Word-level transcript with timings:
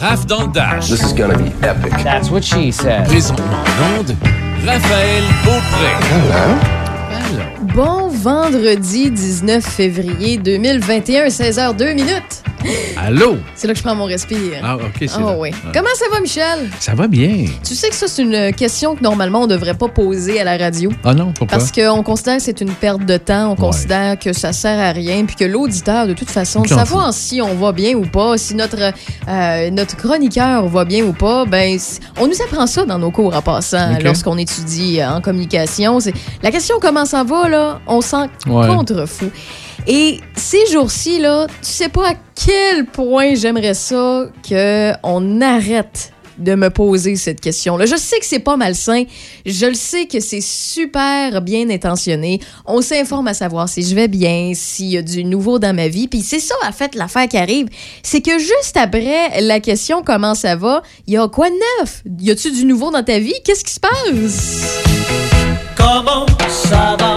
Raph 0.00 0.26
dans 0.26 0.42
le 0.42 0.52
Dash. 0.52 0.88
This 0.88 1.02
is 1.02 1.12
gonna 1.12 1.36
be 1.36 1.50
epic. 1.64 1.92
That's 2.04 2.30
what 2.30 2.42
she 2.42 2.70
said. 2.70 3.08
Présentement 3.08 3.46
en 3.46 3.98
onde, 3.98 4.14
Raphaël 4.64 5.24
Beaupré. 5.44 5.90
Hello. 7.10 7.42
Bon 7.74 8.08
vendredi 8.08 9.10
19 9.10 9.64
février 9.64 10.36
2021, 10.38 11.26
16h02 11.26 11.94
minutes. 11.94 12.37
Allô? 12.96 13.36
C'est 13.54 13.66
là 13.66 13.72
que 13.72 13.78
je 13.78 13.84
prends 13.84 13.94
mon 13.94 14.04
respire. 14.06 14.60
Ah, 14.62 14.76
OK, 14.76 14.82
c'est 15.00 15.08
Ah 15.16 15.20
là. 15.20 15.36
oui. 15.38 15.50
Ah. 15.54 15.70
Comment 15.72 15.88
ça 15.94 16.04
va, 16.12 16.20
Michel? 16.20 16.70
Ça 16.80 16.94
va 16.94 17.06
bien. 17.06 17.44
Tu 17.66 17.74
sais 17.74 17.88
que 17.88 17.94
ça, 17.94 18.06
c'est 18.08 18.22
une 18.22 18.52
question 18.54 18.94
que 18.96 19.02
normalement, 19.02 19.40
on 19.40 19.46
ne 19.46 19.52
devrait 19.54 19.74
pas 19.74 19.88
poser 19.88 20.40
à 20.40 20.44
la 20.44 20.56
radio. 20.56 20.90
Ah 21.04 21.14
non, 21.14 21.32
pourquoi? 21.32 21.58
Parce 21.58 21.70
qu'on 21.72 22.02
considère 22.02 22.36
que 22.38 22.42
c'est 22.42 22.60
une 22.60 22.72
perte 22.72 23.04
de 23.04 23.16
temps, 23.16 23.52
on 23.52 23.56
considère 23.56 24.18
que 24.18 24.32
ça 24.32 24.52
sert 24.52 24.78
à 24.78 24.92
rien, 24.92 25.24
puis 25.24 25.36
que 25.36 25.44
l'auditeur, 25.44 26.06
de 26.06 26.12
toute 26.14 26.30
façon, 26.30 26.62
de 26.62 26.68
savoir 26.68 27.12
si 27.12 27.40
on 27.40 27.54
va 27.54 27.72
bien 27.72 27.94
ou 27.94 28.02
pas, 28.06 28.36
si 28.38 28.54
notre, 28.54 28.92
euh, 29.28 29.70
notre 29.70 29.96
chroniqueur 29.96 30.66
va 30.68 30.84
bien 30.84 31.04
ou 31.04 31.12
pas, 31.12 31.44
ben, 31.44 31.78
on 32.20 32.26
nous 32.26 32.42
apprend 32.42 32.66
ça 32.66 32.84
dans 32.84 32.98
nos 32.98 33.10
cours 33.10 33.34
en 33.36 33.42
passant, 33.42 33.98
lorsqu'on 34.02 34.36
étudie 34.38 35.00
euh, 35.00 35.10
en 35.10 35.20
communication. 35.20 35.98
La 36.42 36.50
question 36.50 36.76
comment 36.80 37.04
ça 37.04 37.22
va, 37.24 37.48
là, 37.48 37.80
on 37.86 38.00
s'en 38.00 38.26
Ouais. 38.46 38.66
contrefou. 38.68 39.26
Et 39.90 40.20
ces 40.36 40.66
jours-ci, 40.70 41.18
là, 41.18 41.46
tu 41.46 41.54
sais 41.62 41.88
pas 41.88 42.10
à 42.10 42.14
quel 42.34 42.84
point 42.84 43.34
j'aimerais 43.34 43.72
ça 43.72 44.26
qu'on 44.46 45.40
arrête 45.40 46.12
de 46.36 46.54
me 46.54 46.68
poser 46.68 47.16
cette 47.16 47.40
question-là. 47.40 47.86
Je 47.86 47.96
sais 47.96 48.20
que 48.20 48.26
c'est 48.26 48.38
pas 48.38 48.56
malsain. 48.56 49.04
Je 49.44 49.64
le 49.64 49.74
sais 49.74 50.06
que 50.06 50.20
c'est 50.20 50.42
super 50.42 51.40
bien 51.40 51.68
intentionné. 51.70 52.40
On 52.66 52.82
s'informe 52.82 53.28
à 53.28 53.34
savoir 53.34 53.68
si 53.68 53.82
je 53.82 53.94
vais 53.94 54.08
bien, 54.08 54.52
s'il 54.54 54.86
y 54.86 54.98
a 54.98 55.02
du 55.02 55.24
nouveau 55.24 55.58
dans 55.58 55.74
ma 55.74 55.88
vie. 55.88 56.06
Puis 56.06 56.20
c'est 56.20 56.38
ça, 56.38 56.54
en 56.68 56.72
fait, 56.72 56.94
l'affaire 56.94 57.26
qui 57.26 57.38
arrive. 57.38 57.68
C'est 58.02 58.20
que 58.20 58.38
juste 58.38 58.76
après 58.76 59.40
la 59.40 59.58
question 59.58 60.02
comment 60.04 60.34
ça 60.34 60.54
va, 60.54 60.82
il 61.06 61.14
y 61.14 61.16
a 61.16 61.26
quoi 61.28 61.48
de 61.48 61.56
neuf? 61.80 62.02
Y 62.20 62.30
a-tu 62.30 62.52
du 62.52 62.66
nouveau 62.66 62.90
dans 62.90 63.02
ta 63.02 63.18
vie? 63.18 63.34
Qu'est-ce 63.42 63.64
qui 63.64 63.72
se 63.72 63.80
passe? 63.80 64.84
Comment 65.76 66.26
ça 66.48 66.94
va? 67.00 67.16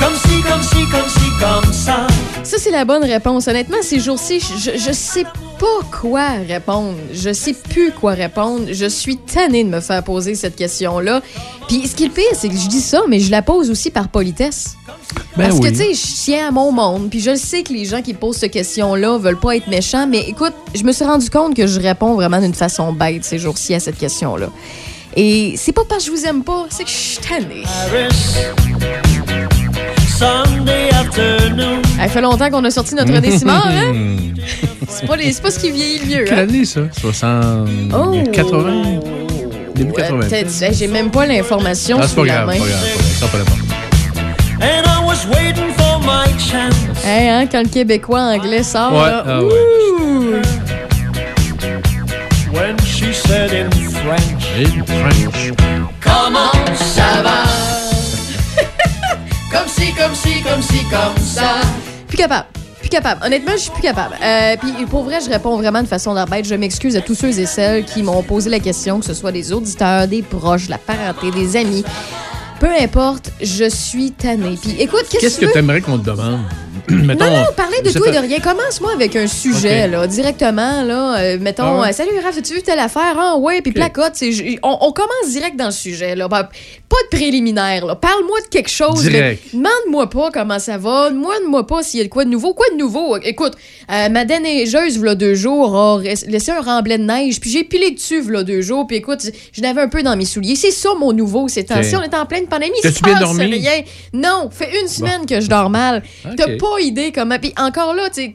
Comme 0.00 0.14
si, 0.16 0.42
comme 0.42 0.62
si, 0.62 0.88
comme 0.90 1.08
si, 1.08 1.30
comme 1.38 1.72
ça. 1.72 2.06
Ça, 2.42 2.56
c'est 2.58 2.70
la 2.70 2.84
bonne 2.86 3.04
réponse. 3.04 3.46
Honnêtement, 3.48 3.76
ces 3.82 4.00
jours-ci, 4.00 4.40
je, 4.40 4.78
je 4.78 4.92
sais 4.92 5.24
pas 5.24 5.86
quoi 5.92 6.26
répondre. 6.48 6.96
Je 7.12 7.32
sais 7.34 7.52
plus 7.52 7.92
quoi 7.92 8.12
répondre. 8.12 8.68
Je 8.72 8.86
suis 8.86 9.18
tannée 9.18 9.62
de 9.62 9.68
me 9.68 9.80
faire 9.80 10.02
poser 10.02 10.34
cette 10.34 10.56
question-là. 10.56 11.20
Puis 11.68 11.86
ce 11.86 11.94
qui 11.94 12.04
est 12.04 12.06
le 12.06 12.12
pire, 12.14 12.24
c'est 12.32 12.48
que 12.48 12.56
je 12.56 12.66
dis 12.66 12.80
ça, 12.80 13.02
mais 13.08 13.20
je 13.20 13.30
la 13.30 13.42
pose 13.42 13.70
aussi 13.70 13.90
par 13.90 14.08
politesse. 14.08 14.76
Ben 15.36 15.48
Parce 15.48 15.60
que, 15.60 15.66
oui. 15.66 15.72
tu 15.72 15.78
sais, 15.78 15.94
je 15.94 16.24
tiens 16.24 16.48
à 16.48 16.50
mon 16.50 16.72
monde. 16.72 17.10
Puis 17.10 17.20
je 17.20 17.32
le 17.32 17.36
sais 17.36 17.62
que 17.62 17.72
les 17.72 17.84
gens 17.84 18.00
qui 18.00 18.14
posent 18.14 18.38
cette 18.38 18.52
question-là 18.52 19.18
veulent 19.18 19.38
pas 19.38 19.56
être 19.56 19.68
méchants. 19.68 20.06
Mais 20.06 20.20
écoute, 20.26 20.54
je 20.74 20.82
me 20.82 20.92
suis 20.92 21.04
rendu 21.04 21.28
compte 21.28 21.54
que 21.54 21.66
je 21.66 21.78
réponds 21.78 22.14
vraiment 22.14 22.40
d'une 22.40 22.54
façon 22.54 22.92
bête 22.94 23.24
ces 23.24 23.38
jours-ci 23.38 23.74
à 23.74 23.80
cette 23.80 23.98
question-là. 23.98 24.48
Et 25.14 25.54
c'est 25.56 25.72
pas 25.72 25.84
parce 25.86 26.04
que 26.04 26.10
je 26.10 26.16
vous 26.16 26.26
aime 26.26 26.42
pas, 26.42 26.66
c'est 26.70 26.84
que 26.84 26.90
je 26.90 26.94
suis 26.94 27.18
tannée. 27.18 27.64
Sunday 30.20 30.90
afternoon. 30.90 31.80
Ça 31.96 32.06
fait 32.08 32.20
longtemps 32.20 32.50
qu'on 32.50 32.62
a 32.64 32.70
sorti 32.70 32.94
notre 32.94 33.18
décimard, 33.20 33.66
hein? 33.66 33.94
C'est 34.88 35.06
pas, 35.06 35.16
les- 35.16 35.32
c'est 35.32 35.40
pas 35.40 35.50
ce 35.50 35.58
qui 35.60 35.70
vieillit 35.70 36.00
le 36.00 36.06
mieux, 36.18 36.24
Quelle 36.24 36.38
hein? 36.40 36.42
année, 36.42 36.64
ça? 36.66 36.80
60... 37.00 37.68
Oh! 37.94 38.22
80? 38.30 38.82
Début 39.74 39.92
Ouais, 39.92 40.02
80. 40.02 40.18
peut-être. 40.28 40.62
Hey, 40.62 40.74
J'ai 40.74 40.88
même 40.88 41.10
pas 41.10 41.24
l'information 41.24 41.96
Ah, 42.00 42.02
c'est 42.02 42.08
sous 42.08 42.16
pas 42.16 42.24
la 42.26 42.32
grave, 42.34 42.46
main. 42.48 42.52
pas 42.52 42.58
grave, 42.58 42.70
pas 42.70 42.86
grave. 42.86 43.02
Ça 43.18 43.26
pas 43.28 43.38
d'importance. 43.38 43.66
And 44.60 44.84
I 44.84 45.04
was 45.06 45.26
waiting 45.34 45.72
for 45.78 46.00
my 46.00 46.26
chance. 46.38 46.74
Hey, 47.04 47.28
hein, 47.30 47.46
quand 47.50 47.62
le 47.62 47.68
québécois 47.68 48.20
anglais 48.20 48.62
sort, 48.62 48.92
Ouais, 48.92 48.98
là, 48.98 49.24
ah 49.26 49.42
ouais. 49.42 49.52
ouh! 50.00 50.32
When 52.52 52.76
she 52.84 53.14
said 53.14 53.52
in 53.54 53.70
French. 53.70 54.70
Du 54.72 54.82
French. 54.82 55.52
Comment 56.02 56.52
ça 56.74 57.22
va? 57.22 57.79
Si, 59.80 59.94
comme 59.94 60.14
si, 60.14 60.42
comme 60.42 60.62
si, 60.62 60.84
comme 60.84 61.24
ça. 61.24 61.60
Plus 62.06 62.16
capable. 62.16 62.46
Plus 62.80 62.88
capable. 62.88 63.24
Honnêtement, 63.24 63.52
je 63.52 63.62
suis 63.62 63.70
plus 63.70 63.82
capable. 63.82 64.14
Euh, 64.22 64.56
Puis 64.60 64.86
pour 64.86 65.04
vrai, 65.04 65.20
je 65.24 65.30
réponds 65.30 65.56
vraiment 65.56 65.82
de 65.82 65.88
façon 65.88 66.14
d'arbête. 66.14 66.46
Je 66.46 66.54
m'excuse 66.54 66.96
à 66.96 67.00
tous 67.00 67.14
ceux 67.14 67.38
et 67.38 67.46
celles 67.46 67.84
qui 67.84 68.02
m'ont 68.02 68.22
posé 68.22 68.50
la 68.50 68.58
question, 68.60 69.00
que 69.00 69.06
ce 69.06 69.14
soit 69.14 69.32
des 69.32 69.52
auditeurs, 69.52 70.06
des 70.08 70.22
proches, 70.22 70.66
de 70.66 70.70
la 70.72 70.78
parenté, 70.78 71.30
des 71.30 71.56
amis. 71.56 71.84
Peu 72.58 72.68
importe, 72.78 73.30
je 73.40 73.68
suis 73.68 74.12
tannée. 74.12 74.58
Puis 74.60 74.76
écoute, 74.78 75.04
qu'est-ce 75.10 75.20
Qu'est-ce 75.20 75.40
que 75.40 75.46
tu 75.46 75.52
t'aimerais 75.52 75.80
qu'on 75.80 75.98
te 75.98 76.04
demande? 76.04 76.40
Mettons, 76.88 77.24
Non, 77.24 77.30
non, 77.30 77.44
parlez 77.56 77.80
de 77.82 77.90
tout 77.90 78.04
et 78.04 78.12
de 78.12 78.18
rien. 78.18 78.38
Commence-moi 78.40 78.92
avec 78.92 79.16
un 79.16 79.26
sujet, 79.26 79.88
là, 79.88 80.06
directement, 80.06 80.82
là. 80.82 81.18
Euh, 81.18 81.38
mettons, 81.40 81.62
Ah 81.64 81.80
ouais? 81.80 81.88
euh, 81.88 81.92
salut 81.92 82.10
Raph, 82.22 82.38
as-tu 82.38 82.54
vu 82.54 82.62
telle 82.62 82.78
affaire? 82.78 83.16
Ah 83.18 83.36
ouais, 83.36 83.60
puis 83.62 83.72
placote. 83.72 84.12
c'est- 84.14 84.32
j- 84.32 84.58
On, 84.62 84.76
on 84.80 84.92
commence 84.92 85.28
direct 85.30 85.56
dans 85.56 85.66
le 85.66 85.70
sujet, 85.72 86.14
là. 86.16 86.28
Pas 86.28 86.42
de 87.04 87.16
préliminaire, 87.16 87.86
là. 87.86 87.94
Parle-moi 87.94 88.40
de 88.40 88.48
quelque 88.48 88.70
chose. 88.70 89.04
Demande-moi 89.52 90.10
pas 90.10 90.30
comment 90.32 90.58
ça 90.58 90.76
va. 90.78 91.10
Demande-moi 91.10 91.66
pas 91.66 91.82
s'il 91.82 91.98
y 91.98 92.00
a 92.00 92.04
de 92.04 92.10
quoi 92.10 92.24
de 92.24 92.30
nouveau. 92.30 92.52
Quoi 92.54 92.66
de 92.72 92.76
nouveau? 92.76 93.16
Écoute, 93.22 93.52
euh, 93.92 94.08
ma 94.08 94.24
déneigeuse, 94.24 94.98
v'là 94.98 95.14
deux 95.14 95.34
jours, 95.34 95.76
a 95.76 96.00
laissé 96.26 96.50
un 96.50 96.60
remblai 96.60 96.98
de 96.98 97.04
neige, 97.04 97.40
puis 97.40 97.50
j'ai 97.50 97.64
pilé 97.64 97.92
dessus, 97.92 98.20
v'là 98.20 98.42
deux 98.42 98.60
jours, 98.60 98.86
puis 98.86 98.96
écoute, 98.96 99.20
je 99.52 99.60
n'avais 99.60 99.80
un 99.82 99.88
peu 99.88 100.02
dans 100.02 100.16
mes 100.16 100.24
souliers. 100.24 100.56
C'est 100.56 100.70
ça, 100.72 100.90
mon 100.98 101.12
nouveau, 101.12 101.46
ces 101.48 101.64
temps-ci. 101.64 101.94
Ok. 101.94 102.02
On 102.02 102.10
est 102.10 102.14
en 102.16 102.26
pleine 102.26 102.46
pandémie. 102.46 102.78
T'as-tu 102.82 103.02
bien 103.02 103.20
dormi? 103.20 103.44
rien. 103.44 103.82
Non, 104.12 104.48
fait 104.50 104.70
une 104.80 104.88
semaine 104.88 105.26
que 105.26 105.40
je 105.40 105.48
dors 105.48 105.70
mal. 105.70 106.02
T'as 106.36 106.56
pas 106.56 106.69
idée 106.78 107.12
comment. 107.12 107.38
Puis 107.38 107.52
encore 107.56 107.94
là, 107.94 108.08
tu 108.10 108.22
sais, 108.22 108.34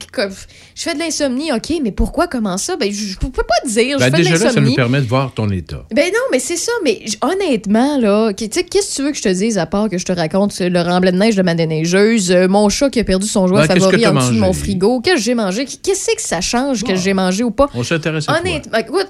je 0.76 0.82
fais 0.82 0.94
de 0.94 1.00
l'insomnie, 1.00 1.52
OK, 1.52 1.74
mais 1.82 1.92
pourquoi 1.92 2.28
comment 2.28 2.58
ça? 2.58 2.76
Ben, 2.76 2.92
je 2.92 3.18
peux 3.18 3.30
pas 3.30 3.68
dire. 3.68 3.98
Ben, 3.98 4.06
je 4.06 4.12
fais 4.12 4.18
déjà 4.18 4.38
de 4.38 4.44
là, 4.44 4.50
ça 4.52 4.62
nous 4.62 4.76
permet 4.76 5.02
de 5.02 5.08
voir 5.08 5.34
ton 5.34 5.50
état. 5.50 5.86
Ben 5.94 6.06
non, 6.06 6.20
mais 6.32 6.40
c'est 6.40 6.58
ça. 6.58 6.72
Mais 6.84 7.04
honnêtement, 7.22 7.98
là, 7.98 8.34
tu 8.34 8.48
sais, 8.52 8.64
qu'est-ce 8.64 8.92
que 8.92 8.96
tu 8.96 9.04
veux 9.04 9.12
que 9.12 9.18
je 9.18 9.24
te 9.24 9.30
dise 9.30 9.58
à 9.58 9.66
part 9.66 9.90
que 9.90 9.98
je 9.98 10.06
te 10.06 10.12
raconte 10.12 10.60
le 10.60 10.82
remblai 10.82 11.12
de 11.12 11.18
neige 11.18 11.36
de 11.36 11.42
ma 11.42 11.56
déneigeuse, 11.56 12.32
euh, 12.32 12.48
mon 12.48 12.70
chat 12.70 12.90
qui 12.90 13.00
a 13.00 13.04
perdu 13.04 13.28
son 13.28 13.48
jouet 13.48 13.68
Ben, 13.68 13.80
favori 13.80 14.06
en 14.08 14.14
dessous 14.14 14.34
de 14.34 14.40
mon 14.40 14.54
frigo, 14.54 15.02
qu'est-ce 15.02 15.16
que 15.16 15.22
j'ai 15.22 15.36
mangé? 15.36 15.66
Qu'est-ce 15.66 16.16
que 16.16 16.22
ça 16.22 16.42
change 16.42 16.84
que 16.84 16.96
j'ai 16.96 17.14
mangé 17.14 17.44
ou 17.44 17.52
pas? 17.52 17.70
On 17.74 17.84
s'intéresse 17.84 18.26
à. 18.28 18.40
Honnêtement, 18.40 18.78
écoute, 18.78 19.08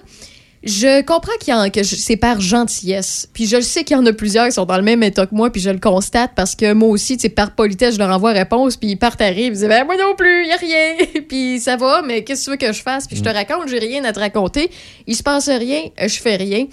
je 0.66 1.04
comprends 1.04 1.32
qu'il 1.40 1.54
y 1.54 1.58
en, 1.58 1.70
que 1.70 1.84
c'est 1.84 2.18
par 2.18 2.42
gentillesse. 2.42 3.30
Puis 3.34 3.46
je 3.46 3.58
le 3.58 3.62
sais 3.62 3.84
qu'il 3.84 3.96
y 3.96 4.00
en 4.00 4.06
a 4.08 4.14
plusieurs 4.14 4.48
qui 4.48 4.54
sont 4.54 4.66
dans 4.66 4.78
le 4.78 4.84
même 4.84 5.04
état 5.04 5.28
que 5.28 5.36
moi, 5.36 5.52
puis 5.52 5.62
je 5.62 5.70
le 5.70 5.78
constate 5.78 6.32
parce 6.36 6.56
que 6.56 6.74
moi 6.74 6.90
aussi, 6.90 7.18
tu 7.18 7.22
sais, 7.22 7.30
par 7.30 7.52
politesse, 7.52 7.94
je 7.94 8.00
leur 8.00 8.10
envoie 8.10 8.32
réponse, 8.32 8.76
puis 8.76 8.90
ils 8.90 8.96
partent 8.96 9.22
rire, 9.22 9.38
ils 9.38 9.52
disent 9.52 9.68
ben 9.68 9.86
moi 9.86 9.96
non 9.96 10.16
plus, 10.16 10.48
y 10.48 10.52
a 10.52 10.58
rien. 10.58 11.22
puis 11.30 11.60
ça 11.60 11.78
va, 11.78 12.02
mais 12.02 12.24
qu'est-ce 12.24 12.42
que 12.42 12.46
tu 12.46 12.52
veux 12.52 12.58
que 12.58 12.74
je 12.74 12.82
fasse? 12.82 13.06
Puis 13.06 13.18
je 13.18 13.24
te 13.24 13.30
raconte, 13.30 13.68
j'ai 13.70 13.78
rien 13.78 14.04
à 14.06 14.12
te 14.12 14.20
raconter. 14.20 14.72
Il 15.06 15.16
se 15.16 15.22
passe 15.22 15.50
rien, 15.50 15.84
euh, 16.02 16.08
je 16.08 16.20
fais 16.20 16.36
rien. 16.36 16.66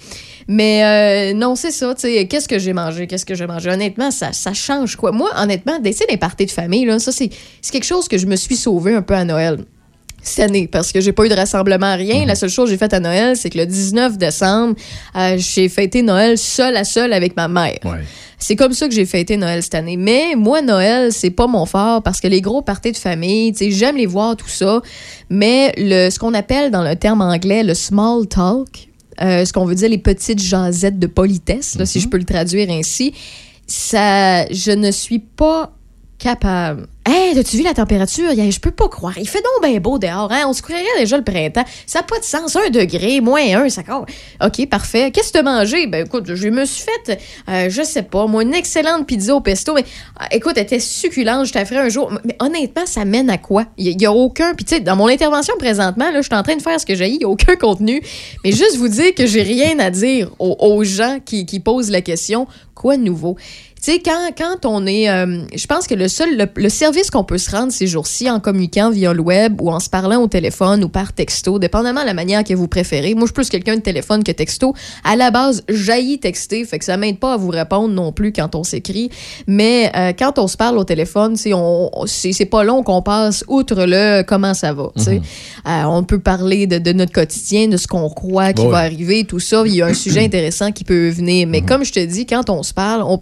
Mais 0.47 1.31
euh, 1.31 1.37
non, 1.37 1.55
c'est 1.55 1.71
ça, 1.71 1.93
tu 1.93 2.01
sais, 2.01 2.27
qu'est-ce 2.27 2.47
que 2.47 2.57
j'ai 2.57 2.73
mangé, 2.73 3.05
qu'est-ce 3.05 3.27
que 3.27 3.35
j'ai 3.35 3.45
mangé? 3.45 3.69
Honnêtement, 3.69 4.09
ça, 4.09 4.33
ça 4.33 4.53
change 4.53 4.95
quoi? 4.95 5.11
Moi, 5.11 5.29
honnêtement, 5.37 5.79
d'essayer 5.79 6.07
des 6.07 6.17
parties 6.17 6.47
de 6.47 6.51
famille, 6.51 6.85
là, 6.85 6.97
ça 6.97 7.11
c'est 7.11 7.29
c'est 7.61 7.71
quelque 7.71 7.85
chose 7.85 8.07
que 8.07 8.17
je 8.17 8.25
me 8.25 8.35
suis 8.35 8.55
sauvé 8.55 8.95
un 8.95 9.03
peu 9.03 9.13
à 9.13 9.23
Noël 9.23 9.59
cette 10.23 10.49
année 10.49 10.67
parce 10.67 10.91
que 10.91 11.01
j'ai 11.01 11.11
pas 11.11 11.25
eu 11.25 11.29
de 11.29 11.35
rassemblement 11.35 11.95
rien. 11.95 12.25
La 12.25 12.35
seule 12.35 12.49
chose 12.49 12.65
que 12.65 12.71
j'ai 12.71 12.77
faite 12.77 12.93
à 12.93 12.99
Noël, 12.99 13.35
c'est 13.35 13.49
que 13.49 13.57
le 13.57 13.65
19 13.65 14.17
décembre, 14.17 14.75
euh, 15.15 15.35
j'ai 15.37 15.69
fêté 15.69 16.01
Noël 16.01 16.37
seul 16.37 16.75
à 16.75 16.83
seul 16.83 17.13
avec 17.13 17.35
ma 17.35 17.47
mère. 17.47 17.79
Ouais. 17.83 17.99
C'est 18.39 18.55
comme 18.55 18.73
ça 18.73 18.87
que 18.87 18.93
j'ai 18.93 19.05
fêté 19.05 19.37
Noël 19.37 19.63
cette 19.63 19.75
année. 19.75 19.95
Mais 19.97 20.35
moi, 20.35 20.61
Noël, 20.61 21.13
c'est 21.13 21.29
pas 21.29 21.47
mon 21.47 21.65
fort 21.65 22.03
parce 22.03 22.19
que 22.19 22.27
les 22.27 22.41
gros 22.41 22.61
parties 22.61 22.91
de 22.91 22.97
famille, 22.97 23.51
tu 23.53 23.59
sais, 23.59 23.71
j'aime 23.71 23.95
les 23.97 24.05
voir, 24.05 24.35
tout 24.35 24.49
ça. 24.49 24.81
Mais 25.29 25.73
le, 25.77 26.09
ce 26.09 26.19
qu'on 26.19 26.33
appelle 26.33 26.71
dans 26.71 26.83
le 26.83 26.95
terme 26.95 27.21
anglais 27.21 27.63
le 27.63 27.73
small 27.73 28.27
talk, 28.27 28.89
euh, 29.21 29.45
ce 29.45 29.53
qu'on 29.53 29.65
veut 29.65 29.75
dire 29.75 29.89
les 29.89 29.97
petites 29.97 30.41
jasettes 30.41 30.99
de 30.99 31.07
politesse, 31.07 31.75
là, 31.77 31.85
si 31.85 31.99
je 31.99 32.09
peux 32.09 32.17
le 32.17 32.25
traduire 32.25 32.69
ainsi, 32.69 33.13
ça, 33.67 34.45
je 34.47 34.71
ne 34.71 34.91
suis 34.91 35.19
pas 35.19 35.71
capable. 36.17 36.87
Hey, 37.05 37.37
as-tu 37.37 37.57
vu 37.57 37.63
la 37.63 37.73
température? 37.73 38.29
Je 38.33 38.59
peux 38.61 38.71
pas 38.71 38.87
croire. 38.87 39.17
Il 39.17 39.27
fait 39.27 39.41
donc 39.41 39.69
bien 39.69 39.77
beau 39.81 39.99
dehors. 39.99 40.31
Hein? 40.31 40.45
On 40.47 40.53
se 40.53 40.61
croirait 40.61 40.85
déjà 40.97 41.17
le 41.17 41.23
printemps. 41.23 41.65
Ça 41.85 41.99
n'a 41.99 42.03
pas 42.03 42.17
de 42.17 42.23
sens. 42.23 42.55
Un 42.55 42.69
degré, 42.69 43.19
moins 43.19 43.41
un, 43.57 43.67
ça 43.67 43.83
compte. 43.83 44.07
OK, 44.41 44.69
parfait. 44.69 45.11
Qu'est-ce 45.11 45.33
que 45.33 45.39
tu 45.39 45.39
as 45.39 45.43
mangé? 45.43 45.85
Ben 45.87 46.05
écoute, 46.05 46.33
je 46.33 46.47
me 46.47 46.63
suis 46.63 46.85
fait, 46.85 47.19
euh, 47.49 47.69
je 47.69 47.83
sais 47.83 48.03
pas, 48.03 48.25
moi, 48.27 48.43
une 48.43 48.53
excellente 48.53 49.05
pizza 49.05 49.35
au 49.35 49.41
pesto. 49.41 49.73
Mais 49.73 49.83
euh, 50.21 50.25
écoute, 50.31 50.53
elle 50.55 50.63
était 50.63 50.79
succulente. 50.79 51.45
Je 51.45 51.51
t'ai 51.51 51.65
fait 51.65 51.77
un 51.77 51.89
jour. 51.89 52.09
Mais 52.23 52.37
honnêtement, 52.39 52.85
ça 52.85 53.03
mène 53.03 53.29
à 53.29 53.37
quoi? 53.37 53.65
Il 53.77 53.97
n'y 53.97 54.05
a, 54.05 54.13
aucun. 54.13 54.53
Puis 54.53 54.63
tu 54.63 54.75
sais, 54.75 54.79
dans 54.79 54.95
mon 54.95 55.07
intervention 55.07 55.55
présentement, 55.59 56.09
là, 56.09 56.21
je 56.21 56.27
suis 56.27 56.35
en 56.35 56.43
train 56.43 56.55
de 56.55 56.61
faire 56.61 56.79
ce 56.79 56.85
que 56.85 56.95
j'ai. 56.95 57.09
Il 57.09 57.17
n'y 57.17 57.25
a 57.25 57.27
aucun 57.27 57.57
contenu. 57.57 58.01
Mais 58.45 58.53
juste 58.53 58.77
vous 58.77 58.87
dire 58.87 59.13
que 59.13 59.27
j'ai 59.27 59.43
rien 59.43 59.77
à 59.79 59.89
dire 59.89 60.31
aux, 60.39 60.55
aux 60.57 60.85
gens 60.85 61.19
qui, 61.25 61.45
qui 61.45 61.59
posent 61.59 61.91
la 61.91 62.01
question 62.01 62.47
Quoi 62.75 62.97
de 62.97 63.03
nouveau? 63.03 63.37
Tu 63.83 63.91
sais, 63.91 63.99
quand, 63.99 64.29
quand 64.37 64.65
on 64.65 64.85
est. 64.85 65.09
euh, 65.09 65.39
je 65.53 65.67
pense 65.67 65.87
que 65.87 65.93
le 65.93 66.07
seul. 66.07 66.37
Le, 66.37 66.45
le 66.55 66.69
service 66.69 67.09
qu'on 67.11 67.25
peut 67.25 67.37
se 67.37 67.51
rendre 67.51 67.71
ces 67.73 67.85
jours-ci 67.85 68.29
en 68.29 68.39
communiquant 68.39 68.89
via 68.91 69.11
le 69.13 69.21
web 69.21 69.59
ou 69.61 69.69
en 69.71 69.81
se 69.81 69.89
parlant 69.89 70.21
au 70.21 70.27
téléphone 70.27 70.83
ou 70.85 70.89
par 70.89 71.11
texto, 71.11 71.59
dépendamment 71.59 72.01
de 72.01 72.05
la 72.05 72.13
manière 72.13 72.45
que 72.45 72.53
vous 72.53 72.69
préférez. 72.69 73.13
Moi, 73.13 73.23
je 73.23 73.25
suis 73.27 73.33
plus 73.33 73.49
quelqu'un 73.49 73.75
de 73.75 73.81
téléphone 73.81 74.23
que 74.23 74.31
texto. 74.31 74.73
À 75.03 75.17
la 75.17 75.31
base, 75.31 75.63
jaillit 75.67 76.19
texter, 76.19 76.63
fait 76.63 76.79
que 76.79 76.85
ça 76.85 76.95
m'aide 76.95 77.19
pas 77.19 77.33
à 77.33 77.37
vous 77.37 77.49
répondre 77.49 77.93
non 77.93 78.13
plus 78.13 78.31
quand 78.31 78.55
on 78.55 78.63
s'écrit. 78.63 79.09
Mais 79.47 79.91
euh, 79.97 80.13
quand 80.17 80.39
on 80.39 80.47
se 80.47 80.55
parle 80.55 80.77
au 80.77 80.85
téléphone, 80.85 81.33
tu 81.33 81.41
sais, 81.41 81.53
on, 81.53 81.89
on- 81.93 82.05
c'est 82.07 82.45
pas 82.45 82.63
long 82.63 82.83
qu'on 82.83 83.01
passe 83.01 83.43
outre 83.49 83.75
le 83.85 84.21
comment 84.23 84.53
ça 84.53 84.71
va. 84.73 84.91
tu 84.95 85.03
sais. 85.03 85.21
Euh, 85.67 85.83
on 85.87 86.03
peut 86.03 86.19
parler 86.19 86.67
de, 86.67 86.77
de 86.77 86.93
notre 86.93 87.11
quotidien, 87.11 87.67
de 87.67 87.75
ce 87.77 87.87
qu'on 87.87 88.09
croit 88.09 88.53
qui 88.53 88.63
Ouais. 88.63 88.69
va 88.71 88.77
arriver, 88.77 89.25
tout 89.25 89.39
ça. 89.41 89.63
Il 89.65 89.75
y 89.75 89.81
a 89.81 89.87
un 89.87 89.93
sujet 89.93 90.23
intéressant 90.25 90.71
qui 90.71 90.85
peut 90.85 91.09
venir. 91.09 91.47
Mais 91.47 91.61
comme 91.61 91.83
je 91.83 91.91
te 91.91 91.99
dis, 91.99 92.25
quand 92.25 92.49
on 92.49 92.63
se 92.63 92.73
parle, 92.73 93.03
on, 93.03 93.19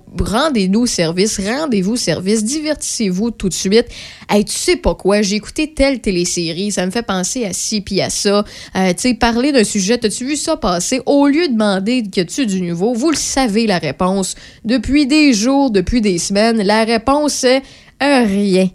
rendez-nous 0.51 0.85
service, 0.85 1.39
rendez-vous 1.39 1.95
service, 1.95 2.43
divertissez-vous 2.43 3.31
tout 3.31 3.47
de 3.47 3.53
suite. 3.53 3.85
Hey, 4.29 4.43
tu 4.43 4.51
sais 4.51 4.75
pas 4.75 4.95
quoi, 4.95 5.21
j'ai 5.21 5.37
écouté 5.37 5.73
telle 5.73 6.01
télésérie, 6.01 6.71
ça 6.71 6.85
me 6.85 6.91
fait 6.91 7.03
penser 7.03 7.45
à 7.45 7.53
ci 7.53 7.79
puis 7.79 8.01
à 8.01 8.09
ça. 8.09 8.43
Euh, 8.75 8.89
tu 8.89 8.95
sais, 8.97 9.13
parler 9.13 9.53
d'un 9.53 9.63
sujet, 9.63 9.97
t'as-tu 9.97 10.25
vu 10.25 10.35
ça 10.35 10.57
passer? 10.57 11.01
Au 11.05 11.27
lieu 11.27 11.47
de 11.47 11.53
demander 11.53 12.03
que 12.03 12.19
tu 12.19 12.45
du 12.45 12.61
nouveau, 12.61 12.93
vous 12.93 13.11
le 13.11 13.15
savez 13.15 13.65
la 13.65 13.77
réponse. 13.77 14.35
Depuis 14.65 15.07
des 15.07 15.31
jours, 15.31 15.71
depuis 15.71 16.01
des 16.01 16.17
semaines, 16.17 16.61
la 16.61 16.83
réponse 16.83 17.45
est 17.45 17.61
euh, 18.03 18.25
rien. 18.25 18.69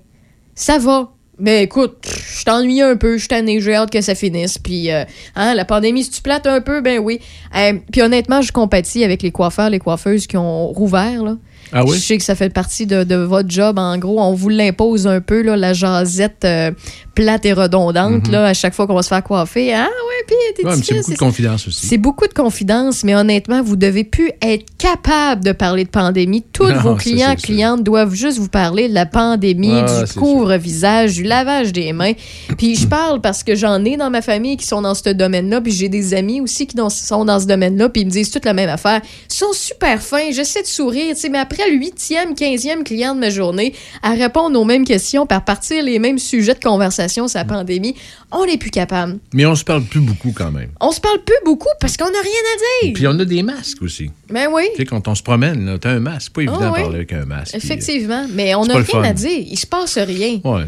Ça 0.54 0.78
va. 0.78 1.12
Mais 1.38 1.64
écoute, 1.64 1.98
je 2.06 2.44
t'ennuie 2.44 2.80
un 2.80 2.96
peu, 2.96 3.18
je 3.18 3.28
tanné, 3.28 3.60
j'ai 3.60 3.74
hâte 3.74 3.90
que 3.90 4.00
ça 4.00 4.14
finisse. 4.14 4.56
Puis, 4.56 4.90
euh, 4.90 5.04
hein, 5.34 5.54
la 5.54 5.66
pandémie, 5.66 6.02
si 6.02 6.10
tu 6.10 6.22
plates 6.22 6.46
un 6.46 6.62
peu, 6.62 6.80
ben 6.80 6.98
oui. 6.98 7.20
Euh, 7.54 7.74
puis 7.92 8.00
honnêtement, 8.00 8.40
je 8.40 8.52
compatis 8.52 9.04
avec 9.04 9.22
les 9.22 9.30
coiffeurs, 9.30 9.68
les 9.68 9.78
coiffeuses 9.78 10.26
qui 10.26 10.38
ont 10.38 10.68
rouvert, 10.68 11.22
là. 11.22 11.36
Ah 11.72 11.84
oui? 11.84 11.96
Je 11.96 12.00
sais 12.02 12.16
que 12.18 12.24
ça 12.24 12.34
fait 12.34 12.50
partie 12.50 12.86
de, 12.86 13.04
de 13.04 13.16
votre 13.16 13.50
job. 13.50 13.78
En 13.78 13.98
gros, 13.98 14.20
on 14.20 14.34
vous 14.34 14.48
l'impose 14.48 15.06
un 15.06 15.20
peu, 15.20 15.42
là, 15.42 15.56
la 15.56 15.72
jasette 15.72 16.44
euh, 16.44 16.70
plate 17.14 17.44
et 17.46 17.52
redondante, 17.52 18.28
là, 18.28 18.44
à 18.46 18.54
chaque 18.54 18.74
fois 18.74 18.86
qu'on 18.86 18.94
va 18.94 19.02
se 19.02 19.08
faire 19.08 19.22
coiffer. 19.22 19.74
Ah 19.74 19.84
ouais, 19.86 20.24
puis 20.26 20.36
t'es 20.56 20.62
Mhm. 20.62 20.70
Ouais, 20.70 20.76
c'est 20.82 20.94
beaucoup 20.96 21.12
de 21.12 21.16
confidence 21.18 21.68
aussi. 21.68 21.86
c'est 21.86 21.98
beaucoup 21.98 22.26
de 22.26 22.32
confidence, 22.32 23.04
mais 23.04 23.14
honnêtement, 23.14 23.62
vous 23.62 23.76
devez 23.76 24.04
plus 24.04 24.30
être 24.42 24.64
capable 24.78 25.44
de 25.44 25.52
parler 25.52 25.84
de 25.84 25.88
pandémie. 25.90 26.42
Tous 26.52 26.66
Non, 26.68 26.80
vos 26.80 26.94
clients, 26.94 27.34
clientes 27.36 27.82
doivent 27.82 28.14
juste 28.14 28.38
vous 28.38 28.48
parler 28.48 28.88
de 28.88 28.94
la 28.94 29.06
pandémie, 29.06 29.72
Ah, 29.86 30.02
du 30.04 30.12
couvre-visage, 30.14 31.14
du 31.14 31.22
lavage 31.22 31.72
des 31.72 31.92
mains. 31.92 32.12
Puis 32.58 32.76
je 32.76 32.86
parle 32.88 33.20
parce 33.20 33.42
que 33.42 33.54
j'en 33.54 33.84
ai 33.84 33.96
dans 33.96 34.10
ma 34.10 34.22
famille 34.22 34.56
qui 34.56 34.66
sont 34.66 34.82
dans 34.82 34.94
ce 34.94 35.08
domaine-là, 35.10 35.60
puis 35.60 35.72
j'ai 35.72 35.88
des 35.88 36.14
amis 36.14 36.40
aussi 36.40 36.66
qui 36.66 36.76
sont 36.90 37.24
dans 37.24 37.40
ce 37.40 37.46
domaine-là, 37.46 37.88
puis 37.88 38.02
ils 38.02 38.06
me 38.06 38.10
disent 38.10 38.30
toute 38.30 38.44
la 38.44 38.54
même 38.54 38.68
affaire. 38.70 39.00
Ils 39.30 39.34
sont 39.34 39.52
super 39.52 40.00
fins, 40.02 40.30
j'essaie 40.32 40.62
de 40.62 40.66
sourire, 40.66 41.14
tu 41.14 41.22
sais, 41.22 41.28
mais 41.28 41.38
après 41.38 41.55
le 41.70 41.76
huitième, 41.76 42.34
quinzième 42.34 42.84
client 42.84 43.14
de 43.14 43.20
ma 43.20 43.30
journée, 43.30 43.74
à 44.02 44.12
répondre 44.12 44.58
aux 44.60 44.64
mêmes 44.64 44.84
questions, 44.84 45.26
par 45.26 45.44
partir 45.44 45.82
les 45.82 45.98
mêmes 45.98 46.18
sujets 46.18 46.54
de 46.54 46.60
conversation 46.62 47.28
sur 47.28 47.38
la 47.38 47.44
pandémie, 47.44 47.94
on 48.32 48.44
n'est 48.46 48.58
plus 48.58 48.70
capable. 48.70 49.18
Mais 49.32 49.46
on 49.46 49.54
se 49.54 49.64
parle 49.64 49.82
plus 49.84 50.00
beaucoup 50.00 50.32
quand 50.32 50.50
même. 50.50 50.70
On 50.80 50.90
se 50.92 51.00
parle 51.00 51.22
plus 51.24 51.36
beaucoup 51.44 51.68
parce 51.80 51.96
qu'on 51.96 52.10
n'a 52.10 52.20
rien 52.20 52.30
à 52.54 52.84
dire. 52.86 52.92
Puis 52.94 53.06
on 53.06 53.18
a 53.18 53.24
des 53.24 53.42
masques 53.42 53.82
aussi. 53.82 54.10
Ben 54.30 54.48
oui. 54.52 54.64
Tu 54.74 54.82
sais, 54.82 54.84
quand 54.86 55.06
on 55.08 55.14
se 55.14 55.22
promène, 55.22 55.78
t'as 55.80 55.90
un 55.90 56.00
masque. 56.00 56.32
Pas 56.32 56.42
évident 56.42 56.58
de 56.60 56.66
oui. 56.74 56.80
parler 56.82 56.96
avec 56.96 57.12
un 57.12 57.24
masque. 57.24 57.56
puis, 57.56 57.64
Effectivement, 57.64 58.26
mais 58.32 58.54
on 58.54 58.64
n'a 58.66 58.74
rien 58.74 58.84
fun. 58.84 59.02
à 59.02 59.12
dire. 59.12 59.44
Il 59.46 59.58
se 59.58 59.66
passe 59.66 59.98
rien. 59.98 60.40
euh, 60.44 60.56
ouais. 60.58 60.64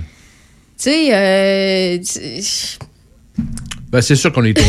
Tu 0.81 0.91
sais, 0.91 1.09
euh, 1.13 1.99
Ben, 3.91 4.01
c'est 4.03 4.17
sûr 4.17 4.33
qu'on 4.33 4.45
est 4.45 4.59
au 4.59 4.63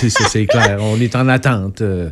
c'est 0.00 0.46
clair. 0.46 0.78
On 0.80 0.98
est 1.00 1.14
en 1.14 1.28
attente. 1.28 1.80
euh, 1.82 2.08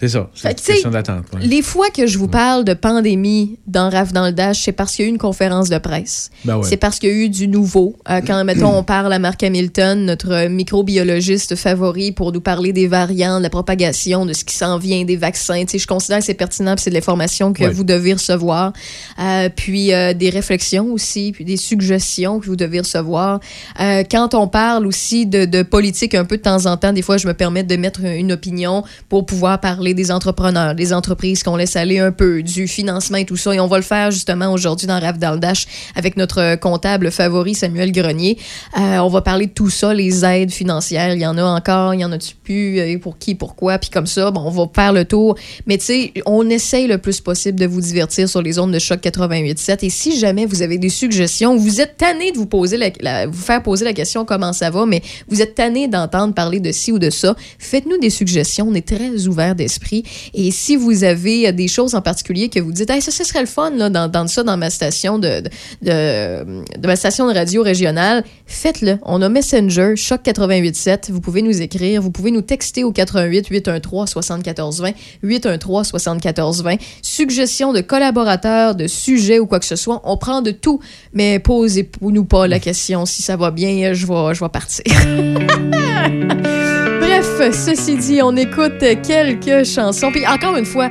c'est 0.00 0.08
ça. 0.08 0.30
C'est 0.34 0.48
une 0.48 0.54
question 0.56 0.90
d'attente. 0.90 1.24
ouais. 1.34 1.40
les 1.46 1.62
fois 1.62 1.90
que 1.90 2.06
je 2.06 2.18
vous 2.18 2.26
parle 2.28 2.64
de 2.64 2.72
pandémie 2.74 3.58
dans 3.66 3.90
Raf 3.90 4.12
dans 4.12 4.24
le 4.26 4.32
Dash, 4.32 4.62
c'est 4.62 4.72
parce 4.72 4.96
qu'il 4.96 5.04
y 5.04 5.06
a 5.06 5.10
eu 5.10 5.12
une 5.12 5.18
conférence 5.18 5.68
de 5.68 5.78
presse. 5.78 6.30
Ben 6.44 6.56
ouais. 6.56 6.62
C'est 6.66 6.78
parce 6.78 6.98
qu'il 6.98 7.10
y 7.10 7.12
a 7.12 7.14
eu 7.14 7.28
du 7.28 7.46
nouveau. 7.48 7.96
Euh, 8.08 8.20
quand, 8.26 8.42
mettons, 8.44 8.74
on 8.76 8.82
parle 8.82 9.12
à 9.12 9.18
Mark 9.18 9.42
Hamilton, 9.42 10.04
notre 10.06 10.48
microbiologiste 10.48 11.54
favori, 11.56 12.12
pour 12.12 12.32
nous 12.32 12.40
parler 12.40 12.72
des 12.72 12.86
variants, 12.86 13.38
de 13.38 13.42
la 13.42 13.50
propagation, 13.50 14.24
de 14.26 14.32
ce 14.32 14.44
qui 14.44 14.54
s'en 14.54 14.78
vient, 14.78 15.04
des 15.04 15.16
vaccins. 15.16 15.60
Tu 15.64 15.72
sais, 15.72 15.78
je 15.78 15.86
considère 15.86 16.18
que 16.20 16.24
c'est 16.24 16.34
pertinent, 16.34 16.74
c'est 16.78 16.90
de 16.90 16.94
l'information 16.94 17.52
que 17.52 17.64
Ouais. 17.64 17.70
vous 17.70 17.84
devez 17.84 18.14
recevoir. 18.14 18.72
Euh, 19.18 19.48
puis 19.54 19.92
euh, 19.92 20.14
des 20.14 20.30
réflexions 20.30 20.86
aussi, 20.92 21.32
puis 21.32 21.44
des 21.44 21.56
suggestions 21.58 22.40
que 22.40 22.46
vous 22.46 22.56
devez 22.56 22.80
recevoir. 22.80 23.40
Quand 24.10 24.34
on 24.34 24.48
parle 24.48 24.86
aussi 24.86 25.26
de, 25.26 25.44
de 25.44 25.62
politique 25.62 26.14
un 26.14 26.24
peu 26.24 26.36
de 26.36 26.42
temps 26.42 26.66
en 26.66 26.76
temps, 26.76 26.92
des 26.92 27.02
fois, 27.02 27.16
je 27.18 27.26
me 27.26 27.34
permets 27.34 27.62
de 27.64 27.76
mettre 27.76 28.00
une 28.04 28.32
opinion 28.32 28.82
pour 29.08 29.26
pouvoir 29.26 29.60
parler 29.60 29.89
des 29.94 30.10
entrepreneurs, 30.10 30.74
des 30.74 30.92
entreprises 30.92 31.42
qu'on 31.42 31.56
laisse 31.56 31.76
aller 31.76 31.98
un 31.98 32.12
peu, 32.12 32.42
du 32.42 32.66
financement 32.68 33.18
et 33.18 33.24
tout 33.24 33.36
ça. 33.36 33.54
Et 33.54 33.60
on 33.60 33.66
va 33.66 33.76
le 33.76 33.82
faire 33.82 34.10
justement 34.10 34.52
aujourd'hui 34.52 34.86
dans 34.86 34.98
Rave 35.00 35.18
dans 35.18 35.32
le 35.32 35.38
Dash 35.38 35.66
avec 35.96 36.16
notre 36.16 36.56
comptable 36.56 37.10
favori, 37.10 37.54
Samuel 37.54 37.92
Grenier. 37.92 38.38
Euh, 38.78 38.98
on 38.98 39.08
va 39.08 39.22
parler 39.22 39.46
de 39.46 39.52
tout 39.52 39.70
ça, 39.70 39.92
les 39.94 40.24
aides 40.24 40.50
financières. 40.50 41.14
Il 41.14 41.20
y 41.20 41.26
en 41.26 41.36
a 41.38 41.42
encore, 41.44 41.94
il 41.94 42.00
y 42.00 42.04
en 42.04 42.12
a-tu 42.12 42.34
plus, 42.36 42.98
pour 42.98 43.18
qui, 43.18 43.34
pourquoi, 43.34 43.78
puis 43.78 43.90
comme 43.90 44.06
ça, 44.06 44.30
bon, 44.30 44.42
on 44.46 44.50
va 44.50 44.64
faire 44.74 44.92
le 44.92 45.04
tour. 45.04 45.36
Mais 45.66 45.78
tu 45.78 45.84
sais, 45.86 46.12
on 46.26 46.48
essaye 46.50 46.86
le 46.86 46.98
plus 46.98 47.20
possible 47.20 47.58
de 47.58 47.66
vous 47.66 47.80
divertir 47.80 48.28
sur 48.28 48.42
les 48.42 48.58
ondes 48.58 48.72
de 48.72 48.78
choc 48.78 49.00
88.7. 49.00 49.84
Et 49.84 49.90
si 49.90 50.18
jamais 50.18 50.46
vous 50.46 50.62
avez 50.62 50.78
des 50.78 50.88
suggestions, 50.88 51.56
vous 51.56 51.80
êtes 51.80 51.96
tanné 51.96 52.32
de 52.32 52.36
vous 52.38 52.46
poser 52.46 52.76
la, 52.76 52.90
la- 53.00 53.26
vous 53.26 53.32
faire 53.42 53.62
poser 53.62 53.84
la 53.84 53.92
question 53.92 54.24
comment 54.24 54.52
ça 54.52 54.70
va, 54.70 54.86
mais 54.86 55.02
vous 55.28 55.40
êtes 55.42 55.54
tanné 55.54 55.88
d'entendre 55.88 56.34
parler 56.34 56.60
de 56.60 56.72
ci 56.72 56.92
ou 56.92 56.98
de 56.98 57.10
ça, 57.10 57.34
faites-nous 57.58 57.98
des 57.98 58.10
suggestions. 58.10 58.66
On 58.68 58.74
est 58.74 58.86
très 58.86 59.26
ouvert 59.26 59.54
d'esprit. 59.54 59.79
Et 60.34 60.50
si 60.50 60.76
vous 60.76 61.04
avez 61.04 61.48
euh, 61.48 61.52
des 61.52 61.68
choses 61.68 61.94
en 61.94 62.02
particulier 62.02 62.48
que 62.48 62.60
vous 62.60 62.72
dites, 62.72 62.90
hey, 62.90 63.02
ça, 63.02 63.10
ce 63.10 63.24
serait 63.24 63.40
le 63.40 63.46
fun, 63.46 63.70
là, 63.70 63.90
d'entendre 63.90 64.30
ça 64.30 64.42
dans 64.42 64.56
ma 64.56 64.70
station 64.70 65.18
de, 65.18 65.42
de 65.82 66.86
ma 66.86 66.96
station 66.96 67.28
de 67.28 67.34
radio 67.34 67.62
régionale, 67.62 68.24
faites-le. 68.46 68.98
On 69.02 69.22
a 69.22 69.28
Messenger, 69.28 69.94
Choc 69.96 70.22
88.7. 70.24 71.10
Vous 71.10 71.20
pouvez 71.20 71.42
nous 71.42 71.60
écrire, 71.62 72.02
vous 72.02 72.10
pouvez 72.10 72.30
nous 72.30 72.42
texter 72.42 72.84
au 72.84 72.92
88 72.92 73.48
813 73.48 74.08
74 74.08 74.80
20 74.80 74.92
813 75.22 75.86
74 75.86 76.62
20. 76.62 76.76
Suggestions 77.02 77.72
de 77.72 77.80
collaborateurs, 77.80 78.74
de 78.74 78.86
sujets 78.86 79.38
ou 79.38 79.46
quoi 79.46 79.60
que 79.60 79.66
ce 79.66 79.76
soit, 79.76 80.00
on 80.04 80.16
prend 80.16 80.42
de 80.42 80.50
tout, 80.50 80.80
mais 81.12 81.38
posez-nous 81.38 82.24
pas 82.24 82.46
la 82.46 82.58
question 82.58 83.06
si 83.06 83.22
ça 83.22 83.36
va 83.36 83.50
bien, 83.50 83.92
je 83.92 84.06
vais, 84.06 84.34
je 84.34 84.40
vais 84.40 84.48
partir. 84.48 84.84
Bref, 87.20 87.52
ceci 87.66 87.96
dit, 87.96 88.22
on 88.22 88.34
écoute 88.34 88.78
quelques 89.06 89.66
chansons. 89.66 90.10
Puis 90.10 90.26
encore 90.26 90.56
une 90.56 90.64
fois, 90.64 90.88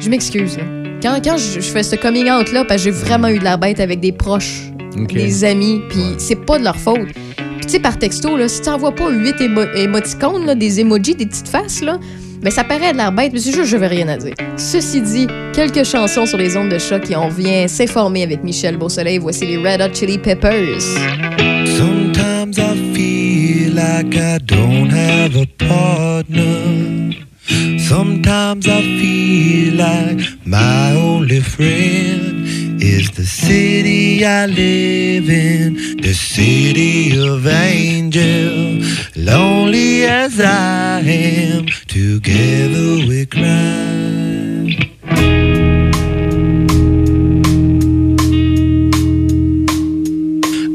je 0.00 0.08
m'excuse. 0.08 0.56
Quand, 1.02 1.18
quand 1.24 1.36
je, 1.36 1.60
je 1.60 1.70
fais 1.72 1.82
ce 1.82 1.96
coming 1.96 2.30
out-là, 2.30 2.64
parce 2.64 2.84
que 2.84 2.92
j'ai 2.92 2.96
vraiment 2.96 3.26
eu 3.28 3.38
de 3.40 3.44
la 3.44 3.56
bête 3.56 3.80
avec 3.80 3.98
des 3.98 4.12
proches, 4.12 4.62
des 4.96 5.42
amis, 5.44 5.80
puis 5.88 6.02
c'est 6.18 6.44
pas 6.44 6.58
de 6.60 6.64
leur 6.64 6.76
faute. 6.76 7.08
Puis 7.36 7.66
tu 7.66 7.68
sais, 7.70 7.80
par 7.80 7.98
texto, 7.98 8.36
là, 8.36 8.46
si 8.48 8.60
tu 8.62 8.68
envoies 8.68 8.94
pas 8.94 9.10
huit 9.10 9.34
émo- 9.40 9.74
émoticônes, 9.76 10.46
là, 10.46 10.54
des 10.54 10.78
emojis, 10.80 11.16
des 11.16 11.26
petites 11.26 11.48
faces, 11.48 11.82
là, 11.82 11.98
ben 12.42 12.50
ça 12.52 12.62
paraît 12.62 12.92
de 12.92 12.98
l'air 12.98 13.10
bête, 13.10 13.32
mais 13.32 13.40
c'est 13.40 13.50
juste 13.52 13.68
je 13.68 13.76
vais 13.76 13.88
rien 13.88 14.06
à 14.08 14.16
dire. 14.18 14.34
Ceci 14.56 15.00
dit, 15.00 15.26
quelques 15.52 15.84
chansons 15.84 16.26
sur 16.26 16.38
les 16.38 16.56
ondes 16.56 16.68
de 16.68 16.78
choc 16.78 17.10
et 17.10 17.16
on 17.16 17.28
vient 17.28 17.66
s'informer 17.66 18.22
avec 18.22 18.44
Michel 18.44 18.76
Beausoleil. 18.76 19.18
Voici 19.18 19.46
les 19.46 19.56
Red 19.56 19.80
Hot 19.82 19.94
Chili 19.94 20.18
Peppers. 20.18 20.80
Sometimes 21.76 22.56
I 22.56 22.94
feel 22.94 23.15
like 23.76 24.16
I 24.16 24.38
don't 24.38 24.88
have 24.88 25.36
a 25.36 25.46
partner. 25.46 27.12
Sometimes 27.78 28.66
I 28.66 28.80
feel 28.80 29.74
like 29.74 30.18
my 30.46 30.92
only 30.92 31.40
friend 31.40 32.46
is 32.82 33.10
the 33.10 33.26
city 33.26 34.24
I 34.24 34.46
live 34.46 35.28
in, 35.28 36.00
the 36.00 36.14
city 36.14 37.18
of 37.18 37.46
angel. 37.46 38.80
Lonely 39.14 40.04
as 40.04 40.40
I 40.40 41.00
am, 41.00 41.66
together 41.86 43.06
we 43.08 43.26
cry. 43.26 43.76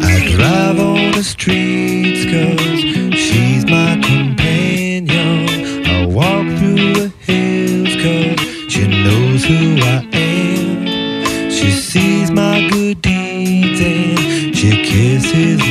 I 0.10 0.14
drive 0.36 0.80
on 0.80 1.12
the 1.12 1.24
streets 1.24 2.26
who 9.52 9.76
I 9.82 10.08
am. 10.14 11.52
She 11.52 11.72
sees 11.72 12.32
my 12.32 12.70
good 12.70 13.02
deeds 13.02 13.82
and 13.82 14.56
she 14.56 14.70
kisses 14.86 15.71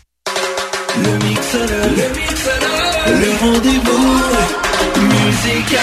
Le 0.97 1.13
mixologue, 1.25 1.95
le 1.95 2.19
mixologue, 2.19 3.21
le 3.21 3.31
rendez-vous 3.39 4.21
musical. 5.01 5.79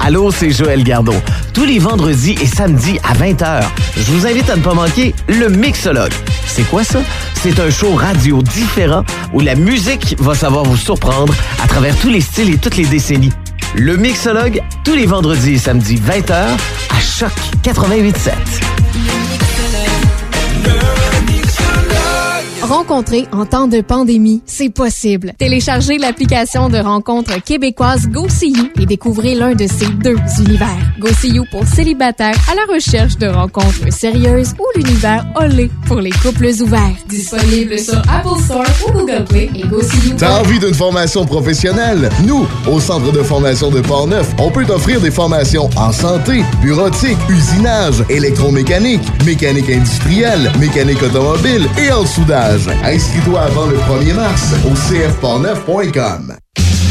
Allô, 0.00 0.30
c'est 0.32 0.50
Joël 0.50 0.82
Gardot. 0.82 1.14
Tous 1.52 1.64
les 1.64 1.78
vendredis 1.78 2.36
et 2.42 2.46
samedis 2.46 2.98
à 3.04 3.14
20h, 3.14 3.62
je 3.96 4.02
vous 4.10 4.26
invite 4.26 4.50
à 4.50 4.56
ne 4.56 4.62
pas 4.62 4.74
manquer 4.74 5.14
le 5.28 5.48
Mixologue. 5.48 6.12
C'est 6.46 6.68
quoi 6.68 6.82
ça? 6.82 6.98
C'est 7.40 7.60
un 7.60 7.70
show 7.70 7.94
radio 7.94 8.42
différent 8.42 9.04
où 9.32 9.40
la 9.40 9.54
musique 9.54 10.16
va 10.18 10.34
savoir 10.34 10.64
vous 10.64 10.76
surprendre 10.76 11.32
à 11.62 11.68
travers 11.68 11.96
tous 11.98 12.10
les 12.10 12.20
styles 12.20 12.52
et 12.52 12.58
toutes 12.58 12.76
les 12.76 12.86
décennies. 12.86 13.32
Le 13.76 13.96
Mixologue, 13.96 14.60
tous 14.84 14.94
les 14.94 15.06
vendredis 15.06 15.54
et 15.54 15.58
samedis 15.58 15.96
20h 15.96 16.32
à 16.32 17.00
Choc 17.00 17.32
88.7. 17.62 19.33
Rencontrer 22.62 23.26
en 23.32 23.44
temps 23.44 23.66
de 23.66 23.80
pandémie, 23.80 24.42
c'est 24.46 24.70
possible. 24.70 25.32
Téléchargez 25.38 25.98
l'application 25.98 26.68
de 26.68 26.78
rencontre 26.78 27.42
québécoise 27.42 28.06
GoSeeYou 28.08 28.68
et 28.80 28.86
découvrez 28.86 29.34
l'un 29.34 29.54
de 29.54 29.66
ces 29.66 29.86
deux 29.86 30.16
univers. 30.38 30.68
GoSeeYou 30.98 31.44
pour 31.50 31.66
célibataires 31.66 32.36
à 32.50 32.54
la 32.54 32.72
recherche 32.72 33.18
de 33.18 33.26
rencontres 33.26 33.92
sérieuses 33.92 34.54
ou 34.58 34.78
l'univers 34.78 35.26
Olé 35.36 35.70
pour 35.86 36.00
les 36.00 36.10
couples 36.10 36.48
ouverts. 36.60 36.96
Disponible 37.08 37.78
sur 37.78 37.98
Apple 37.98 38.40
Store 38.42 38.64
ou 38.86 38.92
Google 38.92 39.24
Play 39.28 39.50
et 39.54 39.66
GoSeeYou. 39.66 40.16
T'as 40.16 40.40
envie 40.40 40.58
d'une 40.58 40.74
formation 40.74 41.26
professionnelle? 41.26 42.08
Nous, 42.24 42.46
au 42.70 42.80
Centre 42.80 43.12
de 43.12 43.22
formation 43.22 43.70
de 43.70 43.80
Portneuf, 43.80 44.32
on 44.38 44.50
peut 44.50 44.64
t'offrir 44.64 45.00
des 45.00 45.10
formations 45.10 45.68
en 45.76 45.92
santé, 45.92 46.42
bureautique, 46.62 47.18
usinage, 47.28 48.04
électromécanique, 48.08 49.02
mécanique 49.26 49.68
industrielle, 49.68 50.50
mécanique 50.58 51.02
automobile 51.02 51.68
et 51.78 51.92
en 51.92 52.06
soudage. 52.06 52.43
Inscris-toi 52.44 53.40
avant 53.40 53.64
le 53.66 53.78
1er 53.78 54.12
mars 54.12 54.52
au 54.66 54.74
cfport9.com. 54.74 56.36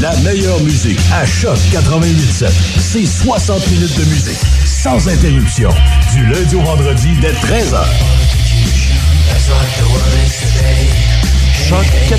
La 0.02 0.16
meilleure 0.18 0.60
musique 0.62 0.98
à 1.14 1.28
Choc 1.28 1.60
88.7. 1.72 2.50
C'est 2.80 3.06
60 3.06 3.68
minutes 3.70 3.96
de 4.00 4.06
musique, 4.06 4.40
sans 4.66 5.08
interruption, 5.08 5.70
du 6.12 6.26
lundi 6.26 6.56
au 6.56 6.62
vendredi 6.62 7.10
dès 7.22 7.34
13h. 7.34 7.86
Choc 11.70 11.86
88.7. 12.10 12.14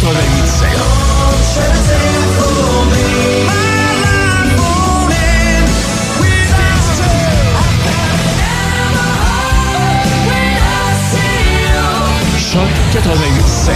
88.7. 12.95 13.75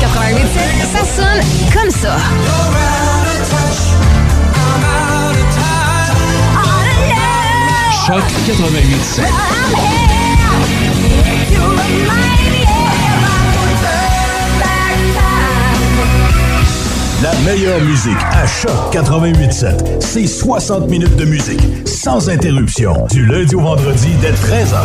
88.7, 0.00 0.58
ça 0.92 1.04
sonne 1.04 1.40
comme 1.72 1.90
ça. 1.90 2.16
Choc 8.06 8.24
88.7. 8.48 9.22
La 17.22 17.32
meilleure 17.46 17.80
musique 17.80 18.18
à 18.30 18.46
Choc 18.46 18.92
88.7. 18.92 20.02
C'est 20.02 20.26
60 20.26 20.88
minutes 20.90 21.16
de 21.16 21.24
musique, 21.24 21.60
sans 21.86 22.28
interruption, 22.28 23.06
du 23.10 23.24
lundi 23.24 23.54
au 23.54 23.60
vendredi 23.60 24.08
dès 24.20 24.32
13h. 24.32 24.76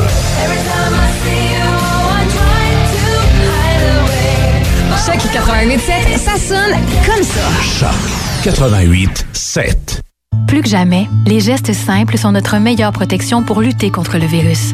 Choc 5.05 5.15
88.7, 5.15 6.17
ça 6.17 6.37
sonne 6.37 6.77
comme 7.05 7.23
ça. 7.23 7.41
Choc 7.61 8.43
88 8.43 9.25
7. 9.33 10.01
Plus 10.47 10.61
que 10.61 10.69
jamais, 10.69 11.07
les 11.27 11.41
gestes 11.41 11.73
simples 11.73 12.17
sont 12.17 12.31
notre 12.31 12.57
meilleure 12.59 12.93
protection 12.93 13.43
pour 13.43 13.59
lutter 13.59 13.89
contre 13.89 14.17
le 14.17 14.25
virus. 14.25 14.73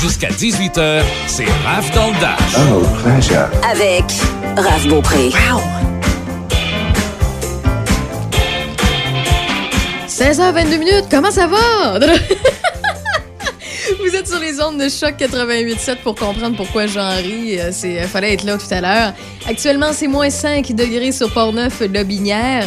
Jusqu'à 0.00 0.28
18h, 0.28 1.02
c'est 1.26 1.44
Raph 1.64 1.92
dans 1.94 2.06
le 2.08 2.18
Dash. 2.20 2.56
Oh, 2.56 2.82
pleasure. 3.02 3.48
Avec 3.70 4.04
Raph 4.56 4.86
Beaupré. 4.88 5.30
16h22 10.08 10.78
minutes, 10.78 11.04
comment 11.10 11.30
ça 11.30 11.46
va? 11.46 11.98
Vous 14.00 14.14
êtes 14.16 14.26
sur 14.28 14.38
les 14.38 14.60
ondes 14.62 14.78
de 14.78 14.88
choc 14.88 15.14
88.7 15.18 15.96
pour 16.02 16.14
comprendre 16.14 16.56
pourquoi 16.56 16.86
j'en 16.86 17.10
ris. 17.16 17.58
Euh, 17.60 17.70
C'est, 17.72 18.00
euh, 18.00 18.06
fallait 18.06 18.32
être 18.34 18.44
là 18.44 18.56
tout 18.56 18.72
à 18.72 18.80
l'heure. 18.80 19.12
Actuellement, 19.46 19.92
c'est 19.92 20.06
moins 20.08 20.30
5 20.30 20.72
degrés 20.72 21.12
sur 21.12 21.30
Port-Neuf, 21.32 21.80
Lobinière. 21.92 22.64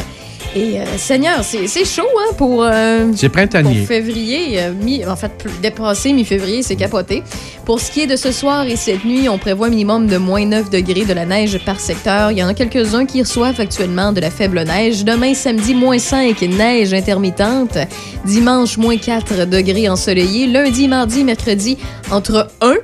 Et 0.56 0.80
euh, 0.80 0.86
Seigneur, 0.98 1.44
c'est 1.44 1.68
chaud 1.86 2.04
hein, 2.20 2.34
pour, 2.38 2.64
euh, 2.64 3.12
C'est 3.16 3.30
printanier. 3.30 3.80
pour 3.80 3.88
février. 3.88 4.60
euh, 4.60 4.72
mi, 4.72 5.04
en 5.06 5.16
fait, 5.16 5.32
dépassé 5.62 6.14
mi-février, 6.14 6.62
c'est 6.62 6.76
capoté. 6.76 7.24
Pour 7.66 7.80
ce 7.80 7.90
qui 7.90 8.02
est 8.02 8.08
de 8.08 8.16
ce 8.16 8.32
soir 8.32 8.66
et 8.68 8.76
cette 8.76 9.04
nuit, 9.04 9.28
on 9.30 9.38
prévoit 9.40 9.68
un 9.68 9.70
minimum 9.72 10.06
de 10.08 10.18
moins 10.18 10.46
9 10.46 10.70
degrés 10.70 11.06
de 11.06 11.14
la 11.14 11.26
neige 11.26 11.58
par 11.66 11.80
secteur. 11.80 12.32
Il 12.32 12.38
y 12.38 12.44
en 12.44 12.48
a 12.50 12.54
quelques-uns 12.54 13.06
qui 13.06 13.22
reçoivent 13.22 13.60
actuellement 13.60 14.12
de 14.12 14.22
la 14.22 14.30
faible 14.30 14.62
neige. 14.64 15.04
Demain, 15.04 15.34
samedi, 15.34 15.74
moins 15.74 15.98
5, 16.00 16.40
neige 16.42 16.94
intermittente. 16.94 17.78
Dimanche, 18.26 18.78
moins 18.78 18.98
4 18.98 19.46
degrés 19.46 19.90
ensoleillé. 19.90 20.46
Lundi, 20.48 20.88
mardi, 20.88 21.24
mercredi, 21.24 21.78
entre 22.12 22.48
1 22.62 22.76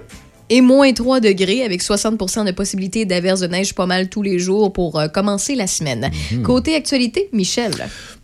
et 0.49 0.61
moins 0.61 0.91
3 0.91 1.19
degrés 1.19 1.63
avec 1.63 1.81
60% 1.81 2.45
de 2.45 2.51
possibilité 2.51 3.05
d'averses 3.05 3.41
de 3.41 3.47
neige 3.47 3.73
pas 3.73 3.85
mal 3.85 4.09
tous 4.09 4.23
les 4.23 4.39
jours 4.39 4.73
pour 4.73 4.99
euh, 4.99 5.07
commencer 5.07 5.55
la 5.55 5.67
semaine. 5.67 6.11
Mhm. 6.31 6.43
Côté 6.43 6.75
actualité, 6.75 7.29
Michel. 7.33 7.73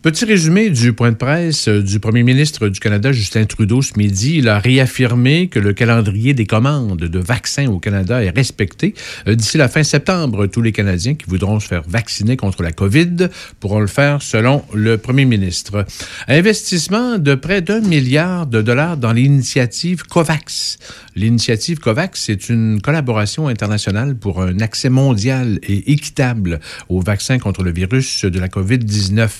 Petit 0.06 0.24
résumé 0.24 0.70
du 0.70 0.92
point 0.92 1.10
de 1.10 1.16
presse 1.16 1.66
euh, 1.66 1.82
du 1.82 1.98
premier 1.98 2.22
ministre 2.22 2.68
du 2.68 2.78
Canada, 2.78 3.10
Justin 3.10 3.44
Trudeau, 3.44 3.82
ce 3.82 3.94
midi. 3.96 4.36
Il 4.36 4.48
a 4.48 4.60
réaffirmé 4.60 5.48
que 5.48 5.58
le 5.58 5.72
calendrier 5.72 6.32
des 6.32 6.46
commandes 6.46 7.00
de 7.00 7.18
vaccins 7.18 7.66
au 7.66 7.80
Canada 7.80 8.22
est 8.22 8.30
respecté. 8.30 8.94
Euh, 9.26 9.34
D'ici 9.34 9.58
la 9.58 9.66
fin 9.66 9.82
septembre, 9.82 10.46
tous 10.46 10.62
les 10.62 10.70
Canadiens 10.70 11.16
qui 11.16 11.26
voudront 11.26 11.58
se 11.58 11.66
faire 11.66 11.82
vacciner 11.88 12.36
contre 12.36 12.62
la 12.62 12.70
COVID 12.70 13.30
pourront 13.58 13.80
le 13.80 13.88
faire 13.88 14.22
selon 14.22 14.62
le 14.72 14.96
premier 14.96 15.24
ministre. 15.24 15.84
Investissement 16.28 17.18
de 17.18 17.34
près 17.34 17.60
d'un 17.60 17.80
milliard 17.80 18.46
de 18.46 18.62
dollars 18.62 18.98
dans 18.98 19.12
l'initiative 19.12 20.04
COVAX. 20.04 20.78
L'initiative 21.16 21.80
COVAX, 21.80 22.20
c'est 22.26 22.48
une 22.48 22.80
collaboration 22.80 23.48
internationale 23.48 24.14
pour 24.14 24.40
un 24.40 24.60
accès 24.60 24.88
mondial 24.88 25.58
et 25.64 25.90
équitable 25.90 26.60
aux 26.88 27.00
vaccins 27.00 27.40
contre 27.40 27.64
le 27.64 27.72
virus 27.72 28.24
de 28.24 28.38
la 28.38 28.46
COVID-19. 28.46 29.30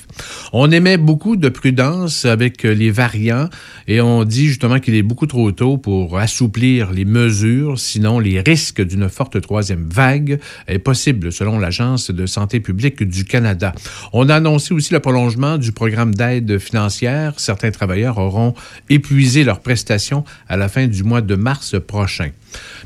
On 0.59 0.71
émet 0.71 0.97
beaucoup 0.97 1.37
de 1.37 1.51
prudence 1.51 2.25
avec 2.25 2.65
euh, 2.65 2.73
les 2.73 2.91
variants 2.91 3.51
et 3.87 4.01
on 4.01 4.25
dit 4.25 4.47
justement 4.47 4.81
qu'il 4.81 4.95
est 4.95 5.03
beaucoup 5.03 5.27
trop 5.27 5.53
tôt 5.53 5.77
pour 5.77 6.19
assouplir 6.19 6.93
les 6.93 7.05
mesures, 7.05 7.79
sinon 7.79 8.19
les 8.21 8.41
risques 8.41 8.81
d'une 8.81 9.11
forte 9.11 9.39
troisième 9.43 9.87
vague 9.87 10.41
est 10.67 10.79
possible 10.79 11.31
selon 11.31 11.59
l'Agence 11.59 12.11
de 12.11 12.25
santé 12.25 12.61
publique 12.61 13.03
du 13.03 13.27
Canada. 13.27 13.75
On 14.15 14.31
a 14.31 14.37
annoncé 14.37 14.73
aussi 14.73 14.95
le 14.95 15.01
prolongement 15.01 15.59
du 15.59 15.73
programme 15.73 16.15
d'aide 16.15 16.59
financière. 16.59 17.35
Certains 17.37 17.71
travailleurs 17.71 18.17
auront 18.17 18.55
épuisé 18.89 19.45
leurs 19.45 19.61
prestations 19.61 20.25
à 20.49 20.57
la 20.57 20.71
fin 20.71 20.87
du 20.87 21.05
mois 21.05 21.21
de 21.21 21.35
mars 21.35 21.77
prochain. 21.87 22.31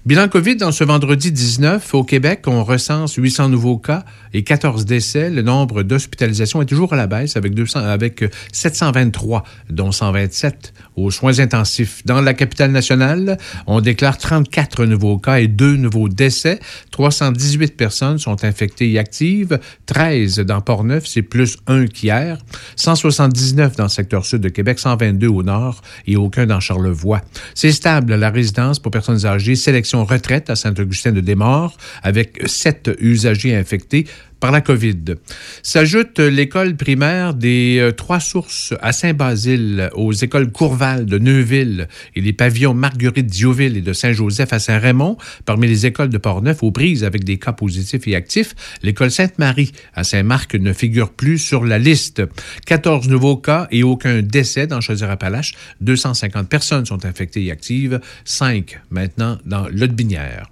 Bilan 0.06 0.28
COVID 0.28 0.56
dans 0.56 0.72
ce 0.72 0.82
vendredi 0.82 1.30
19 1.30 1.94
au 1.94 2.04
Québec, 2.04 2.44
on 2.46 2.64
recense 2.64 3.14
800 3.16 3.50
nouveaux 3.50 3.76
cas 3.76 4.04
et 4.32 4.44
14 4.44 4.86
décès. 4.86 5.28
Le 5.28 5.42
nombre 5.42 5.82
d'hospitalisations 5.82 6.62
est 6.62 6.66
toujours 6.66 6.94
à 6.94 6.96
la 6.96 7.06
baisse 7.06 7.36
avec 7.36 7.54
200 7.54 7.80
avec 7.80 8.24
723 8.52 9.44
dont 9.68 9.92
127 9.92 10.72
aux 10.96 11.10
soins 11.10 11.38
intensifs. 11.38 12.04
Dans 12.04 12.20
la 12.20 12.34
capitale 12.34 12.70
nationale, 12.70 13.38
on 13.66 13.80
déclare 13.80 14.18
34 14.18 14.84
nouveaux 14.84 15.18
cas 15.18 15.40
et 15.40 15.48
2 15.48 15.76
nouveaux 15.76 16.08
décès. 16.08 16.60
318 16.90 17.76
personnes 17.76 18.18
sont 18.18 18.44
infectées 18.44 18.92
et 18.92 18.98
actives, 18.98 19.58
13 19.86 20.40
dans 20.40 20.60
Port-Neuf, 20.60 21.06
c'est 21.06 21.22
plus 21.22 21.56
1 21.66 21.86
qu'hier. 21.86 22.38
179 22.76 23.76
dans 23.76 23.84
le 23.84 23.88
secteur 23.88 24.24
sud 24.24 24.40
de 24.40 24.48
Québec, 24.48 24.78
122 24.78 25.28
au 25.28 25.42
nord 25.42 25.82
et 26.06 26.16
aucun 26.16 26.46
dans 26.46 26.60
Charlevoix. 26.60 27.20
C'est 27.54 27.72
stable 27.72 28.14
la 28.14 28.30
résidence 28.30 28.78
pour 28.78 28.90
personnes 28.90 29.26
âgées, 29.26 29.56
sélection 29.56 30.04
retraite 30.04 30.50
à 30.50 30.56
Saint-Augustin 30.56 31.12
de 31.12 31.20
Desmaures 31.20 31.76
avec 32.02 32.40
7 32.46 32.90
usagers 33.00 33.54
infectés 33.54 34.06
par 34.40 34.50
la 34.50 34.60
COVID. 34.60 35.16
S'ajoute 35.62 36.18
l'école 36.18 36.76
primaire 36.76 37.34
des 37.34 37.78
euh, 37.78 37.92
Trois 37.92 38.20
Sources 38.20 38.74
à 38.80 38.92
Saint-Basile, 38.92 39.90
aux 39.94 40.12
écoles 40.12 40.50
Courval 40.50 41.06
de 41.06 41.18
Neuville 41.18 41.88
et 42.16 42.20
les 42.20 42.32
pavillons 42.32 42.74
Marguerite 42.74 43.26
Diouville 43.26 43.76
et 43.76 43.82
de 43.82 43.92
Saint-Joseph 43.92 44.52
à 44.52 44.58
Saint-Raymond. 44.58 45.16
Parmi 45.44 45.68
les 45.68 45.86
écoles 45.86 46.08
de 46.08 46.18
Portneuf 46.18 46.62
aux 46.62 46.70
prises 46.70 47.04
avec 47.04 47.24
des 47.24 47.38
cas 47.38 47.52
positifs 47.52 48.08
et 48.08 48.16
actifs, 48.16 48.54
l'école 48.82 49.10
Sainte-Marie 49.10 49.72
à 49.94 50.04
Saint-Marc 50.04 50.54
ne 50.54 50.72
figure 50.72 51.10
plus 51.10 51.38
sur 51.38 51.64
la 51.64 51.78
liste. 51.78 52.22
14 52.66 53.08
nouveaux 53.08 53.36
cas 53.36 53.68
et 53.70 53.82
aucun 53.82 54.22
décès 54.22 54.66
dans 54.66 54.80
Chaudière-Appalaches. 54.80 55.54
250 55.80 56.48
personnes 56.48 56.86
sont 56.86 57.04
infectées 57.04 57.44
et 57.44 57.50
actives, 57.50 58.00
5 58.24 58.80
maintenant 58.90 59.38
dans 59.44 59.68
l'Aude-Binière. 59.68 60.50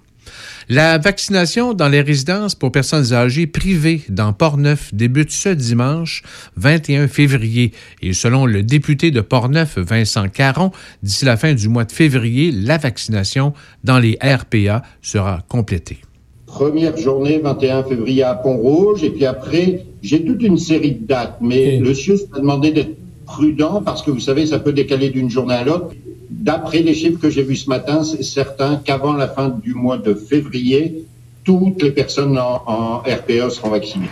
La 0.71 0.99
vaccination 0.99 1.73
dans 1.73 1.89
les 1.89 2.01
résidences 2.01 2.53
pour 2.53 2.71
personnes 2.71 3.11
âgées 3.11 3.47
privées 3.47 4.01
dans 4.07 4.33
Portneuf 4.33 4.93
débute 4.93 5.31
ce 5.31 5.49
dimanche 5.49 6.21
21 6.57 7.07
février. 7.07 7.71
Et 8.03 8.13
selon 8.13 8.45
le 8.45 8.61
député 8.61 9.09
de 9.09 9.19
Portneuf, 9.21 9.79
Vincent 9.79 10.27
Caron, 10.29 10.69
d'ici 11.01 11.25
la 11.25 11.37
fin 11.37 11.55
du 11.55 11.69
mois 11.69 11.85
de 11.85 11.91
février, 11.91 12.51
la 12.51 12.77
vaccination 12.77 13.53
dans 13.83 13.97
les 13.97 14.19
RPA 14.21 14.83
sera 15.01 15.39
complétée. 15.47 15.97
Première 16.45 16.95
journée, 16.97 17.39
21 17.39 17.85
février 17.85 18.21
à 18.21 18.35
Pont-Rouge, 18.35 19.03
et 19.03 19.09
puis 19.09 19.25
après, 19.25 19.85
j'ai 20.03 20.23
toute 20.23 20.43
une 20.43 20.59
série 20.59 20.91
de 20.91 21.07
dates, 21.07 21.39
mais 21.41 21.79
le 21.79 21.95
CIUS 21.95 22.27
m'a 22.31 22.37
demandé 22.37 22.69
d'être 22.69 22.95
prudent 23.25 23.81
parce 23.83 24.03
que 24.03 24.11
vous 24.11 24.19
savez, 24.19 24.45
ça 24.45 24.59
peut 24.59 24.73
décaler 24.73 25.09
d'une 25.09 25.31
journée 25.31 25.55
à 25.55 25.63
l'autre. 25.63 25.95
D'après 26.29 26.81
les 26.81 26.93
chiffres 26.93 27.19
que 27.19 27.29
j'ai 27.29 27.43
vus 27.43 27.57
ce 27.57 27.69
matin, 27.69 28.03
c'est 28.03 28.23
certain 28.23 28.77
qu'avant 28.77 29.13
la 29.13 29.27
fin 29.27 29.49
du 29.49 29.73
mois 29.73 29.97
de 29.97 30.13
février, 30.13 31.05
toutes 31.43 31.81
les 31.81 31.91
personnes 31.91 32.37
en, 32.37 32.61
en 32.67 32.97
RPA 32.99 33.49
seront 33.49 33.69
vaccinées. 33.69 34.09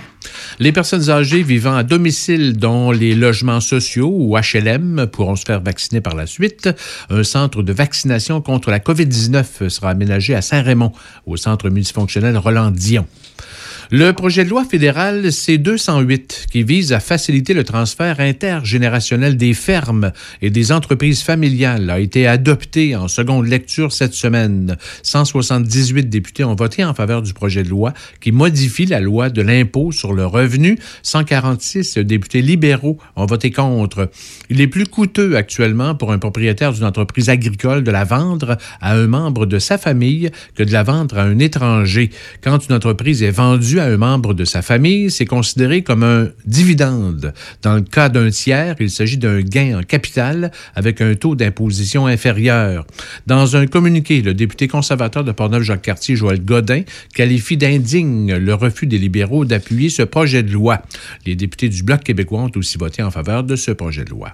Les 0.60 0.72
personnes 0.72 1.12
âgées 1.12 1.44
vivant 1.44 1.76
à 1.76 1.84
domicile 1.84 2.58
dans 2.58 2.92
les 2.92 3.14
logements 3.14 3.60
sociaux 3.60 4.12
ou 4.12 4.36
HLM 4.36 5.06
pourront 5.06 5.36
se 5.36 5.46
faire 5.46 5.62
vacciner 5.62 6.02
par 6.02 6.16
la 6.16 6.26
suite. 6.26 6.70
Un 7.12 7.24
centre 7.24 7.62
de 7.62 7.74
vaccination 7.74 8.42
contre 8.42 8.72
la 8.72 8.80
COVID-19 8.80 9.70
sera 9.70 9.92
aménagé 9.92 10.34
à 10.34 10.42
Saint-Raymond, 10.42 10.94
au 11.28 11.38
centre 11.38 11.70
multifonctionnel 11.70 12.38
Roland-Dion. 12.38 13.06
Le 13.90 14.12
projet 14.12 14.44
de 14.44 14.50
loi 14.50 14.66
fédéral 14.66 15.32
C-208 15.32 16.48
qui 16.52 16.64
vise 16.64 16.92
à 16.92 17.00
faciliter 17.00 17.54
le 17.54 17.64
transfert 17.64 18.20
intergénérationnel 18.20 19.38
des 19.38 19.54
fermes 19.54 20.12
et 20.42 20.50
des 20.50 20.74
entreprises 20.74 21.22
familiales 21.22 21.90
a 21.90 22.02
été 22.02 22.28
adopté 22.28 22.98
en 22.98 23.08
seconde 23.08 23.48
lecture 23.48 23.94
cette 23.94 24.14
semaine. 24.14 24.76
178 25.04 26.10
députés 26.10 26.44
ont 26.44 26.56
voté 26.56 26.84
en 26.84 26.94
faveur 26.94 27.22
du 27.22 27.34
projet 27.34 27.64
de 27.64 27.70
loi 27.70 27.94
qui 28.20 28.34
modifie 28.34 28.86
la 28.88 29.00
loi 29.00 29.30
de 29.30 29.42
l'impôt 29.42 29.94
sur 29.94 30.12
le 30.12 30.26
revenu. 30.26 30.78
146 31.04 32.00
députés 32.00 32.42
libéraux 32.42 32.98
ont 33.16 33.26
voté 33.26 33.52
contre. 33.52 34.12
Il 34.50 34.60
est 34.60 34.68
plus 34.68 34.88
coûteux 34.88 35.38
actuellement 35.38 35.96
pour 35.96 36.12
un 36.12 36.20
propriétaire 36.20 36.74
d'une 36.74 36.84
entreprise 36.84 37.30
agricole 37.30 37.86
de 37.86 37.92
la 37.92 38.04
vendre 38.04 38.58
à 38.82 38.96
un 38.96 39.08
membre 39.08 39.46
de 39.46 39.60
sa 39.60 39.78
famille 39.78 40.30
que 40.56 40.64
de 40.64 40.74
la 40.74 40.84
vendre 40.84 41.18
à 41.18 41.24
un 41.24 41.40
étranger. 41.40 42.10
Quand 42.44 42.68
une 42.68 42.76
entreprise 42.76 43.24
est 43.24 43.32
vendue 43.32 43.77
à 43.80 43.86
un 43.86 43.98
membre 43.98 44.34
de 44.34 44.46
sa 44.46 44.62
famille, 44.62 45.12
c'est 45.12 45.26
considéré 45.26 45.82
comme 45.82 46.04
un 46.04 46.30
dividende. 46.46 47.34
Dans 47.62 47.76
le 47.76 47.82
cas 47.82 48.10
d'un 48.10 48.30
tiers, 48.30 48.76
il 48.80 48.90
s'agit 48.90 49.18
d'un 49.18 49.42
gain 49.42 49.80
en 49.80 49.84
capital 49.84 50.52
avec 50.76 51.02
un 51.02 51.16
taux 51.16 51.36
d'imposition 51.36 52.08
inférieur. 52.08 52.86
Dans 53.26 53.56
un 53.56 53.68
communiqué, 53.68 54.22
le 54.22 54.34
député 54.34 54.68
conservateur 54.68 55.24
de 55.24 55.32
Portneuf-Jacques-Cartier, 55.32 56.16
Joël 56.16 56.44
Godin, 56.44 56.84
qualifie 57.14 57.58
d'indigne 57.58 58.36
le 58.36 58.54
refus 58.54 58.88
des 58.88 58.98
libéraux 58.98 59.46
d'appuyer 59.46 59.90
ce 59.90 60.04
projet 60.04 60.44
de 60.44 60.52
loi. 60.52 60.82
Les 61.26 61.36
députés 61.36 61.70
du 61.70 61.84
Bloc 61.84 62.04
québécois 62.04 62.42
ont 62.42 62.52
aussi 62.56 62.78
voté 62.78 63.04
en 63.04 63.12
faveur 63.12 63.44
de 63.44 63.56
ce 63.56 63.72
projet 63.72 64.04
de 64.04 64.10
loi. 64.10 64.32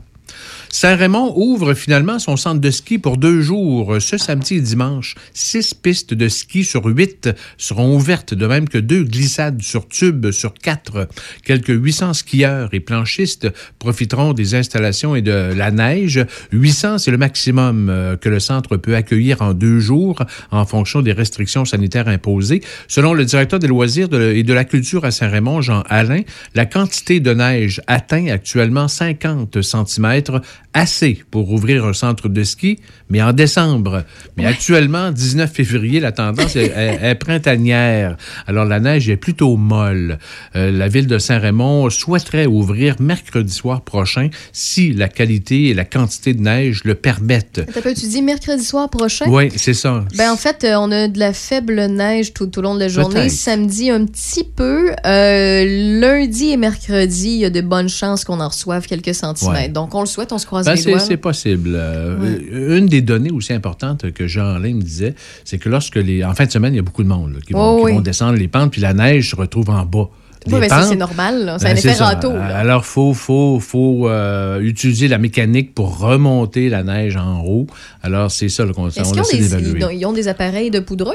Saint-Raymond 0.73 1.33
ouvre 1.35 1.75
finalement 1.75 2.17
son 2.17 2.35
centre 2.35 2.59
de 2.59 2.71
ski 2.71 2.97
pour 2.97 3.17
deux 3.17 3.41
jours, 3.41 3.97
ce 4.01 4.17
samedi 4.17 4.55
et 4.55 4.59
dimanche. 4.59 5.13
Six 5.31 5.75
pistes 5.75 6.15
de 6.15 6.27
ski 6.27 6.63
sur 6.63 6.85
huit 6.85 7.29
seront 7.59 7.95
ouvertes, 7.95 8.33
de 8.33 8.47
même 8.47 8.67
que 8.67 8.79
deux 8.79 9.03
glissades 9.03 9.61
sur 9.61 9.87
tube 9.87 10.31
sur 10.31 10.55
quatre. 10.55 11.07
Quelques 11.45 11.69
800 11.69 12.13
skieurs 12.15 12.69
et 12.73 12.79
planchistes 12.79 13.49
profiteront 13.77 14.33
des 14.33 14.55
installations 14.55 15.15
et 15.15 15.21
de 15.21 15.53
la 15.55 15.69
neige. 15.69 16.25
800, 16.51 16.97
c'est 16.97 17.11
le 17.11 17.19
maximum 17.19 17.89
euh, 17.89 18.17
que 18.17 18.29
le 18.29 18.39
centre 18.39 18.75
peut 18.75 18.95
accueillir 18.95 19.43
en 19.43 19.53
deux 19.53 19.79
jours 19.79 20.23
en 20.49 20.65
fonction 20.65 21.03
des 21.03 21.13
restrictions 21.13 21.65
sanitaires 21.65 22.07
imposées. 22.07 22.61
Selon 22.87 23.13
le 23.13 23.25
directeur 23.25 23.59
des 23.59 23.67
loisirs 23.67 24.11
et 24.11 24.41
de 24.41 24.53
la 24.53 24.65
culture 24.65 25.05
à 25.05 25.11
Saint-Raymond, 25.11 25.61
Jean 25.61 25.83
Alain, 25.87 26.21
la 26.55 26.65
quantité 26.65 27.19
de 27.19 27.31
neige 27.31 27.79
atteint 27.85 28.25
actuellement 28.29 28.87
50 28.87 29.61
cm 29.61 30.23
assez 30.73 31.23
pour 31.31 31.51
ouvrir 31.51 31.85
un 31.85 31.93
centre 31.93 32.29
de 32.29 32.43
ski, 32.43 32.79
mais 33.09 33.21
en 33.21 33.31
décembre. 33.33 34.03
Mais 34.37 34.45
actuellement, 34.45 35.11
19 35.11 35.51
février, 35.51 35.99
la 35.99 36.11
tendance 36.11 36.55
est, 36.55 36.65
est- 36.75 36.99
est 37.01 37.15
printanière. 37.15 38.17
Alors 38.47 38.65
la 38.65 38.79
neige 38.79 39.09
est 39.09 39.17
plutôt 39.17 39.55
molle. 39.57 40.17
Euh, 40.55 40.71
la 40.71 40.87
ville 40.87 41.07
de 41.07 41.17
Saint-Raymond 41.19 41.89
souhaiterait 41.89 42.45
ouvrir 42.47 42.95
mercredi 42.99 43.53
soir 43.53 43.81
prochain 43.81 44.29
si 44.51 44.93
la 44.93 45.07
qualité 45.09 45.69
et 45.69 45.73
la 45.73 45.85
quantité 45.85 46.33
de 46.33 46.41
neige 46.41 46.81
le 46.85 46.95
permettent. 46.95 47.61
T'as 47.73 47.81
pas, 47.81 47.93
tu 47.93 48.07
dis 48.07 48.21
mercredi 48.21 48.63
soir 48.63 48.89
prochain? 48.89 49.25
Oui, 49.27 49.51
c'est 49.55 49.73
ça. 49.73 50.05
Ben, 50.17 50.31
en 50.31 50.37
fait, 50.37 50.63
euh, 50.63 50.75
on 50.77 50.91
a 50.91 51.07
de 51.07 51.19
la 51.19 51.33
faible 51.33 51.85
neige 51.85 52.33
tout, 52.33 52.47
tout 52.47 52.59
au 52.59 52.61
long 52.63 52.75
de 52.75 52.79
la 52.79 52.87
journée. 52.87 53.29
Samedi, 53.29 53.89
un 53.91 54.05
petit 54.05 54.43
peu. 54.43 54.91
Euh, 55.05 55.99
lundi 55.99 56.49
et 56.51 56.57
mercredi, 56.57 57.27
il 57.29 57.39
y 57.39 57.45
a 57.45 57.49
de 57.49 57.61
bonnes 57.61 57.89
chances 57.89 58.23
qu'on 58.23 58.39
en 58.39 58.47
reçoive 58.49 58.87
quelques 58.87 59.13
centimètres. 59.15 59.53
Ouais. 59.61 59.69
Donc, 59.69 59.93
on 59.95 60.01
le 60.01 60.05
souhaite, 60.05 60.31
on 60.31 60.37
se 60.37 60.45
croise 60.53 60.65
Ben, 60.65 60.73
les 60.75 60.81
c'est, 60.81 60.89
doigts. 60.91 60.99
c'est 60.99 61.17
possible. 61.17 61.69
Euh, 61.73 62.77
Une 62.77 62.85
des 62.85 63.01
données 63.01 63.31
aussi 63.31 63.53
importantes 63.53 64.11
que 64.11 64.27
Jean 64.27 64.55
Alain 64.55 64.73
me 64.75 64.81
disait, 64.81 65.15
c'est 65.43 65.57
que 65.57 65.69
lorsque 65.69 65.95
les. 65.97 66.23
En 66.23 66.33
fin 66.33 66.45
de 66.45 66.51
semaine, 66.51 66.73
il 66.73 66.77
y 66.77 66.79
a 66.79 66.83
beaucoup 66.83 67.03
de 67.03 67.07
monde 67.09 67.33
là, 67.33 67.39
qui, 67.45 67.53
vont, 67.53 67.59
Oh, 67.59 67.79
qui 67.79 67.85
oui. 67.85 67.91
vont 67.93 68.01
descendre 68.01 68.37
les 68.37 68.47
pentes, 68.47 68.71
puis 68.71 68.81
la 68.81 68.93
neige 68.93 69.31
se 69.31 69.35
retrouve 69.35 69.69
en 69.69 69.85
bas. 69.85 70.09
Oui, 70.47 70.59
ben, 70.59 70.69
ça, 70.69 70.83
c'est 70.83 70.95
normal. 70.95 71.45
là. 71.45 71.57
C'est 71.59 71.65
Ben, 71.65 71.71
un 71.71 71.75
effet 71.75 71.93
râteau. 71.93 72.31
Alors, 72.31 72.85
faut, 72.85 73.13
faut, 73.13 73.59
faut 73.59 74.09
euh, 74.09 74.59
utiliser 74.61 75.07
la 75.07 75.17
mécanique 75.17 75.73
pour 75.73 75.99
remonter 75.99 76.69
la 76.69 76.83
neige 76.83 77.15
en 77.17 77.41
haut. 77.45 77.67
Alors, 78.01 78.31
c'est 78.31 78.49
ça 78.49 78.65
le 78.65 78.73
conseil. 78.73 79.01
Est-ce 79.03 79.13
qu'ils 79.13 79.83
ont, 79.83 79.89
ils 79.89 80.05
ont- 80.05 80.13
des 80.13 80.27
appareils 80.27 80.69
de 80.71 80.79
poudreuse? 80.79 81.13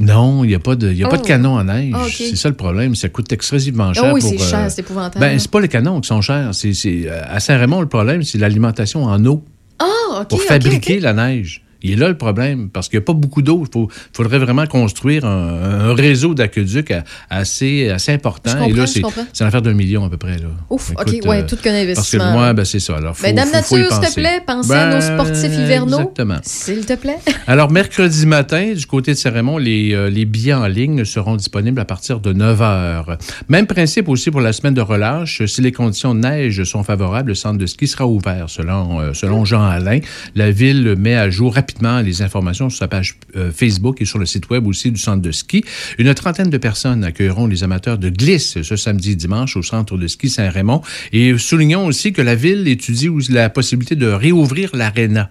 Non, 0.00 0.44
il 0.44 0.48
n'y 0.48 0.54
a 0.54 0.58
pas 0.58 0.76
de, 0.76 0.92
y 0.92 1.04
a 1.04 1.08
pas 1.08 1.16
de 1.16 1.22
Oh. 1.22 1.26
canon 1.26 1.58
à 1.58 1.64
neige. 1.64 1.92
Ah. 1.94 2.04
C'est 2.10 2.36
ça 2.36 2.48
le 2.48 2.54
problème. 2.56 2.94
Ça 2.94 3.08
coûte 3.08 3.30
excessivement 3.32 3.92
cher. 3.92 4.04
Ah 4.06 4.12
oui, 4.14 4.22
c'est 4.22 4.38
cher, 4.38 4.66
c'est 4.70 4.80
épouvantable. 4.80 5.20
Ben, 5.20 5.38
c'est 5.38 5.50
pas 5.50 5.60
les 5.60 5.68
canons 5.68 6.00
qui 6.00 6.08
sont 6.08 6.20
chers. 6.20 6.54
C'est, 6.54 6.72
c'est, 6.72 7.02
euh, 7.06 7.20
à 7.28 7.40
Saint-Raymond, 7.40 7.80
le 7.80 7.88
problème, 7.88 8.22
c'est 8.22 8.38
l'alimentation 8.38 9.04
en 9.04 9.24
eau 9.26 9.44
Ah, 9.78 9.84
OK. 10.22 10.28
pour 10.28 10.42
fabriquer 10.42 11.00
la 11.00 11.12
neige. 11.12 11.62
Il 11.82 11.92
est 11.92 11.96
là 11.96 12.08
le 12.08 12.16
problème, 12.16 12.68
parce 12.70 12.88
qu'il 12.88 12.98
n'y 12.98 13.02
a 13.02 13.06
pas 13.06 13.12
beaucoup 13.12 13.42
d'eau. 13.42 13.64
Il 13.74 13.86
faudrait 14.12 14.38
vraiment 14.38 14.66
construire 14.66 15.24
un, 15.24 15.90
un 15.90 15.94
réseau 15.94 16.34
d'aqueducs 16.34 16.92
assez, 17.28 17.88
assez 17.90 18.12
important. 18.12 18.64
Et 18.64 18.72
là, 18.72 18.86
c'est 18.86 19.02
c'est 19.32 19.44
l'affaire 19.44 19.62
d'un 19.62 19.72
million 19.74 20.04
à 20.04 20.10
peu 20.10 20.16
près. 20.16 20.36
Là. 20.38 20.48
Ouf, 20.68 20.90
Écoute, 20.92 21.08
OK, 21.22 21.28
ouais, 21.28 21.42
euh, 21.42 21.46
tout 21.46 21.56
qu'un 21.56 21.70
Parce 21.72 21.76
que 21.84 21.90
investissement. 22.16 22.32
moi, 22.32 22.52
ben, 22.52 22.64
c'est 22.64 22.80
ça. 22.80 22.96
Alors, 22.96 23.16
faut, 23.16 23.22
Ben, 23.24 23.36
faut- 23.38 23.46
faut 23.62 23.76
Nature, 23.78 23.92
s'il 24.02 24.08
te 24.08 24.14
plaît, 24.14 24.40
pensez 24.46 24.72
à 24.72 24.86
nos 24.86 24.92
Ben, 24.98 25.00
sportifs 25.00 25.58
hivernaux. 25.58 25.98
Exactement. 25.98 26.38
S'il 26.42 26.84
te 26.86 26.94
plaît. 26.94 27.18
Alors, 27.46 27.70
mercredi 27.70 28.26
matin, 28.26 28.72
du 28.76 28.86
côté 28.86 29.12
de 29.12 29.16
Saint-Raymond, 29.16 29.58
les, 29.58 29.94
euh, 29.94 30.10
les 30.10 30.24
billets 30.24 30.52
en 30.54 30.66
ligne 30.66 31.04
seront 31.04 31.36
disponibles 31.36 31.80
à 31.80 31.84
partir 31.84 32.20
de 32.20 32.32
9 32.32 32.60
heures. 32.62 33.18
Même 33.48 33.66
principe 33.66 34.08
aussi 34.08 34.30
pour 34.30 34.40
la 34.40 34.52
semaine 34.52 34.74
de 34.74 34.80
relâche. 34.80 35.44
Si 35.46 35.60
les 35.62 35.72
conditions 35.72 36.14
de 36.14 36.20
neige 36.20 36.62
sont 36.64 36.82
favorables, 36.82 37.28
le 37.28 37.34
centre 37.34 37.58
de 37.58 37.66
ski 37.66 37.86
sera 37.86 38.06
ouvert, 38.06 38.48
selon, 38.48 39.00
euh, 39.00 39.12
selon 39.14 39.44
Jean 39.44 39.62
Alain. 39.64 40.00
La 40.34 40.50
ville 40.50 40.94
met 40.98 41.14
à 41.16 41.30
jour 41.30 41.54
rapidement 41.54 41.69
les 42.02 42.22
informations 42.22 42.70
sur 42.70 42.78
sa 42.78 42.88
page 42.88 43.16
euh, 43.36 43.50
Facebook 43.52 44.00
et 44.00 44.04
sur 44.04 44.18
le 44.18 44.26
site 44.26 44.50
web 44.50 44.66
aussi 44.66 44.90
du 44.90 45.00
centre 45.00 45.22
de 45.22 45.32
ski. 45.32 45.64
Une 45.98 46.12
trentaine 46.14 46.50
de 46.50 46.58
personnes 46.58 47.04
accueilleront 47.04 47.46
les 47.46 47.64
amateurs 47.64 47.98
de 47.98 48.10
glisse 48.10 48.62
ce 48.62 48.76
samedi 48.76 49.12
et 49.12 49.16
dimanche 49.16 49.56
au 49.56 49.62
centre 49.62 49.96
de 49.96 50.06
ski 50.06 50.28
Saint-Raymond. 50.28 50.82
Et 51.12 51.36
soulignons 51.38 51.86
aussi 51.86 52.12
que 52.12 52.22
la 52.22 52.34
ville 52.34 52.68
étudie 52.68 53.08
la 53.30 53.50
possibilité 53.50 53.96
de 53.96 54.06
réouvrir 54.06 54.74
l'aréna 54.74 55.30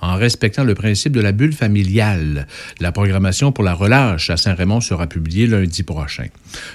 en 0.00 0.16
respectant 0.16 0.64
le 0.64 0.74
principe 0.74 1.12
de 1.12 1.20
la 1.20 1.32
bulle 1.32 1.52
familiale. 1.52 2.46
La 2.80 2.92
programmation 2.92 3.52
pour 3.52 3.64
la 3.64 3.74
relâche 3.74 4.30
à 4.30 4.36
Saint-Raymond 4.36 4.80
sera 4.80 5.06
publiée 5.06 5.46
lundi 5.46 5.82
prochain. 5.82 6.26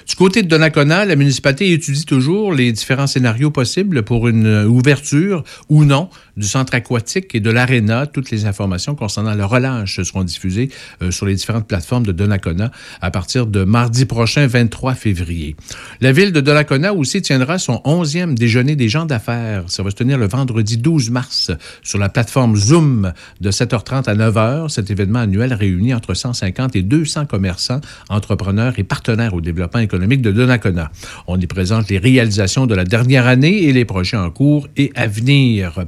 Du 0.08 0.14
côté 0.14 0.42
de 0.42 0.48
Donnacona, 0.48 1.04
la 1.04 1.16
municipalité 1.16 1.72
étudie 1.72 2.04
toujours 2.04 2.52
les 2.52 2.72
différents 2.72 3.06
scénarios 3.06 3.50
possibles 3.50 4.02
pour 4.02 4.28
une 4.28 4.64
ouverture 4.64 5.44
ou 5.68 5.84
non 5.84 6.08
du 6.36 6.46
centre 6.46 6.74
aquatique 6.74 7.34
et 7.34 7.40
de 7.40 7.50
l'aréna. 7.50 8.06
Toutes 8.06 8.30
les 8.30 8.46
informations 8.46 8.94
concernant 8.94 9.34
la 9.34 9.46
relâche 9.46 10.02
seront 10.02 10.24
diffusées 10.24 10.70
euh, 11.02 11.10
sur 11.10 11.26
les 11.26 11.34
différentes 11.34 11.66
plateformes 11.66 12.04
de 12.04 12.12
Donnacona 12.12 12.70
à 13.00 13.10
partir 13.10 13.46
de 13.46 13.64
mardi 13.64 14.04
prochain, 14.04 14.46
23 14.46 14.94
février. 14.94 15.56
La 16.00 16.12
ville 16.12 16.32
de 16.32 16.40
Donnacona 16.40 16.92
aussi 16.92 17.22
tiendra 17.22 17.58
son 17.58 17.80
11e 17.84 18.34
déjeuner 18.34 18.76
des 18.76 18.88
gens 18.88 19.06
d'affaires. 19.06 19.64
Ça 19.68 19.82
va 19.82 19.90
se 19.90 19.96
tenir 19.96 20.18
le 20.18 20.26
vendredi 20.26 20.76
12 20.76 21.10
mars 21.10 21.50
sur 21.82 21.98
la 21.98 22.08
plateforme 22.08 22.56
Zoom 22.56 23.12
de 23.40 23.50
7h30 23.50 24.08
à 24.08 24.14
9h. 24.14 24.68
Cet 24.68 24.90
événement 24.90 25.20
annuel 25.20 25.52
réunit 25.52 25.94
entre 25.94 26.14
150 26.14 26.76
et 26.76 26.82
200 26.82 27.26
commerçants, 27.26 27.80
entrepreneurs 28.08 28.78
et 28.78 28.84
partenaires 28.84 29.34
au 29.34 29.40
développement 29.40 29.80
économique 29.80 30.22
de 30.22 30.32
Donnacona. 30.32 30.90
On 31.26 31.38
y 31.38 31.46
présente 31.46 31.88
les 31.88 31.98
réalisations 31.98 32.66
de 32.66 32.74
la 32.74 32.84
dernière 32.84 33.26
année 33.26 33.64
et 33.64 33.72
les 33.72 33.84
projets 33.84 34.16
en 34.16 34.30
cours 34.30 34.68
et 34.76 34.92
à 34.94 35.06
venir. 35.06 35.84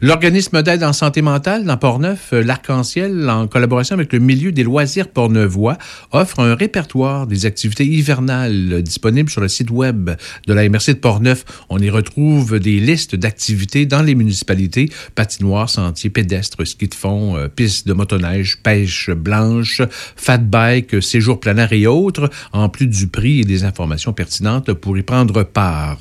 L'organisme 0.00 0.62
d'aide 0.62 0.84
en 0.84 0.92
santé 0.92 1.22
mentale 1.22 1.64
dans 1.64 1.76
Portneuf, 1.76 2.32
euh, 2.32 2.42
l'Arc-en-Ciel, 2.42 3.28
en 3.28 3.46
collaboration 3.46 3.94
avec 3.94 4.12
le 4.12 4.18
milieu 4.18 4.52
des 4.52 4.62
loisirs 4.62 5.08
portneuvois, 5.08 5.78
offre 6.12 6.40
un 6.40 6.54
répertoire 6.54 7.26
des 7.26 7.46
activités 7.46 7.86
hivernales 7.86 8.82
disponibles 8.82 9.30
sur 9.30 9.40
le 9.40 9.48
site 9.48 9.70
web 9.70 10.10
de 10.46 10.52
la 10.52 10.68
MRC 10.68 10.94
de 10.94 10.98
Portneuf. 10.98 11.44
On 11.68 11.78
y 11.78 11.90
retrouve 11.90 12.58
des 12.58 12.80
listes 12.80 13.14
d'activités 13.14 13.86
dans 13.86 14.02
les 14.02 14.14
municipalités, 14.14 14.90
patinoires, 15.14 15.70
sentiers 15.70 16.10
pédestres, 16.10 16.66
ski 16.70 16.88
de 16.88 16.94
fond, 16.94 17.36
euh, 17.36 17.48
pistes 17.48 17.86
de 17.86 17.92
motoneige, 17.92 18.58
pêche 18.62 19.10
blanche, 19.10 19.82
fat 20.16 20.38
bike, 20.38 21.02
séjour 21.02 21.40
plein 21.40 21.56
air 21.56 21.72
et 21.72 21.86
autres, 21.86 22.30
en 22.52 22.68
plus 22.68 22.86
du 22.86 23.08
prix 23.08 23.40
et 23.40 23.44
des 23.44 23.64
informations 23.64 24.12
pertinentes 24.12 24.72
pour 24.72 24.96
y 24.96 25.02
prendre 25.02 25.42
part. 25.42 25.98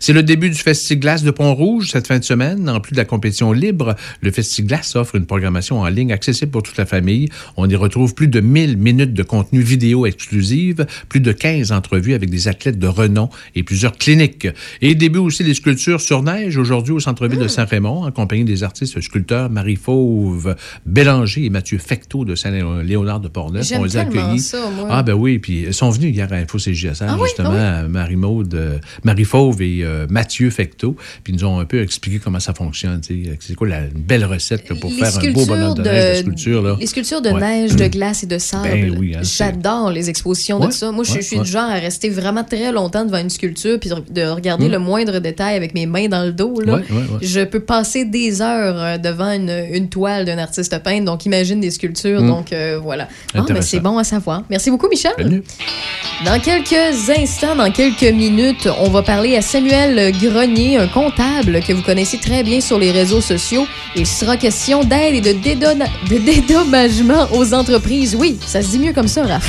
C'est 0.00 0.12
le 0.12 0.22
début 0.22 0.50
du 0.50 0.58
Festiglace 0.58 1.22
de 1.22 1.30
Pont-Rouge 1.30 1.90
cette 1.90 2.06
fin 2.06 2.18
de 2.18 2.24
semaine. 2.24 2.68
En 2.68 2.80
plus 2.80 2.92
de 2.92 2.98
la 2.98 3.04
compétition 3.04 3.52
libre, 3.52 3.96
le 4.20 4.30
Festiglace 4.30 4.96
offre 4.96 5.16
une 5.16 5.26
programmation 5.26 5.80
en 5.80 5.88
ligne 5.88 6.12
accessible 6.12 6.50
pour 6.50 6.62
toute 6.62 6.76
la 6.76 6.86
famille. 6.86 7.28
On 7.56 7.68
y 7.68 7.76
retrouve 7.76 8.14
plus 8.14 8.28
de 8.28 8.40
1000 8.40 8.76
minutes 8.76 9.14
de 9.14 9.22
contenu 9.22 9.60
vidéo 9.60 10.06
exclusive, 10.06 10.86
plus 11.08 11.20
de 11.20 11.32
15 11.32 11.72
entrevues 11.72 12.14
avec 12.14 12.30
des 12.30 12.48
athlètes 12.48 12.78
de 12.78 12.86
renom 12.86 13.28
et 13.54 13.62
plusieurs 13.62 13.96
cliniques. 13.96 14.48
Et 14.80 14.94
début 14.94 15.18
aussi 15.18 15.44
des 15.44 15.54
sculptures 15.54 16.00
sur 16.00 16.22
neige 16.22 16.56
aujourd'hui 16.56 16.92
au 16.92 17.00
centre-ville 17.00 17.38
de 17.38 17.48
Saint-Raymond, 17.48 18.04
en 18.04 18.10
compagnie 18.10 18.44
des 18.44 18.62
artistes 18.62 19.00
sculpteurs 19.00 19.50
Marie 19.50 19.76
Fauve, 20.02 20.56
Bélanger 20.84 21.44
et 21.44 21.50
Mathieu 21.50 21.78
Fecteau 21.78 22.24
de 22.24 22.34
Saint-Léonard 22.34 23.20
de 23.20 23.28
Portneuf. 23.28 23.70
On 23.78 23.84
les 23.84 23.96
a 23.96 24.00
accueillis. 24.00 24.40
ça, 24.40 24.58
moi. 24.76 24.88
Ah 24.90 25.02
ben 25.02 25.12
oui, 25.14 25.38
puis 25.38 25.62
ils 25.68 25.74
sont 25.74 25.90
venus 25.90 26.12
hier 26.14 26.28
à 26.32 26.36
Info 26.36 26.58
CJSR, 26.58 27.04
Ah 27.08 27.16
oui, 27.18 27.28
justement, 27.28 27.50
ah 27.54 27.82
Marie-Maude, 27.88 28.54
euh, 28.54 28.78
Marie-Fauve 29.04 29.62
et 29.62 29.80
euh, 29.84 30.06
Mathieu 30.10 30.50
Fecteau, 30.50 30.96
puis 31.22 31.32
ils 31.32 31.36
nous 31.36 31.44
ont 31.44 31.58
un 31.60 31.64
peu 31.64 31.80
expliqué 31.82 32.18
comment 32.18 32.40
ça 32.40 32.52
fonctionne, 32.54 33.00
c'est 33.02 33.54
quoi 33.54 33.68
la 33.68 33.82
belle 33.94 34.24
recette 34.24 34.68
là, 34.68 34.76
pour 34.80 34.90
Les 34.90 34.96
faire 34.96 35.18
un 35.18 35.30
beau 35.32 35.46
bonhomme 35.46 35.74
de, 35.78 35.82
neige 35.82 36.16
de 36.18 36.22
sculpture. 36.22 36.62
Là. 36.62 36.76
Les 36.80 36.86
sculptures 36.86 37.22
de 37.22 37.30
Ouais. 37.30 37.40
neige, 37.40 37.76
de 37.76 37.86
glace 37.86 38.24
et 38.24 38.26
de 38.26 38.38
sable. 38.38 38.68
Ben 38.68 38.96
oui, 38.98 39.14
hein, 39.16 39.20
J'adore 39.22 39.90
les 39.90 40.10
expositions 40.10 40.58
de 40.58 40.70
ça. 40.70 40.90
Moi, 40.92 41.04
je, 41.04 41.12
ouais, 41.12 41.20
je 41.22 41.26
suis 41.26 41.38
du 41.38 41.48
genre 41.50 41.70
à 41.70 41.74
rester 41.76 42.10
vraiment 42.10 42.44
très 42.44 42.72
longtemps 42.72 43.04
devant 43.04 43.18
une 43.18 43.30
sculpture 43.30 43.78
puis 43.80 43.88
de, 43.90 43.96
de 44.12 44.26
regarder 44.26 44.68
Mm. 44.68 44.72
le 44.72 44.78
moindre 44.78 45.18
détail 45.20 45.56
avec 45.56 45.74
mes 45.74 45.86
mains 45.86 46.08
dans 46.08 46.24
le 46.24 46.32
dos. 46.32 46.60
Là. 46.60 46.80
Je 47.22 47.40
peux 47.44 47.60
passer 47.60 48.04
des 48.04 48.42
heures 48.42 48.76
euh, 48.80 48.98
devant 48.98 49.30
une, 49.32 49.50
une 49.72 49.88
toile 49.92 50.24
d'un 50.24 50.38
artiste 50.38 50.76
peintre. 50.82 51.04
Donc, 51.04 51.26
imagine 51.26 51.60
des 51.60 51.70
sculptures. 51.70 52.22
Mm. 52.22 52.26
Donc, 52.26 52.52
euh, 52.52 52.80
voilà. 52.82 53.06
Ah, 53.34 53.42
mais 53.50 53.62
c'est 53.62 53.80
bon 53.80 53.98
à 53.98 54.04
savoir. 54.04 54.42
Merci 54.50 54.70
beaucoup, 54.70 54.88
Michel. 54.88 55.12
Bienvenue. 55.16 55.42
Dans 56.24 56.38
quelques 56.40 57.10
instants, 57.10 57.54
dans 57.56 57.70
quelques 57.70 58.02
minutes, 58.02 58.68
on 58.80 58.88
va 58.88 59.02
parler 59.02 59.36
à 59.36 59.42
Samuel 59.42 60.12
Grenier, 60.18 60.78
un 60.78 60.86
comptable 60.88 61.60
que 61.60 61.72
vous 61.72 61.82
connaissez 61.82 62.18
très 62.18 62.42
bien 62.42 62.60
sur 62.60 62.78
les 62.78 62.90
réseaux 62.92 63.20
sociaux. 63.20 63.66
Il 63.96 64.06
sera 64.06 64.36
question 64.36 64.82
d'aide 64.84 65.14
et 65.14 65.20
de, 65.20 65.32
dédona- 65.32 65.88
de 66.10 66.18
dédommagement 66.18 67.28
aux 67.32 67.52
entreprises. 67.54 68.16
Oui, 68.18 68.38
ça 68.46 68.62
se 68.62 68.68
dit 68.68 68.78
mieux 68.78 68.92
comme 68.92 69.08
ça, 69.08 69.24
Raph. 69.24 69.48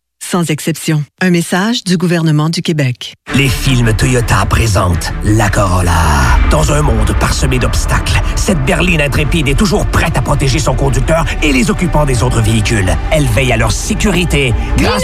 sans 0.31 0.49
exception. 0.49 1.03
Un 1.21 1.29
message 1.29 1.83
du 1.83 1.97
gouvernement 1.97 2.47
du 2.47 2.61
Québec. 2.61 3.15
Les 3.35 3.49
films 3.49 3.93
Toyota 3.93 4.45
présentent 4.45 5.11
la 5.25 5.49
Corolla. 5.49 5.91
Dans 6.49 6.71
un 6.71 6.81
monde 6.81 7.13
parsemé 7.19 7.59
d'obstacles, 7.59 8.21
cette 8.37 8.63
berline 8.63 9.01
intrépide 9.01 9.49
est 9.49 9.59
toujours 9.59 9.85
prête 9.87 10.17
à 10.17 10.21
protéger 10.21 10.59
son 10.59 10.73
conducteur 10.73 11.25
et 11.43 11.51
les 11.51 11.69
occupants 11.69 12.05
des 12.05 12.23
autres 12.23 12.41
véhicules. 12.41 12.95
Elle 13.11 13.25
veille 13.25 13.51
à 13.51 13.57
leur 13.57 13.73
sécurité 13.73 14.53
grâce... 14.77 15.03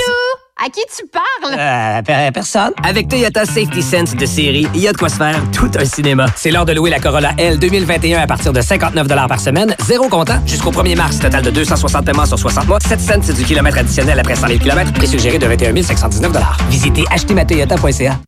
À 0.59 0.69
qui 0.71 0.81
tu 0.95 1.05
parles? 1.07 1.55
Euh, 1.59 2.01
per- 2.01 2.31
personne. 2.33 2.71
Avec 2.83 3.07
Toyota 3.07 3.45
Safety 3.45 3.81
Sense 3.83 4.15
de 4.15 4.25
série, 4.25 4.67
il 4.73 4.81
y 4.81 4.87
a 4.87 4.91
de 4.91 4.97
quoi 4.97 5.07
se 5.07 5.15
faire 5.15 5.39
tout 5.51 5.69
un 5.79 5.85
cinéma. 5.85 6.25
C'est 6.35 6.49
l'heure 6.49 6.65
de 6.65 6.73
louer 6.73 6.89
la 6.89 6.99
Corolla 6.99 7.31
L 7.37 7.59
2021 7.59 8.19
à 8.21 8.25
partir 8.27 8.51
de 8.53 8.59
59 8.61 9.07
par 9.27 9.39
semaine, 9.39 9.75
zéro 9.85 10.09
comptant, 10.09 10.39
jusqu'au 10.47 10.71
1er 10.71 10.95
mars. 10.95 11.19
Total 11.19 11.43
de 11.43 11.51
260 11.51 12.03
paiements 12.05 12.25
sur 12.25 12.39
60 12.39 12.67
mois, 12.67 12.79
7 12.79 12.99
cents 12.99 13.13
c'est 13.21 13.33
du 13.33 13.43
kilomètre 13.43 13.77
additionnel 13.77 14.19
après 14.19 14.35
100 14.35 14.47
000 14.47 14.59
km, 14.59 14.91
prix 14.93 15.07
suggéré 15.07 15.37
de 15.37 15.45
21 15.45 15.79
519 15.83 16.31
Visitez 16.71 17.03
achetezmatoyota.ca. 17.11 18.19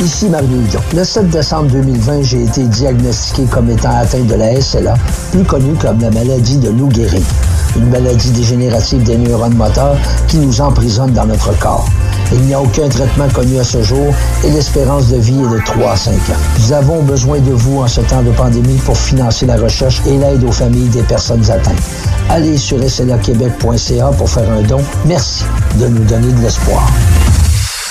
Ici 0.00 0.26
Mario 0.28 0.58
Dion. 0.68 0.80
Le 0.94 1.02
7 1.04 1.30
décembre 1.30 1.70
2020, 1.72 2.22
j'ai 2.22 2.42
été 2.44 2.62
diagnostiqué 2.64 3.44
comme 3.50 3.70
étant 3.70 3.96
atteint 3.98 4.20
de 4.20 4.34
la 4.34 4.60
SLA, 4.60 4.94
plus 5.32 5.42
connue 5.42 5.74
comme 5.80 6.00
la 6.00 6.10
maladie 6.10 6.58
de 6.58 6.68
Lou 6.68 6.90
Gehrig, 6.92 7.24
une 7.76 7.90
maladie 7.90 8.30
dégénérative 8.30 9.02
des 9.02 9.16
neurones 9.16 9.54
moteurs 9.54 9.96
qui 10.28 10.38
nous 10.38 10.60
emprisonne 10.60 11.12
dans 11.12 11.26
notre 11.26 11.56
corps. 11.58 11.88
Il 12.32 12.40
n'y 12.40 12.54
a 12.54 12.60
aucun 12.60 12.88
traitement 12.88 13.28
connu 13.28 13.58
à 13.58 13.64
ce 13.64 13.82
jour 13.82 14.12
et 14.44 14.50
l'espérance 14.50 15.08
de 15.08 15.18
vie 15.18 15.38
est 15.38 15.54
de 15.54 15.60
3 15.64 15.92
à 15.92 15.96
5 15.96 16.12
ans. 16.12 16.40
Nous 16.58 16.72
avons 16.72 17.02
besoin 17.02 17.38
de 17.38 17.52
vous 17.52 17.80
en 17.80 17.86
ce 17.86 18.00
temps 18.00 18.22
de 18.22 18.30
pandémie 18.32 18.78
pour 18.84 18.96
financer 18.96 19.46
la 19.46 19.56
recherche 19.56 20.02
et 20.06 20.16
l'aide 20.16 20.42
aux 20.44 20.52
familles 20.52 20.88
des 20.88 21.02
personnes 21.02 21.48
atteintes. 21.50 21.82
Allez 22.28 22.56
sur 22.56 22.78
slaquebec.ca 22.88 24.10
pour 24.16 24.28
faire 24.28 24.50
un 24.50 24.62
don. 24.62 24.80
Merci 25.04 25.44
de 25.78 25.86
nous 25.86 26.04
donner 26.04 26.32
de 26.32 26.40
l'espoir. 26.40 26.90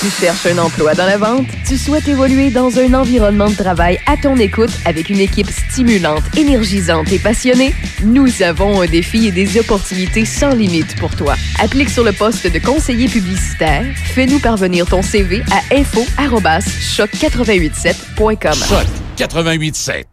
Tu 0.01 0.09
cherches 0.11 0.45
un 0.47 0.57
emploi 0.57 0.93
dans 0.93 1.05
la 1.05 1.17
vente? 1.17 1.45
Tu 1.65 1.77
souhaites 1.77 2.05
évoluer 2.07 2.49
dans 2.51 2.77
un 2.77 2.93
environnement 2.93 3.49
de 3.49 3.55
travail 3.55 3.97
à 4.05 4.17
ton 4.17 4.35
écoute 4.37 4.69
avec 4.85 5.09
une 5.09 5.19
équipe 5.19 5.49
stimulante, 5.49 6.21
énergisante 6.37 7.09
et 7.11 7.17
passionnée? 7.19 7.73
Nous 8.03 8.41
avons 8.43 8.81
un 8.81 8.85
défi 8.87 9.27
et 9.27 9.31
des 9.31 9.57
opportunités 9.57 10.25
sans 10.25 10.49
limite 10.49 10.95
pour 10.97 11.15
toi. 11.15 11.35
Applique 11.59 11.89
sur 11.89 12.03
le 12.03 12.11
poste 12.11 12.45
de 12.51 12.59
conseiller 12.59 13.07
publicitaire. 13.07 13.85
Fais-nous 14.13 14.39
parvenir 14.39 14.85
ton 14.85 15.01
CV 15.01 15.41
à 15.51 15.61
info-choc887.com. 15.73 18.53
Choc 18.53 18.85
88.7. 19.17 20.03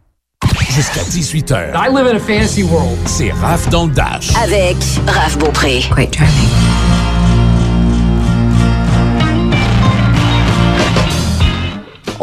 Jusqu'à 0.71 1.01
18h. 1.01 1.73
I 1.75 1.89
live 1.93 2.07
in 2.07 2.15
a 2.15 2.19
fantasy 2.19 2.63
world. 2.63 2.97
C'est 3.05 3.31
Raph 3.31 3.69
dans 3.69 3.85
le 3.85 3.93
Dash. 3.93 4.29
Avec 4.41 4.77
Raph 5.05 5.37
Beaupré. 5.37 5.83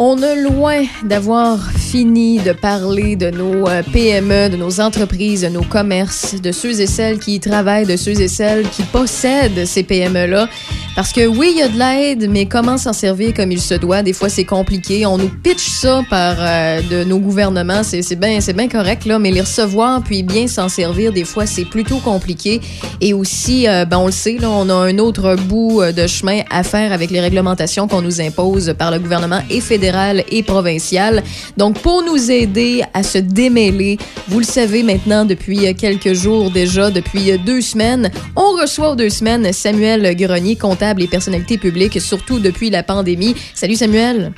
On 0.03 0.17
est 0.17 0.41
loin 0.41 0.85
d'avoir 1.03 1.59
fini 1.91 2.39
de 2.39 2.53
parler 2.53 3.17
de 3.17 3.31
nos 3.31 3.67
euh, 3.67 3.83
PME, 3.91 4.49
de 4.49 4.55
nos 4.55 4.79
entreprises, 4.79 5.41
de 5.41 5.49
nos 5.49 5.63
commerces, 5.63 6.39
de 6.41 6.53
ceux 6.53 6.79
et 6.79 6.87
celles 6.87 7.19
qui 7.19 7.35
y 7.35 7.39
travaillent, 7.41 7.85
de 7.85 7.97
ceux 7.97 8.21
et 8.21 8.29
celles 8.29 8.69
qui 8.69 8.83
possèdent 8.83 9.65
ces 9.65 9.83
PME-là. 9.83 10.47
Parce 10.95 11.11
que 11.11 11.25
oui, 11.25 11.51
il 11.53 11.59
y 11.59 11.61
a 11.61 11.67
de 11.67 11.77
l'aide, 11.77 12.29
mais 12.29 12.45
comment 12.45 12.77
s'en 12.77 12.93
servir 12.93 13.33
comme 13.33 13.51
il 13.51 13.61
se 13.61 13.73
doit? 13.73 14.03
Des 14.03 14.13
fois, 14.13 14.29
c'est 14.29 14.45
compliqué. 14.45 15.05
On 15.05 15.17
nous 15.17 15.29
pitch 15.29 15.69
ça 15.69 16.01
par 16.09 16.35
euh, 16.39 16.81
de 16.81 17.03
nos 17.03 17.19
gouvernements. 17.19 17.83
C'est 17.83 18.15
bien 18.15 18.39
bien 18.39 18.67
correct, 18.69 19.05
là, 19.05 19.19
mais 19.19 19.31
les 19.31 19.41
recevoir 19.41 20.01
puis 20.01 20.23
bien 20.23 20.47
s'en 20.47 20.69
servir, 20.69 21.11
des 21.11 21.25
fois, 21.25 21.45
c'est 21.45 21.65
plutôt 21.65 21.97
compliqué. 21.97 22.61
Et 23.01 23.13
aussi, 23.13 23.67
euh, 23.67 23.83
ben, 23.83 23.97
on 23.97 24.05
le 24.05 24.11
sait, 24.13 24.37
là, 24.39 24.49
on 24.49 24.69
a 24.69 24.73
un 24.73 24.97
autre 24.97 25.35
bout 25.35 25.81
de 25.81 26.07
chemin 26.07 26.41
à 26.49 26.63
faire 26.63 26.93
avec 26.93 27.11
les 27.11 27.19
réglementations 27.19 27.87
qu'on 27.87 28.01
nous 28.01 28.21
impose 28.21 28.73
par 28.77 28.91
le 28.91 28.99
gouvernement 28.99 29.41
et 29.49 29.59
fédéral 29.59 30.23
et 30.29 30.43
provincial. 30.43 31.23
Donc, 31.57 31.80
pour 31.81 32.03
nous 32.03 32.31
aider 32.31 32.83
à 32.93 33.03
se 33.03 33.17
démêler, 33.17 33.97
vous 34.27 34.39
le 34.39 34.45
savez 34.45 34.83
maintenant 34.83 35.25
depuis 35.25 35.67
euh, 35.67 35.73
quelques 35.73 36.13
jours 36.13 36.51
déjà, 36.51 36.91
depuis 36.91 37.31
euh, 37.31 37.37
deux 37.43 37.61
semaines, 37.61 38.11
on 38.35 38.59
reçoit 38.61 38.91
aux 38.91 38.95
deux 38.95 39.09
semaines 39.09 39.51
Samuel 39.51 40.15
Grenier, 40.15 40.55
comptable 40.55 41.01
et 41.01 41.07
personnalité 41.07 41.57
publique, 41.57 41.99
surtout 41.99 42.39
depuis 42.39 42.69
la 42.69 42.83
pandémie. 42.83 43.35
Salut 43.53 43.75
Samuel. 43.75 44.33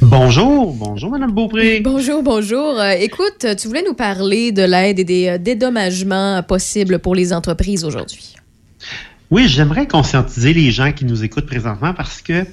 Bonjour, 0.00 0.72
bonjour 0.72 1.10
Madame 1.10 1.32
Beaupré. 1.32 1.80
Bonjour, 1.80 2.22
bonjour. 2.22 2.78
Euh, 2.78 2.92
écoute, 2.92 3.46
tu 3.58 3.68
voulais 3.68 3.84
nous 3.86 3.94
parler 3.94 4.52
de 4.52 4.62
l'aide 4.62 5.00
et 5.00 5.04
des 5.04 5.38
dédommagements 5.38 6.42
possibles 6.42 6.98
pour 6.98 7.14
les 7.14 7.32
entreprises 7.32 7.84
aujourd'hui. 7.84 8.36
Oui, 9.30 9.48
j'aimerais 9.48 9.88
conscientiser 9.88 10.52
les 10.52 10.70
gens 10.70 10.92
qui 10.92 11.06
nous 11.06 11.24
écoutent 11.24 11.46
présentement 11.46 11.94
parce 11.94 12.20
que 12.20 12.44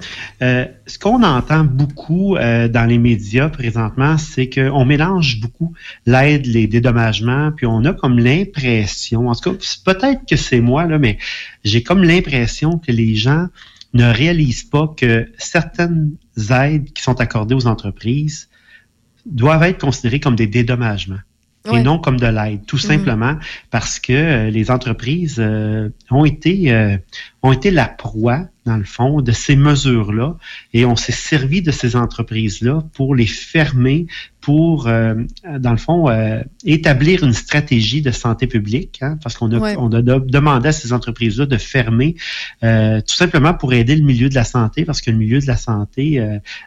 euh, 0.42 0.66
ce 0.88 0.98
qu'on 0.98 1.22
entend 1.22 1.66
beaucoup 1.66 2.38
euh, 2.38 2.70
dans 2.70 2.86
les 2.86 2.98
médias 2.98 3.50
présentement, 3.50 4.18
c'est 4.18 4.50
qu'on 4.50 4.86
mélange 4.86 5.42
beaucoup 5.42 5.74
l'aide, 6.06 6.46
les 6.46 6.68
dédommagements, 6.68 7.52
puis 7.52 7.66
on 7.66 7.84
a 7.84 7.94
comme 7.94 8.18
l'impression, 8.18 9.28
en 9.28 9.36
tout 9.36 9.52
cas, 9.52 9.58
peut-être 9.86 10.22
que 10.28 10.38
c'est 10.38 10.62
moi, 10.62 10.88
là, 10.88 10.98
mais 10.98 11.18
j'ai 11.66 11.84
comme 11.84 12.04
l'impression 12.04 12.80
que 12.80 12.94
les 12.94 13.16
gens 13.16 13.48
ne 13.94 14.06
réalisent 14.06 14.64
pas 14.64 14.88
que 14.96 15.30
certaines 15.38 16.12
aides 16.50 16.94
qui 16.94 17.04
sont 17.04 17.20
accordées 17.20 17.54
aux 17.54 17.68
entreprises 17.68 18.48
doivent 19.26 19.64
être 19.64 19.80
considérées 19.80 20.22
comme 20.22 20.36
des 20.38 20.48
dédommagements. 20.48 21.20
Ouais. 21.68 21.80
et 21.80 21.84
non 21.84 22.00
comme 22.00 22.20
de 22.20 22.26
l'aide, 22.26 22.66
tout 22.66 22.78
Mhm. 22.78 22.82
simplement 22.82 23.38
parce 23.70 24.00
que 24.00 24.14
euh, 24.14 24.50
les 24.50 24.72
entreprises 24.72 25.38
euh, 25.40 25.90
ont 26.10 26.26
été 26.26 26.72
euh, 26.74 26.98
ont 27.44 27.52
été 27.52 27.70
la 27.70 27.86
proie 27.88 28.46
dans 28.66 28.78
le 28.78 28.84
fond 28.84 29.22
de 29.22 29.32
ces 29.32 29.56
mesures-là 29.56 30.38
et 30.74 30.86
on 30.86 30.96
s'est 30.96 31.12
servi 31.12 31.62
de 31.62 31.72
ces 31.72 31.96
entreprises-là 31.96 32.84
pour 32.94 33.16
les 33.16 33.28
fermer, 33.28 34.08
pour 34.42 34.88
euh, 34.88 35.14
dans 35.60 35.72
le 35.72 35.78
fond 35.78 36.10
euh, 36.10 36.42
établir 36.66 37.24
une 37.24 37.34
stratégie 37.34 38.02
de 38.02 38.10
santé 38.12 38.48
publique, 38.48 38.98
hein, 39.02 39.18
parce 39.24 39.36
qu'on 39.38 39.52
a 39.52 39.60
Ouais. 39.60 39.76
on 39.78 39.92
a 39.94 40.02
de- 40.02 40.24
demandé 40.28 40.70
à 40.70 40.72
ces 40.72 40.92
entreprises-là 40.94 41.46
de 41.46 41.58
fermer 41.58 42.16
euh, 42.64 43.00
tout 43.02 43.16
simplement 43.16 43.54
pour 43.54 43.74
aider 43.74 43.96
le 43.96 44.04
milieu 44.04 44.28
de 44.30 44.34
la 44.36 44.44
santé 44.44 44.84
parce 44.84 45.00
que 45.02 45.12
le 45.12 45.18
milieu 45.18 45.40
de 45.40 45.46
la 45.46 45.58
santé 45.58 46.20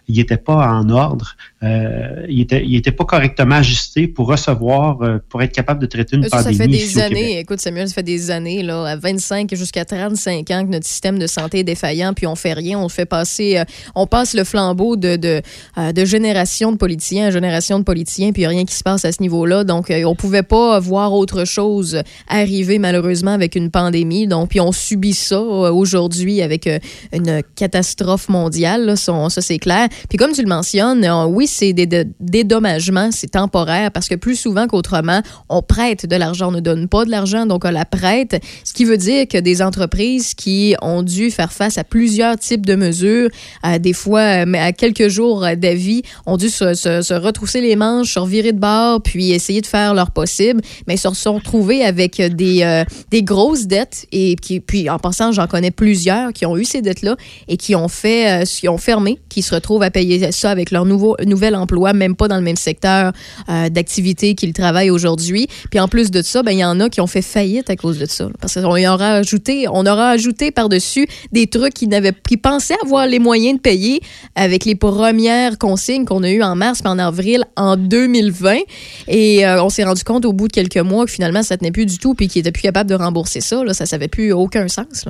il 0.09 0.17
n'était 0.17 0.37
pas 0.37 0.69
en 0.73 0.89
ordre, 0.91 1.37
il 1.63 2.41
était 2.41 2.65
il 2.65 2.77
était 2.77 2.93
pas 2.93 3.05
correctement 3.05 3.57
ajusté 3.57 4.07
pour 4.07 4.29
recevoir 4.29 4.99
pour 5.29 5.43
être 5.43 5.53
capable 5.53 5.81
de 5.81 5.87
traiter 5.87 6.17
une 6.17 6.23
Ça, 6.29 6.43
ça 6.43 6.51
pandémie 6.51 6.75
fait 6.79 6.85
ici 6.85 6.95
des 6.95 7.01
années, 7.01 7.39
écoute 7.41 7.61
Samuel, 7.61 7.89
ça 7.89 7.95
fait 7.95 8.03
des 8.05 8.31
années, 8.31 8.63
là, 8.63 8.85
à 8.85 8.97
25 8.97 9.53
jusqu'à 9.55 9.85
35 9.85 10.51
ans 10.53 10.65
que 10.65 10.71
notre 10.71 10.87
système 10.87 11.19
de 11.19 11.27
santé 11.27 11.61
est 11.61 11.65
défaillant, 11.65 12.15
puis 12.15 12.27
on 12.27 12.37
fait 12.37 12.53
rien, 12.53 12.79
on 12.79 12.89
fait 12.89 13.07
passer, 13.07 13.63
on 13.97 14.07
passe 14.07 14.35
le 14.35 14.45
flambeau 14.45 14.97
de, 14.97 15.17
de, 15.17 15.43
de 15.93 16.05
génération 16.05 16.71
de 16.71 16.77
politiciens 16.77 17.27
à 17.27 17.31
génération 17.33 17.64
de 17.73 17.85
politiciens, 17.85 18.33
puis 18.33 18.43
il 18.43 18.45
y 18.45 18.47
a 18.47 18.51
rien 18.51 18.65
qui 18.65 18.75
se 18.75 18.83
passe 18.83 19.05
à 19.05 19.13
ce 19.13 19.23
niveau-là. 19.23 19.65
Donc, 19.65 19.91
euh, 19.91 20.05
on 20.05 20.15
pouvait 20.15 20.43
pas 20.43 20.79
voir 20.81 21.13
autre 21.13 21.45
chose 21.45 22.03
arriver 22.29 22.79
malheureusement 22.79 23.33
avec 23.33 23.57
une 23.57 23.71
pandémie. 23.71 24.27
Donc, 24.27 24.51
puis 24.51 24.61
on 24.61 24.73
subit 24.73 25.15
ça 25.15 25.37
euh, 25.37 25.73
aujourd'hui 25.73 26.43
avec 26.43 26.67
euh, 26.67 26.79
une 27.13 27.43
catastrophe 27.57 28.29
mondiale, 28.29 28.85
là, 28.85 28.97
ça, 28.97 29.29
c'est 29.41 29.59
clair. 29.59 29.89
Puis 30.09 30.19
comme 30.19 30.33
tu 30.33 30.43
le 30.43 30.49
mentionnes, 30.49 31.07
oui, 31.29 31.47
c'est 31.47 31.73
des, 31.73 32.05
dédommagements, 32.21 33.11
c'est 33.11 33.31
temporaire 33.31 33.91
parce 33.91 34.09
que 34.09 34.15
plus 34.15 34.37
souvent 34.37 34.67
qu'autrement, 34.67 35.23
on 35.49 35.63
prête 35.63 36.07
de 36.07 36.17
l'argent, 36.17 36.49
on 36.49 36.53
ne 36.53 36.61
donne 36.61 36.89
pas 36.89 37.05
de 37.05 37.11
l'argent, 37.11 37.47
donc 37.47 37.65
on 37.65 37.71
la 37.71 37.85
prête. 37.85 38.41
Ce 38.65 38.73
qui 38.73 38.85
veut 38.85 38.97
dire 38.99 39.27
que 39.27 39.39
des 39.39 39.63
entreprises 39.63 40.35
qui 40.35 40.75
ont 40.83 41.03
dû 41.03 41.31
faire 41.31 41.53
face 41.53 41.79
à 41.79 41.85
plusieurs 41.85 42.39
types 42.39 42.67
de 42.67 42.75
mesures, 42.75 43.29
des 43.81 43.93
fois 43.93 44.47
mais 44.47 44.59
à 44.59 44.73
quelques 44.73 45.09
jours 45.09 45.47
d'avis, 45.57 46.03
ont 46.27 46.37
dû 46.37 46.49
se, 46.49 46.75
se- 46.75 47.03
se 47.03 47.15
les 47.61 47.77
manches, 47.77 48.15
se 48.15 48.19
revirer 48.19 48.53
de 48.53 48.59
bord, 48.59 49.03
puis 49.03 49.33
essayer 49.33 49.61
de 49.61 49.67
faire 49.67 49.95
leur 49.95 50.11
possible. 50.11 50.61
Mais 50.87 50.95
ils 50.95 50.99
se 50.99 51.13
sont 51.13 51.35
retrouvés 51.35 51.85
avec 51.85 52.21
des, 52.21 52.63
euh, 52.63 52.85
des 53.11 53.23
grosses 53.23 53.67
dettes. 53.67 54.07
Et 54.13 54.37
puis, 54.37 54.91
en 54.91 54.99
passant, 54.99 55.33
j'en 55.33 55.47
connais 55.47 55.71
plusieurs 55.71 56.33
qui 56.33 56.47
ont 56.47 56.57
eu 56.57 56.65
ces 56.65 56.83
dettes-là 56.83 57.17
et 57.49 57.57
qui 57.57 57.75
ont 57.75 57.89
fait, 57.89 58.43
euh, 58.43 58.45
qui 58.45 58.69
ont 58.69 58.79
fermé, 58.79 59.19
qui 59.29 59.43
se 59.43 59.55
retrouvent 59.55 59.83
à 59.83 59.91
payer 59.91 60.33
ça 60.33 60.51
avec 60.51 60.71
leur 60.71 60.85
nouveau, 60.85 61.17
nouvel 61.27 61.55
emploi, 61.55 61.93
même 61.93 62.17
pas 62.17 62.29
dans 62.29 62.37
le 62.37 62.43
même 62.43 62.57
secteur 62.57 63.13
euh, 63.49 63.69
d'activité 63.69 64.35
qu'ils 64.35 64.53
travaillent 64.53 64.91
aujourd'hui. 64.91 65.49
Puis 65.71 65.81
en 65.81 65.89
plus 65.89 66.11
de 66.11 66.23
ça, 66.23 66.43
ben, 66.43 66.53
il 66.53 66.59
y 66.59 66.65
en 66.65 66.81
a 66.81 66.89
qui 66.89 67.01
ont 67.01 67.07
fait 67.07 67.23
faillite 67.23 67.71
à 67.71 67.77
cause 67.77 67.99
de 67.99 68.07
ça. 68.07 68.29
Parce 68.41 68.55
qu'on 68.55 68.85
aura 68.85 69.15
ajouté, 69.15 69.67
ajouté 69.67 70.51
par-dessus 70.51 71.07
des 71.33 71.47
trucs 71.47 71.75
qu'ils 71.75 71.89
n'avaient, 71.89 72.13
qui 72.27 72.37
pensaient 72.37 72.77
avoir 72.83 73.07
les 73.07 73.19
moyens 73.19 73.57
de 73.57 73.61
payer 73.61 74.01
avec 74.35 74.65
les 74.65 74.75
premières 74.75 75.59
consignes 75.59 76.05
qu'on 76.05 76.23
a 76.23 76.31
eues 76.31 76.43
en 76.43 76.57
mars 76.57 76.83
puis 76.83 76.91
en 76.91 76.99
avril 76.99 77.44
en 77.57 77.77
2020. 77.77 78.59
Et 79.09 79.47
euh, 79.47 79.63
on 79.63 79.69
s'est 79.69 79.85
rendu 79.85 80.05
compte 80.05 80.25
au 80.25 80.33
bout 80.33 80.49
de 80.49 80.53
quelques 80.53 80.77
mois 80.77 81.05
que 81.05 81.11
finalement, 81.11 81.43
ça 81.43 81.57
tenait 81.57 81.73
plus 81.73 81.87
du 81.87 81.99
tout 81.99 82.15
puis 82.15 82.29
qu'ils 82.29 82.41
étaient 82.41 82.53
plus 82.53 82.63
capables 82.63 82.91
de 82.91 82.95
rembourser 82.95 83.41
ça. 83.41 83.63
Ça 83.73 83.85
n'avait 83.91 84.09
plus 84.09 84.33
aucun 84.33 84.69
sens. 84.69 85.07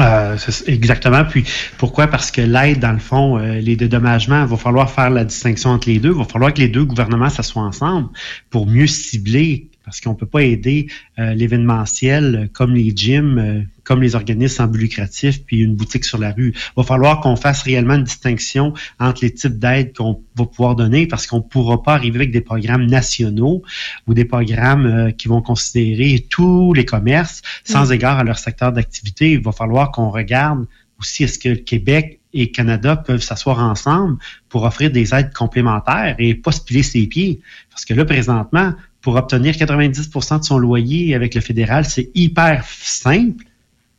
Euh, 0.00 0.36
exactement. 0.66 1.24
Puis 1.24 1.44
pourquoi? 1.76 2.06
Parce 2.06 2.30
que 2.30 2.40
l'aide, 2.40 2.80
dans 2.80 2.92
le 2.92 2.98
fond, 2.98 3.38
euh, 3.38 3.60
les 3.60 3.76
dédommagements, 3.76 4.42
il 4.42 4.48
va 4.48 4.56
falloir 4.56 4.90
faire 4.90 5.10
la 5.10 5.24
distinction 5.24 5.70
entre 5.70 5.88
les 5.88 5.98
deux. 5.98 6.10
Il 6.10 6.18
va 6.18 6.24
falloir 6.24 6.54
que 6.54 6.60
les 6.60 6.68
deux 6.68 6.84
gouvernements 6.84 7.28
s'assoient 7.28 7.62
ensemble 7.62 8.08
pour 8.50 8.66
mieux 8.66 8.86
cibler, 8.86 9.68
parce 9.92 10.00
qu'on 10.00 10.14
peut 10.14 10.24
pas 10.24 10.42
aider 10.42 10.86
euh, 11.18 11.34
l'événementiel 11.34 12.34
euh, 12.34 12.46
comme 12.50 12.74
les 12.74 12.96
gyms, 12.96 13.36
euh, 13.36 13.60
comme 13.84 14.00
les 14.00 14.14
organismes 14.14 14.56
sans 14.56 14.66
but 14.66 14.78
lucratif, 14.78 15.44
puis 15.44 15.58
une 15.58 15.74
boutique 15.74 16.06
sur 16.06 16.16
la 16.16 16.32
rue. 16.32 16.54
Il 16.56 16.72
va 16.78 16.82
falloir 16.82 17.20
qu'on 17.20 17.36
fasse 17.36 17.60
réellement 17.60 17.96
une 17.96 18.04
distinction 18.04 18.72
entre 18.98 19.22
les 19.22 19.34
types 19.34 19.58
d'aides 19.58 19.94
qu'on 19.94 20.22
va 20.34 20.46
pouvoir 20.46 20.76
donner, 20.76 21.06
parce 21.06 21.26
qu'on 21.26 21.38
ne 21.38 21.42
pourra 21.42 21.82
pas 21.82 21.92
arriver 21.92 22.16
avec 22.16 22.30
des 22.30 22.40
programmes 22.40 22.86
nationaux 22.86 23.62
ou 24.06 24.14
des 24.14 24.24
programmes 24.24 24.86
euh, 24.86 25.10
qui 25.10 25.28
vont 25.28 25.42
considérer 25.42 26.26
tous 26.30 26.72
les 26.72 26.86
commerces 26.86 27.42
sans 27.62 27.90
Mm. 27.90 27.92
égard 27.92 28.18
à 28.18 28.24
leur 28.24 28.38
secteur 28.38 28.72
d'activité. 28.72 29.32
Il 29.32 29.42
va 29.42 29.52
falloir 29.52 29.90
qu'on 29.90 30.08
regarde 30.08 30.66
aussi 30.98 31.24
est-ce 31.24 31.38
que 31.38 31.50
le 31.50 31.56
Québec 31.56 32.20
et 32.32 32.50
Canada 32.50 32.96
peuvent 32.96 33.20
s'asseoir 33.20 33.58
ensemble 33.58 34.16
pour 34.48 34.64
offrir 34.64 34.90
des 34.90 35.14
aides 35.14 35.34
complémentaires 35.34 36.16
et 36.18 36.34
pas 36.34 36.52
se 36.52 36.62
piler 36.62 36.82
ses 36.82 37.06
pieds. 37.06 37.40
Parce 37.70 37.84
que 37.84 37.92
là, 37.92 38.06
présentement, 38.06 38.72
pour 39.02 39.16
obtenir 39.16 39.54
90% 39.54 40.38
de 40.38 40.44
son 40.44 40.58
loyer 40.58 41.14
avec 41.14 41.34
le 41.34 41.40
fédéral, 41.40 41.84
c'est 41.84 42.10
hyper 42.14 42.64
simple. 42.64 43.44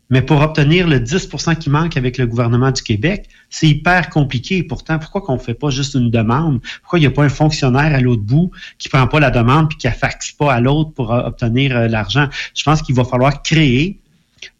Mais 0.10 0.22
pour 0.22 0.42
obtenir 0.42 0.88
le 0.88 1.00
10% 1.00 1.58
qui 1.58 1.70
manque 1.70 1.98
avec 1.98 2.18
le 2.18 2.28
gouvernement 2.28 2.72
du 2.72 2.82
Québec, 2.84 3.28
c'est 3.50 3.68
hyper 3.68 4.10
compliqué. 4.10 4.64
Pourtant, 4.64 5.00
pourquoi 5.00 5.22
qu'on 5.22 5.34
ne 5.34 5.40
fait 5.40 5.54
pas 5.54 5.70
juste 5.70 5.96
une 5.96 6.12
demande? 6.12 6.62
Pourquoi 6.82 7.00
il 7.00 7.02
n'y 7.02 7.08
a 7.08 7.12
pas 7.12 7.24
un 7.24 7.30
fonctionnaire 7.30 7.96
à 7.96 8.00
l'autre 8.00 8.22
bout 8.22 8.52
qui 8.78 8.90
ne 8.90 8.92
prend 8.92 9.08
pas 9.08 9.20
la 9.20 9.32
demande 9.32 9.70
puis 9.70 9.78
qui 9.78 9.88
ne 9.88 9.94
faxe 9.94 10.32
pas 10.32 10.54
à 10.54 10.60
l'autre 10.60 10.92
pour 10.92 11.14
euh, 11.14 11.24
obtenir 11.24 11.76
euh, 11.76 11.88
l'argent? 11.88 12.28
Je 12.54 12.64
pense 12.64 12.82
qu'il 12.82 12.96
va 12.96 13.06
falloir 13.06 13.42
créer 13.42 13.98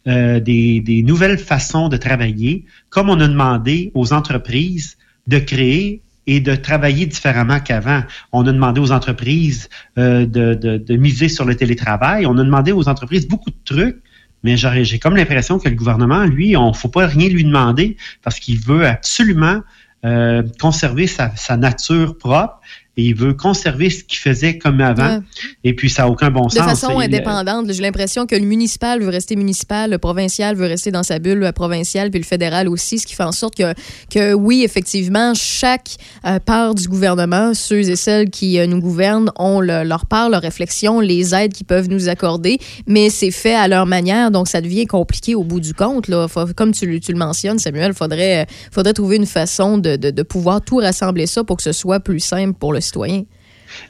euh, 0.08 0.40
des, 0.40 0.80
des 0.80 1.02
nouvelles 1.02 1.38
façons 1.38 1.88
de 1.88 1.96
travailler, 1.96 2.64
comme 2.90 3.08
on 3.08 3.20
a 3.20 3.28
demandé 3.28 3.92
aux 3.94 4.12
entreprises 4.12 4.96
de 5.26 5.38
créer 5.38 6.02
et 6.26 6.40
de 6.40 6.54
travailler 6.54 7.06
différemment 7.06 7.60
qu'avant. 7.60 8.02
On 8.32 8.46
a 8.46 8.52
demandé 8.52 8.80
aux 8.80 8.92
entreprises 8.92 9.68
euh, 9.98 10.26
de, 10.26 10.96
miser 10.96 11.28
sur 11.28 11.44
le 11.44 11.54
télétravail. 11.54 12.26
On 12.26 12.38
a 12.38 12.44
demandé 12.44 12.72
aux 12.72 12.88
entreprises 12.88 13.28
beaucoup 13.28 13.50
de 13.50 13.56
trucs, 13.64 14.02
mais 14.42 14.56
j'ai 14.56 14.98
comme 14.98 15.16
l'impression 15.16 15.58
que 15.58 15.68
le 15.68 15.74
gouvernement, 15.74 16.24
lui, 16.24 16.56
on 16.56 16.68
ne 16.68 16.74
faut 16.74 16.88
pas 16.88 17.06
rien 17.06 17.28
lui 17.28 17.44
demander 17.44 17.96
parce 18.22 18.40
qu'il 18.40 18.58
veut 18.58 18.86
absolument 18.86 19.60
euh, 20.04 20.42
conserver 20.60 21.06
sa 21.06 21.56
nature 21.56 22.18
propre 22.18 22.60
et 22.96 23.02
il 23.06 23.14
veut 23.14 23.34
conserver 23.34 23.90
ce 23.90 24.04
qu'il 24.04 24.18
faisait 24.18 24.56
comme 24.58 24.80
avant. 24.80 25.16
Ouais. 25.16 25.20
Et 25.64 25.74
puis, 25.74 25.90
ça 25.90 26.02
n'a 26.04 26.08
aucun 26.10 26.30
bon 26.30 26.46
De 26.46 26.52
sens. 26.52 26.64
façon 26.64 27.00
Il- 27.00 27.04
indépendante. 27.06 27.72
J'ai 27.72 27.82
l'impression 27.82 28.26
que 28.26 28.36
le 28.36 28.44
municipal 28.46 29.00
veut 29.02 29.08
rester 29.10 29.34
municipal, 29.36 29.90
le 29.90 29.98
provincial 29.98 30.54
veut 30.56 30.66
rester 30.66 30.90
dans 30.90 31.02
sa 31.02 31.18
bulle 31.18 31.42
euh, 31.42 31.52
provinciale, 31.52 32.10
puis 32.10 32.20
le 32.20 32.24
fédéral 32.26 32.68
aussi, 32.68 32.98
ce 32.98 33.06
qui 33.06 33.14
fait 33.14 33.24
en 33.24 33.32
sorte 33.32 33.56
que, 33.56 33.74
que 34.10 34.32
oui, 34.34 34.62
effectivement, 34.64 35.32
chaque 35.34 35.96
euh, 36.26 36.38
part 36.38 36.74
du 36.74 36.86
gouvernement, 36.88 37.52
ceux 37.54 37.80
et 37.90 37.96
celles 37.96 38.30
qui 38.30 38.58
euh, 38.58 38.66
nous 38.66 38.78
gouvernent, 38.80 39.30
ont 39.38 39.60
le- 39.60 39.82
leur 39.84 40.06
part, 40.06 40.30
leur 40.30 40.42
réflexion, 40.42 41.00
les 41.00 41.34
aides 41.34 41.52
qu'ils 41.52 41.66
peuvent 41.66 41.88
nous 41.88 42.08
accorder, 42.08 42.58
mais 42.86 43.10
c'est 43.10 43.30
fait 43.32 43.54
à 43.54 43.66
leur 43.68 43.86
manière, 43.86 44.30
donc 44.30 44.46
ça 44.48 44.60
devient 44.60 44.86
compliqué 44.86 45.34
au 45.34 45.42
bout 45.42 45.60
du 45.60 45.74
compte. 45.74 46.08
Là. 46.08 46.28
Faut- 46.28 46.46
comme 46.54 46.72
tu, 46.72 46.86
le- 46.86 47.00
tu 47.00 47.12
le 47.12 47.18
mentionnes, 47.18 47.58
Samuel, 47.58 47.90
il 47.92 47.96
faudrait, 47.96 48.46
faudrait 48.70 48.92
trouver 48.92 49.16
une 49.16 49.26
façon 49.26 49.78
de, 49.78 49.96
de- 49.96 50.10
de 50.10 50.22
pouvoir 50.22 50.60
tout 50.60 50.76
rassembler 50.76 51.26
ça 51.26 51.42
pour 51.44 51.56
que 51.56 51.62
ce 51.62 51.72
soit 51.72 52.00
plus 52.00 52.20
simple 52.20 52.52
pour 52.58 52.72
le 52.72 52.80
citoyen. 52.84 53.26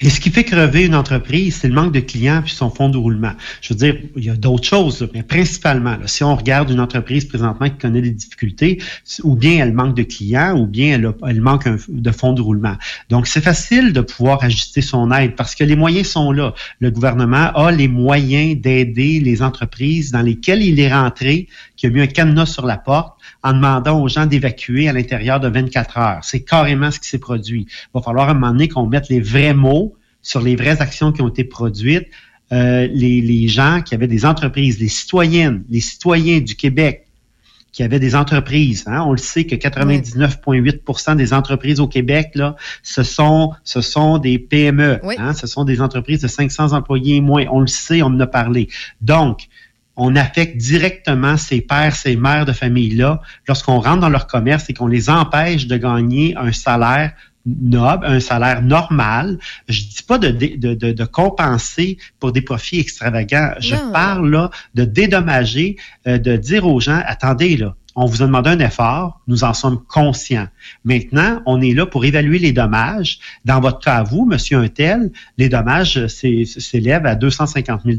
Et 0.00 0.10
ce 0.10 0.20
qui 0.20 0.30
fait 0.30 0.44
crever 0.44 0.84
une 0.84 0.94
entreprise, 0.94 1.56
c'est 1.56 1.68
le 1.68 1.74
manque 1.74 1.92
de 1.92 2.00
clients 2.00 2.42
puis 2.42 2.52
son 2.52 2.70
fonds 2.70 2.88
de 2.88 2.98
roulement. 2.98 3.32
Je 3.60 3.72
veux 3.72 3.78
dire, 3.78 3.96
il 4.16 4.24
y 4.24 4.30
a 4.30 4.36
d'autres 4.36 4.66
choses, 4.66 5.08
mais 5.14 5.22
principalement, 5.22 5.96
si 6.06 6.24
on 6.24 6.34
regarde 6.34 6.70
une 6.70 6.80
entreprise 6.80 7.24
présentement 7.24 7.68
qui 7.68 7.76
connaît 7.76 8.02
des 8.02 8.10
difficultés, 8.10 8.80
ou 9.22 9.36
bien 9.36 9.64
elle 9.64 9.72
manque 9.72 9.96
de 9.96 10.02
clients, 10.02 10.56
ou 10.58 10.66
bien 10.66 11.00
elle, 11.26 11.40
manque 11.40 11.68
de 11.88 12.10
fonds 12.10 12.32
de 12.32 12.42
roulement. 12.42 12.76
Donc, 13.10 13.26
c'est 13.26 13.42
facile 13.42 13.92
de 13.92 14.00
pouvoir 14.00 14.42
ajuster 14.42 14.80
son 14.80 15.10
aide 15.12 15.36
parce 15.36 15.54
que 15.54 15.64
les 15.64 15.76
moyens 15.76 16.08
sont 16.08 16.32
là. 16.32 16.54
Le 16.80 16.90
gouvernement 16.90 17.50
a 17.54 17.70
les 17.70 17.88
moyens 17.88 18.60
d'aider 18.60 19.20
les 19.20 19.42
entreprises 19.42 20.10
dans 20.10 20.22
lesquelles 20.22 20.62
il 20.62 20.80
est 20.80 20.92
rentré, 20.92 21.48
qui 21.76 21.86
a 21.86 21.90
mis 21.90 22.00
un 22.00 22.06
cadenas 22.06 22.46
sur 22.46 22.66
la 22.66 22.76
porte 22.76 23.14
en 23.42 23.52
demandant 23.52 24.00
aux 24.00 24.08
gens 24.08 24.26
d'évacuer 24.26 24.88
à 24.88 24.92
l'intérieur 24.92 25.40
de 25.40 25.48
24 25.48 25.98
heures. 25.98 26.20
C'est 26.22 26.40
carrément 26.40 26.90
ce 26.90 26.98
qui 26.98 27.08
s'est 27.08 27.18
produit. 27.18 27.66
Il 27.68 27.88
va 27.94 28.02
falloir 28.02 28.28
à 28.28 28.30
un 28.30 28.34
moment 28.34 28.52
donné 28.52 28.68
qu'on 28.68 28.86
mette 28.86 29.08
les 29.08 29.20
vrais 29.20 29.54
mots 29.54 29.73
sur 30.22 30.40
les 30.40 30.56
vraies 30.56 30.80
actions 30.80 31.12
qui 31.12 31.22
ont 31.22 31.28
été 31.28 31.44
produites. 31.44 32.06
Euh, 32.52 32.86
les, 32.92 33.20
les 33.22 33.48
gens 33.48 33.80
qui 33.84 33.94
avaient 33.94 34.06
des 34.16 34.24
entreprises, 34.26 34.78
les 34.78 34.88
citoyennes, 34.88 35.64
les 35.70 35.80
citoyens 35.80 36.40
du 36.40 36.54
Québec 36.56 37.06
qui 37.72 37.82
avaient 37.82 37.98
des 37.98 38.14
entreprises. 38.14 38.84
hein. 38.86 39.02
On 39.08 39.12
le 39.12 39.18
sait 39.18 39.44
que 39.44 39.56
99,8% 39.56 41.16
des 41.16 41.32
entreprises 41.32 41.80
au 41.80 41.88
Québec, 41.88 42.30
là, 42.34 42.54
ce 42.82 43.02
sont, 43.02 43.52
ce 43.64 43.80
sont 43.80 44.18
des 44.18 44.38
PME. 44.38 45.00
hein. 45.18 45.34
Ce 45.34 45.46
sont 45.46 45.64
des 45.64 45.80
entreprises 45.80 46.20
de 46.20 46.28
500 46.28 46.72
employés 46.72 47.16
et 47.16 47.20
moins. 47.20 47.44
On 47.50 47.60
le 47.60 47.66
sait, 47.66 48.02
on 48.02 48.06
en 48.06 48.20
a 48.20 48.26
parlé. 48.26 48.68
Donc, 49.00 49.48
on 49.96 50.14
affecte 50.16 50.56
directement 50.56 51.36
ces 51.36 51.60
pères, 51.60 51.94
ces 51.94 52.16
mères 52.16 52.44
de 52.46 52.52
famille-là 52.52 53.20
lorsqu'on 53.48 53.78
rentre 53.80 54.00
dans 54.00 54.08
leur 54.08 54.26
commerce 54.26 54.68
et 54.68 54.74
qu'on 54.74 54.88
les 54.88 55.08
empêche 55.08 55.66
de 55.66 55.76
gagner 55.76 56.36
un 56.36 56.52
salaire 56.52 57.12
noble, 57.46 58.06
un 58.06 58.20
salaire 58.20 58.62
normal. 58.62 59.38
Je 59.68 59.80
dis 59.82 60.02
pas 60.06 60.18
de, 60.18 60.28
de, 60.30 60.74
de, 60.74 60.92
de 60.92 61.04
compenser 61.04 61.98
pour 62.20 62.32
des 62.32 62.42
profits 62.42 62.80
extravagants. 62.80 63.52
Je 63.60 63.74
parle 63.92 64.30
là 64.30 64.50
de 64.74 64.84
dédommager, 64.84 65.76
euh, 66.06 66.18
de 66.18 66.36
dire 66.36 66.66
aux 66.66 66.80
gens, 66.80 67.00
attendez 67.06 67.56
là, 67.56 67.74
on 67.96 68.06
vous 68.06 68.22
a 68.22 68.26
demandé 68.26 68.50
un 68.50 68.58
effort, 68.58 69.20
nous 69.28 69.44
en 69.44 69.54
sommes 69.54 69.80
conscients. 69.84 70.48
Maintenant, 70.84 71.42
on 71.46 71.60
est 71.60 71.74
là 71.74 71.86
pour 71.86 72.04
évaluer 72.04 72.40
les 72.40 72.52
dommages. 72.52 73.20
Dans 73.44 73.60
votre 73.60 73.78
cas 73.78 73.98
à 73.98 74.02
vous, 74.02 74.26
Monsieur 74.26 74.58
Untel, 74.58 75.12
les 75.38 75.48
dommages 75.48 75.96
euh, 75.98 76.08
s'é- 76.08 76.44
s'élèvent 76.44 77.06
à 77.06 77.14
250 77.14 77.82
000 77.84 77.96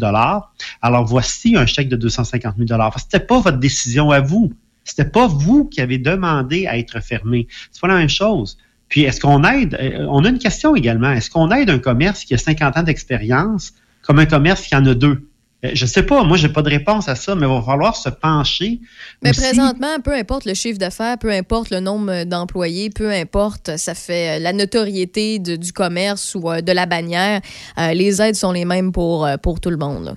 Alors 0.82 1.06
voici 1.06 1.56
un 1.56 1.66
chèque 1.66 1.88
de 1.88 1.96
250 1.96 2.56
000 2.58 2.80
C'était 2.98 3.26
pas 3.26 3.39
votre 3.39 3.58
décision 3.58 4.12
à 4.12 4.20
vous. 4.20 4.52
C'était 4.84 5.10
pas 5.10 5.28
vous 5.28 5.66
qui 5.66 5.82
avez 5.82 5.98
demandé 5.98 6.68
à 6.68 6.78
être 6.78 7.02
fermé. 7.02 7.48
C'est 7.72 7.82
pas 7.82 7.88
la 7.88 7.96
même 7.96 8.10
chose. 8.10 8.58
Puis 8.89 9.01
est-ce 9.03 9.19
qu'on 9.19 9.43
aide 9.43 9.77
euh, 9.81 10.05
On 10.09 10.23
a 10.25 10.29
une 10.29 10.39
question 10.39 10.75
également. 10.75 11.11
Est-ce 11.11 11.29
qu'on 11.29 11.49
aide 11.51 11.69
un 11.69 11.79
commerce 11.79 12.23
qui 12.23 12.33
a 12.33 12.38
50 12.38 12.77
ans 12.77 12.83
d'expérience 12.83 13.73
comme 14.03 14.19
un 14.19 14.25
commerce 14.25 14.61
qui 14.61 14.75
en 14.75 14.86
a 14.86 14.93
deux? 14.93 15.27
Euh, 15.63 15.71
Je 15.73 15.86
sais 15.86 16.03
pas. 16.03 16.23
Moi, 16.23 16.38
j'ai 16.38 16.49
pas 16.49 16.61
de 16.61 16.69
réponse 16.69 17.07
à 17.09 17.15
ça, 17.15 17.33
mais 17.33 17.47
il 17.47 17.49
va 17.51 17.61
falloir 17.61 17.95
se 17.95 18.09
pencher. 18.09 18.79
Mais 19.23 19.31
aussi. 19.31 19.41
présentement, 19.41 19.99
peu 20.03 20.13
importe 20.13 20.45
le 20.45 20.53
chiffre 20.53 20.77
d'affaires, 20.77 21.17
peu 21.17 21.31
importe 21.31 21.71
le 21.71 21.79
nombre 21.79 22.25
d'employés, 22.25 22.89
peu 22.91 23.09
importe, 23.11 23.75
ça 23.77 23.95
fait 23.95 24.38
euh, 24.38 24.39
la 24.39 24.53
notoriété 24.53 25.39
de- 25.39 25.55
du 25.55 25.71
commerce 25.71 26.36
ou 26.36 26.41
de 26.61 26.71
la 26.71 26.86
bannière, 26.86 27.41
les 27.93 28.21
aides 28.21 28.36
sont 28.36 28.51
les 28.51 28.65
mêmes 28.65 28.91
pour, 28.91 29.27
pour 29.41 29.59
tout 29.59 29.71
le 29.71 29.77
monde. 29.77 30.05
là. 30.05 30.15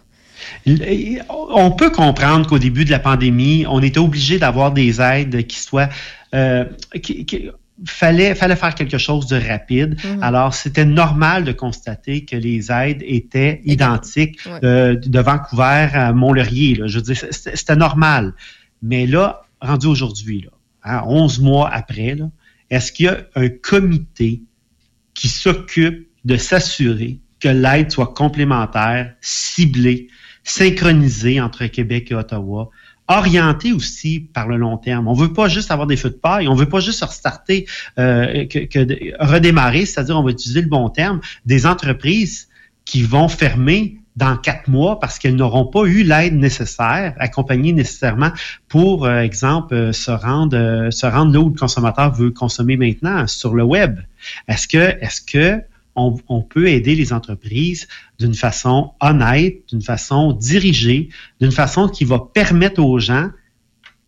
On 1.28 1.70
peut 1.72 1.90
comprendre 1.90 2.46
qu'au 2.46 2.58
début 2.58 2.84
de 2.84 2.90
la 2.90 2.98
pandémie, 2.98 3.64
on 3.68 3.80
était 3.82 3.98
obligé 3.98 4.38
d'avoir 4.38 4.72
des 4.72 5.00
aides 5.00 5.46
qui 5.46 5.58
soient. 5.58 5.88
euh, 6.34 6.64
qui- 7.02 7.24
qui- 7.24 7.48
fallait, 7.87 8.35
fallait 8.35 8.57
faire 8.57 8.74
quelque 8.74 8.99
chose 8.99 9.26
de 9.26 9.37
rapide. 9.37 9.97
Mhm. 10.05 10.22
Alors, 10.22 10.55
c'était 10.55 10.85
normal 10.85 11.45
de 11.45 11.53
constater 11.53 12.24
que 12.24 12.37
les 12.37 12.70
aides 12.72 13.03
étaient 13.07 13.61
identiques 13.64 14.41
Ouais. 14.47 14.61
euh, 14.64 14.97
de 14.97 15.20
Vancouver 15.20 15.89
à 15.95 16.12
Mont-Laurier. 16.12 16.74
là. 16.76 16.87
Je 16.89 16.97
veux 16.99 17.03
dire, 17.03 17.16
c'était 17.16 17.57
c'était 17.57 17.76
normal. 17.76 18.35
Mais 18.83 19.07
là, 19.07 19.43
rendu 19.61 19.87
aujourd'hui, 19.87 20.43
là, 20.43 20.51
hein, 20.85 21.03
11 21.07 21.41
mois 21.41 21.68
après, 21.70 22.14
là, 22.14 22.31
est-ce 22.70 22.93
qu'il 22.93 23.07
y 23.07 23.09
a 23.09 23.18
un 23.35 23.49
comité 23.49 24.43
qui 25.14 25.29
s'occupe 25.29 26.07
de 26.24 26.37
s'assurer 26.37 27.18
que 27.41 27.49
l'aide 27.49 27.91
soit 27.91 28.12
complémentaire, 28.14 29.14
ciblée, 29.20 30.09
synchronisée 30.45 31.41
entre 31.41 31.66
Québec 31.66 32.11
et 32.11 32.14
Ottawa? 32.14 32.70
Orienté 33.09 33.72
aussi 33.72 34.20
par 34.20 34.46
le 34.46 34.56
long 34.56 34.76
terme. 34.76 35.09
On 35.09 35.14
veut 35.14 35.32
pas 35.32 35.48
juste 35.48 35.70
avoir 35.70 35.86
des 35.86 35.96
feux 35.96 36.11
de 36.11 36.14
paille, 36.14 36.46
on 36.48 36.54
veut 36.54 36.68
pas 36.68 36.80
juste 36.80 37.02
restarter, 37.02 37.66
euh, 37.98 38.46
redémarrer, 39.18 39.86
c'est-à-dire 39.86 40.18
on 40.18 40.22
va 40.22 40.30
utiliser 40.30 40.62
le 40.62 40.68
bon 40.68 40.88
terme, 40.90 41.20
des 41.46 41.66
entreprises 41.66 42.48
qui 42.84 43.02
vont 43.02 43.28
fermer 43.28 43.98
dans 44.16 44.36
quatre 44.36 44.68
mois 44.68 44.98
parce 44.98 45.18
qu'elles 45.18 45.36
n'auront 45.36 45.66
pas 45.66 45.84
eu 45.84 46.02
l'aide 46.02 46.34
nécessaire, 46.34 47.14
accompagnée 47.18 47.72
nécessairement 47.72 48.32
pour, 48.66 49.06
euh, 49.06 49.20
exemple, 49.20 49.74
euh, 49.74 49.92
se 49.92 50.11
rendre, 50.11 50.88
se 50.90 51.06
rendre 51.06 51.32
là 51.32 51.40
où 51.40 51.48
le 51.50 51.54
consommateur 51.54 52.12
veut 52.12 52.30
consommer 52.30 52.76
maintenant 52.76 53.26
sur 53.26 53.54
le 53.54 53.62
web. 53.62 54.00
Est-ce 54.48 54.66
que, 54.66 54.76
est-ce 55.00 55.20
que 55.20 55.62
on, 55.99 56.42
peut 56.42 56.68
aider 56.68 56.94
les 56.94 57.12
entreprises 57.12 57.88
d'une 58.18 58.34
façon 58.34 58.92
honnête, 59.01 59.62
d'une 59.68 59.82
façon 59.82 60.32
dirigée, 60.32 61.09
d'une 61.40 61.53
façon 61.53 61.88
qui 61.88 62.05
va 62.05 62.18
permettre 62.32 62.82
aux 62.82 62.99
gens 62.99 63.30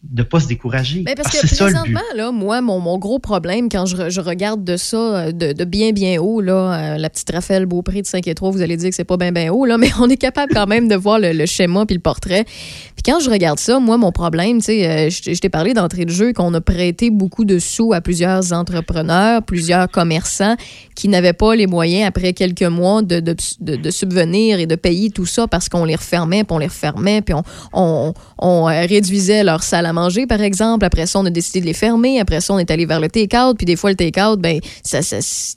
de 0.03 0.23
pas 0.23 0.41
se 0.41 0.49
décourager. 0.49 1.03
Ben, 1.03 1.15
parce 1.15 1.29
Parce 1.31 1.43
que 1.43 1.49
c'est 1.49 1.55
ça 1.57 1.65
présentement, 1.67 2.01
là, 2.17 2.33
moi, 2.33 2.63
mon, 2.63 2.81
mon 2.81 2.99
gros 2.99 3.19
problème, 3.19 3.69
quand 3.69 3.85
je, 3.85 4.09
je 4.09 4.21
regarde 4.21 4.65
de 4.65 4.79
ça 4.79 4.97
euh, 4.97 5.33
de, 5.33 5.53
de 5.53 5.65
bien, 5.65 5.93
bien 5.93 6.21
haut, 6.21 6.41
là, 6.41 6.95
euh, 6.95 6.97
la 6.97 7.11
petite 7.11 7.31
Raphaël 7.31 7.67
Beaupré 7.67 8.01
de 8.01 8.07
5 8.07 8.27
et 8.27 8.35
3, 8.35 8.51
vous 8.51 8.63
allez 8.63 8.79
dire 8.79 8.89
que 8.89 8.97
c'est 8.97 9.05
pas 9.05 9.19
bien, 9.19 9.31
bien 9.31 9.53
haut, 9.53 9.67
là, 9.67 9.77
mais 9.79 9.91
on 10.01 10.09
est 10.09 10.17
capable 10.17 10.55
quand 10.55 10.67
même 10.67 10.89
de 10.89 10.97
voir 10.97 11.19
le, 11.19 11.33
le 11.33 11.45
schéma 11.45 11.85
puis 11.85 11.95
le 11.95 12.01
portrait. 12.01 12.45
Puis 12.45 13.03
quand 13.05 13.21
je 13.21 13.29
regarde 13.29 13.59
ça, 13.59 13.79
moi, 13.79 13.99
mon 13.99 14.11
problème, 14.11 14.59
tu 14.59 14.67
sais, 14.67 14.89
euh, 14.89 15.11
je, 15.11 15.35
je 15.35 15.41
t'ai 15.41 15.51
parlé 15.51 15.75
d'entrée 15.75 16.07
de 16.07 16.11
jeu 16.11 16.33
qu'on 16.33 16.53
a 16.55 16.61
prêté 16.63 17.11
beaucoup 17.11 17.45
de 17.45 17.59
sous 17.59 17.93
à 17.93 18.01
plusieurs 18.01 18.55
entrepreneurs, 18.55 19.43
plusieurs 19.43 19.89
commerçants 19.91 20.57
qui 20.95 21.09
n'avaient 21.09 21.35
pas 21.35 21.55
les 21.55 21.67
moyens, 21.67 22.07
après 22.09 22.33
quelques 22.33 22.63
mois, 22.63 23.03
de, 23.03 23.21
de, 23.21 23.35
de- 23.61 23.91
subvenir 23.91 24.61
et 24.61 24.67
de 24.67 24.77
payer 24.77 25.11
tout 25.11 25.27
ça 25.27 25.47
parce 25.47 25.69
qu'on 25.69 25.85
les 25.85 25.97
refermait, 25.97 26.45
puis 26.45 26.55
on 26.55 26.59
les 26.59 26.67
refermait, 26.67 27.23
puis 27.23 27.35
on, 27.35 27.43
on, 27.73 28.15
on, 28.39 28.65
réduisait 28.65 29.43
leur 29.43 29.63
salle 29.63 29.87
manger, 29.93 30.27
par 30.27 30.41
exemple. 30.41 30.85
Après 30.85 31.07
ça, 31.07 31.19
on 31.19 31.27
a 31.27 31.31
décidé 31.31 31.61
de 31.61 31.67
les 31.67 31.75
fermer. 31.75 32.21
Après 32.21 32.41
ça, 32.41 32.55
on 32.55 32.59
est 32.59 32.71
allé 32.71 32.87
vers 32.87 33.01
le 33.01 33.09
take-out. 33.09 33.57
Puis 33.57 33.67
des 33.67 33.77
fois, 33.77 33.91
le 33.91 33.97
take-out, 33.97 34.39
ben, 34.41 34.61
ça, 34.83 35.01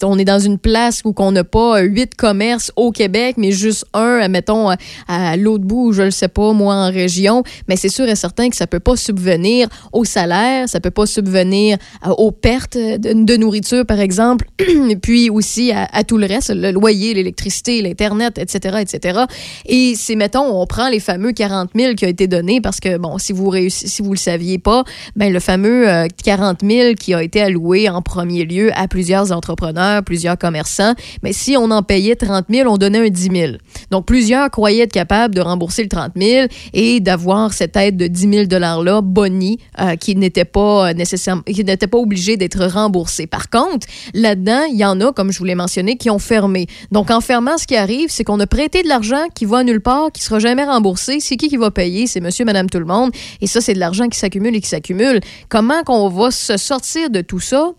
on 0.03 0.17
est 0.17 0.25
dans 0.25 0.39
une 0.39 0.57
place 0.57 1.01
où 1.05 1.13
qu'on 1.13 1.31
n'a 1.31 1.43
pas 1.43 1.81
huit 1.81 2.15
commerces 2.15 2.71
au 2.75 2.91
Québec, 2.91 3.36
mais 3.38 3.51
juste 3.51 3.86
un, 3.93 4.27
mettons, 4.27 4.69
à, 5.07 5.38
l'autre 5.38 5.63
bout, 5.63 5.93
je 5.93 6.03
le 6.03 6.11
sais 6.11 6.27
pas, 6.27 6.53
moi, 6.53 6.75
en 6.75 6.91
région. 6.91 7.43
Mais 7.67 7.75
c'est 7.75 7.89
sûr 7.89 8.07
et 8.07 8.15
certain 8.15 8.49
que 8.49 8.55
ça 8.55 8.67
peut 8.67 8.79
pas 8.79 8.95
subvenir 8.95 9.67
au 9.91 10.05
salaire, 10.05 10.67
ça 10.69 10.79
peut 10.79 10.91
pas 10.91 11.05
subvenir 11.05 11.77
euh, 12.05 12.11
aux 12.11 12.31
pertes 12.31 12.77
de, 12.77 13.38
nourriture, 13.38 13.86
par 13.86 13.99
exemple, 13.99 14.45
et 14.89 14.95
puis 14.95 15.29
aussi 15.29 15.71
à, 15.71 16.03
tout 16.03 16.17
le 16.17 16.25
reste, 16.25 16.51
le 16.53 16.71
loyer, 16.71 17.13
l'électricité, 17.13 17.81
l'Internet, 17.81 18.38
etc., 18.38 18.77
etc. 18.81 19.21
Et 19.65 19.95
c'est, 19.95 20.15
mettons, 20.15 20.61
on 20.61 20.65
prend 20.65 20.89
les 20.89 20.99
fameux 20.99 21.31
40 21.31 21.71
000 21.75 21.95
qui 21.95 22.05
ont 22.05 22.09
été 22.09 22.27
donnés 22.27 22.61
parce 22.61 22.79
que, 22.79 22.97
bon, 22.97 23.17
si 23.17 23.34
vous 23.34 23.49
réussi- 23.49 23.88
si 23.88 24.01
vous 24.01 24.11
le 24.11 24.17
saviez 24.24 24.57
pas, 24.57 24.84
ben, 25.15 25.32
le 25.32 25.39
fameux 25.39 25.89
euh, 25.89 26.07
40 26.24 26.59
000 26.63 26.93
qui 26.95 27.13
a 27.13 27.21
été 27.24 27.41
alloué 27.41 27.89
en 27.89 28.01
premier 28.01 28.45
lieu 28.45 28.71
à 28.76 28.88
plusieurs 28.88 29.32
entrepreneurs, 29.32 30.03
plusieurs 30.03 30.38
commerçants, 30.38 30.93
mais 31.21 31.34
si 31.34 31.55
on 31.57 31.71
en 31.71 31.84
payait 31.84 32.15
30 32.15 32.45
000, 32.49 32.71
on 32.71 32.78
donnait 32.78 33.05
un 33.05 33.09
10 33.09 33.30
000. 33.32 33.53
Donc, 33.91 34.05
plusieurs 34.05 34.49
croyaient 34.49 34.84
être 34.84 34.91
capables 34.91 35.36
de 35.36 35.41
rembourser 35.41 35.84
le 35.84 35.89
30 35.89 36.13
000 36.15 36.47
et 36.74 36.99
d'avoir 36.99 37.53
cette 37.53 37.76
aide 37.76 37.97
de 37.97 38.07
10 38.07 38.21
000 38.21 38.34
$-là, 38.45 39.01
boni, 39.01 39.59
euh, 39.80 39.95
qui 39.95 40.15
n'était 40.15 40.45
pas 40.45 40.89
euh, 40.89 40.93
nécessairement, 40.93 41.43
qui 41.43 41.63
n'était 41.63 41.88
pas 41.88 41.97
obligé 41.97 42.38
d'être 42.38 42.65
remboursé. 42.65 43.28
Par 43.28 43.49
contre, 43.49 43.88
là-dedans, 44.13 44.63
il 44.69 44.78
y 44.78 44.86
en 44.86 44.99
a, 45.01 45.11
comme 45.11 45.32
je 45.32 45.39
vous 45.39 45.45
l'ai 45.45 45.55
mentionné, 45.55 45.97
qui 45.97 46.09
ont 46.09 46.19
fermé. 46.19 46.67
Donc, 46.91 47.11
en 47.11 47.21
fermant, 47.21 47.57
ce 47.57 47.67
qui 47.67 47.76
arrive, 47.76 48.09
c'est 48.09 48.24
qu'on 48.24 48.39
a 48.39 48.47
prêté 48.47 48.84
de 48.84 48.88
l'argent 48.88 49.26
qui 49.34 49.45
va 49.45 49.63
nulle 49.63 49.82
part, 49.82 50.11
qui 50.11 50.24
sera 50.24 50.39
jamais 50.39 50.63
remboursé. 50.63 51.19
C'est 51.19 51.38
qui 51.38 51.49
qui 51.49 51.57
va 51.57 51.71
payer? 51.71 52.07
C'est 52.07 52.21
monsieur, 52.21 52.45
madame, 52.45 52.69
tout 52.69 52.80
le 52.80 52.86
monde. 52.86 53.11
Et 53.41 53.47
ça, 53.47 53.61
c'est 53.61 53.74
de 53.74 53.80
l'argent 53.80 54.07
qui 54.14 54.20
s'accumule 54.20 54.55
et 54.55 54.61
qui 54.61 54.70
s'accumule. 54.70 55.20
Comment 55.49 55.84
qu'on 55.84 56.07
va 56.09 56.32
se 56.32 56.57
sortir 56.57 57.09
de 57.09 57.22
tout 57.22 57.39
ça? 57.39 57.74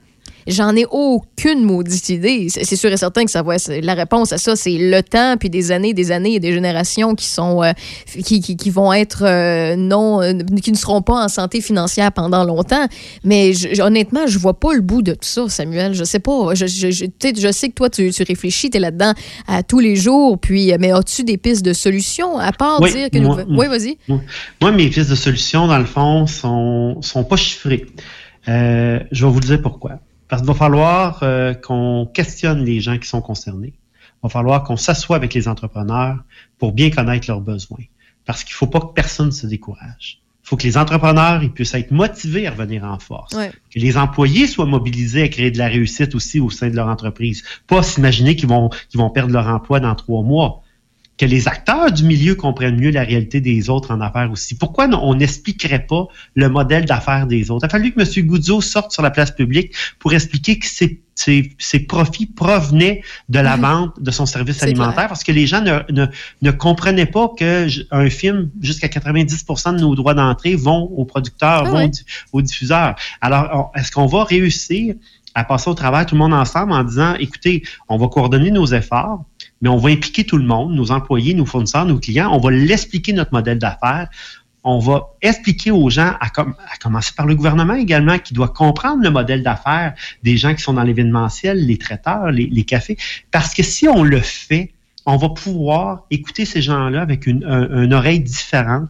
J'en 0.47 0.74
ai 0.76 0.84
aucune 0.90 1.64
maudite 1.64 2.09
idée. 2.09 2.49
C'est 2.51 2.76
sûr 2.76 2.92
et 2.92 2.97
certain 2.97 3.24
que 3.24 3.30
ça 3.30 3.42
va. 3.42 3.57
La 3.82 3.95
réponse 3.95 4.32
à 4.32 4.38
ça, 4.38 4.57
c'est 4.57 4.76
le 4.78 5.03
temps, 5.03 5.36
puis 5.38 5.51
des 5.51 5.72
années, 5.72 5.95
des 5.95 6.12
années 6.12 6.34
et 6.34 6.40
des 6.40 6.53
générations 6.53 7.14
qui 7.14 7.26
sont 7.26 7.62
euh, 7.62 7.72
qui, 8.24 8.40
qui, 8.40 8.57
qui 8.57 8.70
vont 8.70 8.92
être 8.92 9.24
euh, 9.24 9.76
non, 9.76 10.20
euh, 10.22 10.32
qui 10.62 10.70
ne 10.72 10.76
seront 10.76 11.03
pas 11.03 11.24
en 11.24 11.28
santé 11.28 11.61
financière 11.61 12.12
pendant 12.12 12.45
longtemps. 12.45 12.86
Mais 13.24 13.53
je- 13.53 13.80
honnêtement, 13.82 14.26
je 14.26 14.38
vois 14.38 14.59
pas 14.59 14.74
le 14.74 14.80
bout 14.80 15.03
de 15.03 15.12
tout 15.12 15.18
ça, 15.22 15.49
Samuel. 15.49 15.95
Je 15.95 16.05
sais 16.05 16.18
pas. 16.18 16.55
Je, 16.55 16.66
je, 16.66 16.90
je, 16.90 17.05
je 17.36 17.53
sais 17.53 17.68
que 17.68 17.74
toi, 17.74 17.88
tu, 17.90 18.11
tu 18.11 18.22
réfléchis, 18.22 18.70
tu 18.70 18.76
es 18.76 18.80
là-dedans 18.80 19.12
à 19.47 19.62
tous 19.62 19.78
les 19.80 19.97
jours. 19.97 20.38
Puis, 20.38 20.72
mais 20.78 20.92
as-tu 20.92 21.24
des 21.24 21.36
pistes 21.38 21.64
de 21.64 21.72
solutions 21.72 22.38
à 22.38 22.53
part 22.53 22.80
Oui, 22.82 22.92
dire 22.92 23.11
que 23.11 23.18
moi- 23.18 23.45
nous. 23.49 23.59
Oui, 23.59 23.66
vas-y. 23.66 23.97
Moi, 24.09 24.20
moi, 24.61 24.72
mes 24.72 24.88
pistes 24.88 25.11
de 25.11 25.14
solution, 25.14 25.66
dans 25.66 25.78
le 25.78 25.84
fond, 25.86 26.26
sont, 26.26 27.01
sont 27.03 27.24
pas 27.24 27.36
chiffrées. 27.36 27.86
Euh, 28.49 29.01
je 29.11 29.24
vais 29.24 29.32
vous 29.32 29.40
dire 29.40 29.62
pourquoi. 29.62 30.01
Parce 30.35 30.43
qu'il 30.43 30.53
va 30.53 30.59
falloir 30.59 31.20
euh, 31.22 31.55
qu'on 31.55 32.11
questionne 32.12 32.64
les 32.64 32.80
gens 32.80 32.99
qui 32.99 33.07
sont 33.07 33.20
concernés. 33.20 33.72
Il 33.72 34.24
va 34.24 34.28
falloir 34.28 34.64
qu'on 34.64 34.76
s'assoie 34.76 35.14
avec 35.14 35.32
les 35.32 35.47
entrepreneurs 35.47 36.24
pour 36.59 36.72
bien 36.72 36.91
connaître 36.91 37.28
leurs 37.28 37.41
besoins. 37.41 37.85
Parce 38.24 38.43
qu'il 38.43 38.53
ne 38.55 38.57
faut 38.57 38.66
pas 38.66 38.80
que 38.80 38.93
personne 38.95 39.30
se 39.30 39.47
décourage. 39.47 40.20
Il 40.43 40.49
faut 40.49 40.57
que 40.57 40.64
les 40.64 40.76
entrepreneurs 40.76 41.45
ils 41.45 41.53
puissent 41.53 41.74
être 41.74 41.93
motivés 41.93 42.49
à 42.49 42.51
revenir 42.51 42.82
en 42.82 42.99
force. 42.99 43.32
Ouais. 43.32 43.53
Que 43.72 43.78
les 43.78 43.97
employés 43.97 44.49
soient 44.49 44.66
mobilisés 44.66 45.22
à 45.22 45.28
créer 45.28 45.53
de 45.53 45.59
la 45.59 45.68
réussite 45.68 46.16
aussi 46.16 46.41
au 46.41 46.51
sein 46.51 46.68
de 46.68 46.74
leur 46.74 46.89
entreprise. 46.89 47.45
Pas 47.68 47.85
s'imaginer 47.85 48.35
qu'ils 48.35 48.49
vont, 48.49 48.70
qu'ils 48.89 48.99
vont 48.99 49.11
perdre 49.11 49.32
leur 49.32 49.47
emploi 49.47 49.78
dans 49.78 49.95
trois 49.95 50.24
mois 50.24 50.63
que 51.16 51.26
les 51.26 51.46
acteurs 51.46 51.92
du 51.92 52.02
milieu 52.04 52.34
comprennent 52.34 52.76
mieux 52.80 52.90
la 52.90 53.02
réalité 53.04 53.40
des 53.40 53.70
autres 53.70 53.94
en 53.94 54.00
affaires 54.00 54.30
aussi. 54.32 54.56
Pourquoi 54.56 54.88
on 54.88 55.14
n'expliquerait 55.14 55.86
pas 55.86 56.08
le 56.34 56.48
modèle 56.48 56.86
d'affaires 56.86 57.26
des 57.28 57.50
autres? 57.52 57.64
Il 57.64 57.66
a 57.66 57.68
fallu 57.70 57.92
que 57.92 58.00
M. 58.00 58.26
Goudzo 58.26 58.60
sorte 58.60 58.90
sur 58.90 59.02
la 59.02 59.10
place 59.12 59.30
publique 59.30 59.72
pour 60.00 60.12
expliquer 60.12 60.58
que 60.58 60.66
ses, 60.66 61.00
ses, 61.14 61.52
ses 61.58 61.78
profits 61.80 62.26
provenaient 62.26 63.02
de 63.28 63.38
la 63.38 63.56
vente 63.56 64.02
de 64.02 64.10
son 64.10 64.26
service 64.26 64.60
alimentaire 64.64 64.94
clair. 64.94 65.08
parce 65.08 65.22
que 65.22 65.30
les 65.30 65.46
gens 65.46 65.60
ne, 65.60 65.78
ne, 65.92 66.06
ne 66.42 66.50
comprenaient 66.50 67.06
pas 67.06 67.28
que 67.28 67.68
un 67.92 68.10
film, 68.10 68.50
jusqu'à 68.60 68.88
90% 68.88 69.76
de 69.76 69.80
nos 69.82 69.94
droits 69.94 70.14
d'entrée 70.14 70.56
vont 70.56 70.82
aux 70.96 71.04
producteurs, 71.04 71.62
Ah 71.66 71.70
vont 71.70 71.84
aux, 71.84 71.88
di- 71.88 72.04
aux 72.32 72.42
diffuseurs. 72.42 72.96
Alors, 73.20 73.70
est-ce 73.76 73.92
qu'on 73.92 74.06
va 74.06 74.24
réussir 74.24 74.96
à 75.36 75.42
passer 75.44 75.68
au 75.68 75.74
travail 75.74 76.06
tout 76.06 76.14
le 76.14 76.20
monde 76.20 76.32
ensemble 76.32 76.72
en 76.72 76.84
disant, 76.84 77.14
écoutez, 77.16 77.64
on 77.88 77.98
va 77.98 78.06
coordonner 78.06 78.52
nos 78.52 78.66
efforts, 78.66 79.24
mais 79.62 79.68
on 79.68 79.78
va 79.78 79.90
impliquer 79.90 80.24
tout 80.24 80.36
le 80.38 80.44
monde, 80.44 80.74
nos 80.74 80.90
employés, 80.90 81.34
nos 81.34 81.46
fournisseurs, 81.46 81.86
nos 81.86 81.98
clients, 81.98 82.30
on 82.32 82.38
va 82.38 82.50
l'expliquer 82.50 83.12
notre 83.12 83.32
modèle 83.32 83.59
d'affaires. 83.59 84.09
On 84.66 84.78
va 84.78 85.09
expliquer 85.20 85.70
aux 85.70 85.90
gens, 85.90 86.14
à, 86.20 86.30
com- 86.30 86.55
à 86.72 86.76
commencer 86.78 87.12
par 87.14 87.26
le 87.26 87.34
gouvernement 87.34 87.74
également, 87.74 88.18
qui 88.18 88.32
doit 88.32 88.48
comprendre 88.48 89.02
le 89.02 89.11
modèle 89.11 89.42
d'affaires 89.42 89.92
des 90.22 90.38
gens 90.38 90.55
qui 90.55 90.62
sont 90.62 90.72
dans 90.72 90.82
l'événementiel, 90.82 91.66
les 91.66 91.76
traiteurs, 91.76 92.30
les, 92.30 92.64
cafés. 92.64 92.96
Parce 93.30 93.52
que 93.52 93.62
si 93.62 93.88
on 93.88 94.02
le 94.02 94.20
fait, 94.20 94.72
on 95.05 95.18
va 95.18 95.28
pouvoir 95.28 96.05
écouter 96.11 96.46
ces 96.46 96.62
gens-là 96.62 97.02
avec 97.02 97.26
une, 97.26 97.44
un- 97.44 97.82
une 97.84 97.92
oreille 97.92 98.20
différente, 98.20 98.88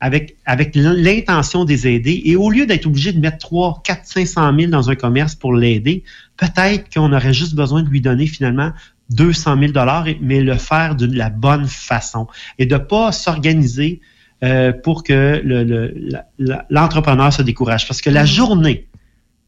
avec, 0.00 0.36
avec 0.44 0.72
l'intention 0.74 1.64
de 1.64 1.70
les 1.70 1.86
aider. 1.86 2.20
Et 2.26 2.36
au 2.36 2.50
lieu 2.50 2.66
d'être 2.66 2.84
obligé 2.84 3.12
de 3.14 3.18
mettre 3.18 3.38
3, 3.38 3.80
4, 3.84 4.04
500 4.04 4.54
000 4.58 4.70
dans 4.70 4.90
un 4.90 4.94
commerce 4.96 5.34
pour 5.34 5.54
l'aider, 5.54 6.04
peut-être 6.36 6.92
qu'on 6.92 7.10
aurait 7.14 7.32
juste 7.32 7.54
besoin 7.54 7.82
de 7.82 7.88
lui 7.88 8.02
donner 8.02 8.26
finalement 8.26 8.72
200 9.10 9.56
000 9.58 9.72
et- 10.06 10.18
mais 10.20 10.40
le 10.40 10.54
faire 10.56 10.96
de 10.96 11.06
la 11.06 11.30
bonne 11.30 11.66
façon 11.66 12.26
et 12.58 12.66
de 12.66 12.74
ne 12.74 12.80
pas 12.80 13.12
s'organiser 13.12 14.00
euh, 14.42 14.72
pour 14.72 15.02
que 15.02 15.40
le- 15.42 15.64
le- 15.64 16.56
l'entrepreneur 16.68 17.32
se 17.32 17.40
décourage. 17.42 17.86
Parce 17.88 18.00
que 18.02 18.10
la 18.10 18.24
journée 18.26 18.86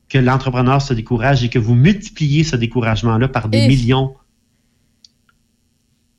que 0.08 0.16
l'entrepreneur 0.18 0.80
se 0.80 0.94
décourage 0.94 1.44
et 1.44 1.50
que 1.50 1.58
vous 1.58 1.74
multipliez 1.74 2.42
ce 2.42 2.56
découragement-là 2.56 3.28
par 3.28 3.48
des 3.50 3.58
Et- 3.58 3.68
millions 3.68 4.14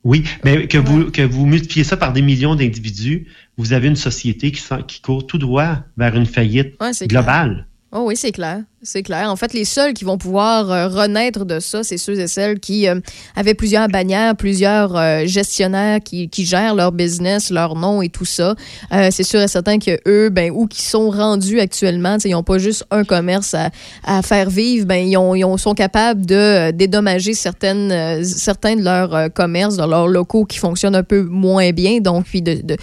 oui, 0.02 0.24
mais 0.44 0.66
que 0.66 0.78
vous, 0.78 1.10
que 1.10 1.20
vous 1.20 1.44
multipliez 1.44 1.84
ça 1.84 1.96
par 1.96 2.14
des 2.14 2.22
millions 2.22 2.54
d'individus, 2.54 3.26
vous 3.58 3.74
avez 3.74 3.88
une 3.88 3.96
société 3.96 4.50
qui, 4.50 5.02
court 5.02 5.26
tout 5.26 5.36
droit 5.36 5.78
vers 5.98 6.14
une 6.16 6.24
faillite 6.24 6.74
Ouais, 6.80 6.92
globale. 7.06 7.66
Oh 7.92 8.04
oui, 8.06 8.16
c'est 8.16 8.32
clair. 8.32 8.62
C'est 8.82 9.02
clair. 9.02 9.28
En 9.30 9.36
fait, 9.36 9.52
les 9.52 9.66
seuls 9.66 9.92
qui 9.92 10.04
vont 10.04 10.16
pouvoir 10.16 10.70
euh, 10.70 10.88
renaître 10.88 11.44
de 11.44 11.60
ça, 11.60 11.82
c'est 11.82 11.98
ceux 11.98 12.18
et 12.18 12.26
celles 12.26 12.58
qui 12.58 12.88
euh, 12.88 12.98
avaient 13.36 13.52
plusieurs 13.52 13.88
bannières, 13.88 14.34
plusieurs 14.34 14.96
euh, 14.96 15.26
gestionnaires 15.26 15.98
qui, 16.02 16.30
qui 16.30 16.46
gèrent 16.46 16.74
leur 16.74 16.90
business, 16.90 17.50
leur 17.50 17.74
nom 17.74 18.00
et 18.00 18.08
tout 18.08 18.24
ça. 18.24 18.54
Euh, 18.92 19.08
c'est 19.12 19.22
sûr 19.22 19.42
et 19.42 19.48
certain 19.48 19.78
que 19.78 19.98
eux, 20.08 20.30
ben, 20.30 20.50
où 20.50 20.66
qui 20.66 20.80
sont 20.80 21.10
rendus 21.10 21.60
actuellement, 21.60 22.16
ils 22.24 22.30
n'ont 22.30 22.42
pas 22.42 22.56
juste 22.56 22.86
un 22.90 23.04
commerce 23.04 23.52
à, 23.52 23.68
à 24.02 24.22
faire 24.22 24.48
vivre, 24.48 24.86
ben, 24.86 25.06
ils, 25.06 25.18
ont, 25.18 25.34
ils 25.34 25.44
ont- 25.44 25.58
sont 25.58 25.74
capables 25.74 26.24
de 26.24 26.34
euh, 26.34 26.72
dédommager 26.72 27.34
certaines, 27.34 28.24
certains 28.24 28.76
de 28.76 28.82
leurs 28.82 29.30
commerces, 29.34 29.76
de 29.76 29.84
leurs 29.84 30.08
locaux 30.08 30.46
qui 30.46 30.56
fonctionnent 30.56 30.96
un 30.96 31.02
peu 31.02 31.20
moins 31.20 31.72
bien, 31.72 32.00
donc 32.00 32.24
puis 32.24 32.40
de, 32.40 32.54
de, 32.54 32.76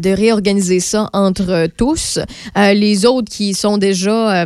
de 0.00 0.10
réorganiser 0.10 0.80
ça 0.80 1.08
entre 1.12 1.68
tous. 1.76 2.18
Les 2.56 3.06
autres 3.06 3.30
qui 3.30 3.54
sont 3.54 3.78
déjà, 3.78 4.44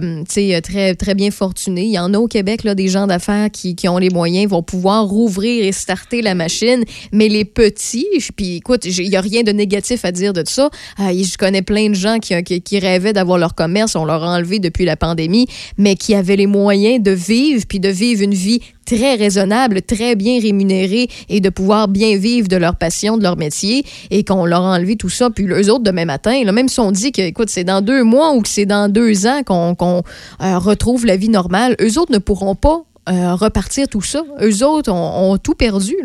très 0.63 0.74
très, 0.75 0.95
très 0.97 1.15
bien 1.15 1.31
fortunés. 1.31 1.85
Il 1.85 1.93
y 1.93 1.99
en 2.01 2.13
a 2.15 2.19
au 2.19 2.27
Québec, 2.27 2.65
là, 2.65 2.75
des 2.75 2.89
gens 2.89 3.07
d'affaires 3.07 3.49
qui, 3.51 3.77
qui 3.77 3.89
ont 3.89 3.99
les 3.99 4.11
moyens, 4.11 4.51
vont 4.51 4.63
pouvoir 4.63 5.07
rouvrir 5.07 5.65
et 5.65 5.71
starter 5.71 6.21
la 6.21 6.35
machine. 6.35 6.85
Mais 7.13 7.29
les 7.29 7.45
petits, 7.45 8.09
puis 8.37 8.57
écoute, 8.57 8.85
il 8.85 9.09
n'y 9.09 9.17
a 9.17 9.21
rien 9.21 9.43
de 9.45 9.53
négatif 9.53 10.05
à 10.05 10.11
dire 10.11 10.33
de 10.33 10.43
ça. 10.45 10.71
Euh, 10.99 11.13
je 11.13 11.39
connais 11.39 11.63
plein 11.63 11.91
de 11.91 11.95
gens 11.95 12.19
qui, 12.19 12.43
qui, 12.43 12.61
qui 12.61 12.79
rêvaient 12.81 13.13
d'avoir 13.13 13.39
leur 13.39 13.55
commerce, 13.55 13.95
on 13.95 14.05
leur 14.05 14.25
a 14.25 14.37
enlevé 14.37 14.59
depuis 14.59 14.85
la 14.85 14.97
pandémie, 14.97 15.47
mais 15.79 15.95
qui 15.95 16.15
avaient 16.15 16.37
les 16.37 16.49
moyens 16.49 17.01
de 17.01 17.13
vivre, 17.13 17.65
puis 17.69 17.79
de 17.79 17.89
vivre 17.89 18.23
une 18.23 18.35
vie 18.35 18.61
très 18.85 19.15
raisonnable, 19.15 19.83
très 19.83 20.15
bien 20.15 20.41
rémunérée 20.41 21.09
et 21.29 21.41
de 21.41 21.49
pouvoir 21.49 21.89
bien 21.89 22.17
vivre 22.17 22.49
de 22.49 22.57
leur 22.57 22.77
passion, 22.77 23.17
de 23.17 23.23
leur 23.23 23.37
métier 23.37 23.85
et 24.11 24.25
qu'on 24.25 24.45
leur 24.47 24.65
a 24.65 24.79
tout 24.99 25.09
ça. 25.09 25.31
Puis 25.31 25.47
eux 25.47 25.73
autres, 25.73 25.85
demain 25.85 26.05
matin, 26.05 26.45
même 26.53 26.69
si 26.69 26.81
on 26.81 26.93
dit 26.93 27.13
que, 27.13 27.23
écoute, 27.23 27.49
c'est 27.49 27.65
dans 27.65 27.81
deux 27.81 28.05
mois 28.05 28.33
ou 28.33 28.43
que 28.43 28.49
c'est 28.49 28.67
dans 28.67 28.91
deux 28.91 29.27
ans 29.27 29.43
qu'on 29.45 30.03
euh, 30.43 30.59
retrouve 30.59 31.07
la 31.07 31.17
vie 31.17 31.29
normale, 31.29 31.77
eux 31.81 31.99
autres 31.99 32.13
ne 32.13 32.19
pourront 32.19 32.55
pas 32.55 32.83
euh, 33.09 33.35
repartir 33.35 33.89
tout 33.89 34.03
ça. 34.03 34.23
Eux 34.41 34.65
autres 34.65 34.93
ont, 34.93 35.33
ont 35.33 35.39
tout 35.39 35.55
perdu. 35.55 35.97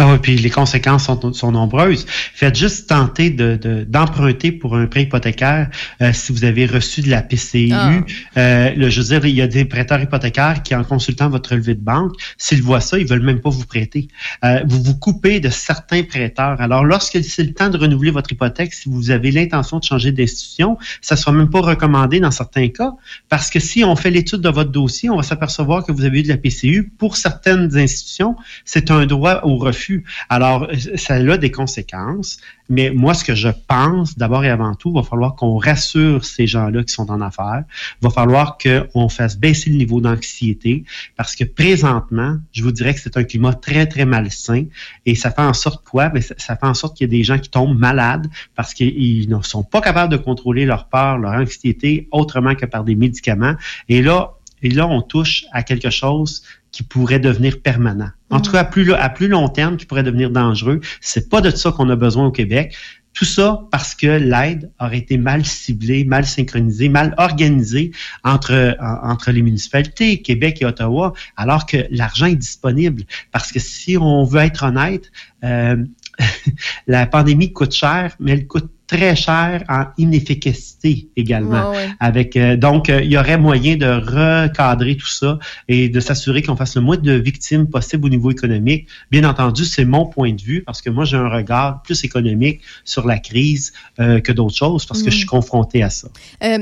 Ah 0.00 0.12
oui, 0.12 0.18
puis 0.22 0.36
les 0.36 0.50
conséquences 0.50 1.06
sont, 1.06 1.32
sont 1.32 1.50
nombreuses. 1.52 2.06
Faites 2.08 2.56
juste 2.56 2.88
tenter 2.88 3.30
de- 3.30 3.56
de- 3.56 3.84
d'emprunter 3.84 4.52
pour 4.52 4.76
un 4.76 4.86
prêt 4.86 5.02
hypothécaire 5.02 5.70
euh, 6.00 6.12
si 6.12 6.32
vous 6.32 6.44
avez 6.44 6.66
reçu 6.66 7.00
de 7.02 7.10
la 7.10 7.20
PCU. 7.22 7.70
Ah. 7.72 7.92
Euh, 8.36 8.70
le- 8.76 8.90
je 8.90 9.00
veux 9.00 9.08
dire, 9.08 9.26
il 9.26 9.34
y 9.34 9.42
a 9.42 9.48
des 9.48 9.64
prêteurs 9.64 10.00
hypothécaires 10.00 10.62
qui, 10.62 10.74
en 10.74 10.84
consultant 10.84 11.28
votre 11.28 11.50
relevé 11.50 11.74
de 11.74 11.80
banque, 11.80 12.12
s'ils 12.36 12.62
voient 12.62 12.80
ça, 12.80 12.96
ils 12.98 13.06
veulent 13.06 13.24
même 13.24 13.40
pas 13.40 13.50
vous 13.50 13.66
prêter. 13.66 14.06
Euh, 14.44 14.60
vous 14.68 14.80
vous 14.82 14.94
coupez 14.96 15.40
de 15.40 15.48
certains 15.48 16.04
prêteurs. 16.04 16.60
Alors, 16.60 16.84
lorsque 16.84 17.22
c'est 17.24 17.42
le 17.42 17.52
temps 17.52 17.68
de 17.68 17.76
renouveler 17.78 18.12
votre 18.12 18.30
hypothèque, 18.30 18.72
si 18.74 18.88
vous 18.88 19.10
avez 19.10 19.30
l'intention 19.32 19.78
de 19.80 19.84
changer 19.84 20.12
d'institution, 20.12 20.78
ça 21.00 21.16
sera 21.16 21.32
même 21.32 21.50
pas 21.50 21.60
recommandé 21.60 22.20
dans 22.20 22.30
certains 22.30 22.68
cas, 22.68 22.92
parce 23.28 23.50
que 23.50 23.58
si 23.58 23.82
on 23.82 23.96
fait 23.96 24.10
l'étude 24.10 24.42
de 24.42 24.48
votre 24.48 24.70
dossier, 24.70 25.10
on 25.10 25.16
va 25.16 25.22
s'apercevoir 25.24 25.84
que 25.84 25.90
vous 25.90 26.04
avez 26.04 26.20
eu 26.20 26.22
de 26.22 26.28
la 26.28 26.36
PCU. 26.36 26.92
Pour 26.98 27.16
certaines 27.16 27.76
institutions, 27.76 28.36
c'est 28.64 28.90
un 28.92 29.04
droit 29.06 29.40
au 29.42 29.56
refus. 29.56 29.87
Alors, 30.28 30.68
ça 30.96 31.14
a 31.14 31.36
des 31.38 31.50
conséquences, 31.50 32.38
mais 32.68 32.90
moi, 32.90 33.14
ce 33.14 33.24
que 33.24 33.34
je 33.34 33.48
pense, 33.66 34.18
d'abord 34.18 34.44
et 34.44 34.50
avant 34.50 34.74
tout, 34.74 34.92
va 34.92 35.02
falloir 35.02 35.34
qu'on 35.34 35.56
rassure 35.56 36.24
ces 36.24 36.46
gens-là 36.46 36.82
qui 36.84 36.92
sont 36.92 37.10
en 37.10 37.20
affaires. 37.20 37.64
va 38.02 38.10
falloir 38.10 38.58
qu'on 38.58 39.08
fasse 39.08 39.36
baisser 39.38 39.70
le 39.70 39.76
niveau 39.76 40.00
d'anxiété, 40.00 40.84
parce 41.16 41.34
que 41.34 41.44
présentement, 41.44 42.36
je 42.52 42.62
vous 42.62 42.72
dirais 42.72 42.94
que 42.94 43.00
c'est 43.00 43.16
un 43.16 43.24
climat 43.24 43.54
très, 43.54 43.86
très 43.86 44.04
malsain, 44.04 44.64
et 45.06 45.14
ça 45.14 45.30
fait 45.30 45.42
en 45.42 45.54
sorte 45.54 45.84
quoi? 45.84 46.08
Ben, 46.10 46.22
ça, 46.22 46.56
fait 46.56 46.66
en 46.66 46.74
sorte 46.74 46.96
qu'il 46.96 47.06
y 47.06 47.10
a 47.10 47.16
des 47.16 47.24
gens 47.24 47.38
qui 47.38 47.50
tombent 47.50 47.78
malades 47.78 48.28
parce 48.54 48.74
qu'ils 48.74 49.28
ne 49.28 49.42
sont 49.42 49.62
pas 49.62 49.80
capables 49.80 50.12
de 50.12 50.18
contrôler 50.18 50.64
leur 50.66 50.88
peur, 50.88 51.18
leur 51.18 51.32
anxiété, 51.32 52.08
autrement 52.10 52.54
que 52.54 52.66
par 52.66 52.84
des 52.84 52.94
médicaments. 52.94 53.54
Et 53.88 54.02
là, 54.02 54.34
on 54.62 55.02
touche 55.02 55.46
à 55.52 55.62
quelque 55.62 55.90
chose 55.90 56.42
qui 56.70 56.82
pourrait 56.82 57.18
devenir 57.20 57.60
permanent. 57.62 58.10
En 58.30 58.40
tout 58.40 58.52
cas, 58.52 58.60
à 58.60 58.64
plus, 58.64 58.92
à 58.92 59.08
plus 59.08 59.28
long 59.28 59.48
terme, 59.48 59.76
qui 59.76 59.86
pourrait 59.86 60.02
devenir 60.02 60.30
dangereux. 60.30 60.80
C'est 61.00 61.28
pas 61.30 61.40
de 61.40 61.50
ça 61.50 61.72
qu'on 61.72 61.88
a 61.88 61.96
besoin 61.96 62.26
au 62.26 62.30
Québec. 62.30 62.76
Tout 63.14 63.24
ça 63.24 63.62
parce 63.72 63.94
que 63.96 64.06
l'aide 64.06 64.70
aurait 64.78 64.98
été 64.98 65.16
mal 65.16 65.44
ciblée, 65.44 66.04
mal 66.04 66.24
synchronisée, 66.24 66.88
mal 66.88 67.14
organisée 67.16 67.90
entre, 68.22 68.76
en- 68.80 69.10
entre 69.10 69.32
les 69.32 69.42
municipalités, 69.42 70.20
Québec 70.22 70.58
et 70.60 70.66
Ottawa, 70.66 71.14
alors 71.36 71.66
que 71.66 71.78
l'argent 71.90 72.26
est 72.26 72.36
disponible. 72.36 73.02
Parce 73.32 73.50
que 73.50 73.58
si 73.58 73.96
on 73.96 74.24
veut 74.24 74.42
être 74.42 74.62
honnête, 74.62 75.10
euh, 75.42 75.82
la 76.86 77.06
pandémie 77.06 77.52
coûte 77.52 77.72
cher, 77.74 78.14
mais 78.20 78.32
elle 78.32 78.46
coûte 78.46 78.70
très 78.88 79.14
cher 79.14 79.62
en 79.68 79.84
inefficacité 79.98 81.08
également. 81.16 81.70
Ouais. 81.72 81.88
Avec 82.00 82.36
euh, 82.36 82.56
donc 82.56 82.88
euh, 82.88 83.02
il 83.02 83.12
y 83.12 83.18
aurait 83.18 83.36
moyen 83.38 83.76
de 83.76 83.86
recadrer 83.86 84.96
tout 84.96 85.06
ça 85.06 85.38
et 85.68 85.88
de 85.88 86.00
s'assurer 86.00 86.42
qu'on 86.42 86.56
fasse 86.56 86.74
le 86.76 86.80
moins 86.82 86.96
de 86.96 87.12
victimes 87.12 87.66
possible 87.68 88.06
au 88.06 88.08
niveau 88.08 88.30
économique. 88.30 88.86
Bien 89.10 89.24
entendu, 89.28 89.64
c'est 89.64 89.84
mon 89.84 90.06
point 90.06 90.32
de 90.32 90.40
vue 90.40 90.62
parce 90.64 90.80
que 90.82 90.90
moi 90.90 91.04
j'ai 91.04 91.16
un 91.16 91.28
regard 91.28 91.82
plus 91.82 92.02
économique 92.04 92.60
sur 92.84 93.06
la 93.06 93.18
crise 93.18 93.72
euh, 94.00 94.20
que 94.20 94.32
d'autres 94.32 94.56
choses 94.56 94.86
parce 94.86 95.02
que 95.02 95.08
Mm. 95.08 95.12
je 95.12 95.16
suis 95.16 95.26
confronté 95.26 95.82
à 95.82 95.90
ça. 95.90 96.08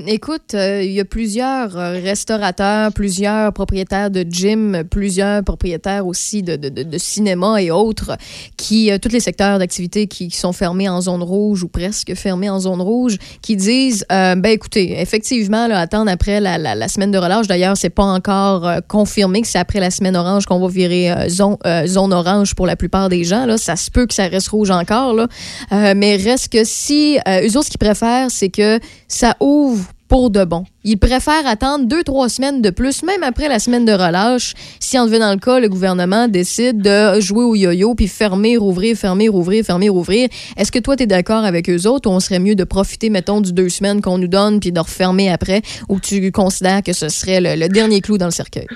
Écoute, 0.06 0.54
il 0.54 0.90
y 0.92 1.00
a 1.00 1.04
plusieurs 1.04 1.72
restaurateurs, 1.72 2.92
plusieurs 2.92 3.52
propriétaires 3.52 4.10
de 4.10 4.24
gym, 4.28 4.82
plusieurs 4.90 5.42
propriétaires 5.44 6.06
aussi 6.06 6.42
de, 6.42 6.56
de- 6.56 6.68
de- 6.70 6.82
de 6.82 6.98
cinéma 6.98 7.62
et 7.62 7.70
autres, 7.70 8.16
qui, 8.56 8.90
tous 9.00 9.10
les 9.10 9.20
secteurs 9.20 9.58
d'activité 9.58 10.06
qui, 10.06 10.28
qui 10.28 10.36
sont 10.36 10.52
fermés 10.52 10.88
en 10.88 11.00
zone 11.00 11.22
rouge 11.22 11.62
ou 11.62 11.68
presque 11.68 12.14
fermés 12.16 12.50
en 12.50 12.58
zone 12.58 12.80
rouge, 12.80 13.16
qui 13.42 13.56
disent, 13.56 14.04
euh, 14.10 14.34
ben 14.34 14.50
écoutez, 14.50 15.00
effectivement, 15.00 15.66
là, 15.68 15.78
attendre 15.78 16.10
après 16.10 16.40
la, 16.40 16.58
la- 16.58 16.88
semaine 16.88 17.10
de 17.10 17.18
relâche, 17.18 17.46
d'ailleurs, 17.46 17.76
c'est 17.76 17.90
pas 17.90 18.04
encore 18.04 18.66
euh, 18.66 18.78
confirmé 18.88 19.42
que 19.42 19.48
c'est 19.48 19.58
après 19.58 19.80
la 19.80 19.90
semaine 19.90 20.16
orange 20.16 20.46
qu'on 20.46 20.58
va 20.58 20.68
virer 20.68 21.10
euh, 21.10 21.28
zone, 21.28 21.56
euh, 21.66 21.86
zone 21.86 22.12
orange 22.12 22.54
pour 22.54 22.66
la 22.66 22.76
plupart 22.76 23.08
des 23.08 23.24
gens. 23.24 23.46
Là. 23.46 23.58
Ça 23.58 23.76
se 23.76 23.90
peut 23.90 24.06
que 24.06 24.14
ça 24.14 24.26
reste 24.28 24.48
rouge 24.48 24.70
encore, 24.70 25.14
là. 25.14 25.26
Mais 25.94 26.16
reste 26.16 26.52
que 26.52 26.64
si, 26.64 27.18
eux 27.28 27.56
autres, 27.56 27.66
ce 27.66 27.70
qu'ils 27.70 27.78
préfèrent, 27.78 28.30
c'est 28.30 28.48
que 28.48 28.78
ça 29.08 29.36
ouvre 29.40 29.84
pour 30.08 30.30
de 30.30 30.44
bon. 30.44 30.64
Ils 30.84 30.98
préfèrent 30.98 31.46
attendre 31.46 31.86
deux, 31.86 32.04
trois 32.04 32.28
semaines 32.28 32.62
de 32.62 32.70
plus, 32.70 33.02
même 33.02 33.22
après 33.22 33.48
la 33.48 33.58
semaine 33.58 33.84
de 33.84 33.92
relâche, 33.92 34.54
si 34.78 34.98
en 34.98 35.06
devenant 35.06 35.32
le 35.32 35.38
cas, 35.38 35.58
le 35.58 35.68
gouvernement 35.68 36.28
décide 36.28 36.80
de 36.80 37.20
jouer 37.20 37.44
au 37.44 37.54
yo-yo, 37.54 37.94
puis 37.94 38.08
fermer, 38.08 38.56
rouvrir, 38.56 38.96
fermer, 38.96 39.28
rouvrir, 39.28 39.64
fermer, 39.64 39.88
rouvrir. 39.88 40.28
Est-ce 40.56 40.70
que 40.70 40.78
toi, 40.78 40.96
tu 40.96 41.04
es 41.04 41.06
d'accord 41.06 41.44
avec 41.44 41.68
eux 41.68 41.86
autres 41.86 42.08
ou 42.08 42.12
on 42.12 42.20
serait 42.20 42.38
mieux 42.38 42.54
de 42.54 42.64
profiter, 42.64 43.10
mettons, 43.10 43.40
du 43.40 43.52
deux 43.52 43.68
semaines 43.68 44.00
qu'on 44.00 44.18
nous 44.18 44.28
donne, 44.28 44.60
puis 44.60 44.72
de 44.72 44.80
refermer 44.80 45.30
après, 45.30 45.62
ou 45.88 45.98
tu 46.00 46.30
considères 46.30 46.82
que 46.82 46.92
ce 46.92 47.08
serait 47.08 47.40
le, 47.40 47.60
le 47.60 47.68
dernier 47.68 48.00
clou 48.00 48.18
dans 48.18 48.26
le 48.26 48.30
cercueil? 48.30 48.66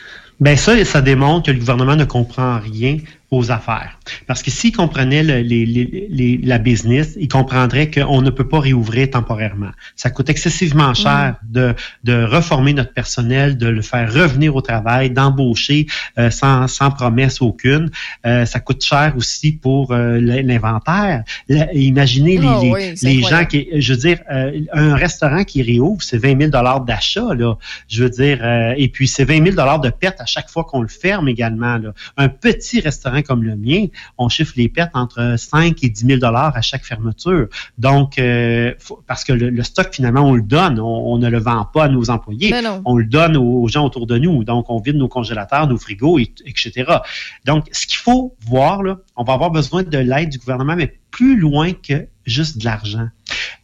Ben 0.41 0.57
ça, 0.57 0.83
ça 0.85 1.03
démontre 1.03 1.47
que 1.47 1.51
le 1.53 1.59
gouvernement 1.59 1.97
ne 1.97 2.05
comprend 2.05 2.59
rien 2.59 2.97
aux 3.31 3.53
affaires. 3.53 3.97
Parce 4.27 4.43
que 4.43 4.51
s'il 4.51 4.73
comprenait 4.75 5.23
le- 5.23 5.41
les- 5.43 5.65
les- 5.65 6.07
les- 6.11 6.41
la 6.43 6.59
business, 6.59 7.17
il 7.21 7.29
comprendrait 7.29 7.89
qu'on 7.89 8.23
ne 8.23 8.31
peut 8.31 8.49
pas 8.49 8.59
réouvrir 8.59 9.09
temporairement. 9.11 9.71
Ça 9.95 10.11
coûte 10.11 10.29
excessivement 10.31 10.95
cher 10.95 11.37
de, 11.49 11.75
de 12.03 12.25
reformer 12.25 12.73
notre 12.75 12.93
personnel, 12.93 13.57
de 13.57 13.69
le 13.69 13.83
faire 13.83 14.13
revenir 14.13 14.57
au 14.57 14.61
travail, 14.63 15.11
d'embaucher 15.11 15.87
euh, 16.19 16.31
sans, 16.31 16.67
sans 16.67 16.91
promesse 16.91 17.41
aucune. 17.41 17.91
Euh, 18.27 18.45
ça 18.47 18.59
coûte 18.59 18.85
cher 18.85 19.15
aussi 19.17 19.53
pour 19.53 19.93
euh, 19.93 20.19
l'inventaire. 20.21 21.23
Imaginez 21.73 22.37
les, 22.39 22.47
Ah 22.49 22.59
les- 22.63 22.71
oui, 22.71 22.81
c'est 22.97 23.07
les 23.09 23.23
gens 23.23 23.45
qui, 23.45 23.69
je 23.77 23.93
veux 23.93 23.99
dire, 23.99 24.19
un 24.73 24.95
restaurant 24.97 25.45
qui 25.45 25.63
réouvre, 25.63 26.03
c'est 26.03 26.19
20 26.19 26.51
000 26.51 26.85
d'achat, 26.85 27.35
là. 27.35 27.55
Je 27.89 28.03
veux 28.03 28.11
dire, 28.11 28.39
et 28.77 28.89
puis 28.89 29.07
c'est 29.07 29.25
20 29.25 29.53
000 29.53 29.79
de 29.81 29.91
pertes 29.91 30.21
à 30.21 30.27
chaque 30.27 30.51
fois 30.51 30.65
qu'on 30.65 30.83
le 30.83 30.89
ferme 30.89 31.29
également, 31.29 31.79
là. 31.79 31.93
Un 32.17 32.29
petit 32.29 32.81
restaurant 32.81 33.20
comme 33.23 33.43
le 33.43 33.57
mien, 33.57 33.87
on 34.19 34.29
chiffre 34.29 34.53
les 34.57 34.69
pertes 34.69 34.91
entre 34.95 35.35
5 35.39 35.83
et 35.83 35.89
10 35.89 36.07
000 36.21 36.25
à 36.25 36.61
chaque 36.61 36.85
fermeture. 36.85 37.49
Donc, 37.79 38.19
euh, 38.19 38.73
faut- 38.79 39.03
parce 39.07 39.25
que 39.25 39.33
le, 39.33 39.51
le 39.51 39.63
stock, 39.63 39.89
finalement, 39.93 40.23
on 40.23 40.35
le 40.35 40.43
donne. 40.43 40.81
On, 40.81 41.13
on 41.13 41.19
ne 41.19 41.29
le 41.29 41.39
vend 41.39 41.65
pas 41.65 41.85
à 41.85 41.89
nos 41.89 42.11
employés. 42.11 42.51
Non. 42.63 42.83
On 42.85 42.97
le 42.97 43.05
donne 43.05 43.37
aux, 43.37 43.63
aux 43.63 43.69
gens 43.69 43.85
autour 43.85 44.07
de 44.07 44.19
nous. 44.19 44.45
Donc, 44.45 44.67
on 44.69 44.81
vide 44.81 44.97
nos 44.97 45.09
congélateurs, 45.09 45.67
nos 45.67 45.79
frigos, 45.79 46.19
et- 46.19 46.33
etc. 46.47 46.85
Donc, 47.45 47.67
ce 47.73 47.87
qu'il 47.87 47.97
faut 47.99 48.35
voir, 48.47 48.83
là, 48.83 48.99
on 49.17 49.25
va 49.25 49.33
avoir 49.35 49.51
besoin 49.51 49.83
de 49.83 49.99
l'aide 49.99 50.29
du 50.31 50.39
gouvernement, 50.39 50.77
mais 50.77 50.99
plus 51.11 51.37
loin 51.39 51.73
que 51.73 52.07
juste 52.27 52.59
de 52.59 52.65
l'argent. 52.65 53.09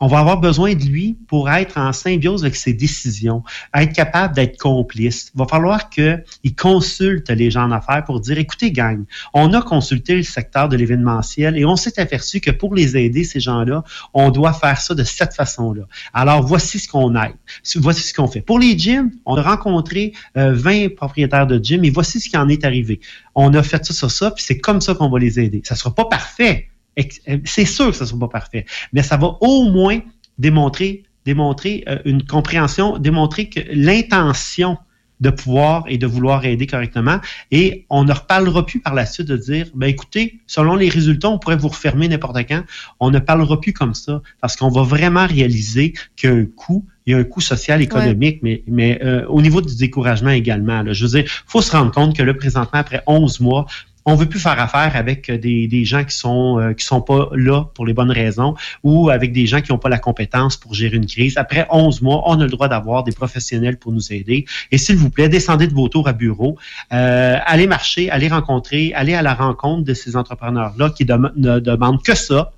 On 0.00 0.06
va 0.06 0.18
avoir 0.18 0.40
besoin 0.40 0.74
de 0.74 0.84
lui 0.84 1.16
pour 1.28 1.50
être 1.50 1.78
en 1.78 1.92
symbiose 1.92 2.44
avec 2.44 2.56
ses 2.56 2.72
décisions, 2.72 3.42
être 3.74 3.92
capable 3.92 4.34
d'être 4.34 4.58
complice. 4.58 5.32
Il 5.34 5.38
va 5.38 5.46
falloir 5.46 5.90
qu'il 5.90 6.22
consulte 6.56 7.30
les 7.30 7.50
gens 7.50 7.64
en 7.64 7.72
affaires 7.72 8.04
pour 8.04 8.20
dire, 8.20 8.38
écoutez, 8.38 8.70
gang, 8.70 9.04
on 9.34 9.52
a 9.52 9.62
consulté 9.62 10.16
le 10.16 10.22
secteur 10.22 10.68
de 10.68 10.76
l'événementiel 10.76 11.56
et 11.56 11.64
on 11.64 11.76
s'est 11.76 11.98
aperçu 12.00 12.40
que 12.40 12.50
pour 12.50 12.74
les 12.74 12.96
aider, 12.96 13.24
ces 13.24 13.40
gens-là, 13.40 13.84
on 14.14 14.30
doit 14.30 14.52
faire 14.52 14.80
ça 14.80 14.94
de 14.94 15.04
cette 15.04 15.34
façon-là. 15.34 15.82
Alors, 16.12 16.42
voici 16.42 16.78
ce 16.78 16.88
qu'on 16.88 17.14
aide. 17.14 17.34
Voici 17.76 18.02
ce 18.02 18.14
qu'on 18.14 18.28
fait. 18.28 18.40
Pour 18.40 18.58
les 18.58 18.78
gyms, 18.78 19.10
on 19.24 19.36
a 19.36 19.42
rencontré 19.42 20.12
euh, 20.36 20.52
20 20.52 20.96
propriétaires 20.96 21.46
de 21.46 21.62
gyms 21.62 21.84
et 21.84 21.90
voici 21.90 22.20
ce 22.20 22.28
qui 22.28 22.36
en 22.36 22.48
est 22.48 22.64
arrivé. 22.64 23.00
On 23.34 23.52
a 23.54 23.62
fait 23.62 23.84
ça, 23.84 23.94
ça, 23.94 24.08
ça, 24.08 24.30
puis 24.30 24.44
c'est 24.44 24.58
comme 24.58 24.80
ça 24.80 24.94
qu'on 24.94 25.10
va 25.10 25.18
les 25.18 25.40
aider. 25.40 25.62
Ça 25.64 25.74
sera 25.74 25.94
pas 25.94 26.06
parfait. 26.06 26.68
Euh, 26.99 27.38
C'est 27.44 27.64
sûr 27.64 27.90
que 27.90 27.97
ça 27.97 28.07
sera 28.07 28.18
pas 28.18 28.28
parfait, 28.28 28.64
mais 28.92 29.03
ça 29.03 29.16
va 29.16 29.36
au 29.40 29.70
moins 29.70 30.01
démontrer, 30.38 31.05
démontrer 31.24 31.84
euh, 31.88 31.99
une 32.05 32.24
compréhension, 32.24 32.99
démontrer 32.99 33.49
que 33.49 33.61
l'intention 33.72 34.78
de 35.20 35.30
pouvoir 35.30 35.84
et 35.88 35.99
de 35.99 36.07
vouloir 36.07 36.44
aider 36.44 36.66
correctement. 36.66 37.20
Et 37.51 37.86
on 37.88 38.05
ne 38.05 38.12
reparlera 38.12 38.66
plus 38.66 38.80
par 38.80 38.94
la 38.94 39.07
suite 39.07 39.26
de 39.26 39.36
dire, 39.36 39.66
ben 39.74 39.86
écoutez, 39.86 40.40
selon 40.47 40.76
les 40.76 40.88
résultats, 40.88 41.30
on 41.30 41.38
pourrait 41.38 41.57
vous 41.57 41.68
refermer 41.68 42.09
n'importe 42.09 42.36
quand. 42.49 42.62
On 43.01 43.11
ne 43.11 43.18
parlera 43.18 43.61
plus 43.61 43.72
comme 43.72 43.94
ça 43.94 44.20
parce 44.40 44.57
qu'on 44.57 44.68
va 44.68 44.82
vraiment 44.82 45.26
réaliser 45.26 45.94
qu'il 46.16 46.30
y 46.30 46.32
a 46.32 46.36
un 46.36 46.44
coût, 46.44 46.84
il 47.07 47.12
y 47.12 47.14
a 47.14 47.18
un 47.18 47.24
coût 47.24 47.40
social, 47.40 47.80
économique, 47.80 48.40
mais, 48.42 48.62
mais 48.66 49.01
euh, 49.03 49.26
au 49.28 49.40
niveau 49.40 49.62
du 49.62 49.76
découragement 49.76 50.30
également. 50.30 50.82
là. 50.82 50.92
je 50.92 51.07
veux 51.07 51.22
dire, 51.22 51.30
faut 51.47 51.62
se 51.62 51.72
rendre 51.72 51.92
compte 51.92 52.16
que 52.16 52.22
là, 52.22 52.34
présentement, 52.34 52.80
après 52.80 53.03
11 53.07 53.40
mois, 53.40 53.66
on 54.07 54.14
veut 54.14 54.26
plus 54.26 54.38
faire 54.40 54.59
affaire 54.59 54.96
avec 54.96 55.30
des, 55.30 55.66
des 55.66 55.84
gens 55.84 56.04
qui 56.04 56.16
sont 56.16 56.59
euh, 56.59 56.72
sont 56.78 57.02
pas 57.02 57.28
là 57.34 57.64
pour 57.74 57.84
les 57.84 57.92
bonnes 57.92 58.11
raisons 58.12 58.54
ou 58.84 59.11
avec 59.11 59.32
des 59.32 59.46
gens 59.46 59.61
qui 59.61 59.72
n'ont 59.72 59.78
pas 59.78 59.88
la 59.88 59.98
compétence 59.98 60.57
pour 60.57 60.72
gérer 60.74 60.96
une 60.96 61.07
crise. 61.07 61.36
Après 61.36 61.66
11 61.70 62.00
mois, 62.02 62.22
on 62.26 62.40
a 62.40 62.44
le 62.44 62.50
droit 62.50 62.68
d'avoir 62.68 63.02
des 63.02 63.12
professionnels 63.12 63.78
pour 63.78 63.90
nous 63.92 64.12
aider. 64.12 64.44
Et 64.70 64.78
s'il 64.78 64.96
vous 64.96 65.11
plaît, 65.11 65.28
descendez 65.28 65.66
de 65.66 65.74
vos 65.74 65.88
tours 65.88 66.07
à 66.09 66.12
bureau, 66.12 66.57
euh, 66.92 67.36
allez 67.44 67.66
marcher, 67.66 68.09
allez 68.11 68.28
rencontrer, 68.28 68.92
allez 68.94 69.14
à 69.14 69.22
la 69.22 69.34
rencontre 69.34 69.84
de 69.84 69.92
ces 69.94 70.16
entrepreneurs-là 70.16 70.90
qui 70.90 71.04
ne 71.04 71.59
demandent 71.59 72.02
que 72.02 72.14
ça. 72.14 72.52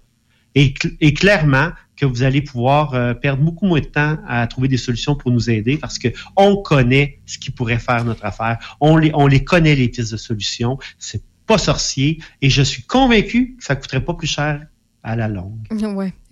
Et, 0.54 0.68
cl- 0.68 0.96
et 1.00 1.14
clairement 1.14 1.70
que 1.96 2.06
vous 2.06 2.22
allez 2.22 2.42
pouvoir 2.42 2.94
euh, 2.94 3.12
perdre 3.14 3.42
beaucoup 3.42 3.66
moins 3.66 3.80
de 3.80 3.84
temps 3.86 4.16
à 4.28 4.46
trouver 4.46 4.68
des 4.68 4.76
solutions 4.76 5.14
pour 5.16 5.30
nous 5.30 5.50
aider 5.50 5.76
parce 5.76 5.98
que 5.98 6.08
on 6.36 6.56
connaît 6.56 7.18
ce 7.26 7.38
qui 7.38 7.50
pourrait 7.50 7.78
faire 7.78 8.04
notre 8.04 8.24
affaire. 8.24 8.76
On 8.80 8.96
les, 8.96 9.10
on 9.14 9.26
les 9.26 9.42
connaît, 9.44 9.74
les 9.74 9.88
pistes 9.88 10.12
de 10.12 10.16
solutions. 10.16 10.78
Pas 11.48 11.58
sorcier. 11.58 12.22
Et 12.42 12.50
je 12.50 12.62
suis 12.62 12.84
convaincu 12.84 13.56
que 13.56 13.64
ça 13.64 13.74
coûterait 13.74 14.04
pas 14.04 14.14
plus 14.14 14.28
cher 14.28 14.64
à 15.02 15.16
la 15.16 15.26
longue. 15.26 15.66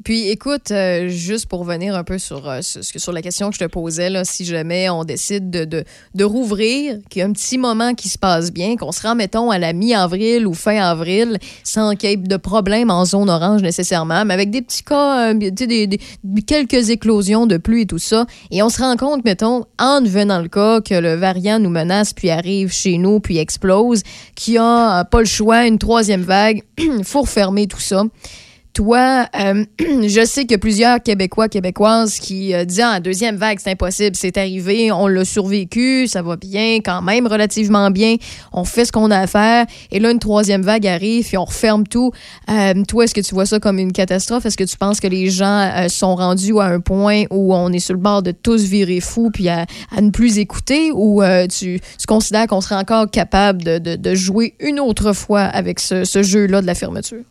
Puis 0.06 0.28
écoute, 0.28 0.70
euh, 0.70 1.08
juste 1.08 1.46
pour 1.46 1.58
revenir 1.58 1.96
un 1.96 2.04
peu 2.04 2.18
sur, 2.18 2.48
euh, 2.48 2.60
sur, 2.62 3.10
la 3.10 3.22
question 3.22 3.50
que 3.50 3.56
je 3.56 3.64
te 3.64 3.68
posais, 3.68 4.08
là, 4.08 4.24
si 4.24 4.44
jamais 4.44 4.88
on 4.88 5.02
décide 5.02 5.50
de, 5.50 5.82
de, 6.14 6.24
rouvrir, 6.24 6.98
qu'il 7.10 7.18
y 7.18 7.22
a 7.24 7.26
un 7.26 7.32
petit 7.32 7.58
moment 7.58 7.92
qui 7.92 8.08
se 8.08 8.16
passe 8.16 8.52
bien, 8.52 8.76
qu'on 8.76 8.92
se 8.92 9.02
rend, 9.02 9.16
mettons, 9.16 9.50
à 9.50 9.58
la 9.58 9.72
mi-avril 9.72 10.46
ou 10.46 10.54
fin 10.54 10.76
avril, 10.76 11.38
sans 11.64 11.96
qu'il 11.96 12.10
y 12.10 12.12
ait 12.12 12.16
de 12.16 12.36
problème 12.36 12.88
en 12.88 13.04
zone 13.04 13.28
orange 13.28 13.62
nécessairement, 13.62 14.24
mais 14.24 14.34
avec 14.34 14.50
des 14.50 14.62
petits 14.62 14.84
cas, 14.84 15.32
euh, 15.32 15.50
quelques 16.46 16.90
éclosions 16.90 17.48
de 17.48 17.56
pluie 17.56 17.82
et 17.82 17.86
tout 17.86 17.98
ça, 17.98 18.26
et 18.52 18.62
on 18.62 18.68
se 18.68 18.80
rend 18.80 18.96
compte, 18.96 19.24
mettons, 19.24 19.64
en 19.80 20.00
devenant 20.00 20.40
le 20.40 20.46
cas 20.46 20.82
que 20.82 20.94
le 20.94 21.14
variant 21.14 21.58
nous 21.58 21.70
menace, 21.70 22.12
puis 22.12 22.30
arrive 22.30 22.70
chez 22.70 22.98
nous, 22.98 23.18
puis 23.18 23.38
explose, 23.38 24.04
qu'il 24.36 24.52
n'y 24.52 24.58
a 24.60 25.02
pas 25.02 25.18
le 25.18 25.26
choix, 25.26 25.66
une 25.66 25.78
troisième 25.78 26.22
vague, 26.22 26.62
faut 27.02 27.22
refermer 27.22 27.66
tout 27.66 27.80
ça. 27.80 28.04
Toi, 28.76 29.26
euh, 29.40 29.64
je 29.80 30.26
sais 30.26 30.42
qu'il 30.42 30.50
y 30.50 30.54
a 30.54 30.58
plusieurs 30.58 31.02
Québécois, 31.02 31.48
Québécoises 31.48 32.18
qui 32.18 32.52
euh, 32.52 32.66
disent 32.66 32.82
Ah, 32.84 33.00
deuxième 33.00 33.36
vague, 33.36 33.58
c'est 33.58 33.70
impossible, 33.70 34.14
c'est 34.16 34.36
arrivé, 34.36 34.92
on 34.92 35.06
l'a 35.06 35.24
survécu, 35.24 36.06
ça 36.06 36.20
va 36.20 36.36
bien, 36.36 36.80
quand 36.84 37.00
même 37.00 37.26
relativement 37.26 37.90
bien, 37.90 38.16
on 38.52 38.64
fait 38.64 38.84
ce 38.84 38.92
qu'on 38.92 39.10
a 39.10 39.18
à 39.18 39.26
faire, 39.26 39.64
et 39.90 39.98
là, 39.98 40.10
une 40.10 40.18
troisième 40.18 40.60
vague 40.60 40.86
arrive, 40.86 41.26
et 41.32 41.38
on 41.38 41.46
referme 41.46 41.86
tout. 41.86 42.12
Euh, 42.50 42.74
toi, 42.86 43.04
est-ce 43.04 43.14
que 43.14 43.22
tu 43.22 43.34
vois 43.34 43.46
ça 43.46 43.58
comme 43.60 43.78
une 43.78 43.92
catastrophe? 43.92 44.44
Est-ce 44.44 44.58
que 44.58 44.64
tu 44.64 44.76
penses 44.76 45.00
que 45.00 45.08
les 45.08 45.30
gens 45.30 45.86
sont 45.88 46.14
rendus 46.14 46.58
à 46.60 46.64
un 46.64 46.80
point 46.80 47.22
où 47.30 47.54
on 47.54 47.72
est 47.72 47.78
sur 47.78 47.94
le 47.94 48.00
bord 48.00 48.22
de 48.22 48.32
tous 48.32 48.62
virer 48.64 49.00
fou 49.00 49.30
puis 49.32 49.48
à, 49.48 49.64
ne 49.98 50.10
plus 50.10 50.36
écouter, 50.36 50.90
ou 50.92 51.22
tu, 51.48 51.80
considères 52.06 52.46
qu'on 52.46 52.60
serait 52.60 52.74
encore 52.74 53.10
capable 53.10 53.62
de, 53.62 54.14
jouer 54.14 54.52
une 54.60 54.80
autre 54.80 55.14
fois 55.14 55.44
avec 55.44 55.80
ce 55.80 56.22
jeu-là 56.22 56.60
de 56.60 56.66
la 56.66 56.74
fermeture? 56.74 57.22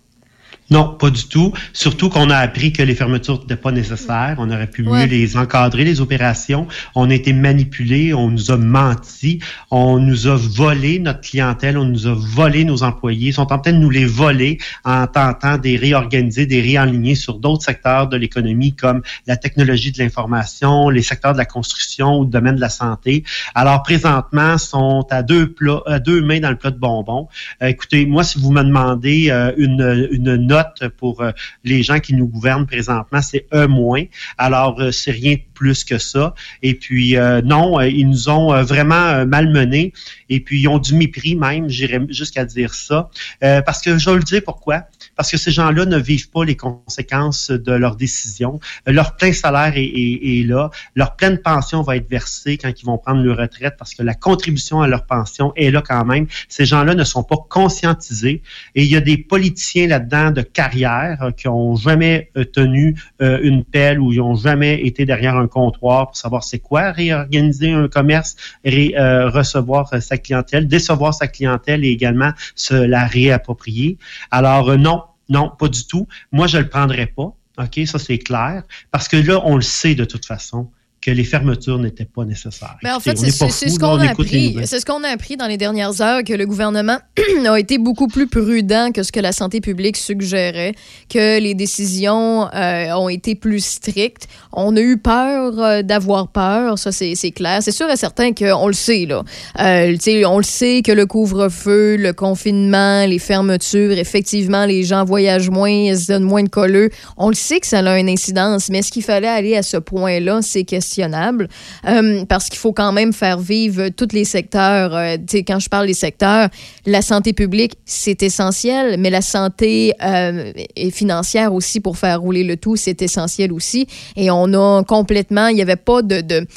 Non, 0.72 0.96
pas 1.00 1.12
du 1.12 1.28
tout. 1.28 1.54
Surtout 1.74 2.10
qu'on 2.10 2.32
a 2.32 2.38
appris 2.38 2.74
que 2.74 2.82
les 2.82 2.96
fermetures 2.96 3.40
n'étaient 3.40 3.56
pas 3.56 3.72
nécessaires. 3.72 4.36
On 4.40 4.50
aurait 4.50 4.68
pu 4.68 4.82
mieux 4.84 5.06
les 5.06 5.38
encadrer, 5.38 5.84
les 5.84 6.02
opérations. 6.02 6.68
On 6.96 7.10
a 7.12 7.14
été 7.14 7.34
manipulés, 7.34 8.16
on 8.16 8.32
nous 8.32 8.50
a 8.50 8.58
menti, 8.58 9.40
on 9.70 10.00
nous 10.00 10.26
a 10.26 10.36
volé 10.36 10.98
notre 10.98 11.22
clientèle, 11.22 11.78
on 11.78 11.86
nous 11.86 12.08
a 12.08 12.16
volé 12.16 12.66
nos 12.66 12.82
employés. 12.82 13.30
Ils 13.30 13.34
sont 13.34 13.54
en 13.54 13.60
train 13.60 13.74
de 13.74 13.78
nous 13.78 13.92
les 13.92 14.06
voler 14.06 14.58
en 14.84 15.06
tentant 15.06 15.58
de 15.58 15.64
les 15.64 15.78
réorganiser, 15.78 16.48
de 16.48 16.52
les 16.52 16.62
réaligner 16.62 17.14
sur 17.14 17.38
d'autres 17.38 17.64
secteurs 17.64 18.08
de 18.08 18.18
l'économie 18.18 18.74
comme 18.74 19.04
la 19.28 19.38
technologie 19.38 19.92
de 19.92 20.00
l'information, 20.00 20.90
les 20.90 21.04
secteurs 21.04 21.34
de 21.34 21.38
la 21.38 21.46
construction 21.46 22.20
ou 22.20 22.24
le 22.24 22.30
domaine 22.30 22.56
de 22.56 22.62
la 22.62 22.70
santé. 22.70 23.24
Alors 23.54 23.84
présentement, 23.84 24.58
sont 24.58 25.06
à 25.12 25.22
deux 25.22 25.52
plats, 25.52 25.82
à 25.86 26.00
deux 26.00 26.22
mains 26.22 26.40
dans 26.40 26.50
le 26.50 26.56
plat 26.56 26.72
de 26.72 26.80
bonbons. 26.80 27.28
Euh, 27.62 27.68
écoutez, 27.68 28.06
moi, 28.08 28.24
si 28.24 28.40
vous 28.40 28.52
me 28.52 28.64
demandez 28.64 29.30
euh, 29.30 29.52
une, 29.58 30.10
une 30.12 30.36
note 30.36 30.55
pour 30.98 31.22
euh, 31.22 31.32
les 31.64 31.84
gens 31.84 32.00
qui 32.00 32.14
nous 32.14 32.28
gouvernent 32.28 32.68
présentement, 32.68 33.22
c'est 33.22 33.46
moins. 33.68 34.04
Alors, 34.38 34.80
euh, 34.82 34.92
c'est 34.92 35.12
rien 35.12 35.36
plus 35.56 35.84
que 35.84 35.98
ça. 35.98 36.36
Et 36.62 36.76
puis, 36.76 37.18
euh, 37.18 37.42
non, 37.42 37.80
euh, 37.80 37.88
ils 37.88 38.08
nous 38.08 38.30
ont 38.30 38.54
euh, 38.54 38.62
vraiment 38.62 39.26
malmenés. 39.26 39.94
Et 40.30 40.40
puis, 40.40 40.62
ils 40.62 40.68
ont 40.68 40.78
du 40.78 40.94
mépris 40.94 41.36
même, 41.36 41.70
j'irais 41.70 42.02
jusqu'à 42.10 42.46
dire 42.46 42.74
ça. 42.76 43.10
Parce 43.40 43.82
que 43.82 43.98
je 43.98 44.10
vais 44.10 44.18
le 44.18 44.24
dire 44.24 44.42
pourquoi. 44.44 44.84
Parce 45.16 45.32
que 45.32 45.38
ces 45.38 45.52
gens-là 45.52 45.86
ne 45.86 45.98
vivent 45.98 46.30
pas 46.30 46.44
les 46.44 46.56
conséquences 46.56 47.50
de 47.52 47.72
leurs 47.72 47.96
décisions. 47.96 48.60
Leur 48.86 49.16
plein 49.16 49.32
salaire 49.32 49.74
est, 49.76 50.46
là. 50.46 50.72
Leur 50.96 51.16
pleine 51.16 51.38
pension 51.38 51.82
va 51.84 51.96
être 51.96 52.10
versée 52.10 52.58
quand 52.58 52.70
ils 52.70 52.86
vont 52.86 52.98
prendre 52.98 53.22
leur 53.24 53.38
retraite 53.38 53.76
parce 53.78 53.94
que 53.94 54.04
la 54.04 54.14
contribution 54.14 54.82
à 54.82 54.88
leur 54.88 55.06
pension 55.06 55.54
est 55.56 55.72
là 55.72 55.82
quand 55.82 56.04
même. 56.06 56.28
Ces 56.50 56.66
gens-là 56.66 56.96
ne 56.96 57.04
sont 57.04 57.24
pas 57.24 57.38
conscientisés. 57.50 58.42
Et 58.74 58.84
il 58.84 58.90
y 58.90 58.96
a 58.96 59.02
des 59.02 59.18
politiciens 59.18 59.88
là-dedans 59.88 60.32
de 60.32 60.42
carrière 60.42 61.32
qui 61.38 61.48
ont 61.48 61.76
jamais 61.76 62.32
tenu 62.54 63.00
une 63.20 63.64
pelle 63.64 64.00
ou 64.00 64.12
ils 64.12 64.22
ont 64.22 64.36
jamais 64.36 64.86
été 64.86 65.06
derrière 65.06 65.38
un 65.38 65.45
comptoir 65.48 66.08
pour 66.08 66.18
savoir 66.18 66.44
c'est 66.44 66.60
quoi 66.60 66.92
réorganiser 66.92 67.72
un 67.72 67.88
commerce, 67.88 68.36
euh, 68.66 69.30
recevoir 69.30 69.94
euh, 69.94 70.00
sa 70.00 70.18
clientèle, 70.18 70.68
décevoir 70.68 71.14
sa 71.14 71.28
clientèle 71.28 71.86
et 71.86 71.90
également 71.90 72.32
se 72.56 72.74
la 72.74 73.06
réapproprier. 73.06 73.98
Alors 74.32 74.70
euh, 74.70 74.78
non, 74.78 75.04
non, 75.30 75.52
pas 75.58 75.68
du 75.68 75.86
tout. 75.86 76.08
Moi, 76.32 76.48
je 76.48 76.58
le 76.58 76.70
prendrais 76.70 77.08
pas. 77.08 77.36
OK, 77.58 77.80
ça 77.86 78.00
c'est 78.00 78.18
clair. 78.18 78.64
Parce 78.92 79.08
que 79.08 79.18
là, 79.18 79.42
on 79.46 79.56
le 79.56 79.62
sait 79.62 79.96
de 79.96 80.06
toute 80.06 80.26
façon 80.26 80.70
que 81.06 81.12
les 81.12 81.24
fermetures 81.24 81.78
n'étaient 81.78 82.06
pas 82.06 82.26
nécessaires. 82.26 82.78
Mais 82.82 82.92
en 82.92 83.00
fait, 83.00 83.16
c'est 83.16 83.30
ce 83.30 83.78
qu'on 83.78 83.90
on 83.90 84.00
a 84.00 84.10
appris. 84.10 84.58
C'est 84.66 84.80
ce 84.80 84.86
qu'on 84.88 85.04
a 85.04 85.10
appris 85.10 85.38
dans 85.38 85.46
les 85.46 85.58
dernières 85.58 86.02
heures 86.02 86.24
que 86.24 86.34
le 86.34 86.48
gouvernement 86.48 86.98
a 87.48 87.60
été 87.60 87.78
beaucoup 87.78 88.08
plus 88.08 88.26
prudent 88.26 88.92
que 88.92 89.04
ce 89.04 89.12
que 89.12 89.20
la 89.20 89.32
santé 89.32 89.62
publique 89.62 89.98
suggérait, 89.98 90.74
que 91.08 91.40
les 91.40 91.54
décisions 91.54 92.52
euh, 92.52 92.92
ont 92.94 93.10
été 93.10 93.36
plus 93.36 93.64
strictes. 93.64 94.28
On 94.52 94.76
a 94.76 94.82
eu 94.82 94.98
peur 94.98 95.60
euh, 95.60 95.82
d'avoir 95.84 96.30
peur, 96.30 96.80
ça 96.80 96.92
c'est 96.92 97.14
c'est 97.14 97.32
clair. 97.32 97.60
C'est 97.62 97.72
sûr 97.72 97.88
et 97.88 97.98
certain 97.98 98.34
qu'on 98.34 98.66
le 98.66 98.74
sait 98.74 99.06
là. 99.06 99.24
Euh, 99.60 99.96
on 100.26 100.38
le 100.38 100.44
sait 100.44 100.82
que 100.84 100.92
le 100.92 101.06
couvre-feu, 101.06 101.98
le 101.98 102.14
confinement, 102.14 103.06
les 103.06 103.20
fermetures, 103.20 103.92
effectivement, 103.92 104.66
les 104.66 104.84
gens 104.84 105.06
voyagent 105.06 105.52
moins, 105.52 105.70
ils 105.70 106.00
se 106.00 106.08
donnent 106.08 106.24
moins 106.24 106.44
de 106.44 106.50
colleux. 106.50 106.90
On 107.16 107.30
le 107.30 107.36
sait 107.36 107.60
que 107.60 107.68
ça 107.68 107.80
a 107.80 108.00
une 108.00 108.10
incidence, 108.10 108.70
mais 108.70 108.80
est-ce 108.80 108.92
qu'il 108.92 109.04
fallait 109.04 109.28
aller 109.28 109.56
à 109.56 109.62
ce 109.62 109.78
point-là, 109.78 110.40
c'est 110.42 110.64
Euh, 111.04 112.26
parce 112.26 112.50
qu'il 112.50 112.60
faut 112.60 112.74
quand 112.74 112.92
même 112.92 113.14
faire 113.14 113.40
vivre 113.40 113.90
tous 113.90 114.10
les 114.14 114.26
secteurs. 114.26 114.96
Euh, 114.96 115.18
quand 115.48 115.60
je 115.60 115.70
parle 115.70 115.88
des 115.88 115.94
secteurs, 115.94 116.50
la 116.86 117.02
santé 117.02 117.34
publique, 117.34 117.78
c'est 117.86 118.24
essentiel, 118.24 119.00
mais 119.00 119.10
la 119.10 119.22
santé 119.22 119.94
euh, 120.04 120.52
et 120.76 120.92
financière 120.92 121.54
aussi 121.54 121.80
pour 121.80 121.98
faire 121.98 122.22
rouler 122.22 122.44
le 122.44 122.58
tout, 122.58 122.76
c'est 122.76 123.02
essentiel 123.02 123.52
aussi. 123.52 123.88
Et 124.16 124.32
on 124.32 124.54
a 124.54 124.84
complètement, 124.84 125.48
il 125.48 125.56
n'y 125.56 125.62
avait 125.62 125.76
pas 125.76 126.02
de, 126.02 126.22
de, 126.22 126.48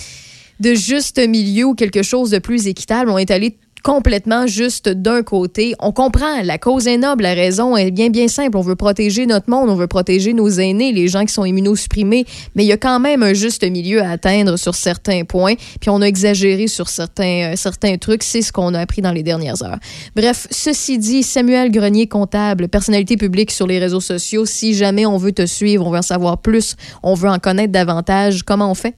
de 0.61 0.75
juste 0.75 1.19
milieu 1.19 1.67
ou 1.67 1.75
quelque 1.75 2.03
chose 2.03 2.31
de 2.31 2.39
plus 2.39 2.67
équitable. 2.67 3.11
On 3.11 3.19
est 3.19 3.31
allé 3.31 3.57
complètement 3.83 4.47
juste 4.47 4.89
d'un 4.89 5.23
côté. 5.23 5.75
On 5.79 5.93
comprend, 5.93 6.43
la 6.43 6.59
cause 6.59 6.87
est 6.87 6.99
noble, 6.99 7.23
la 7.23 7.35
raison 7.35 7.77
est 7.77 7.91
bien, 7.91 8.11
bien 8.11 8.29
simple. 8.29 8.57
On 8.57 8.63
veut 8.63 8.77
protéger 8.77 9.27
notre 9.27 9.51
monde, 9.51 9.71
on 9.71 9.75
veut 9.75 9.87
protéger 9.87 10.33
nos 10.33 10.49
aînés, 10.49 10.93
les 10.93 11.09
gens 11.09 11.25
qui 11.25 11.33
sont 11.33 11.45
immunosupprimés, 11.45 12.25
mais 12.55 12.65
il 12.65 12.67
y 12.67 12.73
a 12.73 12.77
quand 12.77 13.01
même 13.01 13.23
un 13.23 13.35
juste 13.35 13.69
milieu 13.69 14.03
à 14.03 14.11
atteindre 14.11 14.57
sur 14.57 14.75
certains 14.75 15.25
points, 15.25 15.55
puis 15.81 15.91
on 15.91 16.01
a 16.03 16.07
exagéré 16.07 16.67
sur 16.67 16.89
certains, 16.89 17.53
euh, 17.53 17.57
certains 17.57 17.97
trucs, 17.97 18.23
c'est 18.23 18.43
ce 18.43 18.53
qu'on 18.53 18.75
a 18.75 18.81
appris 18.81 19.03
dans 19.03 19.13
les 19.13 19.23
dernières 19.23 19.63
heures. 19.63 19.79
Bref, 20.15 20.47
ceci 20.51 20.99
dit, 20.99 21.23
Samuel 21.23 21.71
Grenier, 21.71 22.07
comptable, 22.07 22.69
personnalité 22.69 23.17
publique 23.17 23.51
sur 23.51 23.67
les 23.67 23.79
réseaux 23.79 24.01
sociaux, 24.01 24.47
si 24.47 24.75
jamais 24.75 25.07
on 25.07 25.17
veut 25.17 25.33
te 25.33 25.47
suivre, 25.47 25.87
on 25.87 25.91
veut 25.91 25.99
en 25.99 26.03
savoir 26.03 26.39
plus, 26.39 26.77
on 27.03 27.15
veut 27.15 27.29
en 27.29 27.39
connaître 27.39 27.73
davantage, 27.73 28.43
comment 28.43 28.71
on 28.71 28.75
fait? 28.75 28.95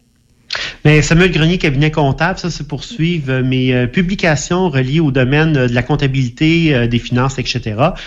Mais 0.85 1.03
Samuel 1.03 1.31
Grenier, 1.31 1.59
cabinet 1.59 1.91
comptable, 1.91 2.39
ça, 2.39 2.51
c'est 2.51 2.67
pour 2.67 2.85
suivre 2.85 3.31
euh, 3.33 3.43
mes 3.43 3.73
euh, 3.75 3.87
publications 3.87 4.71
reliées 4.71 5.01
au 5.01 5.11
domaine 5.11 5.57
euh, 5.57 5.69
de 5.69 5.75
la 5.75 5.83
comptabilité, 5.83 6.75
euh, 6.75 6.87
des 6.87 6.99
finances, 6.99 7.39
etc. 7.39 7.61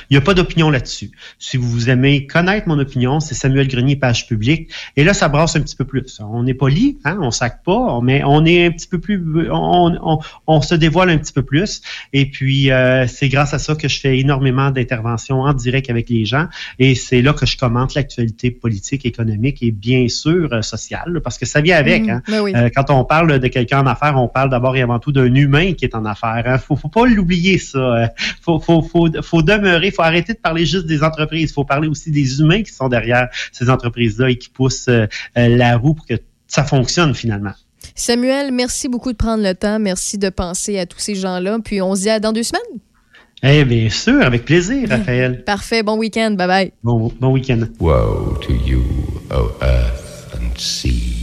Il 0.10 0.14
n'y 0.14 0.18
a 0.18 0.22
pas 0.22 0.34
d'opinion 0.34 0.70
là-dessus. 0.70 1.12
Si 1.38 1.58
vous 1.58 1.90
aimez 1.90 2.26
connaître 2.26 2.68
mon 2.68 2.80
opinion, 2.80 3.20
c'est 3.20 3.36
Samuel 3.36 3.68
Grenier, 3.68 3.96
page 3.96 4.28
publique. 4.28 4.70
Et 4.98 5.04
là, 5.04 5.14
ça 5.14 5.30
brasse 5.30 5.56
un 5.56 5.62
petit 5.62 5.76
peu 5.76 5.86
plus. 5.86 6.20
On 6.20 6.44
n'est 6.44 6.54
pas 6.54 6.70
lit, 6.70 6.98
hein, 7.06 7.18
on 7.22 7.32
sac 7.32 7.64
pas, 7.64 8.00
mais 8.02 8.24
on 8.26 8.46
est 8.46 8.66
un 8.66 8.72
petit 8.72 8.88
peu 8.88 9.00
plus, 9.00 9.22
on, 9.52 9.98
on, 10.02 10.20
on 10.48 10.62
se 10.62 10.76
dévoile 10.76 11.10
un 11.10 11.18
petit 11.18 11.34
peu 11.34 11.44
plus. 11.44 11.82
Et 12.12 12.26
puis, 12.26 12.72
euh, 12.72 13.06
c'est 13.08 13.30
grâce 13.30 13.54
à 13.54 13.60
ça 13.60 13.76
que 13.76 13.88
je 13.88 14.00
fais 14.00 14.18
énormément 14.18 14.72
d'interventions 14.72 15.42
en 15.42 15.54
direct 15.54 15.90
avec 15.90 16.10
les 16.10 16.26
gens. 16.26 16.48
Et 16.80 16.96
c'est 16.96 17.22
là 17.22 17.34
que 17.34 17.46
je 17.46 17.58
commente 17.58 17.94
l'actualité 17.94 18.52
politique, 18.52 19.06
économique 19.06 19.62
et 19.62 19.72
bien 19.72 20.08
sûr 20.08 20.52
euh, 20.52 20.62
sociale, 20.62 21.22
parce 21.24 21.38
que 21.38 21.46
ça 21.46 21.62
vient 21.62 21.78
avec. 21.78 22.04
Mhm. 22.04 22.10
hein. 22.10 22.22
Ben 22.34 22.42
oui. 22.42 22.54
Euh, 22.56 22.70
quand 22.76 22.90
on 22.90 23.06
parle 23.06 23.40
de 23.40 23.48
quelqu'un 23.48 23.82
en 23.82 23.88
affaires, 23.88 24.16
on 24.18 24.28
parle 24.28 24.50
d'abord 24.50 24.76
et 24.76 24.82
avant 24.82 25.00
tout 25.00 25.12
d'un 25.12 25.34
humain 25.34 25.74
qui 25.74 25.86
est 25.86 25.96
en 25.96 26.06
affaires. 26.06 26.44
Hein. 26.46 26.58
Faut, 26.58 26.76
faut 26.76 26.90
pas 26.90 27.06
l'oublier 27.06 27.58
ça. 27.58 27.78
Euh, 27.78 28.08
Faut, 28.42 28.60
faut, 28.60 28.82
faut, 28.82 29.08
faut 29.22 29.42
demeurer, 29.42 29.92
faut 29.92 30.02
arrêter 30.02 30.34
de 30.34 30.40
parler 30.40 30.66
juste 30.66 30.86
des 30.86 31.04
entreprises. 31.04 31.54
Faut 31.54 31.64
parler 31.66 31.88
aussi 31.88 32.12
des 32.12 32.40
humains 32.40 32.64
qui 32.64 32.72
sont 32.72 32.90
derrière 32.90 33.28
ces 33.52 33.70
entreprises-là 33.70 34.30
et 34.32 34.38
qui 34.38 34.50
poussent 34.50 34.88
euh, 34.90 35.08
la 35.36 35.78
roue 35.78 35.94
pour 35.94 36.06
que 36.06 36.16
ça 36.48 36.64
fonctionne 36.64 37.14
finalement. 37.14 37.54
Samuel, 37.96 38.52
merci 38.52 38.88
beaucoup 38.90 39.12
de 39.12 39.18
prendre 39.18 39.44
le 39.44 39.54
temps. 39.54 39.80
Merci 39.80 40.18
de 40.18 40.30
penser 40.30 40.80
à 40.80 40.86
tous 40.86 41.00
ces 41.00 41.16
gens-là. 41.16 41.60
Puis 41.64 41.82
on 41.82 41.96
se 41.96 42.02
dit 42.02 42.10
à 42.10 42.20
dans 42.20 42.32
deux 42.34 42.44
semaines. 42.44 42.80
Eh 43.46 43.66
bien 43.66 43.90
sûr, 43.90 44.22
avec 44.22 44.46
plaisir, 44.46 44.88
Raphaël. 44.90 45.44
Parfait, 45.44 45.84
bon 45.84 45.98
week-end, 45.98 46.32
bye 46.32 46.48
bye. 46.48 46.72
Bon, 46.82 47.12
bon 47.20 47.32
week-end. 47.34 47.60
Woe 47.80 48.40
to 48.40 48.54
you, 48.54 48.82
O 49.32 49.52
earth 49.62 50.34
and 50.36 50.58
sea, 50.58 51.23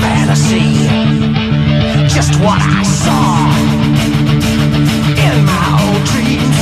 fantasy? 0.00 0.88
Just 2.08 2.32
what 2.40 2.60
I 2.60 2.82
saw 2.82 3.48
in 5.26 5.36
my 5.44 5.66
old 5.82 6.02
dreams 6.12 6.60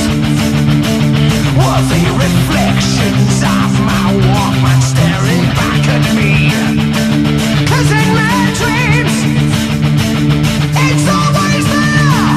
were 1.57 1.81
the 1.93 2.03
reflections 2.25 3.37
of 3.57 3.69
my 3.89 4.05
Walkman 4.27 4.81
staring 4.91 5.45
back 5.59 5.83
at 5.95 6.05
me. 6.17 6.33
'Cause 7.67 7.89
in 8.01 8.09
my 8.21 8.39
dreams, 8.61 9.15
it's 10.87 11.05
always 11.17 11.65
there. 11.75 12.35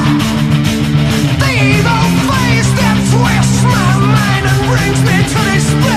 The 1.41 1.51
evil 1.73 2.05
face 2.29 2.69
that 2.79 2.97
twists 3.11 3.61
my 3.75 3.91
mind 4.15 4.43
and 4.51 4.61
brings 4.69 4.99
me 5.07 5.17
to 5.31 5.39
despair. 5.51 5.96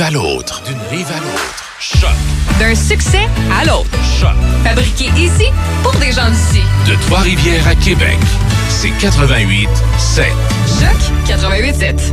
à 0.00 0.10
l'autre. 0.10 0.62
D'une 0.66 0.80
rive 0.90 1.06
à 1.10 1.20
l'autre. 1.20 1.64
Choc. 1.78 2.10
D'un 2.58 2.74
succès 2.74 3.28
à 3.58 3.64
l'autre. 3.64 3.88
Choc. 4.20 4.34
Fabriqué 4.64 5.06
ici 5.16 5.50
pour 5.82 5.92
des 5.94 6.12
gens 6.12 6.28
d'ici. 6.28 6.62
De 6.86 6.94
Trois-Rivières 7.06 7.66
à 7.68 7.74
Québec, 7.74 8.18
c'est 8.68 8.90
88 9.00 9.68
7. 9.98 10.26
Choc 10.80 11.12
88 11.26 11.74
7. 11.74 12.12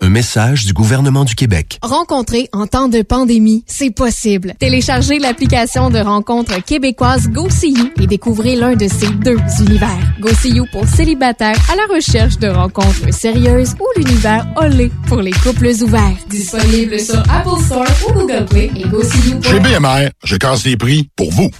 Un 0.00 0.10
message 0.10 0.64
du 0.64 0.72
gouvernement 0.72 1.24
du 1.24 1.34
Québec. 1.34 1.80
Rencontrer 1.82 2.48
en 2.52 2.68
temps 2.68 2.86
de 2.86 3.02
pandémie, 3.02 3.64
c'est 3.66 3.90
possible. 3.90 4.54
Téléchargez 4.60 5.18
l'application 5.18 5.90
de 5.90 5.98
rencontre 5.98 6.62
québécoise 6.64 7.28
GoSeeYou 7.28 7.90
et 8.00 8.06
découvrez 8.06 8.54
l'un 8.54 8.76
de 8.76 8.86
ces 8.86 9.08
deux 9.08 9.40
univers. 9.58 9.98
GoSeeYou 10.20 10.66
pour 10.70 10.86
célibataires 10.86 11.58
à 11.68 11.74
la 11.74 11.92
recherche 11.92 12.38
de 12.38 12.46
rencontres 12.46 13.12
sérieuses 13.12 13.74
ou 13.80 13.86
l'univers 13.98 14.46
Olé 14.54 14.92
pour 15.08 15.20
les 15.20 15.32
couples 15.32 15.72
ouverts. 15.82 16.16
Disponible 16.28 17.00
sur 17.00 17.18
Apple 17.28 17.60
Store 17.64 17.88
ou 18.08 18.12
Google 18.12 18.46
Play 18.48 18.70
et 18.76 19.48
Chez 19.48 19.58
BMR, 19.58 20.10
je 20.22 20.36
casse 20.36 20.64
les 20.64 20.76
prix 20.76 21.10
pour 21.16 21.32
vous. 21.32 21.50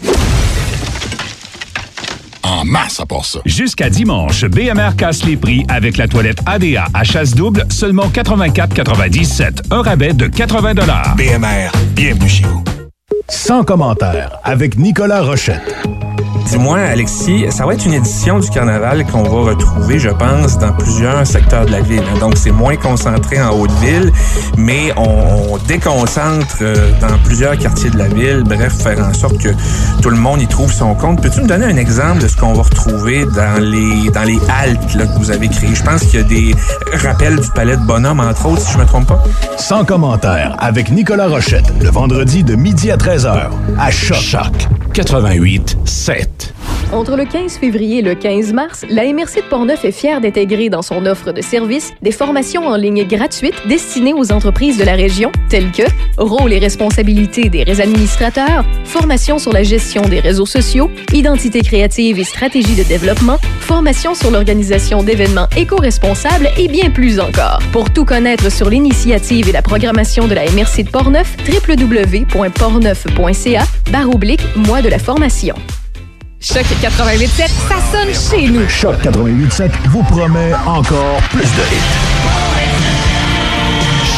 En 2.59 2.65
masse 2.65 2.99
à 2.99 3.07
part 3.07 3.25
ça. 3.25 3.39
Jusqu'à 3.45 3.89
dimanche, 3.89 4.45
BMR 4.45 4.97
casse 4.97 5.25
les 5.25 5.37
prix 5.37 5.65
avec 5.69 5.97
la 5.97 6.09
toilette 6.09 6.41
ADA 6.45 6.87
à 6.93 7.05
chasse 7.05 7.33
double, 7.33 7.65
seulement 7.71 8.09
84,97. 8.09 9.73
Un 9.73 9.83
rabais 9.83 10.13
de 10.13 10.27
80 10.27 10.75
BMR, 11.17 11.71
bienvenue 11.95 12.29
chez 12.29 12.43
vous. 12.43 12.65
Sans 13.29 13.63
commentaire, 13.63 14.41
avec 14.43 14.77
Nicolas 14.77 15.23
Rochette. 15.23 15.73
Dis-moi, 16.51 16.79
Alexis, 16.79 17.45
ça 17.51 17.67
va 17.67 17.75
être 17.75 17.85
une 17.85 17.93
édition 17.93 18.39
du 18.39 18.49
carnaval 18.49 19.05
qu'on 19.07 19.23
va 19.23 19.51
retrouver, 19.51 19.99
je 19.99 20.09
pense, 20.09 20.57
dans 20.57 20.73
plusieurs 20.73 21.27
secteurs 21.27 21.67
de 21.67 21.73
la 21.73 21.83
ville. 21.83 22.03
Donc, 22.21 22.39
c'est 22.39 22.53
moins 22.53 22.77
concentré 22.77 23.39
en 23.39 23.51
Haute-Ville, 23.51 24.11
mais 24.57 24.93
on, 24.97 25.53
on 25.53 25.59
déconcentre 25.59 26.57
euh, 26.63 26.91
dans 27.03 27.19
plusieurs 27.25 27.59
quartiers 27.59 27.91
de 27.91 27.99
la 27.99 28.09
ville. 28.09 28.45
Bref, 28.47 28.73
faire 28.83 28.99
en 29.01 29.13
sorte 29.13 29.37
que 29.37 29.51
tout 30.01 30.09
le 30.09 30.17
monde 30.17 30.41
y 30.41 30.47
trouve 30.47 30.73
son 30.73 30.95
compte. 30.95 31.21
Peux-tu 31.21 31.43
me 31.43 31.47
donner 31.47 31.67
un 31.67 31.77
exemple 31.77 32.23
de 32.23 32.29
ce 32.29 32.37
qu'on 32.37 32.55
va 32.55 32.63
retrouver 32.63 33.27
dans 33.27 33.61
les 33.63 34.11
dans 34.11 34.25
les 34.25 34.39
haltes 34.49 34.95
là, 34.95 35.07
que 35.07 35.19
vous 35.19 35.31
avez 35.31 35.49
créées? 35.49 35.75
Je 35.75 35.83
pense 35.83 36.03
qu'il 36.03 36.21
y 36.21 36.23
a 36.23 36.27
des 36.27 36.55
rappels 36.97 37.39
du 37.39 37.49
Palais 37.51 37.77
de 37.77 37.85
Bonhomme, 37.85 38.21
entre 38.21 38.47
autres, 38.47 38.63
si 38.63 38.73
je 38.73 38.79
me 38.79 38.87
trompe 38.87 39.07
pas. 39.07 39.23
Sans 39.59 39.85
commentaire, 39.85 40.57
avec 40.59 40.91
Nicolas 40.91 41.29
Rochette, 41.29 41.71
le 41.83 41.91
vendredi 41.91 42.43
de 42.43 42.55
midi 42.55 42.91
à 42.91 42.97
13h, 42.97 43.51
à 43.79 43.91
Choc. 43.91 44.69
88 44.95 45.77
7. 45.85 46.38
Entre 46.91 47.17
le 47.17 47.27
15 47.27 47.59
février 47.59 47.99
et 47.99 48.03
le 48.03 48.15
15 48.15 48.55
mars, 48.55 48.87
la 48.89 49.05
MRC 49.05 49.37
de 49.37 49.49
Portneuf 49.51 49.85
est 49.85 49.93
fière 49.93 50.23
d'intégrer 50.23 50.71
dans 50.71 50.81
son 50.81 51.05
offre 51.05 51.33
de 51.33 51.43
services 51.43 51.93
des 52.01 52.13
formations 52.13 52.67
en 52.67 52.77
ligne 52.77 53.07
gratuites 53.07 53.61
destinées 53.69 54.15
aux 54.15 54.33
entreprises 54.33 54.79
de 54.79 54.85
la 54.85 54.95
région, 54.95 55.31
telles 55.51 55.71
que 55.71 55.83
rôle 56.17 56.55
et 56.55 56.59
responsabilités 56.59 57.51
des 57.51 57.83
administrateurs, 57.83 58.65
formation 58.85 59.39
sur 59.39 59.53
la 59.53 59.63
gestion 59.63 60.01
des 60.03 60.21
réseaux 60.21 60.47
sociaux, 60.47 60.91
identité 61.13 61.61
créative 61.61 62.19
et 62.19 62.25
stratégie 62.25 62.75
de 62.75 62.85
développement, 62.85 63.37
formation 63.61 64.15
sur 64.15 64.31
l'organisation 64.31 65.03
d'événements 65.03 65.49
éco-responsables 65.59 66.49
et 66.57 66.69
bien 66.69 66.89
plus 66.89 67.21
encore. 67.21 67.59
Pour 67.71 67.91
tout 67.91 68.07
connaître 68.07 68.51
sur 68.51 68.71
l'initiative 68.71 69.47
et 69.47 69.53
la 69.53 69.61
programmation 69.61 70.27
de 70.27 70.35
la 70.35 70.45
MRC 70.45 70.85
de 70.85 70.91
Portneuf, 70.91 71.37
www.portneuf.ca 71.47 73.63
barre 73.93 74.09
oblique 74.09 74.41
mois 74.57 74.81
de 74.81 74.89
la 74.89 74.99
formation. 74.99 75.55
Choc 76.41 76.65
88.7, 76.81 77.49
ça 77.69 77.77
sonne 77.91 78.15
chez 78.15 78.49
nous. 78.49 78.69
Choc 78.69 78.95
88.7 79.03 79.71
vous 79.89 80.05
promet 80.05 80.53
encore 80.67 81.21
plus 81.31 81.41
de 81.41 81.47
hits. 81.47 81.83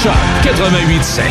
Choc 0.03 0.13
88 0.43 1.03
7. 1.03 1.25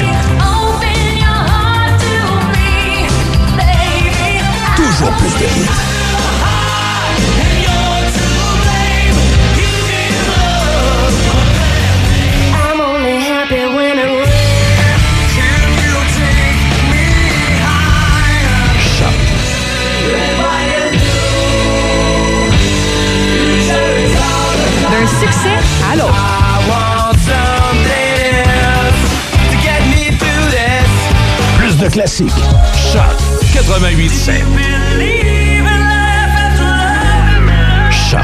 Toujours 4.75 5.11
plus 5.17 5.29
de 5.39 5.45
hits. 5.45 5.88
D'un 24.99 25.07
succès? 25.07 25.55
À 25.89 25.95
l'autre. 25.95 26.13
Plus 31.57 31.77
de 31.77 31.87
classiques. 31.87 32.29
Choc 32.91 33.01
88 33.53 34.09
7. 34.09 34.43
Choc. 37.91 38.19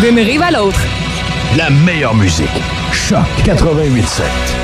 D'une 0.00 0.18
rive 0.18 0.42
à 0.42 0.50
l'autre. 0.50 0.80
La 1.56 1.70
meilleure 1.70 2.16
musique. 2.16 2.50
Choc 2.92 3.24
88.7. 3.44 4.63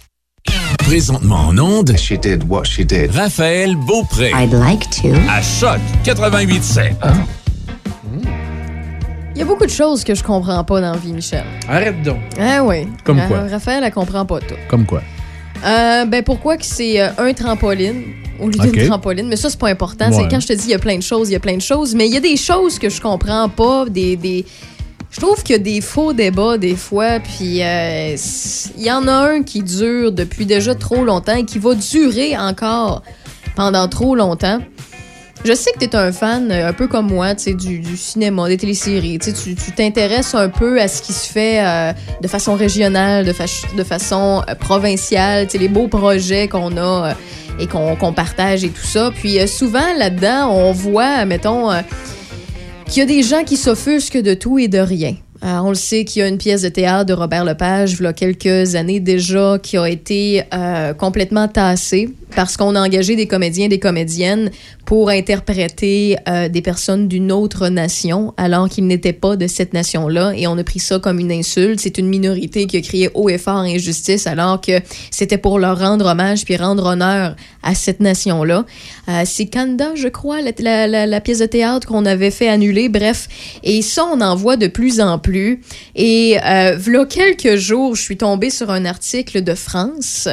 Présentement 0.85 1.47
en 1.47 1.57
onde. 1.57 1.95
She 1.97 2.17
did 2.19 2.43
what 2.49 2.65
she 2.65 2.79
did. 2.85 3.11
Raphaël 3.15 3.75
Beaupré. 3.75 4.31
I'd 4.33 4.51
like 4.53 4.89
to. 5.01 5.09
À 5.29 5.41
Choc 5.41 5.79
88 6.03 6.63
7. 6.63 6.95
Il 9.33 9.39
y 9.39 9.41
a 9.41 9.45
beaucoup 9.45 9.65
de 9.65 9.71
choses 9.71 10.03
que 10.03 10.13
je 10.13 10.23
comprends 10.23 10.63
pas 10.63 10.81
dans 10.81 10.91
la 10.91 10.97
vie, 10.97 11.13
Michel. 11.13 11.43
Arrête 11.67 12.01
donc. 12.03 12.19
Ah 12.39 12.63
oui. 12.63 12.87
Comme 13.05 13.19
Euh, 13.19 13.27
quoi? 13.27 13.39
Raphaël, 13.49 13.83
elle 13.85 13.91
comprend 13.93 14.25
pas 14.25 14.39
tout. 14.39 14.55
Comme 14.69 14.85
quoi? 14.85 15.01
Euh, 15.65 16.05
ben 16.05 16.23
pourquoi 16.23 16.57
que 16.57 16.65
c'est 16.65 16.99
euh, 17.01 17.09
un 17.17 17.33
trampoline 17.33 18.03
au 18.39 18.47
lieu 18.47 18.59
d'une 18.59 18.69
Ok. 18.81 18.85
trampoline? 18.87 19.27
Mais 19.27 19.37
ça, 19.37 19.49
c'est 19.49 19.59
pas 19.59 19.69
important. 19.69 20.09
Ouais. 20.09 20.15
C'est 20.23 20.27
quand 20.29 20.39
je 20.41 20.47
te 20.47 20.53
dis 20.53 20.65
il 20.65 20.71
y 20.71 20.75
a 20.75 20.79
plein 20.79 20.97
de 20.97 21.03
choses, 21.03 21.29
il 21.29 21.33
y 21.33 21.35
a 21.35 21.39
plein 21.39 21.55
de 21.55 21.61
choses. 21.61 21.95
Mais 21.95 22.07
il 22.07 22.13
y 22.13 22.17
a 22.17 22.21
des 22.21 22.35
choses 22.37 22.77
que 22.77 22.89
je 22.89 22.99
comprends 22.99 23.47
pas, 23.49 23.85
des. 23.89 24.15
des... 24.17 24.45
Je 25.11 25.19
trouve 25.19 25.43
qu'il 25.43 25.53
y 25.57 25.59
a 25.59 25.61
des 25.61 25.81
faux 25.81 26.13
débats 26.13 26.57
des 26.57 26.75
fois, 26.77 27.19
puis 27.19 27.61
euh, 27.61 28.15
il 28.77 28.83
y 28.83 28.91
en 28.91 29.07
a 29.07 29.11
un 29.11 29.43
qui 29.43 29.61
dure 29.61 30.11
depuis 30.13 30.45
déjà 30.45 30.73
trop 30.73 31.03
longtemps 31.03 31.35
et 31.35 31.43
qui 31.43 31.59
va 31.59 31.75
durer 31.75 32.37
encore 32.37 33.03
pendant 33.57 33.87
trop 33.89 34.15
longtemps. 34.15 34.59
Je 35.43 35.53
sais 35.53 35.71
que 35.73 35.79
tu 35.79 35.85
es 35.85 35.95
un 35.95 36.11
fan, 36.13 36.49
euh, 36.51 36.69
un 36.69 36.73
peu 36.73 36.87
comme 36.87 37.07
moi, 37.07 37.33
du, 37.33 37.79
du 37.79 37.97
cinéma, 37.97 38.47
des 38.47 38.57
téléséries. 38.57 39.19
Tu 39.19 39.55
t'intéresses 39.75 40.33
un 40.33 40.47
peu 40.49 40.79
à 40.79 40.87
ce 40.87 41.01
qui 41.01 41.11
se 41.13 41.27
fait 41.27 41.59
euh, 41.65 41.91
de 42.21 42.27
façon 42.27 42.53
régionale, 42.55 43.25
de, 43.25 43.33
fa- 43.33 43.45
de 43.75 43.83
façon 43.83 44.43
euh, 44.47 44.55
provinciale, 44.55 45.47
les 45.53 45.67
beaux 45.67 45.87
projets 45.87 46.47
qu'on 46.47 46.77
a 46.77 47.15
et 47.59 47.67
qu'on 47.67 48.13
partage 48.13 48.63
et 48.63 48.69
tout 48.69 48.85
ça. 48.85 49.11
Puis 49.13 49.45
souvent, 49.47 49.93
là-dedans, 49.97 50.51
on 50.51 50.71
voit, 50.71 51.25
mettons, 51.25 51.69
qu'il 52.91 52.99
y 52.99 53.03
a 53.03 53.05
des 53.05 53.23
gens 53.23 53.45
qui 53.45 53.55
s'offusquent 53.55 54.21
de 54.21 54.33
tout 54.33 54.59
et 54.59 54.67
de 54.67 54.79
rien. 54.79 55.15
Euh, 55.45 55.59
on 55.63 55.69
le 55.69 55.75
sait 55.75 56.03
qu'il 56.03 56.19
y 56.19 56.23
a 56.23 56.27
une 56.27 56.37
pièce 56.37 56.63
de 56.63 56.67
théâtre 56.67 57.05
de 57.05 57.13
Robert 57.13 57.45
Lepage, 57.45 57.93
il 57.93 58.03
y 58.03 58.05
a 58.05 58.11
quelques 58.11 58.75
années 58.75 58.99
déjà, 58.99 59.57
qui 59.63 59.77
a 59.77 59.87
été 59.87 60.43
euh, 60.53 60.93
complètement 60.93 61.47
tassée. 61.47 62.09
Parce 62.35 62.57
qu'on 62.57 62.75
a 62.75 62.81
engagé 62.81 63.15
des 63.15 63.27
comédiens, 63.27 63.67
des 63.67 63.79
comédiennes 63.79 64.51
pour 64.85 65.09
interpréter 65.09 66.17
euh, 66.27 66.49
des 66.49 66.61
personnes 66.61 67.07
d'une 67.07 67.31
autre 67.31 67.69
nation 67.69 68.33
alors 68.37 68.67
qu'ils 68.69 68.87
n'étaient 68.87 69.13
pas 69.13 69.35
de 69.35 69.47
cette 69.47 69.73
nation-là 69.73 70.33
et 70.35 70.47
on 70.47 70.57
a 70.57 70.63
pris 70.63 70.79
ça 70.79 70.99
comme 70.99 71.19
une 71.19 71.31
insulte. 71.31 71.79
C'est 71.79 71.97
une 71.97 72.07
minorité 72.07 72.67
qui 72.67 72.77
a 72.77 72.81
crié 72.81 73.09
haut 73.13 73.29
et 73.29 73.37
fort 73.37 73.57
injustice 73.57 74.27
alors 74.27 74.59
que 74.61 74.79
c'était 75.11 75.37
pour 75.37 75.59
leur 75.59 75.79
rendre 75.79 76.05
hommage 76.05 76.45
puis 76.45 76.55
rendre 76.57 76.85
honneur 76.85 77.35
à 77.63 77.75
cette 77.75 77.99
nation-là. 77.99 78.65
Euh, 79.07 79.21
c'est 79.25 79.45
Kanda, 79.45 79.91
je 79.95 80.07
crois, 80.07 80.39
la, 80.41 80.87
la- 80.87 81.21
pièce 81.21 81.39
de 81.39 81.45
théâtre 81.45 81.87
qu'on 81.87 82.05
avait 82.05 82.31
fait 82.31 82.47
annuler. 82.49 82.89
Bref, 82.89 83.27
et 83.63 83.81
ça, 83.81 84.05
on 84.11 84.19
en 84.21 84.35
voit 84.35 84.57
de 84.57 84.67
plus 84.67 84.99
en 84.99 85.19
plus. 85.19 85.61
Et 85.95 86.37
euh, 86.43 86.75
v'là 86.77 87.05
quelques 87.05 87.55
jours, 87.57 87.95
je 87.95 88.01
suis 88.01 88.17
tombée 88.17 88.49
sur 88.49 88.71
un 88.71 88.85
article 88.85 89.43
de 89.43 89.53
France 89.53 90.27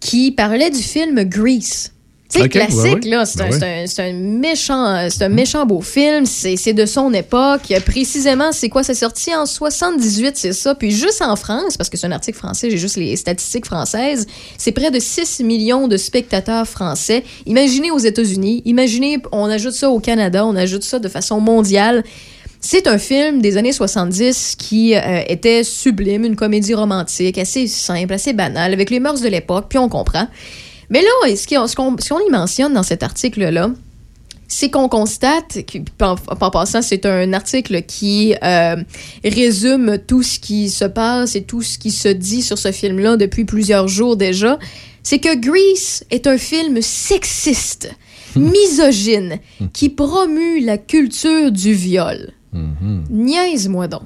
qui 0.00 0.32
parlait 0.32 0.70
du 0.70 0.82
film 0.82 1.22
Grease. 1.24 1.92
Sais, 2.32 2.42
Ok, 2.42 2.50
classique, 2.50 2.84
ouais, 2.84 2.92
ouais. 2.92 3.08
là, 3.10 3.26
c'est 3.26 3.38
Ben 3.38 3.46
un, 3.46 3.50
ouais. 3.50 3.58
c'est 3.58 3.66
un- 3.82 3.86
c'est 3.88 4.02
un 4.08 4.12
méchant, 4.12 5.08
c'est 5.10 5.24
un 5.24 5.28
méchant 5.28 5.66
beau 5.66 5.80
film. 5.80 6.26
C'est 6.26 6.54
c'est 6.56 6.72
de 6.72 6.86
son 6.86 7.12
époque. 7.12 7.62
Précisément, 7.84 8.52
c'est 8.52 8.68
quoi? 8.68 8.84
C'est 8.84 8.94
sorti 8.94 9.34
en 9.34 9.46
78, 9.46 10.36
c'est 10.36 10.52
ça. 10.52 10.76
Puis 10.76 10.92
juste 10.92 11.22
en 11.22 11.34
France, 11.34 11.76
parce 11.76 11.90
que 11.90 11.96
c'est 11.96 12.06
un 12.06 12.12
article 12.12 12.38
français, 12.38 12.70
j'ai 12.70 12.78
juste 12.78 12.96
les 12.98 13.16
statistiques 13.16 13.66
françaises, 13.66 14.28
c'est 14.58 14.70
près 14.70 14.92
de 14.92 15.00
6 15.00 15.40
millions 15.42 15.88
de 15.88 15.96
spectateurs 15.96 16.68
français. 16.68 17.24
Imaginez 17.46 17.90
aux 17.90 17.98
États-Unis, 17.98 18.62
imaginez, 18.64 19.18
on 19.32 19.46
ajoute 19.46 19.74
ça 19.74 19.90
au 19.90 19.98
Canada, 19.98 20.46
on 20.46 20.54
ajoute 20.54 20.84
ça 20.84 21.00
de 21.00 21.08
façon 21.08 21.40
mondiale. 21.40 22.04
C'est 22.62 22.86
un 22.86 22.98
film 22.98 23.40
des 23.40 23.56
années 23.56 23.72
70 23.72 24.56
qui 24.58 24.94
euh, 24.94 25.22
était 25.26 25.64
sublime, 25.64 26.24
une 26.24 26.36
comédie 26.36 26.74
romantique, 26.74 27.38
assez 27.38 27.66
simple, 27.66 28.12
assez 28.12 28.34
banale, 28.34 28.74
avec 28.74 28.90
les 28.90 29.00
mœurs 29.00 29.22
de 29.22 29.28
l'époque, 29.28 29.66
puis 29.70 29.78
on 29.78 29.88
comprend. 29.88 30.28
Mais 30.90 31.00
là, 31.00 31.36
ce 31.36 31.74
qu'on 31.74 32.20
y 32.20 32.30
mentionne 32.30 32.74
dans 32.74 32.82
cet 32.82 33.02
article-là, 33.02 33.70
c'est 34.46 34.68
qu'on 34.68 34.88
constate, 34.88 35.58
en, 36.02 36.16
en 36.26 36.50
passant, 36.50 36.82
c'est 36.82 37.06
un 37.06 37.32
article 37.32 37.82
qui 37.82 38.34
euh, 38.42 38.76
résume 39.24 39.98
tout 40.06 40.22
ce 40.22 40.38
qui 40.38 40.68
se 40.68 40.84
passe 40.84 41.36
et 41.36 41.44
tout 41.44 41.62
ce 41.62 41.78
qui 41.78 41.92
se 41.92 42.08
dit 42.08 42.42
sur 42.42 42.58
ce 42.58 42.72
film-là 42.72 43.16
depuis 43.16 43.44
plusieurs 43.44 43.88
jours 43.88 44.16
déjà, 44.16 44.58
c'est 45.02 45.20
que 45.20 45.34
Grease 45.34 46.04
est 46.10 46.26
un 46.26 46.36
film 46.36 46.82
sexiste, 46.82 47.94
misogyne, 48.36 49.38
qui 49.72 49.88
promue 49.88 50.60
la 50.60 50.76
culture 50.76 51.52
du 51.52 51.72
viol. 51.72 52.34
Niaise-moi 53.10 53.88
donc. 53.88 54.02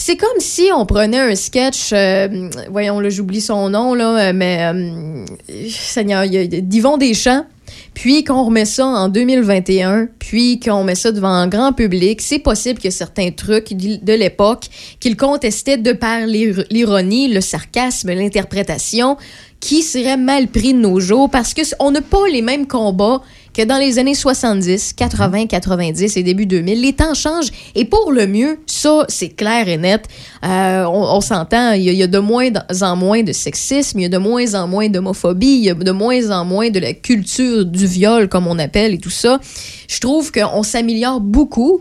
C'est 0.00 0.16
comme 0.16 0.38
si 0.38 0.68
on 0.74 0.86
prenait 0.86 1.18
un 1.18 1.34
sketch, 1.34 1.90
euh, 1.92 2.48
voyons, 2.70 3.00
là, 3.00 3.10
j'oublie 3.10 3.40
son 3.40 3.68
nom, 3.68 3.94
là, 3.94 4.28
euh, 4.28 4.32
mais, 4.32 4.60
euh, 4.62 5.24
Seigneur, 5.68 6.24
il 6.24 6.34
y 6.34 6.38
a 6.38 6.46
d'Yvon 6.46 6.98
Deschamps, 6.98 7.44
puis 7.94 8.22
qu'on 8.22 8.44
remet 8.44 8.64
ça 8.64 8.86
en 8.86 9.08
2021, 9.08 10.06
puis 10.20 10.60
qu'on 10.60 10.84
met 10.84 10.94
ça 10.94 11.10
devant 11.10 11.28
un 11.32 11.48
grand 11.48 11.72
public. 11.72 12.20
C'est 12.22 12.38
possible 12.38 12.78
que 12.78 12.90
certains 12.90 13.32
trucs 13.32 13.72
de 13.74 14.12
l'époque 14.12 14.66
qu'il 15.00 15.16
contestait 15.16 15.78
de 15.78 15.90
par 15.92 16.26
l'ir- 16.26 16.64
l'ironie, 16.70 17.26
le 17.26 17.40
sarcasme, 17.40 18.12
l'interprétation, 18.12 19.16
qui 19.58 19.82
seraient 19.82 20.16
mal 20.16 20.46
pris 20.46 20.74
de 20.74 20.78
nos 20.78 21.00
jours 21.00 21.28
parce 21.28 21.54
que 21.54 21.62
on 21.80 21.90
n'a 21.90 22.02
pas 22.02 22.28
les 22.32 22.42
mêmes 22.42 22.68
combats 22.68 23.20
que 23.58 23.64
dans 23.64 23.78
les 23.78 23.98
années 23.98 24.14
70, 24.14 24.92
80, 24.92 25.46
90 25.48 26.16
et 26.16 26.22
début 26.22 26.46
2000. 26.46 26.80
Les 26.80 26.92
temps 26.92 27.12
changent 27.14 27.50
et 27.74 27.84
pour 27.84 28.12
le 28.12 28.28
mieux, 28.28 28.60
ça, 28.66 29.04
c'est 29.08 29.30
clair 29.30 29.68
et 29.68 29.76
net. 29.76 30.04
Euh, 30.44 30.84
on 30.84 31.20
s'entend, 31.20 31.72
il 31.72 31.82
y, 31.82 31.92
y 31.92 32.02
a 32.04 32.06
de 32.06 32.20
moins 32.20 32.50
en 32.82 32.94
moins 32.94 33.24
de 33.24 33.32
sexisme, 33.32 33.98
il 33.98 34.02
y 34.02 34.06
a 34.06 34.08
de 34.08 34.18
moins 34.18 34.54
en 34.54 34.68
moins 34.68 34.88
d'homophobie, 34.88 35.56
il 35.56 35.64
y 35.64 35.70
a 35.70 35.74
de 35.74 35.90
moins 35.90 36.30
en 36.30 36.44
moins 36.44 36.70
de 36.70 36.78
la 36.78 36.92
culture 36.92 37.64
du 37.64 37.88
viol, 37.88 38.28
comme 38.28 38.46
on 38.46 38.60
appelle, 38.60 38.94
et 38.94 38.98
tout 38.98 39.10
ça. 39.10 39.40
Je 39.88 39.98
trouve 39.98 40.30
qu'on 40.30 40.62
s'améliore 40.62 41.20
beaucoup. 41.20 41.80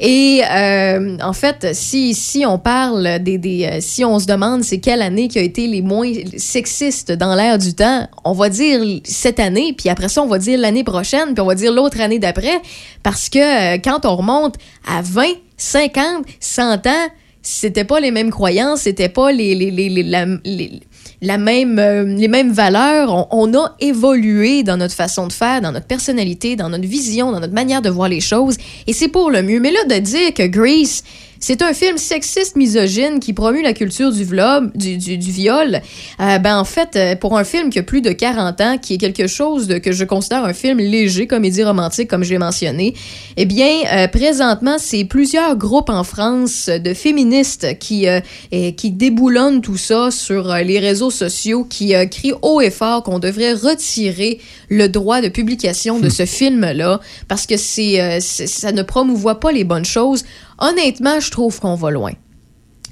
Et 0.00 0.42
euh, 0.48 1.16
en 1.22 1.32
fait, 1.32 1.74
si, 1.74 2.14
si 2.14 2.46
on 2.46 2.58
parle 2.58 3.18
des, 3.20 3.36
des 3.36 3.64
euh, 3.64 3.76
si 3.80 4.04
on 4.04 4.20
se 4.20 4.26
demande 4.26 4.62
c'est 4.62 4.78
quelle 4.78 5.02
année 5.02 5.26
qui 5.26 5.38
a 5.40 5.42
été 5.42 5.66
les 5.66 5.82
moins 5.82 6.12
sexistes 6.36 7.10
dans 7.10 7.34
l'ère 7.34 7.58
du 7.58 7.74
temps, 7.74 8.06
on 8.24 8.32
va 8.32 8.48
dire 8.48 8.80
cette 9.02 9.40
année, 9.40 9.74
puis 9.76 9.88
après 9.88 10.08
ça 10.08 10.22
on 10.22 10.28
va 10.28 10.38
dire 10.38 10.58
l'année 10.58 10.84
prochaine, 10.84 11.34
puis 11.34 11.40
on 11.40 11.46
va 11.46 11.56
dire 11.56 11.72
l'autre 11.72 12.00
année 12.00 12.20
d'après, 12.20 12.60
parce 13.02 13.28
que 13.28 13.38
euh, 13.74 13.78
quand 13.82 14.06
on 14.06 14.14
remonte 14.14 14.54
à 14.86 15.02
20, 15.02 15.24
50, 15.56 16.24
100 16.38 16.86
ans, 16.86 17.08
c'était 17.42 17.84
pas 17.84 17.98
les 17.98 18.12
mêmes 18.12 18.30
croyances, 18.30 18.82
c'était 18.82 19.08
pas 19.08 19.32
les, 19.32 19.54
les, 19.56 19.70
les, 19.72 19.88
les- 19.88 20.80
euh, 21.22 22.04
les 22.04 22.28
mêmes 22.28 22.52
valeurs. 22.52 23.12
On, 23.12 23.52
on 23.52 23.58
a 23.58 23.74
évolué 23.80 24.62
dans 24.62 24.76
notre 24.76 24.94
façon 24.94 25.26
de 25.26 25.32
faire, 25.32 25.60
dans 25.60 25.72
notre 25.72 25.86
personnalité, 25.86 26.56
dans 26.56 26.68
notre 26.68 26.86
vision, 26.86 27.32
dans 27.32 27.40
notre 27.40 27.54
manière 27.54 27.82
de 27.82 27.90
voir 27.90 28.08
les 28.08 28.20
choses. 28.20 28.56
Et 28.86 28.92
c'est 28.92 29.08
pour 29.08 29.30
le 29.30 29.42
mieux. 29.42 29.60
Mais 29.60 29.70
là, 29.70 29.84
de 29.84 29.98
dire 29.98 30.32
que 30.34 30.46
Grease, 30.46 31.02
c'est 31.40 31.62
un 31.62 31.72
film 31.72 31.98
sexiste, 31.98 32.56
misogyne 32.56 33.20
qui 33.20 33.32
promue 33.32 33.62
la 33.62 33.72
culture 33.72 34.12
du, 34.12 34.24
vlog, 34.24 34.70
du, 34.76 34.96
du, 34.98 35.18
du 35.18 35.30
viol. 35.30 35.80
Euh, 36.20 36.38
ben 36.38 36.58
en 36.58 36.64
fait, 36.64 36.96
euh, 36.96 37.16
pour 37.16 37.36
un 37.38 37.44
film 37.44 37.70
qui 37.70 37.78
a 37.78 37.82
plus 37.82 38.00
de 38.00 38.10
40 38.12 38.60
ans, 38.60 38.78
qui 38.78 38.94
est 38.94 38.98
quelque 38.98 39.26
chose 39.26 39.66
de, 39.66 39.78
que 39.78 39.92
je 39.92 40.04
considère 40.04 40.44
un 40.44 40.52
film 40.52 40.78
léger, 40.78 41.26
comédie 41.26 41.62
romantique, 41.62 42.08
comme 42.08 42.24
je 42.24 42.30
l'ai 42.30 42.38
mentionné, 42.38 42.94
eh 43.36 43.44
bien, 43.46 43.68
euh, 43.92 44.08
présentement, 44.08 44.76
c'est 44.78 45.04
plusieurs 45.04 45.56
groupes 45.56 45.90
en 45.90 46.04
France 46.04 46.68
de 46.68 46.94
féministes 46.94 47.78
qui, 47.78 48.08
euh, 48.08 48.20
et 48.52 48.74
qui 48.74 48.90
déboulonnent 48.90 49.60
tout 49.60 49.76
ça 49.76 50.10
sur 50.10 50.52
les 50.54 50.78
réseaux 50.78 51.10
sociaux, 51.10 51.64
qui 51.64 51.92
crient 52.10 52.34
haut 52.42 52.60
et 52.60 52.70
fort 52.70 53.02
qu'on 53.02 53.18
devrait 53.18 53.52
retirer 53.52 54.40
le 54.68 54.88
droit 54.88 55.20
de 55.20 55.28
publication 55.28 55.98
de 56.00 56.08
ce 56.18 56.26
film-là 56.26 57.00
parce 57.28 57.46
que 57.46 57.56
c'est, 57.56 58.20
c'est- 58.20 58.46
ça 58.46 58.72
ne 58.72 58.82
promouvoit 58.82 59.40
pas 59.40 59.52
les 59.52 59.64
bonnes 59.64 59.84
choses. 59.84 60.24
Honnêtement, 60.58 61.20
je 61.20 61.30
trouve 61.30 61.58
qu'on 61.60 61.74
va 61.74 61.90
loin. 61.90 62.12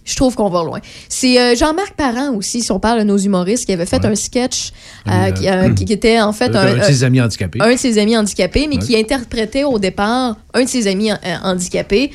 Je 0.05 0.15
trouve 0.15 0.37
qu'on 0.37 0.49
va 0.49 0.63
loin. 0.63 0.79
C'est 1.09 1.41
euh, 1.41 1.57
Jean-Marc 1.57 1.95
Parent 1.97 2.33
aussi, 2.37 2.63
si 2.63 2.71
on 2.71 2.79
parle 2.79 3.01
de 3.01 3.05
nos 3.05 3.19
humoristes, 3.19 3.67
qui 3.67 3.73
avait 3.73 3.87
fait 3.87 4.05
un 4.05 4.15
sketch 4.15 4.71
euh, 5.09 5.33
qui, 5.33 5.49
euh, 5.49 5.75
qui- 5.75 5.93
était 5.93 6.21
en 6.21 6.33
fait 6.33 6.55
Un 6.55 6.77
de 6.77 6.83
ses 6.85 7.03
amis 7.03 7.21
handicapés. 7.21 7.59
un 7.61 7.73
de 7.73 7.77
ses 7.77 7.99
amis 7.99 8.17
handicapés, 8.17 8.69
mais 8.69 8.77
Ouais. 8.77 8.83
qui 8.83 8.97
interprétait 8.97 9.65
au 9.65 9.81
départ 9.81 10.37
un 10.55 10.63
de 10.63 10.69
ses 10.69 10.87
amis 10.87 11.11
handicapés, 11.43 12.13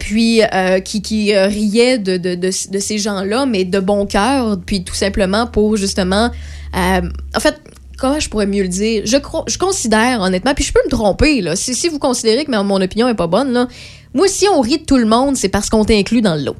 puis 0.00 0.40
qui, 0.84 1.02
qui 1.02 1.36
riait 1.36 1.98
de, 1.98 2.16
de, 2.16 2.36
de, 2.36 2.48
de 2.70 2.78
ces 2.78 2.96
gens-là, 2.98 3.44
mais 3.44 3.64
de 3.64 3.80
bon 3.80 4.06
cœur, 4.06 4.58
puis 4.64 4.82
tout 4.82 4.94
simplement 4.94 5.46
pour 5.46 5.76
justement... 5.76 6.30
en 6.74 7.40
fait, 7.40 7.60
comment 7.98 8.18
je 8.18 8.30
pourrais 8.30 8.46
mieux 8.46 8.62
le 8.62 8.68
dire? 8.68 9.02
Je, 9.04 9.18
je 9.46 9.58
considère, 9.58 10.22
honnêtement, 10.22 10.54
puis 10.54 10.64
je 10.64 10.72
peux 10.72 10.80
me 10.86 10.90
tromper, 10.90 11.42
là, 11.42 11.54
si, 11.54 11.74
si 11.74 11.88
vous 11.90 11.98
considérez 11.98 12.46
que 12.46 12.50
mon 12.62 12.80
opinion 12.80 13.08
est 13.08 13.14
pas 13.14 13.26
bonne, 13.26 13.52
là, 13.52 13.68
moi, 14.16 14.28
si 14.28 14.48
on 14.48 14.62
rit 14.62 14.78
de 14.78 14.84
tout 14.84 14.96
le 14.96 15.04
monde, 15.04 15.36
c'est 15.36 15.50
parce 15.50 15.68
qu'on 15.68 15.84
t'inclut 15.84 16.22
dans 16.22 16.36
le 16.36 16.42
lot. 16.42 16.56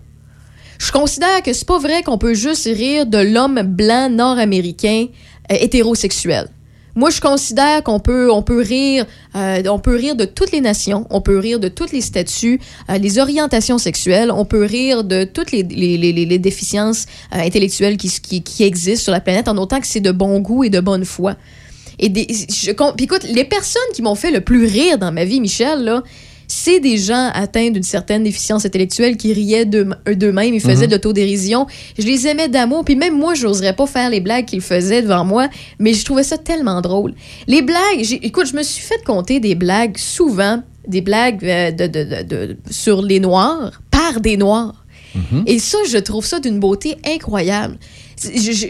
Je 0.79 0.93
considère 0.93 1.43
que 1.43 1.55
c'est 1.55 1.67
pas 1.67 1.79
vrai 1.79 2.03
qu'on 2.03 2.19
peut 2.19 2.35
juste 2.35 2.67
rire 2.67 3.07
de 3.07 3.17
l'homme 3.17 3.63
blanc 3.63 4.11
nord-américain 4.11 5.07
euh, 5.51 5.57
hétérosexuel. 5.59 6.49
Moi, 6.97 7.09
je 7.09 7.23
considère 7.23 7.83
qu'on 7.83 7.99
peut, 7.99 8.31
on 8.31 8.43
peut 8.43 8.61
rire, 8.61 9.07
euh, 9.35 9.63
on 9.71 9.79
peut 9.79 9.97
rire 9.97 10.17
de 10.17 10.27
toutes 10.27 10.53
les 10.53 10.61
nations, 10.61 11.07
on 11.09 11.23
peut 11.23 11.39
rire 11.39 11.59
de 11.59 11.69
tous 11.69 11.93
les 11.93 12.03
statuts, 12.03 12.61
euh, 12.91 12.99
les 12.99 13.19
orientations 13.19 13.79
sexuelles, 13.79 14.31
on 14.31 14.45
peut 14.45 14.65
rire 14.65 15.03
de 15.03 15.25
toutes 15.25 15.51
les, 15.51 15.63
déficiences 16.39 17.07
intellectuelles 17.33 17.97
qui, 17.97 18.65
existent 18.65 19.05
sur 19.05 19.13
la 19.13 19.21
planète, 19.21 19.49
en 19.49 19.57
autant 19.57 19.81
que 19.81 19.87
c'est 19.87 20.01
de 20.01 20.13
bon 20.13 20.41
goût 20.41 20.65
et 20.65 20.69
de 20.69 20.81
bonne 20.81 21.07
foi. 21.07 21.37
Et 21.99 22.11
des, 22.11 22.27
je, 22.31 22.71
écoute, 22.71 23.25
les 23.25 23.45
personnes 23.45 23.81
qui 23.95 24.03
m'ont 24.03 24.15
fait 24.15 24.31
le 24.31 24.43
plus 24.43 24.67
rire 24.67 24.99
dans 24.99 25.11
ma 25.11 25.25
vie, 25.25 25.41
Michel, 25.41 25.85
là, 25.85 26.03
c'est 26.49 26.81
des 26.81 26.97
gens 26.97 27.31
atteints 27.35 27.71
d'une 27.71 27.83
certaine 27.83 28.23
déficience 28.23 28.65
intellectuelle 28.65 29.17
qui 29.17 29.33
riaient 29.33 29.65
d'eux- 29.65 29.91
d'eux-mêmes, 30.15 30.55
ils 30.55 30.61
faisaient 30.61 30.85
Mhm. 30.85 30.91
de 30.91 30.95
l'autodérision. 30.97 31.67
Je 31.99 32.07
les 32.07 32.27
aimais 32.27 32.49
d'amour, 32.49 32.85
puis 32.85 32.97
même 32.97 33.17
moi, 33.19 33.35
j'oserais 33.35 33.75
pas 33.75 33.87
faire 33.87 34.11
les 34.11 34.21
blagues 34.21 34.45
qu'ils 34.45 34.61
faisaient 34.61 35.03
devant 35.03 35.25
moi, 35.25 35.49
mais 35.79 35.93
je 35.95 36.05
trouvais 36.05 36.23
ça 36.23 36.39
tellement 36.39 36.81
drôle. 36.81 37.15
Les 37.47 37.63
blagues, 37.63 38.05
écoute, 38.23 38.47
je 38.47 38.57
me 38.57 38.63
suis 38.63 38.83
fait 38.83 39.03
compter 39.05 39.41
des 39.41 39.55
blagues 39.55 39.97
souvent, 39.99 40.63
des 40.87 41.01
blagues 41.01 41.45
euh, 41.45 41.71
de, 41.73 41.87
de- 41.87 42.05
de- 42.05 42.23
de- 42.23 42.57
sur 42.71 43.03
les 43.03 43.19
Noirs, 43.21 43.81
par 43.91 44.21
des 44.21 44.37
Noirs. 44.37 44.85
Et 45.47 45.59
ça, 45.59 45.79
je 45.89 45.97
trouve 45.97 46.27
ça 46.27 46.41
d'une 46.41 46.61
beauté 46.61 46.97
incroyable. 47.07 47.79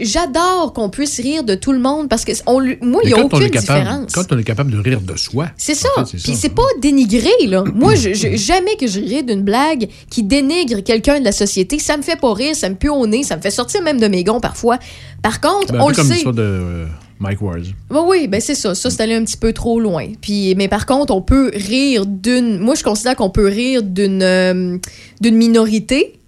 J'adore 0.01 0.73
qu'on 0.73 0.89
puisse 0.89 1.19
rire 1.19 1.43
de 1.43 1.55
tout 1.55 1.71
le 1.71 1.79
monde 1.79 2.09
parce 2.09 2.25
que 2.25 2.31
on, 2.45 2.59
moi, 2.85 3.01
il 3.03 3.07
n'y 3.07 3.13
a 3.13 3.23
aucune 3.23 3.49
capable- 3.49 3.59
différence. 3.59 4.11
Quand 4.13 4.23
on 4.31 4.37
est 4.37 4.43
capable 4.43 4.71
de 4.71 4.77
rire 4.79 5.01
de 5.01 5.15
soi. 5.17 5.47
C'est 5.57 5.73
ça. 5.75 5.87
Fait, 5.97 6.17
Puis 6.17 6.35
c'est 6.35 6.49
pas 6.53 6.63
dénigré, 6.81 7.31
là. 7.45 7.63
Moi, 7.73 7.95
je, 7.95 8.13
je- 8.13 8.35
jamais 8.35 8.75
que 8.79 8.87
je 8.87 8.99
rirais 8.99 9.23
d'une 9.23 9.43
blague 9.43 9.87
qui 10.09 10.23
dénigre 10.23 10.81
quelqu'un 10.83 11.19
de 11.19 11.25
la 11.25 11.31
société. 11.31 11.79
Ça 11.79 11.95
me 11.97 12.01
fait 12.01 12.19
pas 12.19 12.33
rire, 12.33 12.55
ça 12.55 12.69
me 12.69 12.75
pue 12.75 12.89
au 12.89 13.07
nez, 13.07 13.23
ça 13.23 13.37
me 13.37 13.41
fait 13.41 13.51
sortir 13.51 13.81
même 13.83 13.99
de 13.99 14.07
mes 14.07 14.23
gonds 14.23 14.39
parfois. 14.41 14.79
Par 15.21 15.39
contre, 15.41 15.73
Ben, 15.73 15.79
on 15.81 15.89
le 15.89 15.95
comme 15.95 16.07
sait. 16.07 16.23
de 16.23 16.31
euh, 16.41 16.85
Mike 17.19 17.41
Ward. 17.41 17.63
Oui, 17.89 17.99
oui, 18.05 18.27
ben 18.27 18.39
c'est 18.41 18.53
ça. 18.55 18.75
Ça, 18.75 18.89
c'est 18.89 19.01
allé 19.01 19.15
un 19.15 19.23
petit 19.23 19.37
peu 19.37 19.53
trop 19.53 19.79
loin. 19.79 20.07
Puis, 20.21 20.55
mais 20.55 20.67
par 20.67 20.85
contre, 20.85 21.13
on 21.13 21.21
peut 21.21 21.51
rire 21.53 22.05
d'une. 22.05 22.59
Moi, 22.59 22.75
je 22.75 22.83
considère 22.83 23.15
qu'on 23.15 23.29
peut 23.29 23.47
rire 23.47 23.81
d'une 23.81 24.21
euh, 24.21 24.77
d'une 25.21 25.35
minorité 25.35 26.19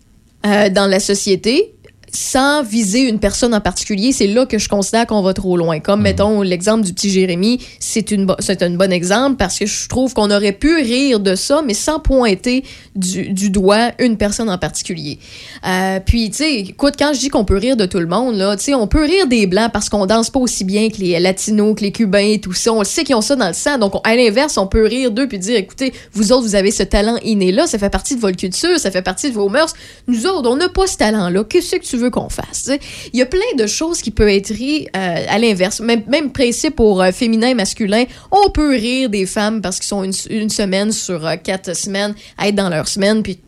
euh, 0.46 0.70
dans 0.70 0.88
la 0.88 1.00
société 1.00 1.74
sans 2.14 2.64
viser 2.64 3.02
une 3.02 3.20
personne 3.20 3.54
en 3.54 3.62
particulier, 3.62 4.12
c'est 4.12 4.28
là 4.28 4.46
que 4.46 4.58
je 4.58 4.68
considère 4.70 5.06
qu'on 5.08 5.22
va 5.22 5.34
trop 5.34 5.58
loin. 5.58 5.80
Comme, 5.80 6.02
mettons, 6.02 6.42
l'exemple 6.42 6.84
du 6.86 6.94
petit 6.94 7.10
Jérémy, 7.10 7.60
c'est 7.80 8.12
une 8.12 8.28
c'est 8.40 8.62
un 8.64 8.72
bon 8.72 8.92
exemple 8.92 9.36
parce 9.38 9.58
que 9.60 9.66
je 9.66 9.88
trouve 9.88 10.14
qu'on 10.14 10.32
aurait 10.32 10.52
pu 10.52 10.76
rire 10.76 11.20
de 11.20 11.36
ça, 11.36 11.62
mais 11.66 11.74
sans 11.74 12.00
pointer 12.00 12.64
du, 12.96 13.30
du 13.34 13.50
doigt 13.50 13.92
une 14.00 14.18
personne 14.18 14.50
en 14.50 14.58
particulier. 14.58 15.20
Euh, 15.68 16.00
puis, 16.06 16.30
tu 16.30 16.38
sais, 16.38 16.56
écoute, 16.56 16.96
quand 16.98 17.12
je 17.14 17.20
dis 17.20 17.30
qu'on 17.30 17.46
peut 17.46 17.58
rire 17.58 17.78
de 17.78 17.86
tout 17.86 18.00
le 18.00 18.08
monde, 18.08 18.36
là, 18.36 18.56
tu 18.58 18.66
sais, 18.66 18.74
on 18.74 18.88
peut 18.88 19.04
rire 19.04 19.28
des 19.28 19.48
Blancs 19.48 19.72
parce 19.72 19.90
qu'on 19.90 20.06
danse 20.06 20.30
pas 20.30 20.40
aussi 20.40 20.64
bien 20.64 20.90
que 20.90 20.98
les 20.98 21.20
Latinos, 21.20 21.76
que 21.76 21.82
les 21.82 21.92
Cubains 21.92 22.34
et 22.34 22.40
tout 22.40 22.54
ça. 22.54 22.74
On 22.74 22.80
le 22.80 22.86
sait 22.86 23.04
qu'ils 23.04 23.16
ont 23.16 23.22
ça 23.22 23.36
dans 23.36 23.48
le 23.48 23.54
sang. 23.54 23.78
Donc, 23.78 23.96
on- 23.96 24.02
à 24.04 24.16
l'inverse, 24.16 24.58
on 24.58 24.68
peut 24.68 24.86
rire 24.86 25.12
d'eux 25.12 25.28
puis 25.28 25.40
dire, 25.40 25.58
écoutez, 25.58 25.94
vous 26.14 26.32
autres, 26.32 26.44
vous 26.44 26.56
avez 26.56 26.72
ce 26.72 26.84
talent 26.84 27.18
inné-là, 27.24 27.68
ça 27.68 27.78
fait 27.78 27.90
partie 27.90 28.16
de 28.16 28.22
votre 28.22 28.38
culture, 28.38 28.80
ça 28.80 28.92
fait 28.92 29.02
partie 29.02 29.30
de 29.30 29.36
vos 29.36 29.50
mœurs. 29.50 29.74
Nous 30.08 30.26
autres, 30.28 30.50
on 30.50 30.56
n'a 30.56 30.70
pas 30.70 30.88
ce 30.88 30.98
talent-là. 30.98 31.44
Qu'est-ce 31.44 31.76
que 31.76 31.86
tu 31.86 31.98
veux 32.00 32.10
qu'on 32.10 32.30
fasse? 32.30 32.72
Il 33.14 33.20
y 33.20 33.22
a 33.22 33.26
plein 33.26 33.40
de 33.58 33.68
choses 33.68 34.02
qui 34.02 34.12
peuvent 34.12 34.30
être 34.30 34.50
ri 34.50 34.88
euh, 34.96 35.26
à 35.28 35.38
l'inverse. 35.38 35.80
Même, 35.80 36.04
même 36.08 36.32
principe 36.32 36.76
pour 36.76 37.02
euh, 37.02 37.12
féminin 37.12 37.50
et 37.50 37.54
masculin. 37.54 38.06
On 38.32 38.50
peut 38.50 38.72
rire 38.72 39.10
des 39.10 39.26
femmes 39.26 39.62
parce 39.62 39.78
qu'ils 39.78 39.88
sont 39.88 40.04
une, 40.04 40.14
une 40.30 40.50
semaine 40.50 40.92
sur 40.92 41.26
euh, 41.26 41.36
quatre 41.36 41.76
semaines 41.76 42.16
à 42.38 42.48
être 42.48 42.56
dans 42.56 42.70
leur 42.70 42.88
semaine, 42.88 43.24
puis 43.24 43.40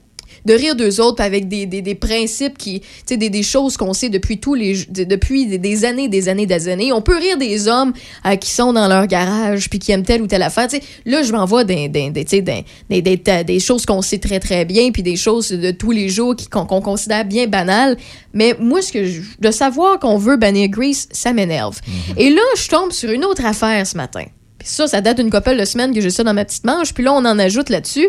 de 0.45 0.53
rire 0.53 0.75
d'eux 0.75 0.99
autres 1.01 1.17
puis 1.17 1.25
avec 1.25 1.47
des, 1.47 1.65
des, 1.65 1.81
des 1.81 1.95
principes 1.95 2.57
qui 2.57 2.79
tu 2.81 2.87
sais 3.05 3.17
des, 3.17 3.29
des 3.29 3.43
choses 3.43 3.77
qu'on 3.77 3.93
sait 3.93 4.09
depuis 4.09 4.39
tous 4.39 4.53
les 4.55 4.85
de- 4.89 5.03
depuis 5.03 5.45
des, 5.47 5.57
des 5.57 5.85
années 5.85 6.07
des 6.09 6.29
années 6.29 6.45
des 6.45 6.67
années. 6.67 6.91
On 6.93 7.01
peut 7.01 7.17
rire 7.17 7.37
des 7.37 7.67
hommes 7.67 7.93
euh, 8.25 8.35
qui 8.35 8.49
sont 8.49 8.73
dans 8.73 8.87
leur 8.87 9.07
garage 9.07 9.69
puis 9.69 9.79
qui 9.79 9.91
aiment 9.91 10.03
telle 10.03 10.21
ou 10.21 10.27
telle 10.27 10.41
affaire. 10.43 10.67
Tu 10.67 10.77
sais 10.77 10.83
là 11.05 11.23
je 11.23 11.31
m'envoie 11.31 11.63
des 11.63 11.87
des 11.89 12.09
des, 12.09 12.25
tu 12.25 12.37
sais, 12.37 12.41
des, 12.41 12.65
des, 12.89 13.01
des, 13.01 13.17
ta- 13.17 13.43
des 13.43 13.59
choses 13.59 13.85
qu'on 13.85 14.01
sait 14.01 14.17
très 14.19 14.39
très 14.39 14.65
bien 14.65 14.91
puis 14.91 15.03
des 15.03 15.15
choses 15.15 15.49
de 15.49 15.71
tous 15.71 15.91
les 15.91 16.09
jours 16.09 16.35
qu'on 16.51 16.65
qu'on 16.65 16.81
considère 16.81 17.25
bien 17.25 17.47
banales. 17.47 17.97
Mais 18.33 18.55
moi 18.59 18.81
ce 18.81 18.91
que 18.91 19.05
je- 19.05 19.21
de 19.39 19.51
savoir 19.51 19.99
qu'on 19.99 20.17
veut 20.17 20.37
bannir 20.37 20.69
Grease 20.69 21.07
ça 21.11 21.33
m'énerve. 21.33 21.79
Et 22.17 22.29
là 22.29 22.41
je 22.57 22.67
tombe 22.67 22.91
sur 22.91 23.11
une 23.11 23.25
autre 23.25 23.45
affaire 23.45 23.85
ce 23.85 23.95
matin. 23.97 24.23
Puis 24.57 24.67
ça 24.69 24.87
ça 24.87 25.01
date 25.01 25.17
d'une 25.17 25.31
couple 25.31 25.57
de 25.57 25.65
semaines 25.65 25.93
que 25.93 26.01
j'ai 26.01 26.09
ça 26.11 26.23
dans 26.23 26.33
ma 26.33 26.45
petite 26.45 26.63
manche 26.65 26.93
puis 26.93 27.03
là 27.03 27.13
on 27.13 27.25
en 27.25 27.37
ajoute 27.39 27.69
là-dessus 27.69 28.07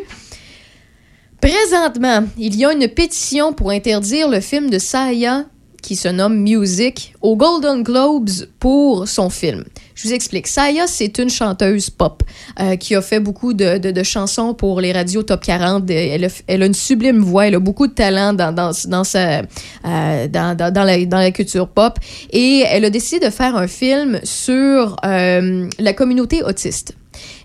Présentement, 1.43 2.23
il 2.39 2.55
y 2.55 2.65
a 2.65 2.73
une 2.73 2.87
pétition 2.87 3.53
pour 3.53 3.71
interdire 3.73 4.29
le 4.29 4.39
film 4.39 4.71
de 4.71 4.79
Saya 4.79 5.45
qui 5.83 5.97
se 5.97 6.07
nomme 6.07 6.37
Music 6.37 7.15
aux 7.21 7.35
Golden 7.35 7.83
Globes 7.83 8.31
pour 8.61 9.09
son 9.09 9.29
film. 9.29 9.65
Je 9.97 10.07
vous 10.07 10.15
explique. 10.15 10.47
Saya, 10.47 10.87
c'est 10.87 11.19
une 11.19 11.31
chanteuse 11.31 11.91
pop 11.91 12.23
euh, 12.61 12.77
qui 12.77 12.95
a 12.95 13.03
fait 13.03 13.19
beaucoup 13.19 13.55
de, 13.55 13.79
de- 13.79 14.03
chansons 14.05 14.55
pour 14.55 14.81
les 14.81 14.93
radios 14.93 15.25
top 15.25 15.43
40. 15.43 15.91
Elle 15.91 16.63
a, 16.63 16.67
une 16.67 16.75
sublime 16.75 17.19
voix, 17.19 17.49
elle 17.49 17.57
a 17.57 17.59
beaucoup 17.59 17.89
de 17.89 17.93
talent 17.93 18.33
dans, 18.35 18.55
dans, 18.55 18.71
dans, 18.87 19.03
sa, 19.03 19.41
euh, 19.41 20.29
dans, 20.29 20.57
dans 20.57 20.85
la, 20.85 21.05
dans 21.07 21.19
la 21.19 21.33
culture 21.33 21.67
pop. 21.67 21.99
Et 22.31 22.63
elle 22.69 22.85
a 22.85 22.91
décidé 22.91 23.27
de 23.27 23.33
faire 23.33 23.57
un 23.57 23.67
film 23.67 24.21
sur 24.23 24.95
euh, 25.05 25.69
la 25.81 25.93
communauté 25.93 26.45
autiste. 26.45 26.95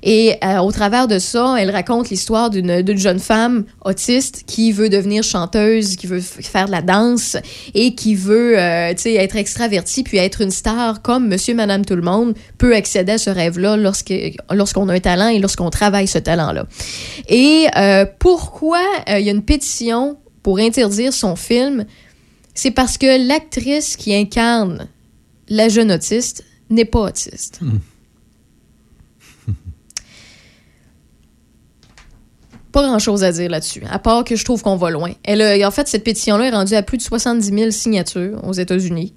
Et 0.03 0.35
euh, 0.43 0.59
au 0.59 0.71
travers 0.71 1.07
de 1.07 1.19
ça, 1.19 1.55
elle 1.59 1.71
raconte 1.71 2.09
l'histoire 2.09 2.49
d'une 2.49 2.97
jeune 2.97 3.19
femme 3.19 3.65
autiste 3.83 4.43
qui 4.45 4.71
veut 4.71 4.89
devenir 4.89 5.23
chanteuse, 5.23 5.95
qui 5.95 6.07
veut 6.07 6.21
faire 6.21 6.67
de 6.67 6.71
la 6.71 6.81
danse 6.81 7.37
et 7.73 7.95
qui 7.95 8.15
veut 8.15 8.57
euh, 8.57 8.93
être 8.93 9.35
extravertie 9.35 10.03
puis 10.03 10.17
être 10.17 10.41
une 10.41 10.51
star 10.51 11.01
comme 11.01 11.27
monsieur, 11.27 11.53
madame, 11.53 11.85
tout 11.85 11.95
le 11.95 12.01
monde 12.01 12.35
peut 12.57 12.75
accéder 12.75 13.13
à 13.13 13.17
ce 13.17 13.29
rêve-là 13.29 13.77
lorsqu'on 13.77 14.89
a 14.89 14.93
un 14.93 14.99
talent 14.99 15.29
et 15.29 15.39
lorsqu'on 15.39 15.69
travaille 15.69 16.07
ce 16.07 16.19
talent-là. 16.19 16.67
Et 17.27 17.67
euh, 17.75 18.05
pourquoi 18.19 18.81
il 19.07 19.25
y 19.25 19.29
a 19.29 19.31
une 19.31 19.43
pétition 19.43 20.17
pour 20.43 20.59
interdire 20.59 21.13
son 21.13 21.35
film? 21.35 21.85
C'est 22.53 22.71
parce 22.71 22.97
que 22.97 23.27
l'actrice 23.27 23.95
qui 23.97 24.15
incarne 24.15 24.87
la 25.49 25.69
jeune 25.69 25.91
autiste 25.91 26.43
n'est 26.69 26.85
pas 26.85 27.01
autiste. 27.01 27.59
Pas 32.71 32.83
grand 32.83 32.99
chose 32.99 33.23
à 33.23 33.31
dire 33.31 33.49
là-dessus, 33.49 33.83
à 33.89 33.99
part 33.99 34.23
que 34.23 34.35
je 34.35 34.43
trouve 34.43 34.61
qu'on 34.61 34.75
va 34.75 34.89
loin. 34.89 35.11
Elle 35.23 35.65
en 35.65 35.71
fait, 35.71 35.87
cette 35.87 36.03
pétition-là 36.03 36.47
est 36.47 36.51
rendue 36.51 36.75
à 36.75 36.83
plus 36.83 36.97
de 36.97 37.03
70 37.03 37.47
000 37.47 37.71
signatures 37.71 38.39
aux 38.45 38.53
États-Unis 38.53 39.13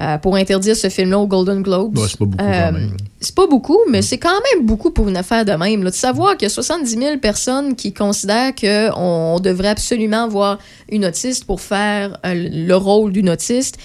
euh, 0.00 0.18
pour 0.18 0.36
interdire 0.36 0.76
ce 0.76 0.88
film-là 0.88 1.18
aux 1.18 1.26
Golden 1.26 1.62
Globes. 1.62 1.96
Ouais, 1.98 2.06
c'est 2.08 2.18
pas 2.18 2.24
beaucoup, 2.26 2.44
Euh, 2.44 2.86
c'est 3.20 3.34
pas 3.34 3.46
beaucoup, 3.46 3.78
mais 3.90 4.02
c'est 4.02 4.18
quand 4.18 4.28
même 4.54 4.66
beaucoup 4.66 4.90
pour 4.90 5.08
une 5.08 5.16
affaire 5.16 5.44
de 5.44 5.52
même. 5.52 5.82
là. 5.82 5.90
De 5.90 5.94
savoir 5.94 6.36
qu'il 6.36 6.42
y 6.46 6.50
a 6.50 6.54
70 6.54 6.90
000 6.98 7.16
personnes 7.18 7.74
qui 7.74 7.92
considèrent 7.94 8.52
qu'on 8.54 9.40
devrait 9.40 9.68
absolument 9.68 10.24
avoir 10.24 10.58
une 10.90 11.04
autiste 11.06 11.44
pour 11.44 11.60
faire 11.60 12.18
euh, 12.26 12.34
le 12.34 12.74
rôle 12.74 13.12
d'une 13.12 13.30
autiste, 13.30 13.78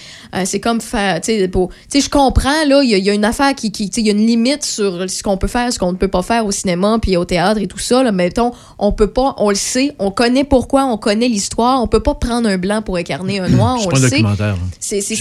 c'est 0.44 0.60
comme 0.60 0.80
faire, 0.80 1.20
tu 1.20 1.32
sais, 1.32 2.00
je 2.00 2.08
comprends, 2.08 2.64
là, 2.66 2.82
il 2.82 2.90
y, 2.90 2.94
a- 2.94 2.98
il 2.98 3.04
y 3.04 3.10
a 3.10 3.14
une 3.14 3.24
affaire 3.24 3.54
qui, 3.54 3.70
qui 3.72 3.88
tu 3.90 3.96
sais, 3.96 4.00
il 4.02 4.06
y 4.06 4.10
a 4.10 4.12
une 4.12 4.26
limite 4.26 4.64
sur 4.64 5.08
ce 5.10 5.22
qu'on 5.22 5.36
peut 5.36 5.46
faire, 5.48 5.72
ce 5.72 5.78
qu'on 5.78 5.92
ne 5.92 5.96
peut 5.96 6.08
pas 6.08 6.22
faire 6.22 6.46
au 6.46 6.50
cinéma, 6.50 6.98
puis 7.00 7.16
au 7.16 7.24
théâtre 7.24 7.60
et 7.60 7.66
tout 7.66 7.78
ça, 7.78 8.02
là, 8.02 8.12
mettons, 8.12 8.52
on 8.78 8.92
peut 8.92 9.10
pas, 9.10 9.34
on 9.38 9.48
le 9.50 9.54
sait, 9.56 9.94
on 9.98 10.10
connaît 10.10 10.44
pourquoi, 10.44 10.84
on 10.86 10.96
connaît 10.98 11.28
l'histoire, 11.28 11.82
on 11.82 11.86
peut 11.86 12.00
pas 12.02 12.14
prendre 12.14 12.48
un 12.48 12.58
blanc 12.58 12.82
pour 12.82 12.96
incarner 12.96 13.40
un 13.40 13.48
noir, 13.50 13.78
C'est 13.80 13.86
on 13.86 13.90
un 13.90 13.94
le 13.94 14.08
sait. 14.08 14.10
documentaire. 14.10 14.56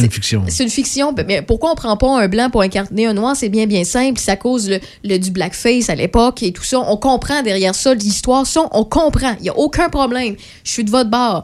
une 0.04 0.12
fiction. 0.12 0.44
C'est 0.48 0.64
une 0.64 0.70
fiction. 0.70 0.81
Mais 1.28 1.42
pourquoi 1.42 1.72
on 1.72 1.76
prend 1.76 1.98
pas 1.98 2.20
un 2.22 2.28
blanc 2.28 2.50
pour 2.50 2.62
incarner 2.62 3.06
un 3.06 3.14
noir? 3.14 3.36
C'est 3.36 3.50
bien, 3.50 3.66
bien 3.68 3.84
simple. 3.84 4.20
À 4.28 4.36
cause 4.36 4.70
le, 4.70 4.80
le- 5.04 5.18
du 5.18 5.32
blackface 5.32 5.90
à 5.90 5.96
l'époque 5.96 6.44
et 6.44 6.52
tout 6.54 6.64
ça. 6.64 6.80
On 6.80 6.98
comprend 6.98 7.42
derrière 7.42 7.76
ça 7.76 7.94
l'histoire. 7.94 8.46
Ça, 8.46 8.68
on 8.72 8.84
comprend. 8.84 9.36
Il 9.40 9.46
y 9.46 9.50
a 9.50 9.58
aucun 9.58 9.90
problème. 9.90 10.36
Je 10.64 10.72
suis 10.72 10.84
de 10.84 10.92
votre 10.92 11.10
bord. 11.10 11.44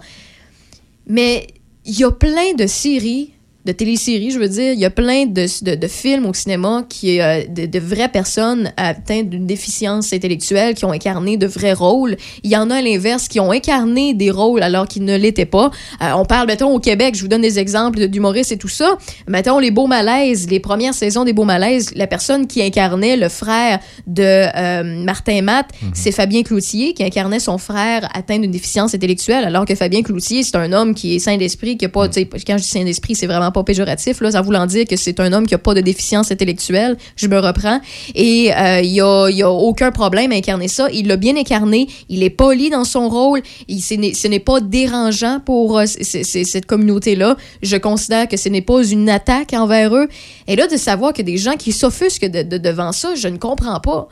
Mais 1.06 1.48
il 1.86 1.98
y 1.98 2.04
a 2.04 2.12
plein 2.12 2.54
de 2.58 2.68
séries, 2.68 3.34
de 3.68 3.74
téléséries, 3.74 4.32
je 4.32 4.40
veux 4.40 4.48
dire, 4.48 4.72
il 4.72 4.80
y 4.80 4.86
a 4.86 4.90
plein 4.90 5.26
de, 5.26 5.46
de, 5.62 5.76
de 5.76 5.88
films 5.88 6.26
au 6.26 6.34
cinéma 6.34 6.86
qui 6.88 7.20
euh, 7.20 7.44
de, 7.50 7.66
de 7.66 7.80
vraies 7.80 8.08
personnes 8.08 8.72
atteintes 8.78 9.30
d'une 9.30 9.46
déficience 9.46 10.14
intellectuelle 10.14 10.74
qui 10.74 10.86
ont 10.86 10.94
incarné 10.94 11.36
de 11.36 11.48
vrais 11.48 11.74
rôles. 11.74 12.16
Il 12.44 12.50
y 12.50 12.56
en 12.56 12.70
a 12.70 12.76
à 12.76 12.82
l'inverse 12.82 13.28
qui 13.28 13.42
ont 13.42 13.52
incarné 13.52 14.14
des 14.14 14.32
rôles 14.32 14.64
alors 14.64 14.88
qu'ils 14.88 15.04
ne 15.04 15.18
l'étaient 15.18 15.46
pas. 15.46 15.70
Euh, 16.02 16.12
on 16.16 16.24
parle, 16.24 16.48
mettons, 16.48 16.74
au 16.74 16.80
Québec, 16.80 17.16
je 17.16 17.22
vous 17.22 17.28
donne 17.28 17.42
des 17.42 17.60
exemples 17.60 18.08
d'humoristes 18.08 18.54
et 18.54 18.58
tout 18.58 18.70
ça. 18.70 18.98
Mettons, 19.28 19.60
les 19.60 19.72
Beaux 19.72 19.88
Malaises, 19.88 20.50
les 20.50 20.62
premières 20.62 20.94
saisons 20.94 21.26
des 21.26 21.34
Beaux 21.34 21.44
Malaises, 21.44 21.92
la 21.94 22.08
personne 22.08 22.48
qui 22.48 22.62
incarnait 22.62 23.18
le 23.18 23.28
frère 23.28 23.80
de 24.08 24.24
euh, 24.24 25.04
Martin 25.04 25.42
Matt, 25.42 25.72
c'est 25.94 26.14
Fabien 26.14 26.44
Cloutier 26.44 26.94
qui 26.94 27.04
incarnait 27.04 27.42
son 27.42 27.58
frère 27.58 28.10
atteint 28.14 28.40
d'une 28.40 28.52
déficience 28.52 28.96
intellectuelle, 28.96 29.44
alors 29.44 29.66
que 29.66 29.76
Fabien 29.76 30.04
Cloutier, 30.04 30.44
c'est 30.44 30.56
un 30.56 30.72
homme 30.72 30.94
qui 30.94 31.16
est 31.16 31.20
sain 31.20 31.36
d'esprit, 31.36 31.76
qui 31.76 31.84
a 31.84 31.90
pas, 31.90 32.08
tu 32.08 32.22
sais, 32.22 32.26
quand 32.26 32.58
je 32.58 32.64
dis 32.64 32.70
sain 32.70 32.86
d'esprit, 32.86 33.14
c'est 33.14 33.28
vraiment 33.28 33.52
pas 33.52 33.57
péjoratif, 33.64 34.22
là, 34.22 34.32
ça 34.32 34.42
voulant 34.42 34.66
dire 34.66 34.86
que 34.86 34.96
c'est 34.96 35.20
un 35.20 35.34
homme 35.34 35.48
qui 35.48 35.56
a 35.56 35.58
pas 35.58 35.74
de 35.74 35.82
déficience 35.82 36.32
intellectuelle, 36.32 36.98
je 37.16 37.28
me 37.28 37.40
reprends, 37.40 37.80
et 38.16 38.54
euh, 38.56 38.82
il 38.82 39.00
a, 39.02 39.30
il 39.30 39.42
a 39.44 39.50
aucun 39.52 39.92
problème 39.92 40.32
à 40.32 40.36
incarner 40.36 40.68
ça, 40.68 40.88
il 40.92 41.08
l'a 41.08 41.18
bien 41.18 41.36
incarné, 41.38 41.88
il 42.10 42.24
est 42.24 42.30
poli 42.30 42.70
dans 42.70 42.84
son 42.84 43.10
rôle, 43.10 43.42
il, 43.68 43.82
ce 43.82 43.94
n'est- 44.28 44.40
pas 44.40 44.60
dérangeant 44.62 45.40
pour 45.46 45.80
euh, 45.80 45.86
cette 45.88 46.66
communauté-là, 46.66 47.36
je 47.62 47.78
considère 47.78 48.28
que 48.28 48.38
ce 48.38 48.50
n'est 48.50 48.62
pas 48.62 48.84
une 48.84 49.10
attaque 49.10 49.54
envers 49.54 49.96
eux, 49.96 50.08
et 50.48 50.56
là, 50.56 50.68
de 50.68 50.78
savoir 50.78 51.14
que 51.14 51.22
des 51.22 51.38
gens 51.38 51.56
qui 51.56 51.72
s'offusquent 51.72 52.26
de- 52.30 52.44
de- 52.44 52.58
devant 52.58 52.92
ça, 52.92 53.16
je 53.16 53.28
ne 53.28 53.38
comprends 53.38 53.80
pas. 53.80 54.08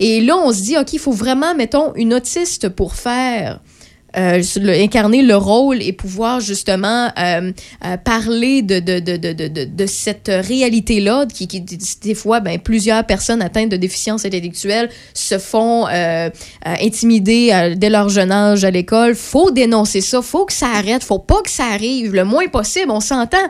Et 0.00 0.20
là, 0.20 0.36
on 0.36 0.52
se 0.52 0.60
dit, 0.62 0.76
OK, 0.76 0.92
il 0.92 0.98
faut 0.98 1.12
vraiment, 1.12 1.54
mettons, 1.54 1.94
une 1.94 2.14
autiste 2.14 2.68
pour 2.68 2.94
faire. 2.94 3.60
Euh, 4.16 4.42
incarner 4.82 5.22
le 5.22 5.36
rôle 5.36 5.82
et 5.82 5.92
pouvoir 5.92 6.40
justement 6.40 7.10
euh, 7.18 7.52
euh, 7.84 7.96
parler 7.96 8.62
de, 8.62 8.80
de, 8.80 9.00
de, 9.00 9.16
de, 9.16 9.64
de, 9.64 9.86
cette 9.86 10.28
réalité-là, 10.28 11.26
qui, 11.26 11.48
qui 11.48 11.60
des 11.60 12.14
fois, 12.14 12.40
ben, 12.40 12.58
plusieurs 12.58 13.04
personnes 13.04 13.42
atteintes 13.42 13.70
de 13.70 13.76
déficience 13.76 14.24
intellectuelle 14.24 14.88
se 15.14 15.38
font 15.38 15.86
euh, 15.86 15.90
euh, 15.90 16.28
intimider 16.80 17.74
dès 17.76 17.90
leur 17.90 18.08
jeune 18.08 18.32
âge 18.32 18.64
à 18.64 18.70
l'école. 18.70 19.14
faut 19.14 19.50
dénoncer 19.50 20.00
ça, 20.00 20.22
faut 20.22 20.46
que 20.46 20.52
ça 20.52 20.68
arrête, 20.68 21.02
faut 21.02 21.18
pas 21.18 21.42
que 21.42 21.50
ça 21.50 21.64
arrive 21.66 22.14
le 22.14 22.24
moins 22.24 22.48
possible, 22.48 22.90
on 22.90 23.00
s'entend. 23.00 23.48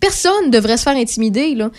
Personne 0.00 0.50
devrait 0.50 0.76
se 0.76 0.82
faire 0.84 0.96
intimider, 0.96 1.54
là. 1.54 1.70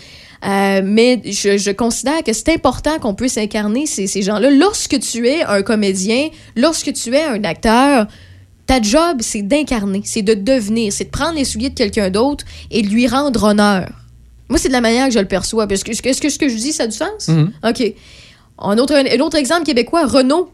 Euh, 0.44 0.80
mais 0.84 1.20
je, 1.24 1.56
je 1.56 1.70
considère 1.70 2.22
que 2.24 2.32
c'est 2.32 2.48
important 2.48 2.98
qu'on 2.98 3.14
puisse 3.14 3.38
incarner 3.38 3.86
ces, 3.86 4.08
ces 4.08 4.22
gens-là. 4.22 4.50
Lorsque 4.50 4.98
tu 4.98 5.28
es 5.28 5.42
un 5.44 5.62
comédien, 5.62 6.30
lorsque 6.56 6.92
tu 6.92 7.14
es 7.14 7.22
un 7.22 7.44
acteur, 7.44 8.08
ta 8.66 8.82
job, 8.82 9.18
c'est 9.20 9.42
d'incarner, 9.42 10.02
c'est 10.04 10.22
de 10.22 10.34
devenir, 10.34 10.92
c'est 10.92 11.04
de 11.04 11.10
prendre 11.10 11.36
les 11.36 11.44
souliers 11.44 11.70
de 11.70 11.74
quelqu'un 11.74 12.10
d'autre 12.10 12.44
et 12.72 12.82
de 12.82 12.88
lui 12.88 13.06
rendre 13.06 13.44
honneur. 13.44 13.88
Moi, 14.48 14.58
c'est 14.58 14.68
de 14.68 14.72
la 14.72 14.80
manière 14.80 15.06
que 15.06 15.14
je 15.14 15.18
le 15.20 15.26
perçois. 15.28 15.66
Est-ce 15.70 15.84
que, 15.84 15.92
est-ce 15.92 16.20
que 16.20 16.28
ce 16.28 16.38
que 16.38 16.48
je 16.48 16.56
dis, 16.56 16.72
ça 16.72 16.84
a 16.84 16.86
du 16.86 16.96
sens? 16.96 17.28
Mhm. 17.28 17.52
OK. 17.64 17.94
Un 18.58 18.78
autre, 18.78 18.94
un 18.94 19.20
autre 19.20 19.36
exemple 19.36 19.64
québécois, 19.64 20.06
Renaud. 20.06 20.50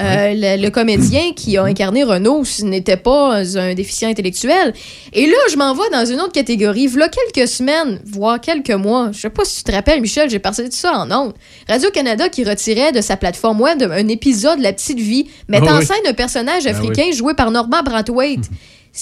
Euh, 0.00 0.32
le, 0.34 0.62
le 0.62 0.70
comédien 0.70 1.32
qui 1.34 1.56
a 1.56 1.64
incarné 1.64 2.04
Renaud 2.04 2.44
ce 2.44 2.62
n'était 2.64 2.96
pas 2.96 3.36
un 3.56 3.74
déficient 3.74 4.08
intellectuel. 4.08 4.72
Et 5.12 5.26
là, 5.26 5.36
je 5.50 5.56
m'en 5.56 5.74
vais 5.74 5.88
dans 5.90 6.04
une 6.04 6.20
autre 6.20 6.32
catégorie. 6.32 6.86
Voilà 6.86 7.08
quelques 7.08 7.48
semaines, 7.48 8.00
voire 8.04 8.40
quelques 8.40 8.70
mois. 8.70 9.10
Je 9.12 9.20
sais 9.20 9.30
pas 9.30 9.44
si 9.44 9.58
tu 9.58 9.64
te 9.64 9.72
rappelles, 9.72 10.00
Michel, 10.00 10.30
j'ai 10.30 10.38
passé 10.38 10.64
tout 10.64 10.76
ça 10.76 10.92
en 10.98 11.10
ondes. 11.10 11.34
Radio-Canada 11.68 12.28
qui 12.28 12.44
retirait 12.44 12.92
de 12.92 13.00
sa 13.00 13.16
plateforme 13.16 13.60
web 13.60 13.82
un 13.82 14.08
épisode 14.08 14.60
La 14.60 14.72
Petite 14.72 15.00
Vie, 15.00 15.28
mettant 15.48 15.66
Ah 15.70 15.78
en 15.78 15.80
scène 15.82 16.06
un 16.06 16.14
personnage 16.14 16.66
Ah 16.66 16.70
africain 16.70 17.04
oui. 17.06 17.12
joué 17.12 17.34
par 17.34 17.50
Norman 17.50 17.82
Brathwaite. 17.82 18.48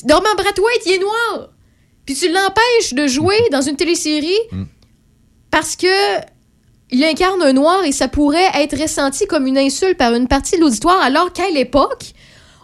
Norman 0.08 0.34
Brathwaite, 0.36 0.82
il 0.86 0.92
est 0.92 0.98
noir! 0.98 1.50
puis 2.04 2.14
tu 2.14 2.28
l'empêches 2.30 2.94
de 2.94 3.08
jouer 3.08 3.34
dans 3.50 3.62
une 3.62 3.74
télésérie 3.74 4.38
parce 5.50 5.74
que 5.74 5.86
il 6.90 7.04
incarne 7.04 7.42
un 7.42 7.52
noir 7.52 7.84
et 7.84 7.92
ça 7.92 8.08
pourrait 8.08 8.50
être 8.54 8.80
ressenti 8.80 9.26
comme 9.26 9.46
une 9.46 9.58
insulte 9.58 9.98
par 9.98 10.14
une 10.14 10.28
partie 10.28 10.56
de 10.56 10.60
l'auditoire, 10.60 11.00
alors 11.02 11.32
qu'à 11.32 11.50
l'époque, 11.50 12.12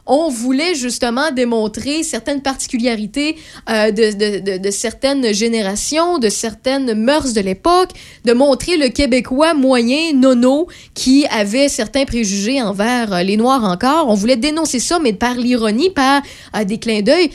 on 0.07 0.29
voulait 0.29 0.74
justement 0.74 1.31
démontrer 1.31 2.03
certaines 2.03 2.43
particularités 2.43 3.37
euh, 3.70 3.91
de, 3.93 4.70
certaines 4.70 5.33
générations, 5.33 6.19
de 6.19 6.29
certaines 6.29 6.95
mœurs 6.95 7.33
de 7.33 7.41
l'époque, 7.41 7.91
de 8.24 8.33
montrer 8.33 8.77
le 8.77 8.89
Québécois 8.89 9.55
moyen, 9.55 10.12
nono, 10.15 10.66
qui 10.95 11.24
avait 11.27 11.69
certains 11.69 12.05
préjugés 12.05 12.61
envers 12.61 13.12
euh, 13.12 13.23
les 13.23 13.37
Noirs 13.37 13.65
encore. 13.65 14.09
On 14.09 14.15
voulait 14.15 14.37
dénoncer 14.37 14.81
ça, 14.81 14.99
mais 14.99 15.12
par 15.12 15.35
l'ironie, 15.35 15.91
par 15.91 16.23
euh, 16.57 16.65
des 16.65 16.79
clins 16.79 17.03
d'œil. 17.03 17.31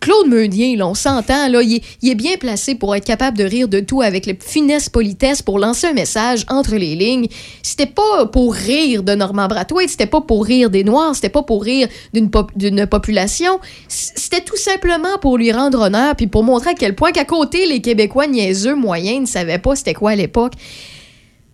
Claude 0.00 0.28
Meunier, 0.28 0.76
là, 0.76 0.88
on 0.88 0.94
s'entend, 0.94 1.48
là, 1.48 1.62
il 1.62 1.80
est, 2.02 2.14
bien 2.14 2.36
placé 2.36 2.74
pour 2.74 2.96
être 2.96 3.04
capable 3.04 3.38
de 3.38 3.44
rire 3.44 3.68
de 3.68 3.78
tout 3.78 4.02
avec 4.02 4.26
la 4.26 4.32
finesse, 4.40 4.88
politesse, 4.88 5.40
pour 5.40 5.60
lancer 5.60 5.86
un 5.86 5.92
message 5.92 6.44
entre 6.48 6.74
les 6.74 6.96
lignes. 6.96 7.28
C'était 7.62 7.86
pas 7.86 8.26
pour 8.26 8.54
rire 8.54 9.04
de 9.04 9.14
Normand 9.14 9.46
Brathwaite, 9.46 9.90
c'était 9.90 10.06
pas 10.06 10.20
pour 10.20 10.44
rire 10.44 10.68
des 10.68 10.82
Noirs, 10.82 11.14
c'était 11.14 11.28
pas 11.28 11.42
pour 11.42 11.62
rire 11.62 11.88
d'une 12.12 12.30
pop- 12.30 12.52
population. 12.90 13.60
C'était 13.88 14.40
tout 14.42 14.56
simplement 14.56 15.18
pour 15.20 15.38
lui 15.38 15.52
rendre 15.52 15.80
honneur, 15.80 16.16
puis 16.16 16.26
pour 16.26 16.42
montrer 16.44 16.70
à 16.70 16.74
quel 16.74 16.94
point 16.94 17.12
qu'à 17.12 17.24
côté, 17.24 17.66
les 17.66 17.80
Québécois 17.80 18.26
niaiseux 18.26 18.74
moyens 18.74 19.20
ne 19.20 19.26
savaient 19.26 19.58
pas 19.58 19.76
c'était 19.76 19.94
quoi 19.94 20.10
à 20.12 20.16
l'époque. 20.16 20.52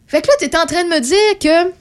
Fait 0.06 0.20
que 0.22 0.28
là, 0.28 0.34
t'es 0.38 0.56
en 0.56 0.66
train 0.66 0.84
de 0.84 0.88
me 0.90 1.00
dire 1.00 1.38
que 1.40 1.72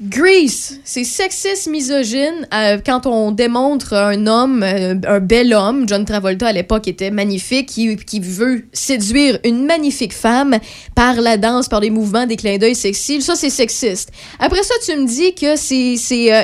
Grease, 0.00 0.78
c'est 0.84 1.02
sexiste, 1.02 1.66
misogyne. 1.66 2.46
euh, 2.54 2.78
quand 2.86 3.04
on 3.06 3.32
démontre 3.32 3.94
un 3.94 4.28
homme, 4.28 4.62
euh, 4.62 4.94
un 5.08 5.18
bel 5.18 5.52
homme, 5.52 5.88
John 5.88 6.04
Travolta 6.04 6.46
à 6.46 6.52
l'époque 6.52 6.86
était 6.86 7.10
magnifique, 7.10 7.68
qui, 7.70 7.96
qui 7.96 8.20
veut 8.20 8.62
séduire 8.72 9.40
une 9.42 9.66
magnifique 9.66 10.12
femme 10.12 10.58
par 10.94 11.20
la 11.20 11.36
danse, 11.36 11.68
par 11.68 11.80
des 11.80 11.90
mouvements, 11.90 12.26
des 12.26 12.36
clins 12.36 12.58
d'œil 12.58 12.76
sexy. 12.76 13.20
Ça, 13.20 13.34
c'est 13.34 13.50
sexiste. 13.50 14.12
Après 14.38 14.62
ça, 14.62 14.74
tu 14.86 14.96
me 14.96 15.04
dis 15.04 15.34
que 15.34 15.56
c'est, 15.56 15.96
c'est, 15.96 16.32
euh, 16.32 16.42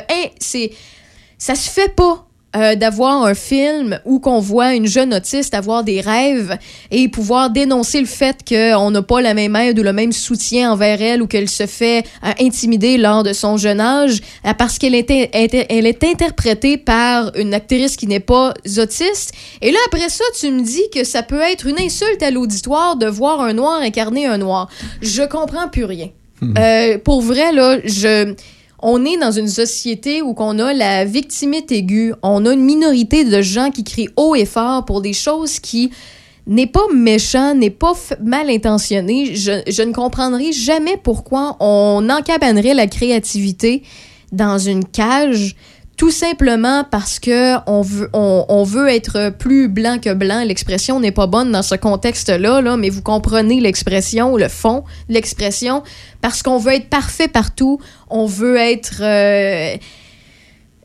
ça 1.44 1.54
se 1.54 1.68
fait 1.68 1.94
pas. 1.94 2.26
euh, 2.56 2.76
d'avoir 2.76 3.24
un 3.24 3.34
film 3.34 3.98
où 4.04 4.20
qu'on 4.20 4.38
voit 4.38 4.74
une 4.74 4.86
jeune 4.86 5.12
autiste 5.12 5.54
avoir 5.54 5.82
des 5.82 6.00
rêves 6.00 6.56
et 6.92 7.08
pouvoir 7.08 7.50
dénoncer 7.50 7.98
le 7.98 8.06
fait 8.06 8.36
qu'on 8.48 8.92
n'a 8.92 9.02
pas 9.02 9.20
la 9.20 9.34
même 9.34 9.56
aide 9.56 9.76
ou 9.80 9.82
le 9.82 9.92
même 9.92 10.12
soutien 10.12 10.70
envers 10.70 11.02
elle 11.02 11.20
ou 11.20 11.26
qu'elle 11.26 11.48
se 11.48 11.66
fait 11.66 12.04
euh, 12.22 12.30
intimider 12.40 12.96
lors 12.96 13.24
de 13.24 13.32
son 13.32 13.56
jeune 13.56 13.80
âge 13.80 14.20
euh, 14.46 14.54
parce 14.54 14.78
qu'elle 14.78 14.94
est, 14.94 15.10
elle 15.32 15.86
est 15.86 16.04
interprétée 16.04 16.76
par 16.76 17.32
une 17.36 17.54
actrice 17.54 17.96
qui 17.96 18.06
n'est 18.06 18.20
pas 18.20 18.54
autiste. 18.78 19.32
Et 19.60 19.72
là, 19.72 19.78
après 19.88 20.08
ça, 20.08 20.24
tu 20.38 20.48
me 20.52 20.62
dis 20.62 20.88
que 20.94 21.02
ça 21.02 21.24
peut 21.24 21.42
être 21.42 21.66
une 21.66 21.80
insulte 21.80 22.22
à 22.22 22.30
l'auditoire 22.30 22.94
de 22.94 23.06
voir 23.06 23.40
un 23.40 23.52
noir 23.52 23.80
incarner 23.82 24.26
un 24.26 24.38
noir. 24.38 24.68
Je 25.02 25.24
comprends 25.24 25.68
plus 25.68 25.84
rien. 25.84 26.10
Euh, 26.58 26.98
pour 26.98 27.20
vrai, 27.20 27.52
là, 27.52 27.78
je 27.84 28.34
on 28.86 29.02
est 29.06 29.16
dans 29.16 29.32
une 29.32 29.48
société 29.48 30.20
où 30.20 30.34
qu'on 30.34 30.58
a 30.58 30.74
la 30.74 31.06
victimite 31.06 31.72
aiguë, 31.72 32.12
on 32.22 32.44
a 32.44 32.52
une 32.52 32.60
minorité 32.60 33.24
de 33.24 33.40
gens 33.40 33.70
qui 33.70 33.82
crient 33.82 34.10
haut 34.16 34.34
et 34.34 34.44
fort 34.44 34.84
pour 34.84 35.00
des 35.00 35.14
choses 35.14 35.58
qui 35.58 35.90
n'est 36.46 36.66
pas 36.66 36.86
méchant, 36.94 37.54
n'est 37.54 37.70
pas 37.70 37.94
mal 38.22 38.50
intentionné. 38.50 39.34
Je, 39.34 39.62
je 39.66 39.82
ne 39.82 39.94
comprendrai 39.94 40.52
jamais 40.52 40.98
pourquoi 41.02 41.56
on 41.60 42.06
encabanerait 42.10 42.74
la 42.74 42.86
créativité 42.86 43.82
dans 44.32 44.58
une 44.58 44.84
cage 44.84 45.56
tout 45.96 46.10
simplement 46.10 46.84
parce 46.90 47.20
que 47.20 47.56
on 47.66 47.82
veut, 48.64 48.88
être 48.88 49.30
plus 49.30 49.68
blanc 49.68 49.98
que 49.98 50.12
blanc. 50.12 50.42
L'expression 50.44 50.98
n'est 50.98 51.12
pas 51.12 51.26
bonne 51.26 51.52
dans 51.52 51.62
ce 51.62 51.74
contexte-là, 51.74 52.60
là, 52.60 52.76
mais 52.76 52.90
vous 52.90 53.02
comprenez 53.02 53.60
l'expression, 53.60 54.36
le 54.36 54.48
fond 54.48 54.84
l'expression, 55.08 55.82
parce 56.20 56.42
qu'on 56.42 56.58
veut 56.58 56.72
être 56.72 56.88
parfait 56.88 57.28
partout, 57.28 57.80
on 58.10 58.26
veut 58.26 58.56
être 58.56 59.00
euh, 59.02 59.76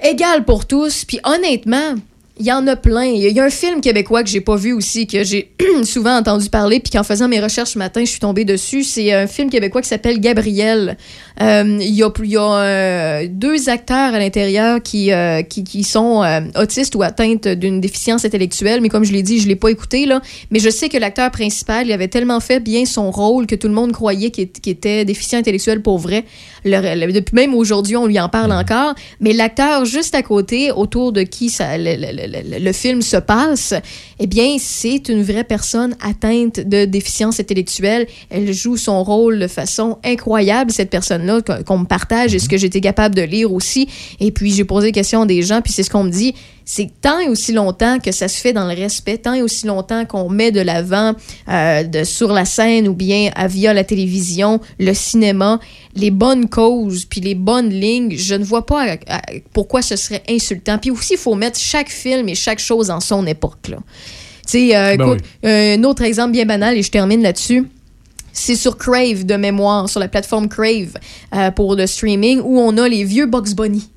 égal 0.01 0.45
pour 0.45 0.65
tous. 0.65 1.05
Puis 1.05 1.19
honnêtement, 1.23 1.95
il 2.39 2.45
y 2.45 2.51
en 2.51 2.65
a 2.67 2.75
plein. 2.75 3.03
Il 3.03 3.21
y 3.21 3.25
a- 3.25 3.29
il 3.29 3.35
y 3.35 3.39
a 3.39 3.43
un 3.45 3.49
film 3.49 3.81
québécois 3.81 4.23
que 4.23 4.29
j'ai 4.29 4.41
pas 4.41 4.55
vu 4.55 4.73
aussi, 4.73 5.05
que 5.07 5.23
j'ai 5.23 5.51
souvent 5.83 6.15
entendu 6.17 6.49
parler, 6.49 6.79
puis 6.79 6.91
qu'en 6.91 7.03
faisant 7.03 7.27
mes 7.27 7.39
recherches 7.39 7.71
ce 7.71 7.77
matin, 7.77 8.01
je 8.05 8.09
suis 8.09 8.19
tombée 8.19 8.45
dessus. 8.45 8.83
C'est 8.83 9.11
un 9.13 9.27
film 9.27 9.49
québécois 9.49 9.81
qui 9.81 9.89
s'appelle 9.89 10.19
Gabriel. 10.19 10.97
Euh, 11.41 11.77
Il 11.81 11.93
y 11.95 12.03
a, 12.03 12.09
y 12.23 12.37
a, 12.37 12.41
euh, 12.41 13.27
deux 13.29 13.69
acteurs 13.69 14.13
à 14.13 14.19
l'intérieur 14.19 14.81
qui, 14.81 15.11
euh, 15.11 15.41
qui, 15.41 15.63
qui 15.63 15.83
sont 15.83 16.23
euh, 16.23 16.41
autistes 16.55 16.95
ou 16.95 17.01
atteintes 17.03 17.47
d'une 17.47 17.79
déficience 17.81 18.25
intellectuelle, 18.25 18.81
mais 18.81 18.89
comme 18.89 19.03
je 19.03 19.11
l'ai 19.13 19.23
dit, 19.23 19.39
je 19.39 19.47
l'ai 19.47 19.55
pas 19.55 19.69
écouté, 19.69 20.05
là. 20.05 20.21
Mais 20.51 20.59
je 20.59 20.69
sais 20.69 20.89
que 20.89 20.97
l'acteur 20.97 21.31
principal, 21.31 21.87
il 21.87 21.91
avait 21.91 22.07
tellement 22.07 22.39
fait 22.39 22.59
bien 22.59 22.85
son 22.85 23.11
rôle 23.11 23.47
que 23.47 23.55
tout 23.55 23.67
le 23.67 23.73
monde 23.73 23.91
croyait 23.91 24.31
qu'il 24.31 24.49
était 24.65 25.05
déficient 25.05 25.39
intellectuel 25.39 25.81
pour 25.81 25.97
vrai. 25.97 26.25
Le- 26.65 27.05
le- 27.05 27.13
depuis 27.13 27.35
même 27.35 27.53
aujourd'hui, 27.53 27.95
on 27.95 28.05
lui 28.05 28.19
en 28.19 28.29
parle 28.29 28.51
encore. 28.51 28.93
Mais 29.19 29.33
l'acteur 29.33 29.85
juste 29.85 30.15
à 30.15 30.23
côté, 30.23 30.71
autour 30.71 31.11
de 31.11 31.23
qui 31.23 31.49
ça, 31.49 31.77
le, 31.77 32.28
le- 32.59 32.71
film 32.71 33.01
se 33.01 33.17
passe, 33.17 33.73
eh 34.19 34.27
bien, 34.27 34.57
c'est 34.59 35.09
une 35.09 35.23
vraie 35.23 35.43
personne 35.43 35.95
atteinte 36.01 36.59
de 36.59 36.85
déficience 36.85 37.39
intellectuelle. 37.39 38.07
Elle 38.29 38.53
joue 38.53 38.77
son 38.77 39.03
rôle 39.03 39.39
de 39.39 39.47
façon 39.47 39.97
incroyable, 40.03 40.71
cette 40.71 40.89
personne-là, 40.89 41.41
qu'on 41.41 41.63
qu'on 41.63 41.77
me 41.79 41.85
partage 41.85 42.33
et 42.35 42.39
ce 42.39 42.47
que 42.49 42.57
j'étais 42.57 42.81
capable 42.81 43.15
de 43.15 43.21
lire 43.21 43.51
aussi. 43.53 43.87
Et 44.19 44.31
puis, 44.31 44.51
j'ai 44.53 44.63
posé 44.65 44.87
des 44.87 44.91
questions 44.93 45.21
à 45.23 45.25
des 45.25 45.41
gens, 45.41 45.61
puis 45.61 45.73
c'est 45.73 45.83
ce 45.83 45.89
qu'on 45.89 46.03
me 46.03 46.11
dit. 46.11 46.33
C'est 46.71 46.91
tant 47.01 47.17
et 47.17 47.27
aussi 47.27 47.51
longtemps 47.51 47.97
que 47.97 48.11
ça 48.11 48.27
se 48.27 48.39
fait 48.39 48.53
dans 48.53 48.67
le 48.67 48.75
respect, 48.75 49.17
tant 49.17 49.33
et 49.33 49.41
aussi 49.41 49.65
longtemps 49.65 50.05
qu'on 50.05 50.29
met 50.29 50.51
de 50.51 50.61
l'avant 50.61 51.15
euh, 51.49 51.81
de, 51.81 52.03
sur 52.03 52.31
la 52.31 52.45
scène 52.45 52.87
ou 52.87 52.93
bien 52.93 53.31
à, 53.35 53.47
via 53.47 53.73
la 53.73 53.83
télévision, 53.83 54.59
le 54.77 54.93
cinéma, 54.93 55.59
les 55.95 56.11
bonnes 56.11 56.47
causes, 56.47 57.05
puis 57.05 57.21
les 57.21 57.33
bonnes 57.33 57.71
lignes, 57.71 58.15
je 58.15 58.35
ne 58.35 58.43
vois 58.43 58.67
pas 58.67 58.83
à- 58.83 59.15
à- 59.15 59.21
pourquoi 59.51 59.81
ce 59.81 59.95
serait 59.95 60.21
insultant. 60.29 60.77
Puis 60.77 60.91
aussi, 60.91 61.13
il 61.13 61.17
faut 61.19 61.33
mettre 61.33 61.57
chaque 61.57 61.89
film 61.89 62.29
et 62.29 62.35
chaque 62.35 62.59
chose 62.59 62.91
en 62.91 62.99
son 62.99 63.25
époque. 63.25 63.67
Là. 63.69 63.77
Tu 64.45 64.69
sais, 64.69 64.75
euh, 64.75 64.95
Ben 64.95 65.05
écoute, 65.07 65.23
un 65.43 65.83
autre 65.85 66.03
exemple 66.03 66.33
bien 66.33 66.45
banal, 66.45 66.77
et 66.77 66.83
je 66.83 66.91
termine 66.91 67.23
là-dessus. 67.23 67.67
C'est 68.31 68.55
sur 68.55 68.77
Crave 68.77 69.25
de 69.25 69.35
mémoire, 69.37 69.89
sur 69.89 69.99
la 69.99 70.07
plateforme 70.07 70.47
Crave 70.47 70.93
euh, 71.35 71.49
pour 71.49 71.75
le 71.75 71.87
streaming, 71.87 72.41
où 72.43 72.59
on 72.59 72.77
a 72.77 72.87
les 72.87 73.03
vieux 73.05 73.25
Bugs 73.25 73.55
Bunny. 73.55 73.89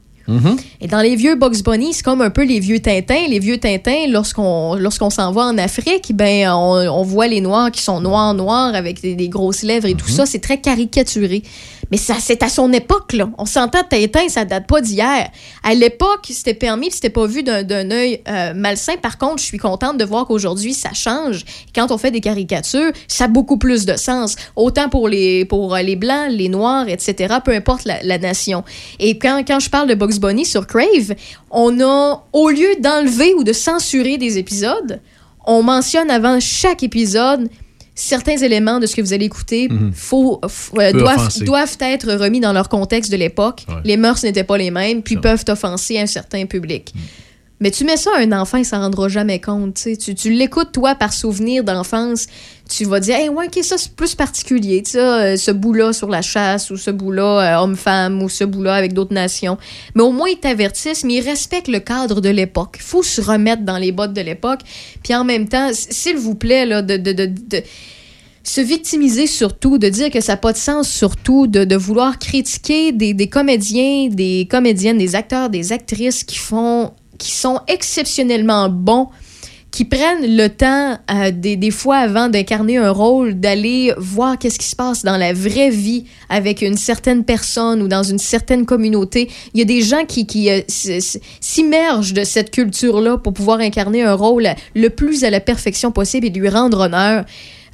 Et 0.81 0.87
dans 0.87 1.01
les 1.01 1.17
vieux 1.17 1.35
Bugs 1.35 1.63
Bunny, 1.65 1.93
c'est 1.93 2.03
comme 2.03 2.21
un 2.21 2.31
peu 2.31 2.45
les 2.45 2.61
vieux 2.61 2.81
Tintins. 2.81 3.27
Les 3.29 3.39
vieux 3.39 3.59
Tintins, 3.59 4.07
lorsqu'on 4.09 4.75
lorsqu'on 4.75 5.11
s'en 5.11 5.33
va 5.33 5.43
en 5.43 5.59
Afrique, 5.59 6.15
ben 6.15 6.51
on, 6.51 6.75
on 6.89 7.03
voit 7.03 7.27
les 7.27 7.41
Noirs 7.41 7.71
qui 7.71 7.83
sont 7.83 8.01
noirs, 8.01 8.35
noirs, 8.35 8.75
avec 8.75 9.01
des, 9.01 9.15
des 9.15 9.29
grosses 9.29 9.63
lèvres 9.63 9.87
et 9.87 9.95
tout 9.95 10.09
ça. 10.09 10.27
C'est 10.27 10.41
très 10.41 10.61
caricaturé. 10.61 11.43
Mais 11.91 11.99
ça, 11.99 12.15
c'est 12.19 12.43
à 12.43 12.49
son 12.49 12.73
époque, 12.73 13.13
là. 13.13 13.29
On 13.37 13.45
s'entend, 13.45 13.81
Tintin, 13.89 14.27
ça 14.29 14.47
date 14.47 14.67
pas 14.67 14.81
d'hier. 14.81 15.29
À 15.63 15.75
l'époque, 15.75 16.27
c'était 16.31 16.55
permis, 16.55 16.91
c'était 16.91 17.11
pas 17.11 17.27
vu 17.27 17.43
d'un 17.43 17.91
œil 17.91 18.23
euh, 18.29 18.55
malsain. 18.55 18.95
Par 19.03 19.19
contre, 19.19 19.43
je 19.43 19.45
suis 19.45 19.59
contente 19.59 19.99
de 19.99 20.05
voir 20.05 20.27
qu'aujourd'hui, 20.27 20.73
ça 20.73 20.95
change. 20.95 21.45
Quand 21.75 21.91
on 21.91 21.99
fait 21.99 22.11
des 22.11 22.23
caricatures, 22.23 22.93
ça 23.09 23.25
a 23.25 23.29
beaucoup 23.29 23.59
plus 23.59 23.85
de 23.85 23.97
sens. 23.97 24.37
Autant 24.57 24.89
pour 24.89 25.07
les, 25.07 25.45
pour 25.45 25.75
euh, 25.75 25.83
les 25.83 25.97
Blancs, 25.97 26.31
les 26.31 26.49
Noirs, 26.49 26.89
etc., 26.89 27.35
peu 27.45 27.53
importe 27.53 27.85
la, 27.85 28.03
la 28.03 28.17
nation. 28.17 28.65
Et 28.99 29.19
quand, 29.19 29.43
quand 29.47 29.61
je 29.61 29.69
parle 29.69 29.89
de 29.89 29.95
Bugs 29.95 30.12
Bunny 30.21 30.45
sur 30.45 30.67
Crave, 30.67 31.15
on 31.51 31.81
a, 31.81 32.25
au 32.33 32.51
lieu 32.51 32.77
d'enlever 32.81 33.35
ou 33.35 33.45
de 33.45 33.53
censurer 33.53 34.19
des 34.19 34.39
épisodes, 34.39 35.01
on 35.47 35.63
mentionne 35.63 36.11
avant 36.11 36.39
chaque 36.41 36.83
épisode 36.83 37.49
certains 37.95 38.39
éléments 38.39 38.81
de 38.81 38.87
ce 38.87 38.97
que 38.97 39.03
vous 39.03 39.13
allez 39.13 39.27
écouter 39.27 39.69
Mhm. 39.69 39.93
faut, 39.95 40.41
euh, 40.79 40.93
doivent, 40.93 41.29
doivent 41.45 41.77
être 41.81 42.11
remis 42.15 42.41
dans 42.41 42.53
leur 42.55 42.69
contexte 42.71 43.13
de 43.13 43.17
l'époque. 43.19 43.65
Ouais. 43.69 43.75
Les 43.85 43.97
mœurs 43.99 44.23
n'étaient 44.25 44.45
pas 44.45 44.57
les 44.57 44.71
mêmes, 44.71 45.03
puis 45.03 45.17
peuvent 45.19 45.45
offenser 45.49 45.99
un 45.99 46.07
certain 46.07 46.47
public. 46.47 46.95
Mais 47.63 47.71
tu 47.71 47.85
mets 47.85 47.97
ça 47.97 48.11
à 48.17 48.21
un 48.21 48.33
enfant, 48.33 48.59
il 48.59 48.65
s'en 48.65 48.81
rendra 48.81 49.07
jamais 49.09 49.41
compte. 49.41 49.75
tu. 49.97 50.15
Tu, 50.17 50.33
l'écoutes, 50.33 50.73
toi, 50.73 50.97
par 50.97 51.13
souvenir 51.13 51.63
d'enfance. 51.63 52.27
Tu 52.69 52.85
vas 52.85 52.99
dire, 52.99 53.15
hey, 53.17 53.29
ouais, 53.29 53.47
ok, 53.47 53.63
ça, 53.63 53.79
c'est 53.79 53.93
plus 53.95 54.17
particulier. 54.17 54.83
euh, 54.97 55.37
ce 55.37 55.51
bout-là 55.53 55.93
sur 55.93 56.09
la 56.09 56.23
chasse, 56.23 56.71
ou 56.71 56.77
ce 56.77 56.91
bout-là 56.91 57.41
euh, 57.59 57.63
homme-femme, 57.63 58.21
ou 58.23 58.29
ce 58.29 58.43
bout-là 58.43 58.75
avec 58.75 58.95
d'autres 58.95 59.15
nations. 59.15 59.59
Mais 59.95 60.03
au 60.03 60.11
moins, 60.11 60.29
ils 60.29 60.39
t'avertissent, 60.41 61.05
mais 61.05 61.15
ils 61.15 61.21
respectent 61.29 61.69
le 61.69 61.79
cadre 61.81 62.21
de 62.21 62.31
l'époque. 62.31 62.77
Il 62.81 62.83
faut 62.83 63.03
se 63.05 63.21
remettre 63.21 63.63
dans 63.63 63.79
les 63.79 63.93
bottes 63.93 64.13
de 64.13 64.23
l'époque. 64.23 64.61
Puis 65.05 65.15
en 65.15 65.23
même 65.25 65.49
temps, 65.49 65.71
s'il 65.73 66.17
vous 66.17 66.35
plaît, 66.35 66.67
là, 66.67 66.83
de- 66.83 66.97
de- 66.97 67.13
de- 67.13 67.27
de 67.27 67.63
se 68.43 68.61
victimiser 68.61 69.29
surtout, 69.29 69.79
de 69.79 69.89
dire 69.89 70.11
que 70.11 70.21
ça 70.21 70.33
n'a 70.33 70.37
pas 70.37 70.53
de 70.53 70.59
sens 70.59 70.89
surtout, 70.89 71.47
de, 71.47 71.63
de 71.65 71.77
vouloir 71.77 72.19
critiquer 72.19 72.91
des, 72.91 73.15
des 73.15 73.29
comédiens, 73.29 74.09
des 74.11 74.49
comédiennes, 74.51 74.99
des 74.99 75.15
acteurs, 75.15 75.49
des 75.49 75.73
actrices 75.73 76.25
qui 76.25 76.39
font, 76.39 76.91
qui 77.23 77.31
sont 77.31 77.61
exceptionnellement 77.69 78.69
bons 78.69 79.09
qui 79.73 79.87
prennent 79.87 80.37
le 80.37 80.49
temps, 80.49 80.99
euh, 81.11 81.31
des, 81.33 81.71
fois 81.71 81.97
avant 81.97 82.29
d'incarner 82.29 82.77
un 82.77 82.91
rôle, 82.91 83.41
d'aller 83.41 83.95
voir 83.97 84.39
qu'est-ce 84.39 84.59
qui 84.59 84.67
se 84.67 84.77
passe 84.77 85.03
dans 85.03 85.17
la 85.17 85.33
vraie 85.33 85.71
vie 85.71 86.05
avec 86.29 86.61
une 86.61 86.77
certaine 86.77 87.25
personne 87.25 87.81
ou 87.81 87.89
dans 87.89 88.03
une 88.03 88.19
certaine 88.19 88.67
communauté. 88.67 89.31
Il 89.55 89.61
y 89.61 89.63
a 89.63 89.65
des 89.65 89.81
gens 89.81 90.05
qui, 90.05 90.51
euh, 90.51 90.61
s'immergent 91.41 92.13
de 92.13 92.23
cette 92.23 92.51
culture-là 92.51 93.17
pour 93.17 93.33
pouvoir 93.33 93.61
incarner 93.61 94.03
un 94.03 94.13
rôle 94.13 94.47
le 94.77 94.89
plus 94.89 95.25
à 95.25 95.31
la 95.31 95.41
perfection 95.41 95.91
possible 95.91 96.27
et 96.27 96.31
lui 96.31 96.51
rendre 96.51 96.81
honneur. 96.81 97.25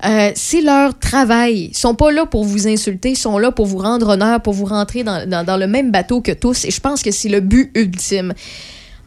Euh, 0.04 0.30
c'est 0.36 0.60
leur 0.60 0.96
travail. 0.96 1.70
Ils 1.72 1.76
sont 1.76 1.96
pas 1.96 2.12
là 2.12 2.26
pour 2.26 2.44
vous 2.44 2.68
insulter, 2.68 3.10
ils 3.10 3.16
sont 3.16 3.38
là 3.38 3.50
pour 3.50 3.66
vous 3.66 3.78
rendre 3.78 4.10
honneur, 4.10 4.40
pour 4.40 4.52
vous 4.52 4.66
rentrer 4.66 5.02
dans 5.02 5.58
le 5.58 5.66
même 5.66 5.90
bateau 5.90 6.20
que 6.20 6.30
tous. 6.30 6.64
Et 6.64 6.70
je 6.70 6.80
pense 6.80 7.02
que 7.02 7.10
c'est 7.10 7.28
le 7.28 7.40
but 7.40 7.72
ultime. 7.74 8.34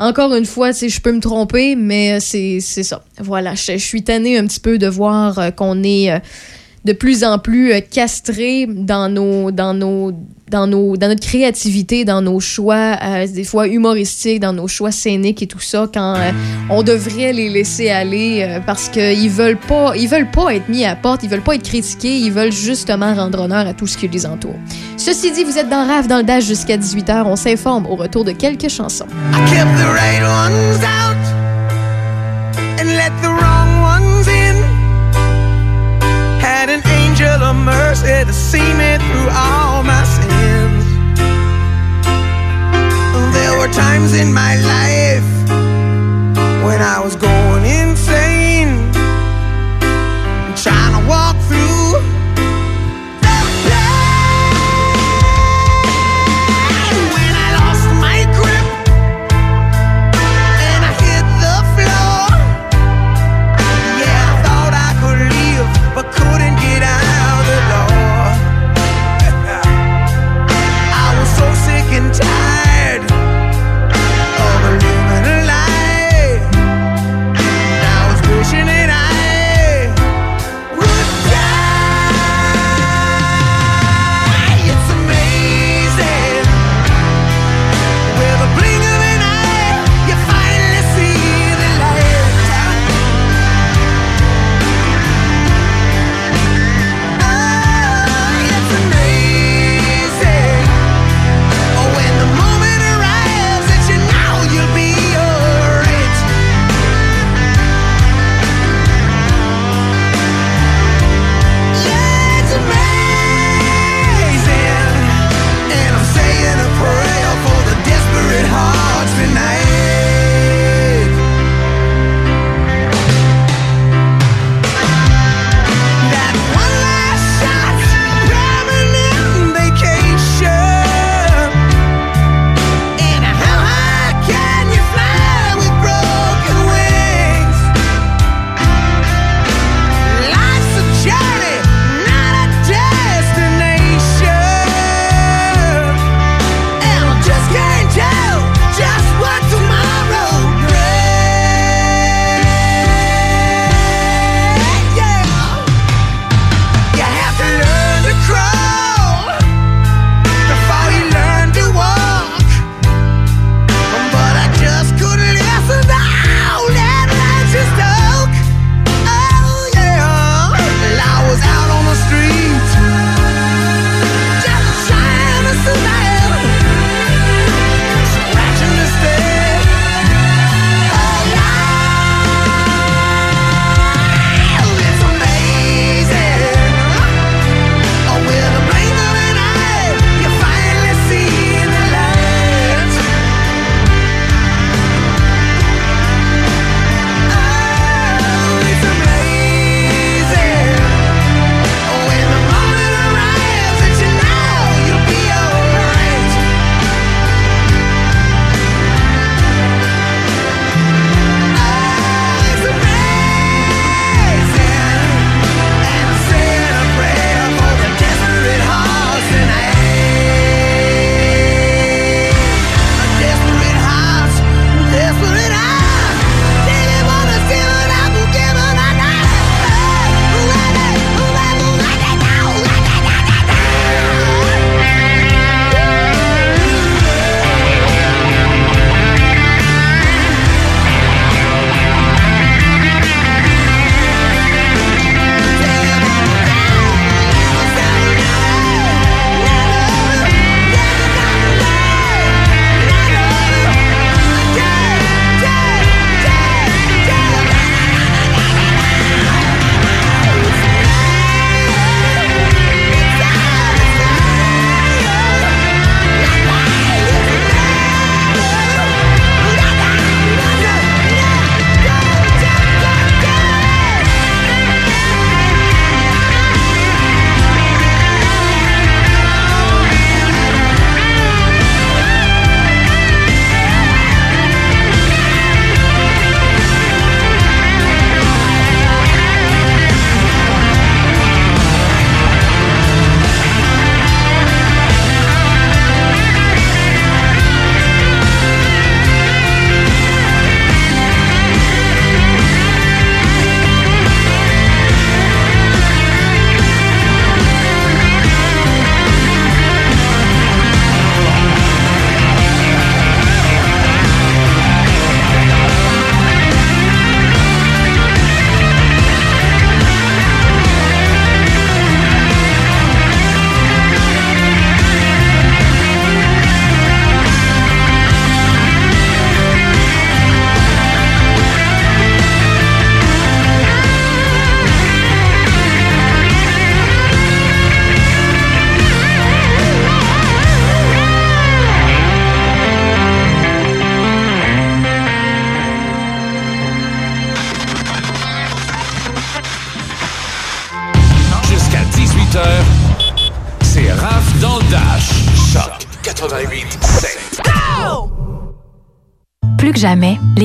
Encore 0.02 0.34
une 0.34 0.48
fois, 0.48 0.74
sais, 0.74 0.90
je 0.90 1.00
peux 1.00 1.12
me 1.12 1.20
tromper, 1.20 1.76
mais 1.76 2.14
euh, 2.14 2.20
c'est 2.20 2.60
ça. 2.60 3.04
Voilà, 3.20 3.54
je, 3.54 3.74
je 3.74 3.78
suis 3.78 4.04
tannée 4.04 4.36
un 4.36 4.48
petit 4.48 4.60
peu 4.60 4.80
de 4.80 4.88
voir 4.88 5.38
euh, 5.38 5.52
qu'on 5.52 5.84
est 5.84 6.12
euh, 6.12 6.18
de 6.86 6.94
plus 6.94 7.24
en 7.24 7.38
plus 7.38 7.74
euh, 7.74 7.80
castré 7.80 8.66
dans 8.68 9.08
nos, 9.10 9.52
dans 9.52 9.74
nos, 9.74 10.12
dans 10.50 10.66
nos, 10.66 10.98
dans 10.98 11.08
notre 11.08 11.22
créativité, 11.22 12.06
dans 12.06 12.22
nos 12.22 12.40
choix, 12.40 12.98
euh, 13.04 13.28
des 13.28 13.44
fois 13.44 13.68
humoristiques, 13.68 14.40
dans 14.40 14.54
nos 14.54 14.68
choix 14.68 14.92
scéniques 14.92 15.44
et 15.44 15.48
tout 15.48 15.60
ça, 15.60 15.88
quand 15.94 16.16
euh, 16.16 16.32
on 16.70 16.82
devrait 16.82 17.34
les 17.34 17.50
laisser 17.50 17.90
aller 17.90 18.60
parce 18.66 18.90
qu'ils 18.90 19.30
veulent 19.30 19.58
pas, 19.58 19.94
ils 19.96 20.08
veulent 20.08 20.32
pas 20.32 20.56
être 20.56 20.70
mis 20.70 20.84
à 20.84 20.96
porte, 20.96 21.24
ils 21.24 21.30
veulent 21.30 21.42
pas 21.42 21.56
être 21.56 21.64
critiqués, 21.64 22.18
ils 22.18 22.32
veulent 22.32 22.52
justement 22.52 23.14
rendre 23.14 23.42
honneur 23.42 23.68
à 23.68 23.74
tout 23.74 23.88
ce 23.88 23.98
qui 23.98 24.08
les 24.08 24.26
entoure. 24.26 24.56
Ceci 24.98 25.32
dit, 25.32 25.44
vous 25.44 25.58
êtes 25.58 25.70
dans 25.70 25.86
RAF 25.86 26.08
dans 26.08 26.18
le 26.18 26.24
Dash 26.24 26.46
jusqu'à 26.46 26.78
18h. 26.78 27.24
On 27.26 27.36
s'informe 27.36 27.86
au 27.86 27.96
retour 27.96 28.24
de 28.26 28.32
quelques 28.32 28.70
chansons. 28.70 29.08
Mercy 38.02 38.26
to 38.26 38.34
see 38.34 38.60
me 38.60 38.98
through 38.98 39.30
all 39.32 39.84
my 39.84 40.04
sins. 40.04 40.86
There 43.34 43.58
were 43.58 43.72
times 43.74 44.14
in 44.14 44.34
my 44.34 44.56
life 44.56 45.30
when 46.64 46.82
I 46.82 47.00
was 47.04 47.16
going 47.16 47.66
insane, 47.66 48.92
trying 50.56 51.02
to 51.02 51.10
walk 51.10 51.38
through. 51.48 51.81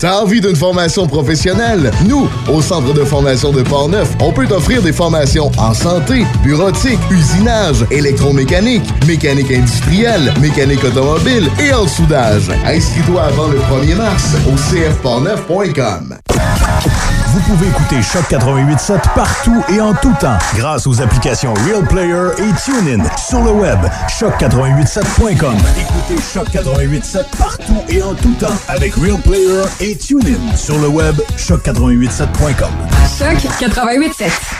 T'as 0.00 0.22
envie 0.22 0.40
d'une 0.40 0.56
formation 0.56 1.06
professionnelle? 1.06 1.90
Nous, 2.08 2.26
au 2.50 2.62
Centre 2.62 2.94
de 2.94 3.04
formation 3.04 3.52
de 3.52 3.60
Portneuf, 3.60 4.08
on 4.18 4.32
peut 4.32 4.46
t'offrir 4.46 4.80
des 4.80 4.94
formations 4.94 5.52
en 5.58 5.74
santé, 5.74 6.24
bureautique, 6.42 6.98
usinage, 7.10 7.84
électromécanique, 7.90 8.82
mécanique 9.06 9.52
industrielle, 9.52 10.32
mécanique 10.40 10.82
automobile 10.84 11.50
et 11.62 11.74
en 11.74 11.86
soudage. 11.86 12.48
Inscris-toi 12.64 13.24
avant 13.24 13.48
le 13.48 13.58
1er 13.58 13.96
mars 13.96 14.36
au 14.46 14.56
cfportneuf.com. 14.56 16.09
Vous 17.32 17.38
pouvez 17.42 17.68
écouter 17.68 18.02
Choc 18.02 18.24
88.7 18.28 19.14
partout 19.14 19.62
et 19.68 19.80
en 19.80 19.94
tout 19.94 20.12
temps 20.18 20.36
grâce 20.56 20.88
aux 20.88 21.00
applications 21.00 21.54
Real 21.54 21.86
Player 21.86 22.30
et 22.38 22.52
TuneIn. 22.64 23.04
Sur 23.16 23.44
le 23.44 23.52
web, 23.52 23.78
choc887.com. 24.08 25.54
Écoutez 25.78 26.20
Choc 26.20 26.48
88.7 26.48 27.24
partout 27.38 27.82
et 27.88 28.02
en 28.02 28.14
tout 28.14 28.34
temps 28.34 28.48
avec 28.66 28.94
Real 28.96 29.20
Player 29.20 29.62
et 29.78 29.96
TuneIn. 29.96 30.56
Sur 30.56 30.78
le 30.80 30.88
web, 30.88 31.14
choc887.com. 31.36 32.70
Choc 33.16 33.36
88.7. 33.60 34.59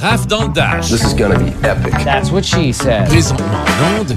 Raph 0.00 0.26
dans 0.26 0.42
le 0.44 0.52
Dash. 0.52 0.88
This 0.88 1.02
is 1.02 1.14
gonna 1.14 1.38
be 1.38 1.52
epic. 1.64 1.92
That's 2.04 2.30
what 2.30 2.42
she 2.42 2.72
said. 2.72 3.06
Présentement 3.08 3.46
en 3.46 4.00
onde, 4.00 4.16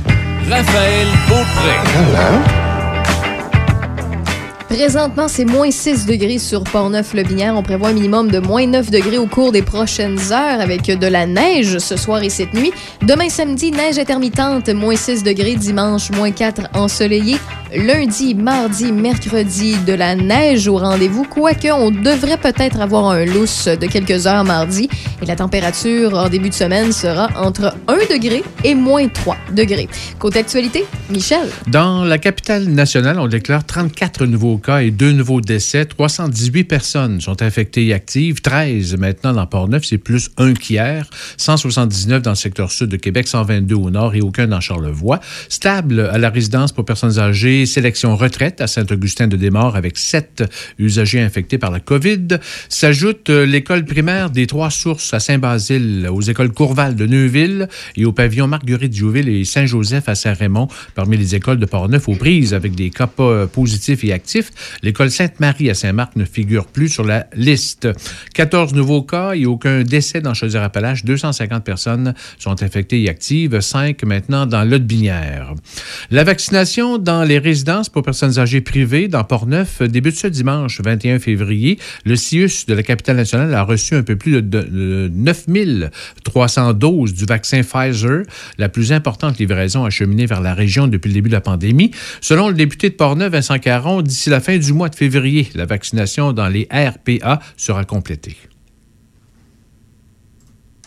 Raphaël 0.49 1.07
Beaupré. 1.27 2.69
Présentement, 4.69 5.27
c'est 5.27 5.45
moins 5.45 5.71
6 5.71 6.05
degrés 6.05 6.37
sur 6.37 6.63
Port-Neuf-le-Binière. 6.63 7.55
On 7.55 7.63
prévoit 7.63 7.89
un 7.89 7.93
minimum 7.93 8.29
de 8.29 8.37
moins 8.37 8.67
9 8.67 8.91
degrés 8.91 9.17
au 9.17 9.25
cours 9.25 9.51
des 9.51 9.63
prochaines 9.63 10.19
heures 10.31 10.61
avec 10.61 10.83
de 10.83 11.07
la 11.07 11.25
neige 11.25 11.79
ce 11.79 11.97
soir 11.97 12.21
et 12.21 12.29
cette 12.29 12.53
nuit. 12.53 12.71
Demain 13.01 13.29
samedi, 13.29 13.71
neige 13.71 13.97
intermittente, 13.97 14.69
moins 14.69 14.95
6 14.95 15.23
degrés. 15.23 15.55
Dimanche, 15.55 16.11
moins 16.11 16.31
4 16.31 16.69
ensoleillé. 16.75 17.37
Lundi, 17.75 18.33
mardi, 18.33 18.91
mercredi, 18.91 19.75
de 19.85 19.93
la 19.93 20.15
neige 20.15 20.67
au 20.67 20.77
rendez-vous. 20.77 21.23
Quoique, 21.23 21.67
on 21.67 21.91
devrait 21.91 22.37
peut-être 22.37 22.81
avoir 22.81 23.09
un 23.09 23.25
lousse 23.25 23.67
de 23.67 23.85
quelques 23.85 24.25
heures 24.25 24.43
mardi. 24.43 24.89
Et 25.21 25.25
la 25.27 25.35
température 25.35 26.15
en 26.15 26.29
début 26.29 26.49
de 26.49 26.55
semaine 26.55 26.91
sera 26.91 27.29
entre 27.35 27.75
1 27.87 27.97
degré 28.11 28.43
et 28.63 28.73
moins 28.73 29.07
3 29.07 29.37
degrés. 29.55 29.87
Côté 30.17 30.39
actualité, 30.39 30.85
Michel. 31.11 31.47
Dans 31.67 32.03
la 32.03 32.17
capitale 32.17 32.65
nationale, 32.69 33.19
on 33.19 33.27
déclare 33.27 33.63
34 33.63 34.25
nouveaux 34.25 34.57
cas 34.57 34.79
et 34.79 34.89
deux 34.89 35.11
nouveaux 35.11 35.41
décès. 35.41 35.85
318 35.85 36.63
personnes 36.63 37.21
sont 37.21 37.41
infectées 37.43 37.85
et 37.85 37.93
actives. 37.93 38.41
13 38.41 38.97
maintenant 38.97 39.33
dans 39.33 39.45
Port-Neuf, 39.45 39.83
c'est 39.85 39.99
plus 39.99 40.31
un 40.37 40.53
qu'hier. 40.53 41.07
179 41.37 42.23
dans 42.23 42.31
le 42.31 42.35
secteur 42.35 42.71
sud 42.71 42.87
de 42.89 42.97
Québec, 42.97 43.27
122 43.27 43.75
au 43.75 43.91
nord 43.91 44.15
et 44.15 44.21
aucun 44.21 44.47
dans 44.47 44.59
Charlevoix. 44.59 45.19
Stable 45.49 46.09
à 46.11 46.17
la 46.17 46.31
résidence 46.31 46.71
pour 46.71 46.83
personnes 46.83 47.19
âgées, 47.19 47.58
sélection 47.65 48.15
retraite 48.15 48.61
à 48.61 48.67
Saint-Augustin-de-Desmaures 48.67 49.75
avec 49.75 49.97
sept 49.97 50.43
usagers 50.77 51.19
infectés 51.21 51.57
par 51.57 51.71
la 51.71 51.79
COVID. 51.79 52.27
S'ajoute 52.69 53.29
euh, 53.29 53.45
l'école 53.45 53.85
primaire 53.85 54.29
des 54.29 54.47
Trois 54.47 54.69
Sources 54.69 55.13
à 55.13 55.19
Saint-Basile, 55.19 56.07
aux 56.11 56.21
écoles 56.21 56.51
Courval 56.51 56.95
de 56.95 57.05
Neuville 57.05 57.67
et 57.95 58.05
au 58.05 58.11
pavillon 58.11 58.47
Marguerite 58.47 58.91
Diouville 58.91 59.29
et 59.29 59.45
Saint-Joseph 59.45 60.07
à 60.09 60.15
Saint-Raymond 60.15 60.67
parmi 60.95 61.17
les 61.17 61.35
écoles 61.35 61.57
de 61.59 61.65
Port-Neuf 61.65 62.07
aux 62.07 62.15
prises 62.15 62.53
avec 62.53 62.75
des 62.75 62.89
cas 62.89 63.07
po- 63.07 63.47
positifs 63.47 64.03
et 64.03 64.13
actifs. 64.13 64.51
L'école 64.83 65.11
Sainte-Marie 65.11 65.69
à 65.69 65.73
Saint-Marc 65.73 66.15
ne 66.15 66.25
figure 66.25 66.65
plus 66.67 66.89
sur 66.89 67.03
la 67.03 67.27
liste. 67.35 67.87
14 68.33 68.73
nouveaux 68.73 69.01
cas 69.03 69.33
et 69.33 69.45
aucun 69.45 69.83
décès 69.83 70.21
dans 70.21 70.33
Chaudière-Appalaches. 70.33 71.03
250 71.05 71.63
personnes 71.63 72.13
sont 72.37 72.61
infectées 72.63 73.01
et 73.03 73.09
actives, 73.09 73.59
5 73.59 74.03
maintenant 74.03 74.45
dans 74.45 74.63
l'Aude-Binière. 74.63 75.53
La 76.11 76.23
vaccination 76.23 76.97
dans 76.97 77.23
les 77.23 77.39
résidences 77.49 77.89
pour 77.89 78.03
personnes 78.03 78.37
âgées 78.37 78.61
privées 78.61 79.07
dans 79.07 79.23
Port-Neuf 79.23 79.81
débute 79.81 80.15
ce 80.15 80.27
dimanche 80.27 80.81
21 80.81 81.17
février. 81.17 81.79
Le 82.05 82.15
CIUS 82.15 82.67
de 82.67 82.75
la 82.75 82.83
capitale 82.83 83.15
nationale 83.15 83.51
a 83.55 83.63
reçu 83.63 83.95
un 83.95 84.03
peu 84.03 84.15
plus 84.15 84.43
de 84.43 85.09
9300 85.11 86.73
doses 86.73 87.15
du 87.15 87.25
vaccin 87.25 87.63
Pfizer, 87.63 88.21
la 88.59 88.69
plus 88.69 88.91
importante 88.91 89.39
livraison 89.39 89.83
acheminée 89.83 90.27
vers 90.27 90.41
la 90.41 90.53
région 90.53 90.85
depuis 90.85 91.07
le 91.07 91.15
début 91.15 91.29
de 91.29 91.33
la 91.33 91.41
pandémie. 91.41 91.89
Selon 92.21 92.49
le 92.49 92.53
député 92.53 92.91
de 92.91 92.95
Port-Neuf, 92.95 93.31
Vincent 93.31 93.57
Caron, 93.57 94.03
d'ici 94.03 94.29
la 94.29 94.41
fin 94.41 94.55
du 94.59 94.71
mois 94.71 94.89
de 94.89 94.95
février, 94.95 95.47
la 95.55 95.65
vaccination 95.65 96.33
dans 96.33 96.49
les 96.49 96.67
RPA 96.71 97.39
sera 97.57 97.83
complétée. 97.83 98.37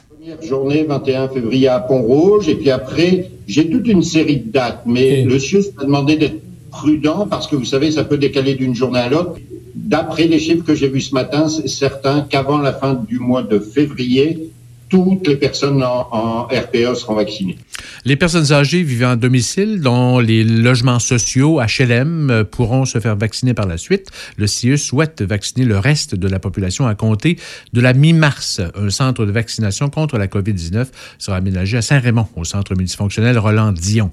Première 0.09 0.43
journée, 0.43 0.85
21 0.85 1.29
février 1.31 1.67
à 1.67 1.81
Pont-Rouge, 1.81 2.49
et 2.49 2.55
puis 2.55 2.71
après, 2.71 3.31
j'ai 3.49 3.69
toute 3.69 3.89
une 3.89 4.05
série 4.05 4.37
de 4.37 4.53
dates, 4.53 4.83
mais 4.87 5.25
le 5.25 5.41
CIUS 5.41 5.73
m'a 5.77 5.83
demandé 5.85 6.15
d'être 6.15 6.41
prudent 6.73 7.29
parce 7.31 7.47
que 7.47 7.55
vous 7.55 7.65
savez, 7.65 7.93
ça 7.93 8.03
peut 8.03 8.19
décaler 8.19 8.55
d'une 8.55 8.75
journée 8.75 8.99
à 8.99 9.09
l'autre. 9.09 9.37
D'après 9.75 10.27
les 10.27 10.41
chiffres 10.41 10.65
que 10.65 10.75
j'ai 10.75 10.89
vus 10.89 11.03
ce 11.03 11.15
matin, 11.15 11.49
c'est 11.49 11.69
certain 11.69 12.23
qu'avant 12.23 12.59
la 12.59 12.73
fin 12.73 12.95
du 12.95 13.19
mois 13.21 13.43
de 13.43 13.59
février, 13.61 14.51
toutes 14.93 15.27
les 15.27 15.37
personnes 15.37 15.83
en, 15.83 16.07
en 16.11 16.43
RPA 16.43 16.95
seront 16.95 17.15
vaccinées. 17.15 17.57
Les 18.05 18.17
personnes 18.17 18.53
âgées 18.53 18.83
vivant 18.83 19.13
à 19.13 19.17
domicile, 19.17 19.81
dont 19.81 20.19
les 20.19 20.45
logements 20.45 20.99
sociaux 20.99 21.61
HLM, 21.63 22.31
euh, 22.31 22.45
pourront 22.45 22.85
se 22.85 23.01
faire 23.01 23.17
vacciner 23.17 23.55
par 23.55 23.67
la 23.67 23.79
suite. 23.79 24.11
Le 24.37 24.47
CIE 24.47 24.77
souhaite 24.77 25.23
vacciner 25.23 25.65
le 25.65 25.79
reste 25.79 26.15
de 26.15 26.29
la 26.29 26.39
population 26.39 26.87
à 26.87 26.95
compter 26.95 27.39
de 27.73 27.81
la 27.81 27.95
mi-mars. 27.95 28.61
Un 28.75 28.91
centre 28.91 29.25
de 29.25 29.33
vaccination 29.33 29.89
contre 29.89 30.19
la 30.19 30.27
COVID-19 30.27 30.89
sera 31.19 31.39
aménagé 31.39 31.79
à 31.79 31.83
Saint-Raymond, 31.83 32.29
au 32.37 32.45
centre 32.45 32.75
multifonctionnel 32.75 33.39
Roland-Dion. 33.39 34.11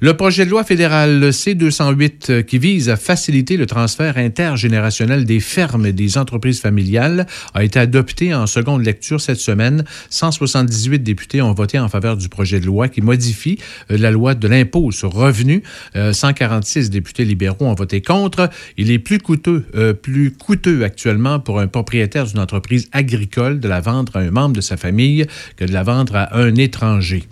Le 0.00 0.14
projet 0.18 0.44
de 0.44 0.50
loi 0.50 0.64
fédéral 0.64 1.32
C-208 1.32 2.30
euh, 2.30 2.42
qui 2.42 2.58
vise 2.58 2.90
à 2.90 2.96
faciliter 2.96 3.56
le 3.56 3.64
transfert 3.64 4.18
intergénérationnel 4.18 5.24
des 5.24 5.40
fermes 5.40 5.86
et 5.86 5.94
des 5.94 6.18
entreprises 6.18 6.60
familiales 6.60 7.26
a 7.54 7.64
été 7.64 7.78
adopté 7.78 8.34
en 8.34 8.46
seconde 8.46 8.84
lecture 8.84 9.20
cette 9.20 9.40
semaine. 9.40 9.84
178 10.10 11.02
députés 11.02 11.40
ont 11.42 11.52
voté 11.52 11.78
en 11.78 11.88
faveur 11.88 12.16
du 12.16 12.28
projet 12.28 12.60
de 12.60 12.66
loi 12.66 12.88
qui 12.88 13.00
modifie 13.00 13.58
euh, 13.90 13.96
la 13.96 14.10
loi 14.10 14.34
de 14.34 14.46
l'impôt 14.46 14.90
sur 14.90 15.12
revenu. 15.12 15.62
Euh, 15.96 16.12
146 16.12 16.90
députés 16.90 17.24
libéraux 17.24 17.66
ont 17.66 17.74
voté 17.74 18.02
contre. 18.02 18.50
Il 18.76 18.90
est 18.90 18.98
plus 18.98 19.18
coûteux, 19.18 19.66
euh, 19.74 19.92
plus 19.92 20.32
coûteux 20.32 20.84
actuellement 20.84 21.40
pour 21.40 21.60
un 21.60 21.66
propriétaire 21.66 22.26
d'une 22.26 22.40
entreprise 22.40 22.88
agricole 22.92 23.60
de 23.60 23.68
la 23.68 23.80
vendre 23.80 24.16
à 24.16 24.20
un 24.20 24.30
membre 24.30 24.56
de 24.56 24.60
sa 24.60 24.76
famille 24.76 25.26
que 25.56 25.64
de 25.64 25.72
la 25.72 25.82
vendre 25.82 26.16
à 26.16 26.36
un 26.36 26.54
étranger. 26.56 27.24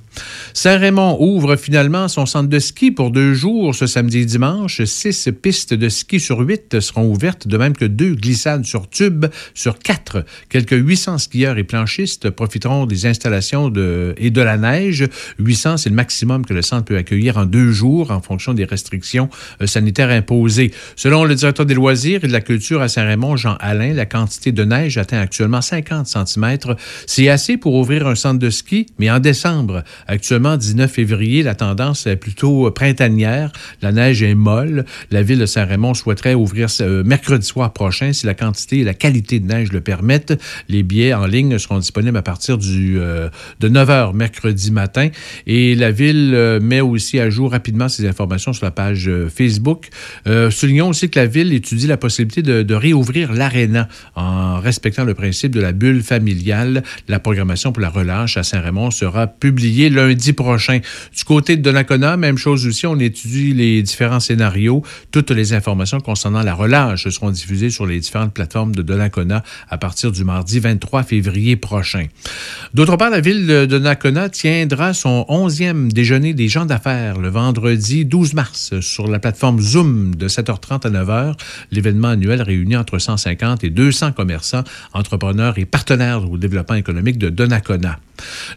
Saint-Raymond 0.55 1.19
ouvre 1.20 1.57
finalement 1.57 2.09
son 2.09 2.27
centre 2.27 2.49
de 2.49 2.59
ski 2.59 2.90
pour 2.90 3.11
deux 3.11 3.35
jours 3.35 3.74
ce 3.74 3.86
samedi 3.86 4.19
et 4.19 4.24
dimanche. 4.24 4.82
Six 4.85 5.28
pistes 5.43 5.74
de 5.74 5.89
ski 5.89 6.20
sur 6.20 6.40
huit 6.40 6.81
seront 6.81 7.09
ouvertes, 7.09 7.49
de 7.49 7.57
même 7.57 7.77
que 7.77 7.85
deux 7.85 8.15
glissades 8.15 8.65
sur 8.65 8.89
tube 8.89 9.27
sur 9.55 9.78
quatre. 9.78 10.24
Quelques 10.49 10.73
800 10.73 11.19
skieurs 11.19 11.59
et 11.59 11.65
planchistes 11.65 12.31
profiteront 12.31 12.86
des 12.86 13.07
installations 13.07 13.73
et 14.16 14.31
de 14.31 14.40
la 14.40 14.57
neige. 14.57 15.07
800, 15.39 15.78
c'est 15.78 15.90
le 15.90 15.97
maximum 15.97 16.45
que 16.45 16.55
le 16.55 16.62
centre 16.62 16.85
peut 16.85 16.97
accueillir 16.97 17.36
en 17.36 17.45
deux 17.45 17.73
jours 17.73 18.11
en 18.11 18.20
fonction 18.20 18.55
des 18.55 18.65
restrictions 18.65 19.28
euh, 19.61 19.66
sanitaires 19.66 20.11
imposées. 20.11 20.73
Selon 20.97 21.24
le 21.24 21.35
directeur 21.35 21.66
des 21.66 21.74
loisirs 21.74 22.24
et 22.24 22.28
de 22.28 22.32
la 22.32 22.40
culture 22.40 22.82
à 22.82 22.89
Saint-Raymond, 22.89 23.36
Jean 23.36 23.57
Alain, 23.61 23.93
la 23.93 24.07
quantité 24.07 24.53
de 24.53 24.65
neige 24.65 24.99
atteint 24.99 25.20
actuellement 25.20 25.61
50 25.61 26.07
cm. 26.07 26.59
C'est 27.07 27.28
assez 27.28 27.57
pour 27.57 27.74
ouvrir 27.74 28.07
un 28.07 28.15
centre 28.15 28.39
de 28.39 28.51
ski, 28.51 28.86
mais 28.99 29.11
en 29.11 29.20
décembre, 29.20 29.82
Actuellement, 30.11 30.39
événement 30.39 30.57
19 30.57 30.91
février, 30.91 31.43
la 31.43 31.55
tendance 31.55 32.07
est 32.07 32.17
plutôt 32.17 32.71
printanière. 32.71 33.53
La 33.83 33.93
neige 33.93 34.23
est 34.23 34.35
molle. 34.35 34.85
La 35.11 35.23
ville 35.23 35.39
de 35.39 35.47
Saint-Raymond 35.47 35.95
souhaiterait 35.95 36.35
ouvrir 36.35 36.71
ce 36.71 37.03
mercredi 37.03 37.47
soir 37.47 37.73
prochain 37.73 38.13
si 38.13 38.27
la 38.27 38.35
quantité 38.35 38.79
et 38.79 38.85
la 38.85 38.95
qualité 38.95 39.41
de 39.41 39.47
neige 39.47 39.73
le 39.73 39.81
permettent. 39.81 40.41
Les 40.69 40.83
billets 40.83 41.15
en 41.15 41.27
ligne 41.27 41.59
seront 41.59 41.79
disponibles 41.79 42.17
à 42.17 42.23
partir 42.23 42.57
du, 42.59 42.99
euh, 42.99 43.29
de 43.61 43.69
9 43.69 43.89
h 43.89 44.15
mercredi 44.15 44.71
matin. 44.71 45.09
Et 45.47 45.75
la 45.75 45.91
ville 45.91 46.33
euh, 46.35 46.61
met 46.61 46.81
aussi 46.81 47.19
à 47.21 47.31
jour 47.31 47.51
rapidement 47.51 47.89
ces 47.89 48.07
informations 48.07 48.53
sur 48.53 48.65
la 48.65 48.71
page 48.71 49.09
euh, 49.09 49.29
Facebook. 49.29 49.89
Euh, 50.27 50.51
soulignons 50.51 50.89
aussi 50.89 51.11
que 51.11 51.19
la 51.19 51.27
ville 51.27 51.53
étudie 51.53 51.87
la 51.87 51.97
possibilité 51.97 52.43
de, 52.43 52.63
de 52.63 52.75
réouvrir 52.75 53.33
l'aréna 53.33 53.89
en 54.15 54.61
respectant 54.61 55.05
le 55.05 55.15
principe 55.15 55.53
de 55.53 55.61
la 55.61 55.73
bulle 55.73 56.03
familiale. 56.03 56.83
La 57.09 57.19
programmation 57.19 57.73
pour 57.73 57.83
la 57.83 57.91
relâche 57.91 58.37
à 58.37 58.43
Saint-Raymond 58.43 58.91
sera 58.91 59.27
publiée 59.27 59.91
lundi 59.99 60.33
prochain. 60.33 60.81
Du 61.16 61.25
côté 61.25 61.57
de 61.57 61.62
Donnacona, 61.62 62.16
même 62.16 62.39
chose 62.39 62.66
aussi, 62.66 62.87
on 62.87 62.99
étudie 62.99 63.53
les 63.53 63.83
différents 63.83 64.20
scénarios. 64.20 64.83
Toutes 65.11 65.31
les 65.31 65.53
informations 65.53 66.01
concernant 66.01 66.43
la 66.43 66.55
relâche 66.55 67.09
seront 67.09 67.31
diffusées 67.31 67.70
sur 67.70 67.87
les 67.87 67.99
différentes 67.99 68.33
plateformes 68.33 68.75
de 68.75 68.83
Donnacona 68.83 69.43
à 69.69 69.79
partir 69.79 70.12
du 70.12 70.25
mardi 70.25 70.61
23 70.61 71.03
février 71.03 71.57
prochain. 71.57 72.07
D'autre 72.75 72.97
part, 72.97 73.11
la 73.11 73.20
ville 73.20 73.47
de 73.47 73.66
Donnacona 73.66 74.29
tiendra 74.29 74.95
son 74.95 75.27
11e 75.29 75.89
déjeuner 75.93 76.35
des 76.35 76.49
gens 76.49 76.66
d'affaires 76.66 77.19
le 77.19 77.29
vendredi 77.29 78.05
12 78.05 78.35
mars 78.35 78.79
sur 78.81 79.09
la 79.09 79.19
plateforme 79.19 79.61
Zoom 79.61 80.15
de 80.15 80.29
7h30 80.29 80.87
à 80.87 80.91
9h. 80.91 81.35
L'événement 81.73 82.09
annuel 82.09 82.43
réunit 82.43 82.77
entre 82.77 82.99
150 82.99 83.65
et 83.65 83.70
200 83.70 84.12
commerçants, 84.12 84.65
entrepreneurs 84.93 85.59
et 85.59 85.65
partenaires 85.65 86.31
au 86.31 86.39
développement 86.39 86.77
économique 86.77 87.19
de 87.19 87.31
Donnacona. 87.31 87.99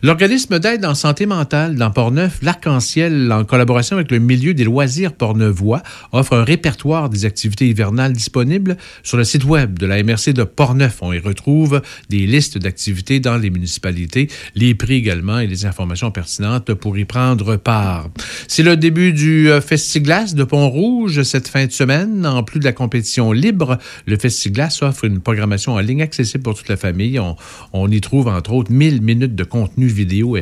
L'organisme 0.03 0.59
d'aide 0.59 0.85
en 0.85 0.95
santé 0.95 1.25
mentale 1.31 1.75
dans 1.75 1.91
Portneuf, 1.91 2.39
l'Arc-en-Ciel, 2.41 3.31
en 3.31 3.45
collaboration 3.45 3.95
avec 3.95 4.11
le 4.11 4.19
milieu 4.19 4.53
des 4.53 4.65
loisirs 4.65 5.13
portneuvois, 5.13 5.81
offre 6.11 6.33
un 6.33 6.43
répertoire 6.43 7.09
des 7.09 7.23
activités 7.23 7.69
hivernales 7.69 8.11
disponibles 8.11 8.75
sur 9.01 9.15
le 9.15 9.23
site 9.23 9.45
web 9.45 9.79
de 9.79 9.85
la 9.85 10.03
MRC 10.03 10.33
de 10.33 10.43
Portneuf. 10.43 10.97
On 11.01 11.13
y 11.13 11.19
retrouve 11.19 11.81
des 12.09 12.27
listes 12.27 12.57
d'activités 12.57 13.21
dans 13.21 13.37
les 13.37 13.49
municipalités, 13.49 14.27
les 14.55 14.75
prix 14.75 14.95
également 14.95 15.39
et 15.39 15.47
les 15.47 15.65
informations 15.65 16.11
pertinentes 16.11 16.73
pour 16.73 16.97
y 16.97 17.05
prendre 17.05 17.55
part. 17.55 18.09
C'est 18.49 18.63
le 18.63 18.75
début 18.75 19.13
du 19.13 19.49
euh, 19.49 19.61
Festiglas 19.61 20.33
de 20.35 20.43
Pont-Rouge 20.43 21.23
cette 21.23 21.47
fin 21.47 21.65
de 21.65 21.71
semaine. 21.71 22.25
En 22.25 22.43
plus 22.43 22.59
de 22.59 22.65
la 22.65 22.73
compétition 22.73 23.31
libre, 23.31 23.77
le 24.05 24.17
Festiglas 24.17 24.79
offre 24.81 25.05
une 25.05 25.21
programmation 25.21 25.75
en 25.75 25.79
ligne 25.79 26.01
accessible 26.01 26.43
pour 26.43 26.55
toute 26.55 26.67
la 26.67 26.77
famille. 26.77 27.19
On, 27.19 27.37
on 27.71 27.89
y 27.89 28.01
trouve 28.01 28.27
entre 28.27 28.51
autres 28.51 28.71
1000 28.71 29.01
minutes 29.01 29.35
de 29.35 29.45
contenu 29.45 29.87
vidéo 29.87 30.35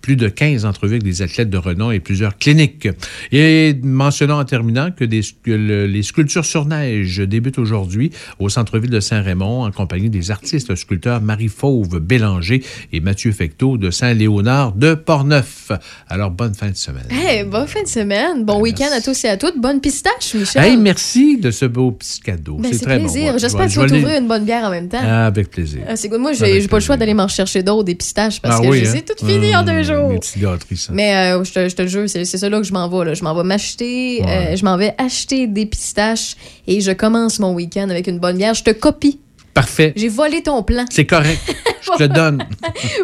plus 0.00 0.16
de 0.16 0.28
15 0.28 0.64
entrevues 0.64 0.94
avec 0.94 1.02
des 1.02 1.22
athlètes 1.22 1.50
de 1.50 1.58
renom 1.58 1.90
et 1.90 2.00
plusieurs 2.00 2.36
cliniques. 2.38 2.88
Et 3.32 3.74
mentionnons 3.82 4.34
en 4.38 4.44
terminant 4.44 4.90
que, 4.90 5.04
des- 5.04 5.20
que 5.42 5.50
le- 5.50 5.86
les 5.86 6.02
sculptures 6.02 6.44
sur 6.44 6.64
neige 6.66 7.18
débutent 7.18 7.58
aujourd'hui 7.58 8.10
au 8.38 8.48
centre-ville 8.48 8.90
de 8.90 9.00
Saint-Raymond 9.00 9.64
en 9.64 9.70
compagnie 9.70 10.10
des 10.10 10.30
artistes 10.30 10.74
sculpteurs 10.74 11.20
Marie-Fauve 11.20 11.98
Bélanger 12.00 12.62
et 12.92 13.00
Mathieu 13.00 13.32
Fecteau 13.32 13.76
de 13.76 13.90
Saint-Léonard 13.90 14.72
de 14.72 14.94
Portneuf. 14.94 15.72
Alors, 16.08 16.30
bonne 16.30 16.54
fin 16.54 16.70
de 16.70 16.76
semaine. 16.76 17.04
Hey, 17.10 17.44
bonne 17.44 17.66
fin 17.66 17.82
de 17.82 17.88
semaine. 17.88 18.44
Bon 18.44 18.60
week-end 18.60 18.88
à 18.92 19.00
tous 19.00 19.24
et 19.24 19.28
à 19.28 19.36
toutes. 19.36 19.58
Bonne 19.60 19.80
pistache, 19.80 20.34
Michel. 20.34 20.62
Hey, 20.64 20.76
merci 20.76 21.38
de 21.38 21.50
ce 21.50 21.64
beau 21.66 21.90
petit 21.92 22.20
cadeau. 22.20 22.56
Ben, 22.56 22.72
c'est 22.72 22.84
très 22.84 22.98
plaisir. 22.98 23.32
bon. 23.32 23.38
J'espère 23.38 23.66
que 23.66 23.72
tu 23.72 23.78
vas 23.78 23.86
t'ouvrir 23.88 24.18
une 24.20 24.28
bonne 24.28 24.44
bière 24.44 24.64
en 24.64 24.70
même 24.70 24.88
temps. 24.88 24.98
Ah, 25.02 25.26
avec 25.26 25.50
plaisir. 25.50 25.82
Ah. 25.88 25.94
Moi, 26.18 26.32
j'ai 26.32 26.44
Avec 26.44 26.62
j'ai 26.62 26.68
pas 26.68 26.78
le 26.78 26.82
choix 26.82 26.96
d'aller 26.96 27.14
m'en 27.14 27.28
chercher 27.28 27.62
d'autres, 27.62 27.84
des 27.84 27.94
pistaches, 27.94 28.40
parce 28.40 28.56
Ah 28.58 28.62
que 28.62 28.68
oui, 28.68 28.78
je 28.78 28.82
les 28.84 28.88
hein? 28.90 28.92
Ai 29.10 29.14
toutes 29.16 29.28
finies 29.28 29.56
en 29.56 29.62
deux 29.62 29.72
Hum, 29.72 29.82
jours. 29.82 30.10
Les 30.12 30.18
petites 30.18 30.38
gâteries, 30.42 30.76
ça. 30.76 30.92
Mais 30.92 31.14
euh, 31.34 31.44
je, 31.44 31.52
te, 31.52 31.68
je 31.68 31.74
te 31.74 31.82
le 31.82 31.88
jure, 31.88 32.08
c'est 32.08 32.24
ça 32.24 32.48
là 32.48 32.58
que 32.58 32.64
je 32.66 32.72
m'en 32.72 32.88
vais. 32.88 33.04
là. 33.06 33.14
Je 33.14 33.22
m'en 33.24 33.34
vais 33.34 33.42
m'acheter, 33.44 34.22
Ouais. 34.22 34.52
euh, 34.52 34.56
je 34.56 34.64
m'en 34.64 34.76
vais 34.76 34.94
acheter 34.98 35.46
des 35.46 35.66
pistaches 35.66 36.36
et 36.66 36.80
je 36.80 36.92
commence 36.92 37.38
mon 37.38 37.52
week-end 37.54 37.88
avec 37.90 38.06
une 38.06 38.18
bonne 38.18 38.36
bière. 38.36 38.54
Je 38.54 38.62
te 38.62 38.70
copie. 38.70 39.20
Parfait. 39.54 39.92
J'ai 39.96 40.08
volé 40.08 40.42
ton 40.42 40.62
plan. 40.62 40.84
C'est 40.90 41.06
correct. 41.06 41.40
Je 41.82 41.96
te 41.96 42.02
le 42.04 42.08
donne. 42.10 42.46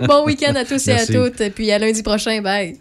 bon 0.06 0.24
week-end 0.26 0.54
à 0.54 0.64
tous 0.64 0.86
et 0.88 0.92
à 0.92 1.06
toutes. 1.06 1.48
Puis 1.54 1.72
à 1.72 1.78
lundi 1.78 2.02
prochain. 2.02 2.40
Bye. 2.42 2.76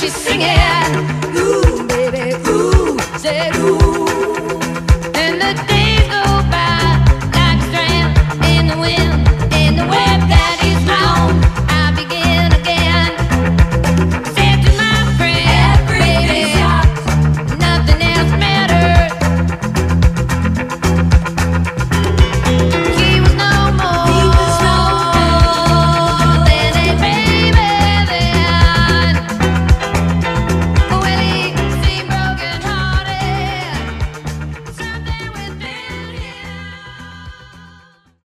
she's 0.00 0.14
singing. 0.14 0.48
Ooh, 1.36 1.86
baby, 1.86 2.34
ooh, 2.48 2.98
say. 3.18 3.59